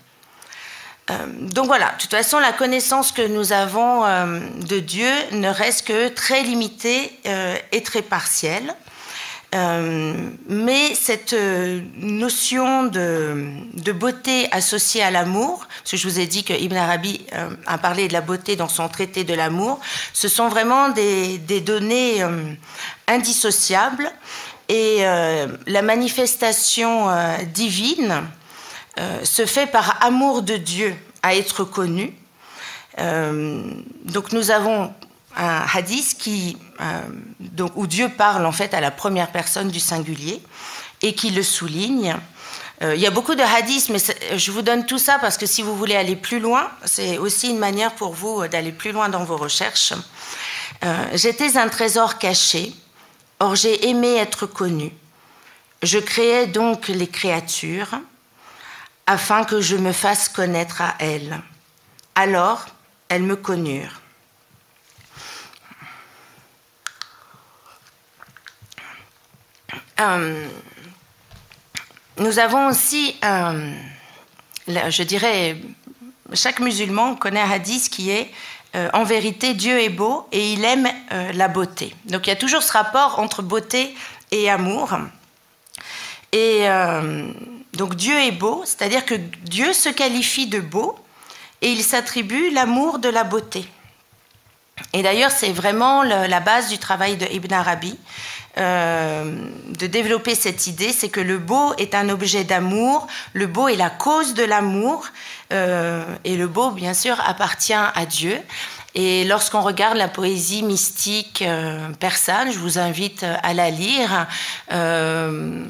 Euh, 1.10 1.26
donc 1.40 1.66
voilà, 1.66 1.92
de 1.98 2.02
toute 2.02 2.12
façon, 2.12 2.40
la 2.40 2.54
connaissance 2.54 3.12
que 3.12 3.26
nous 3.26 3.54
avons 3.54 4.06
euh, 4.06 4.40
de 4.68 4.80
Dieu 4.80 5.10
ne 5.32 5.50
reste 5.50 5.88
que 5.88 6.10
très 6.10 6.44
limitée 6.44 7.12
euh, 7.26 7.58
et 7.72 7.82
très 7.84 8.02
partielle. 8.02 8.76
Mais 9.54 10.96
cette 10.96 11.36
notion 11.98 12.84
de, 12.84 13.92
beauté 13.92 14.48
associée 14.52 15.04
à 15.04 15.12
l'amour, 15.12 15.68
parce 15.80 15.92
que 15.92 15.98
je 15.98 16.08
vous 16.08 16.20
ai 16.20 16.26
dit 16.26 16.44
que 16.44 16.54
Ibn 16.54 16.78
Arabi 16.78 17.26
a 17.66 17.78
parlé 17.78 18.08
de 18.08 18.14
la 18.14 18.22
beauté 18.22 18.56
dans 18.56 18.70
son 18.70 18.88
traité 18.88 19.26
de 19.26 19.34
l'amour, 19.34 19.80
ce 20.14 20.30
sont 20.30 20.48
vraiment 20.48 20.90
des, 20.90 21.38
données 21.62 22.24
indissociables 23.08 24.10
et 24.72 25.00
euh, 25.02 25.48
la 25.68 25.82
manifestation 25.82 27.10
euh, 27.10 27.36
divine 27.54 28.24
euh, 29.00 29.24
se 29.26 29.46
fait 29.46 29.68
par 29.68 30.02
amour 30.02 30.44
de 30.44 30.56
Dieu 30.56 30.96
à 31.24 31.36
être 31.36 31.66
connu. 31.66 32.14
donc 32.98 34.32
nous 34.32 34.50
avons 34.50 34.94
un 35.38 35.66
hadith 35.74 36.18
qui, 36.18 36.58
donc, 37.40 37.72
où 37.76 37.88
Dieu 37.88 38.10
parle 38.10 38.46
en 38.46 38.52
fait 38.52 38.74
à 38.74 38.82
la 38.82 38.92
première 38.92 39.32
personne 39.32 39.70
du 39.70 39.80
singulier 39.80 40.42
et 41.02 41.14
qui 41.14 41.32
le 41.32 41.44
souligne. 41.44 42.16
il 42.82 43.00
y 43.00 43.08
a 43.08 43.12
beaucoup 43.12 43.36
de 43.36 43.42
hadiths, 43.42 43.90
mais 43.90 44.00
je 44.38 44.52
vous 44.52 44.62
donne 44.62 44.86
tout 44.86 44.98
ça 44.98 45.20
parce 45.20 45.38
que 45.38 45.46
si 45.46 45.62
vous 45.62 45.76
voulez 45.76 45.96
aller 45.96 46.16
plus 46.16 46.40
loin, 46.40 46.70
c'est 46.86 47.18
aussi 47.18 47.50
une 47.50 47.60
manière 47.60 47.94
pour 47.94 48.14
vous 48.14 48.48
d'aller 48.48 48.72
plus 48.72 48.92
loin 48.92 49.10
dans 49.10 49.24
vos 49.24 49.38
recherches. 49.38 49.94
J'étais 51.14 51.58
un 51.58 51.70
trésor 51.70 52.18
caché 52.18 52.74
Or 53.42 53.56
j'ai 53.56 53.90
aimé 53.90 54.18
être 54.18 54.46
connu. 54.46 54.94
Je 55.82 55.98
créais 55.98 56.46
donc 56.46 56.90
les 56.90 57.08
créatures 57.08 58.00
afin 59.08 59.46
que 59.46 59.62
je 59.62 59.76
me 59.78 59.94
fasse 59.94 60.30
connaître 60.30 60.80
à 60.80 60.94
elles. 61.00 61.42
Alors 62.14 62.68
elles 63.10 63.24
me 63.24 63.36
connurent. 63.36 64.01
Euh, 70.02 70.48
nous 72.18 72.40
avons 72.40 72.68
aussi, 72.68 73.16
euh, 73.24 73.72
je 74.68 75.04
dirais, 75.04 75.58
chaque 76.34 76.60
musulman 76.60 77.16
connaît 77.16 77.42
un 77.42 77.52
hadith 77.52 77.90
qui 77.90 78.10
est 78.10 78.32
euh, 78.76 78.90
en 78.94 79.04
vérité, 79.04 79.54
Dieu 79.54 79.80
est 79.80 79.90
beau 79.90 80.28
et 80.32 80.54
il 80.54 80.64
aime 80.66 80.88
la 81.34 81.48
beauté. 81.48 81.94
Donc 82.06 82.26
il 82.26 82.30
y 82.30 82.34
a 82.34 82.38
toujours 82.38 82.64
ce 82.64 82.72
rapport 82.72 83.20
entre 83.20 83.42
beauté 83.42 83.96
et 84.32 84.50
amour. 84.50 84.98
Et 86.32 86.66
donc 87.74 87.96
Dieu 87.96 88.18
est 88.18 88.32
beau, 88.32 88.64
c'est-à-dire 88.66 89.06
que 89.06 89.16
Dieu 89.16 89.74
se 89.74 89.90
qualifie 89.90 90.48
de 90.48 90.62
beau 90.62 90.98
et 91.62 91.70
il 91.70 91.84
s'attribue 91.84 92.50
l'amour 92.52 93.00
de 93.00 93.10
la 93.10 93.26
beauté. 93.26 93.68
Et 94.94 95.04
d'ailleurs, 95.04 95.32
c'est 95.32 95.52
vraiment 95.52 96.04
la 96.04 96.40
base 96.40 96.70
du 96.70 96.78
travail 96.78 97.18
de 97.18 97.26
Ibn 97.26 97.54
Arabi, 97.54 98.00
de 98.58 99.88
développer 99.88 100.36
cette 100.36 100.68
idée, 100.68 100.92
c'est 100.92 101.10
que 101.10 101.22
le 101.22 101.38
beau 101.38 101.74
est 101.78 101.96
un 101.96 102.10
objet 102.10 102.44
d'amour, 102.44 103.08
le 103.34 103.48
beau 103.48 103.68
est 103.68 103.76
la 103.76 103.90
cause 103.90 104.34
de 104.34 104.44
l'amour, 104.44 105.08
euh, 105.52 106.04
et 106.24 106.36
le 106.36 106.48
beau, 106.48 106.72
bien 106.72 106.94
sûr, 106.94 107.20
appartient 107.26 107.74
à 107.74 108.06
Dieu. 108.06 108.38
Et 108.94 109.24
lorsqu'on 109.26 109.62
regarde 109.62 109.98
la 109.98 110.08
poésie 110.08 110.64
mystique 110.64 111.42
euh, 111.42 111.90
persane, 112.00 112.52
je 112.52 112.60
vous 112.60 112.78
invite 112.80 113.26
à 113.44 113.54
la 113.54 113.70
lire. 113.70 114.28
Euh, 114.72 115.66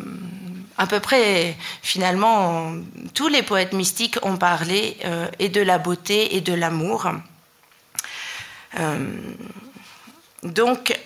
à 0.78 0.88
peu 0.88 1.00
près, 1.00 1.56
finalement, 1.82 2.74
tous 3.14 3.28
les 3.28 3.44
poètes 3.44 3.74
mystiques 3.74 4.18
ont 4.24 4.38
parlé 4.38 4.98
et 5.38 5.50
de 5.50 5.62
la 5.62 5.78
beauté 5.78 6.36
et 6.36 6.42
de 6.42 6.54
l'amour. 6.54 7.12
donc, 10.42 11.00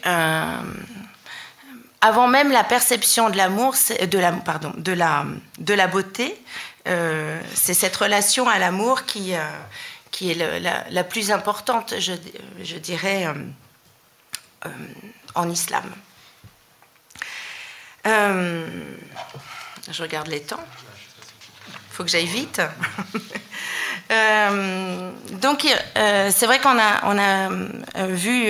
avant 2.06 2.28
même 2.28 2.52
la 2.52 2.64
perception 2.64 3.32
de 3.32 3.38
l'amour, 3.38 3.74
de 4.00 4.20
la, 4.20 4.32
pardon, 4.32 4.72
de 4.78 4.92
la, 4.92 5.26
de 5.58 5.74
la 5.74 5.88
beauté, 5.88 6.40
euh, 6.88 7.42
c'est 7.56 7.74
cette 7.74 7.96
relation 7.96 8.48
à 8.48 8.60
l'amour 8.60 9.06
qui, 9.06 9.34
euh, 9.34 9.40
qui 10.12 10.30
est 10.30 10.36
la, 10.92 11.04
plus 11.04 11.32
importante, 11.32 11.96
je, 11.98 12.14
je 12.62 12.78
dirais, 12.78 13.26
euh, 13.26 14.70
en 15.34 15.50
islam. 15.50 15.84
je 18.06 18.70
regarde 20.00 20.28
les 20.28 20.44
temps. 20.44 20.64
Faut 21.96 22.04
que 22.04 22.10
j'aille 22.10 22.26
vite. 22.26 22.62
donc, 25.42 25.66
c'est 25.96 26.46
vrai 26.46 26.60
qu'on 26.60 26.78
a, 26.78 27.02
on 27.04 27.18
a 27.18 28.08
vu 28.08 28.50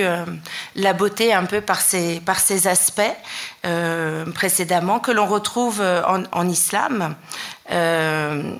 la 0.74 0.92
beauté 0.92 1.32
un 1.32 1.44
peu 1.44 1.60
par 1.60 1.80
ses, 1.80 2.20
par 2.20 2.40
ses 2.40 2.66
aspects 2.66 3.00
précédemment, 4.34 4.98
que 4.98 5.12
l'on 5.12 5.26
retrouve 5.26 5.80
en, 5.80 6.24
en 6.32 6.48
islam. 6.48 7.14
Euh, 7.70 8.56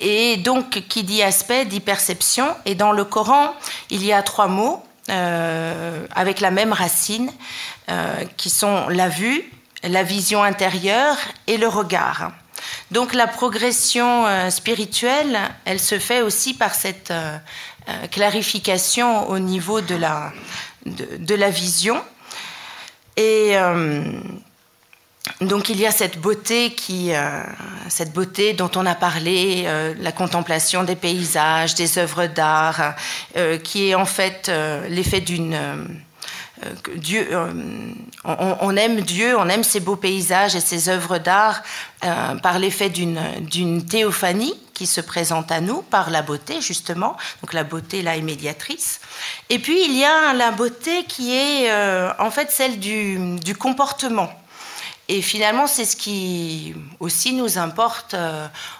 et 0.00 0.36
donc, 0.38 0.84
qui 0.88 1.04
dit 1.04 1.22
aspect 1.22 1.64
dit 1.64 1.80
perception. 1.80 2.46
Et 2.64 2.74
dans 2.74 2.92
le 2.92 3.04
Coran, 3.04 3.54
il 3.90 4.04
y 4.04 4.12
a 4.12 4.22
trois 4.22 4.48
mots 4.48 4.82
euh, 5.10 6.06
avec 6.14 6.40
la 6.40 6.50
même 6.50 6.72
racine, 6.72 7.30
euh, 7.90 8.24
qui 8.36 8.50
sont 8.50 8.88
la 8.88 9.08
vue, 9.08 9.42
la 9.82 10.02
vision 10.02 10.42
intérieure 10.42 11.16
et 11.46 11.56
le 11.56 11.68
regard. 11.68 12.32
Donc 12.92 13.14
la 13.14 13.26
progression 13.26 14.26
euh, 14.26 14.50
spirituelle, 14.50 15.38
elle 15.64 15.80
se 15.80 15.98
fait 15.98 16.20
aussi 16.20 16.52
par 16.52 16.74
cette 16.74 17.10
euh, 17.10 17.38
clarification 18.10 19.30
au 19.30 19.38
niveau 19.38 19.80
de 19.80 19.94
la, 19.94 20.30
vision. 21.48 22.02
Et 23.16 23.54
donc 25.40 25.68
il 25.68 25.80
y 25.80 25.86
a 25.86 25.90
cette 25.90 26.18
beauté 26.20 26.70
dont 28.52 28.70
on 28.76 28.86
a 28.86 28.94
parlé, 28.94 29.66
la 29.98 30.12
contemplation 30.12 30.82
des 30.84 30.96
paysages, 30.96 31.74
des 31.74 31.98
œuvres 31.98 32.26
d'art, 32.26 32.94
qui 33.64 33.88
est 33.88 33.94
en 33.94 34.06
fait 34.06 34.50
l'effet 34.88 35.20
d'une 35.20 35.54
euh, 35.54 35.76
Dieu, 36.96 37.26
euh, 37.30 37.52
on, 38.24 38.76
aime 38.76 39.00
Dieu, 39.00 39.36
on 39.38 39.48
aime 39.48 39.64
ses 39.64 39.80
beaux 39.80 39.96
paysages 39.96 40.54
et 40.54 40.60
ses 40.60 40.88
œuvres 40.88 41.18
d'art 41.18 41.62
euh, 42.04 42.34
par 42.36 42.58
l'effet 42.58 42.90
d'une 42.90 43.86
théophanie 43.86 44.54
qui 44.74 44.86
se 44.86 45.00
présente 45.00 45.52
à 45.52 45.60
nous 45.60 45.82
par 45.82 46.10
la 46.10 46.22
beauté 46.22 46.60
justement. 46.60 47.16
Donc 47.42 47.52
la 47.52 47.64
beauté 47.64 48.02
là 48.02 48.16
est 48.16 48.22
médiatrice. 48.22 49.00
Et 49.50 49.58
puis 49.58 49.84
il 49.84 49.96
y 49.96 50.04
a 50.04 50.32
la 50.32 50.50
beauté 50.50 51.04
qui 51.04 51.34
est 51.34 51.70
en 52.18 52.30
fait 52.30 52.50
celle 52.50 52.78
du, 52.78 53.36
du 53.38 53.54
comportement. 53.54 54.30
Et 55.08 55.20
finalement, 55.20 55.66
c'est 55.66 55.84
ce 55.84 55.96
qui 55.96 56.74
aussi 57.00 57.34
nous 57.34 57.58
importe 57.58 58.14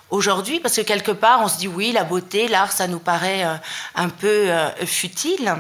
aujourd'hui, 0.09 0.61
parce 0.61 0.77
que 0.77 0.81
quelque 0.81 1.11
part, 1.11 1.43
on 1.43 1.49
se 1.49 1.59
dit 1.59 1.69
oui, 1.69 1.93
la 1.93 2.05
beauté, 2.05 2.49
l'art, 2.49 2.73
ça 2.73 2.87
nous 2.87 3.01
paraît 3.01 3.45
un 3.97 4.09
peu 4.09 4.49
futile. 4.87 5.57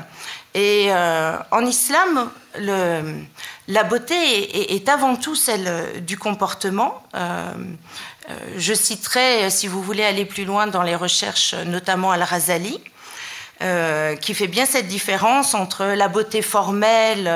Et 0.55 0.89
euh, 0.91 1.37
en 1.51 1.65
islam, 1.65 2.31
la 2.59 3.85
beauté 3.85 4.75
est, 4.75 4.89
avant 4.89 5.17
tout 5.17 5.35
celle 5.35 6.05
du 6.05 6.19
comportement. 6.19 7.03
Euh, 7.15 7.53
euh, 8.29 8.35
je 8.59 8.75
citerai, 8.75 9.49
si 9.51 9.67
vous 9.67 9.83
voulez 9.83 10.05
aller 10.05 10.27
plus 10.27 10.45
loin 10.45 10.67
dans 10.67 10.83
les 10.83 10.95
recherches, 10.95 11.55
notamment 11.67 12.13
Al-Razali, 12.13 12.81
qui 14.21 14.35
fait 14.35 14.49
bien 14.49 14.67
cette 14.67 14.89
différence 14.89 15.55
entre 15.55 15.85
la 15.85 16.09
beauté 16.09 16.43
formelle, 16.43 17.31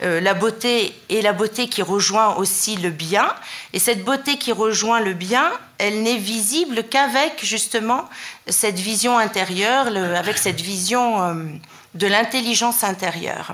la 0.00 0.34
beauté 0.34 0.94
et 1.08 1.22
la 1.22 1.32
beauté 1.32 1.66
qui 1.66 1.82
rejoint 1.82 2.36
aussi 2.36 2.76
le 2.76 2.90
bien. 2.90 3.34
Et 3.72 3.80
cette 3.80 4.04
beauté 4.04 4.38
qui 4.38 4.52
rejoint 4.52 5.00
le 5.00 5.12
bien, 5.12 5.50
elle 5.78 6.04
n'est 6.04 6.18
visible 6.18 6.84
qu'avec 6.84 7.44
justement 7.44 8.08
cette 8.46 8.78
vision 8.78 9.18
intérieure, 9.18 9.88
avec 10.16 10.38
cette 10.38 10.60
vision 10.60 11.58
de 11.94 12.06
l'intelligence 12.06 12.84
intérieure. 12.84 13.52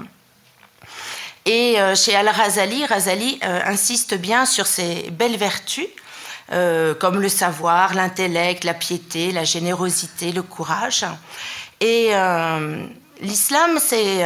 Et 1.46 1.80
euh, 1.80 1.94
chez 1.94 2.14
Al-Razali, 2.16 2.84
Razali 2.84 3.38
euh, 3.44 3.60
insiste 3.64 4.14
bien 4.14 4.46
sur 4.46 4.66
ces 4.66 5.10
belles 5.12 5.36
vertus, 5.36 5.86
euh, 6.52 6.92
comme 6.94 7.20
le 7.20 7.28
savoir, 7.28 7.94
l'intellect, 7.94 8.64
la 8.64 8.74
piété, 8.74 9.30
la 9.30 9.44
générosité, 9.44 10.32
le 10.32 10.42
courage. 10.42 11.06
Et 11.80 12.12
l'islam, 13.20 13.78
c'est 13.78 14.24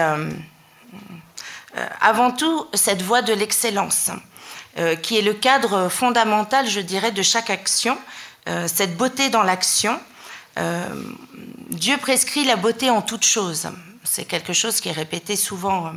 avant 2.00 2.30
tout 2.30 2.68
cette 2.74 3.02
voie 3.02 3.22
de 3.22 3.32
l'excellence, 3.32 4.12
qui 5.02 5.18
est 5.18 5.22
le 5.22 5.34
cadre 5.34 5.88
fondamental, 5.88 6.68
je 6.68 6.78
dirais, 6.78 7.10
de 7.10 7.22
chaque 7.22 7.50
action, 7.50 7.98
cette 8.68 8.96
beauté 8.96 9.30
dans 9.30 9.42
l'action. 9.42 9.98
Dieu 11.70 11.96
prescrit 11.96 12.44
la 12.44 12.54
beauté 12.54 12.88
en 12.88 13.02
toute 13.02 13.24
chose 13.24 13.68
c'est 14.04 14.24
quelque 14.24 14.52
chose 14.52 14.80
qui 14.80 14.88
est 14.88 14.92
répété 14.92 15.36
souvent 15.36 15.92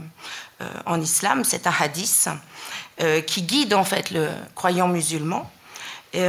euh, 0.61 0.65
en 0.85 1.01
islam, 1.01 1.43
c'est 1.43 1.67
un 1.67 1.73
hadith 1.77 2.29
euh, 3.01 3.21
qui 3.21 3.43
guide 3.43 3.73
en 3.73 3.83
fait 3.83 4.11
le 4.11 4.29
croyant 4.55 4.87
musulman. 4.87 5.49
et 6.13 6.21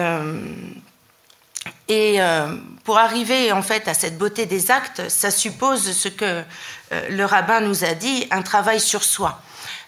euh, 1.90 2.56
pour 2.84 2.98
arriver 2.98 3.52
en 3.52 3.62
fait 3.62 3.88
à 3.88 3.94
cette 3.94 4.18
beauté 4.18 4.46
des 4.46 4.70
actes, 4.70 5.08
ça 5.08 5.30
suppose 5.30 5.92
ce 5.92 6.08
que 6.08 6.42
le 7.10 7.24
rabbin 7.24 7.60
nous 7.60 7.84
a 7.84 7.94
dit, 7.94 8.26
un 8.30 8.42
travail 8.42 8.80
sur 8.80 9.02
soi. 9.02 9.40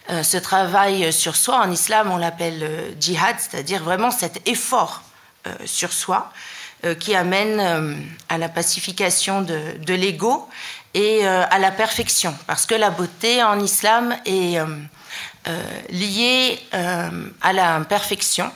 ce 0.09 0.37
travail 0.37 1.13
sur 1.13 1.37
soi, 1.37 1.61
en 1.61 1.71
islam, 1.71 2.11
on 2.11 2.17
l'appelle 2.17 2.95
djihad, 2.99 3.37
c'est-à-dire 3.39 3.83
vraiment 3.83 4.11
cet 4.11 4.47
effort 4.49 5.03
sur 5.65 5.93
soi 5.93 6.33
qui 6.99 7.15
amène 7.15 8.09
à 8.29 8.39
la 8.39 8.49
pacification 8.49 9.43
de, 9.43 9.77
de 9.79 9.95
l'ego 9.95 10.49
et 10.97 11.27
euh, 11.27 11.45
à 11.51 11.59
la 11.59 11.71
perfection, 11.71 12.35
parce 12.47 12.65
que 12.65 12.75
la 12.75 12.89
beauté 12.89 13.43
en 13.43 13.61
islam 13.61 14.17
est 14.25 14.59
euh, 14.59 14.65
euh, 15.47 15.63
liée 15.91 16.59
à 16.73 17.53
la 17.53 17.81
perfection. 17.81 18.51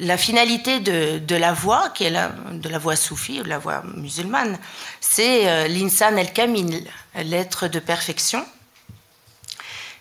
la 0.00 0.16
finalité 0.16 0.80
de, 0.80 1.36
la 1.36 1.52
voie, 1.52 1.90
qui 1.90 2.04
est 2.04 2.10
la, 2.10 2.28
de 2.52 2.68
la 2.70 2.96
soufie 2.96 3.42
ou 3.42 3.44
la 3.44 3.58
voie 3.58 3.82
musulmane, 3.94 4.58
c'est 5.00 5.68
l'insan 5.68 6.16
el-kamil, 6.16 6.84
l'être 7.14 7.68
de 7.68 7.78
perfection. 7.78 8.44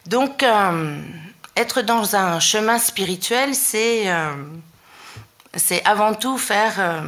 Donc, 0.05 0.45
être 1.55 1.81
dans 1.81 2.15
un 2.15 2.39
chemin 2.39 2.79
spirituel, 2.79 3.53
c'est 3.53 4.07
avant 5.83 6.13
tout 6.13 6.37
faire 6.37 7.03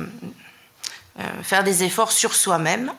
faire 1.44 1.64
des 1.64 1.84
efforts 1.84 2.12
sur 2.12 2.36
soi-même. 2.36 2.92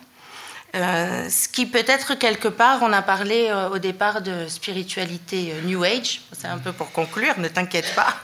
Euh, 0.77 1.29
ce 1.29 1.49
qui 1.49 1.67
peut 1.67 1.85
être 1.89 2.15
quelque 2.15 2.47
part, 2.47 2.79
on 2.83 2.93
a 2.93 3.03
parlé 3.03 3.49
euh, 3.49 3.71
au 3.71 3.79
départ 3.79 4.23
de 4.23 4.47
spiritualité 4.47 5.53
New 5.65 5.83
Age, 5.83 6.23
c'est 6.31 6.47
un 6.47 6.59
peu 6.59 6.73
pour 6.73 6.93
conclure, 6.93 7.37
ne 7.39 7.49
t'inquiète 7.49 7.93
pas. 7.97 8.15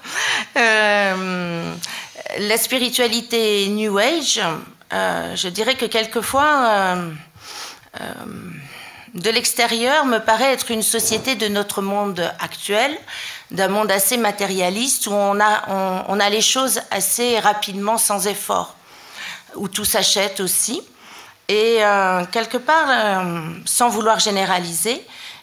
la 0.54 2.56
spiritualité 2.56 3.66
New 3.68 3.98
Age, 3.98 4.40
je 4.92 5.48
dirais 5.48 5.74
que 5.74 5.86
quelquefois, 5.86 6.96
de 9.14 9.30
l'extérieur, 9.30 10.06
me 10.06 10.18
paraît 10.18 10.52
être 10.52 10.70
une 10.70 10.82
société 10.82 11.34
de 11.34 11.48
notre 11.48 11.82
monde 11.82 12.32
actuel, 12.38 12.96
d'un 13.50 13.68
monde 13.68 13.90
assez 13.90 14.16
matérialiste 14.16 15.08
où 15.08 15.12
on 15.12 15.40
a, 15.40 16.04
on 16.08 16.20
a 16.20 16.30
les 16.30 16.40
choses 16.40 16.80
assez 16.90 17.40
rapidement 17.40 17.98
sans 17.98 18.28
effort 18.28 18.75
où 19.56 19.68
tout 19.68 19.84
s'achète 19.84 20.40
aussi. 20.40 20.82
Et 21.48 21.78
euh, 21.80 22.24
quelque 22.30 22.56
part, 22.56 22.88
euh, 22.88 23.40
sans 23.64 23.88
vouloir 23.88 24.18
généraliser, 24.18 25.00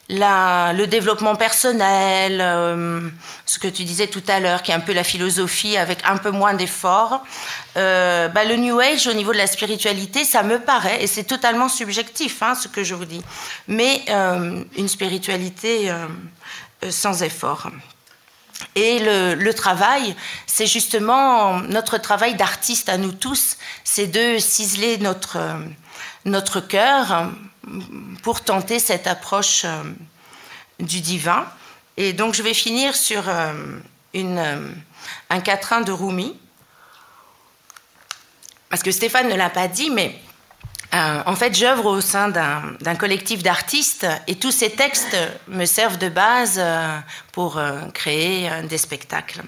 le 0.09 0.85
développement 0.85 1.35
personnel, 1.35 2.39
euh, 2.41 3.09
ce 3.45 3.57
que 3.57 3.69
tu 3.69 3.85
disais 3.85 4.07
tout 4.07 4.21
à 4.27 4.41
l'heure, 4.41 4.61
qui 4.61 4.71
est 4.71 4.75
un 4.75 4.81
peu 4.81 4.91
la 4.91 5.05
philosophie 5.05 5.77
avec 5.77 5.99
un 6.05 6.17
peu 6.17 6.29
moins 6.29 6.53
d'efforts, 6.53 7.23
bah, 7.75 8.43
le 8.45 8.55
New 8.57 8.79
Age 8.79 9.07
au 9.07 9.13
niveau 9.13 9.31
de 9.31 9.37
la 9.37 9.47
spiritualité, 9.47 10.25
ça 10.25 10.43
me 10.43 10.59
paraît, 10.59 11.01
et 11.01 11.07
c'est 11.07 11.23
totalement 11.23 11.69
subjectif 11.69 12.43
hein, 12.43 12.53
ce 12.53 12.67
que 12.67 12.83
je 12.83 12.95
vous 12.95 13.05
dis, 13.05 13.21
mais 13.67 14.03
une 14.77 14.87
spiritualité 14.89 15.91
sans 16.89 17.23
effort. 17.23 17.69
Et 18.75 18.99
le, 18.99 19.51
travail, 19.51 20.15
c'est 20.47 20.67
justement 20.67 21.59
notre 21.61 21.97
travail 21.97 22.35
d'artiste 22.35 22.89
à 22.89 22.97
nous 22.97 23.11
tous, 23.11 23.57
c'est 23.83 24.07
de 24.07 24.37
ciseler 24.39 24.97
notre, 24.97 25.37
notre 26.25 26.59
cœur 26.59 27.29
pour 28.21 28.41
tenter 28.41 28.79
cette 28.79 29.07
approche 29.07 29.63
euh, 29.65 29.83
du 30.79 31.01
divin. 31.01 31.47
Et 31.97 32.13
donc 32.13 32.33
je 32.33 32.43
vais 32.43 32.53
finir 32.53 32.95
sur 32.95 33.29
euh, 33.29 33.53
euh, 34.15 34.71
un 35.29 35.39
quatrain 35.39 35.81
de 35.81 35.91
Rumi, 35.91 36.37
parce 38.69 38.83
que 38.83 38.91
Stéphane 38.91 39.29
ne 39.29 39.35
l'a 39.35 39.49
pas 39.49 39.67
dit, 39.67 39.91
mais 39.91 40.19
euh, 40.93 41.23
en 41.25 41.35
fait, 41.35 41.55
j'œuvre 41.55 41.87
au 41.87 42.01
sein 42.01 42.29
d'un 42.29 42.95
collectif 42.95 43.41
d'artistes 43.41 44.05
et 44.27 44.35
tous 44.35 44.51
ces 44.51 44.69
textes 44.69 45.17
me 45.47 45.65
servent 45.65 45.97
de 45.97 46.09
base 46.09 46.57
euh, 46.59 46.99
pour 47.31 47.57
euh, 47.57 47.81
créer 47.93 48.49
des 48.69 48.77
spectacles. 48.77 49.41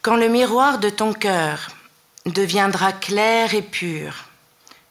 Quand 0.00 0.16
le 0.16 0.28
miroir 0.28 0.78
de 0.78 0.88
ton 0.88 1.12
cœur 1.12 1.68
deviendra 2.24 2.92
clair 2.92 3.52
et 3.54 3.62
pur, 3.62 4.14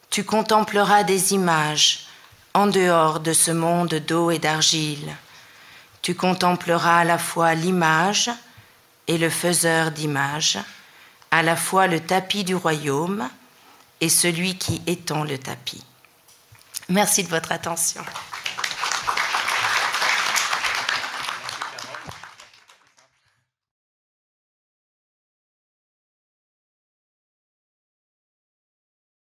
tu 0.08 0.22
contempleras 0.22 1.02
des 1.02 1.32
images 1.32 2.06
en 2.54 2.68
dehors 2.68 3.18
de 3.18 3.32
ce 3.32 3.50
monde 3.50 3.94
d'eau 3.94 4.30
et 4.30 4.38
d'argile. 4.38 5.16
Tu 6.00 6.14
contempleras 6.14 7.00
à 7.00 7.04
la 7.04 7.18
fois 7.18 7.54
l'image 7.54 8.30
et 9.08 9.18
le 9.18 9.30
faiseur 9.30 9.90
d'images, 9.90 10.58
à 11.32 11.42
la 11.42 11.56
fois 11.56 11.88
le 11.88 11.98
tapis 11.98 12.44
du 12.44 12.54
royaume 12.54 13.28
et 14.00 14.08
celui 14.08 14.56
qui 14.56 14.82
étend 14.86 15.24
le 15.24 15.38
tapis. 15.38 15.82
Merci 16.88 17.24
de 17.24 17.28
votre 17.28 17.52
attention. 17.52 18.02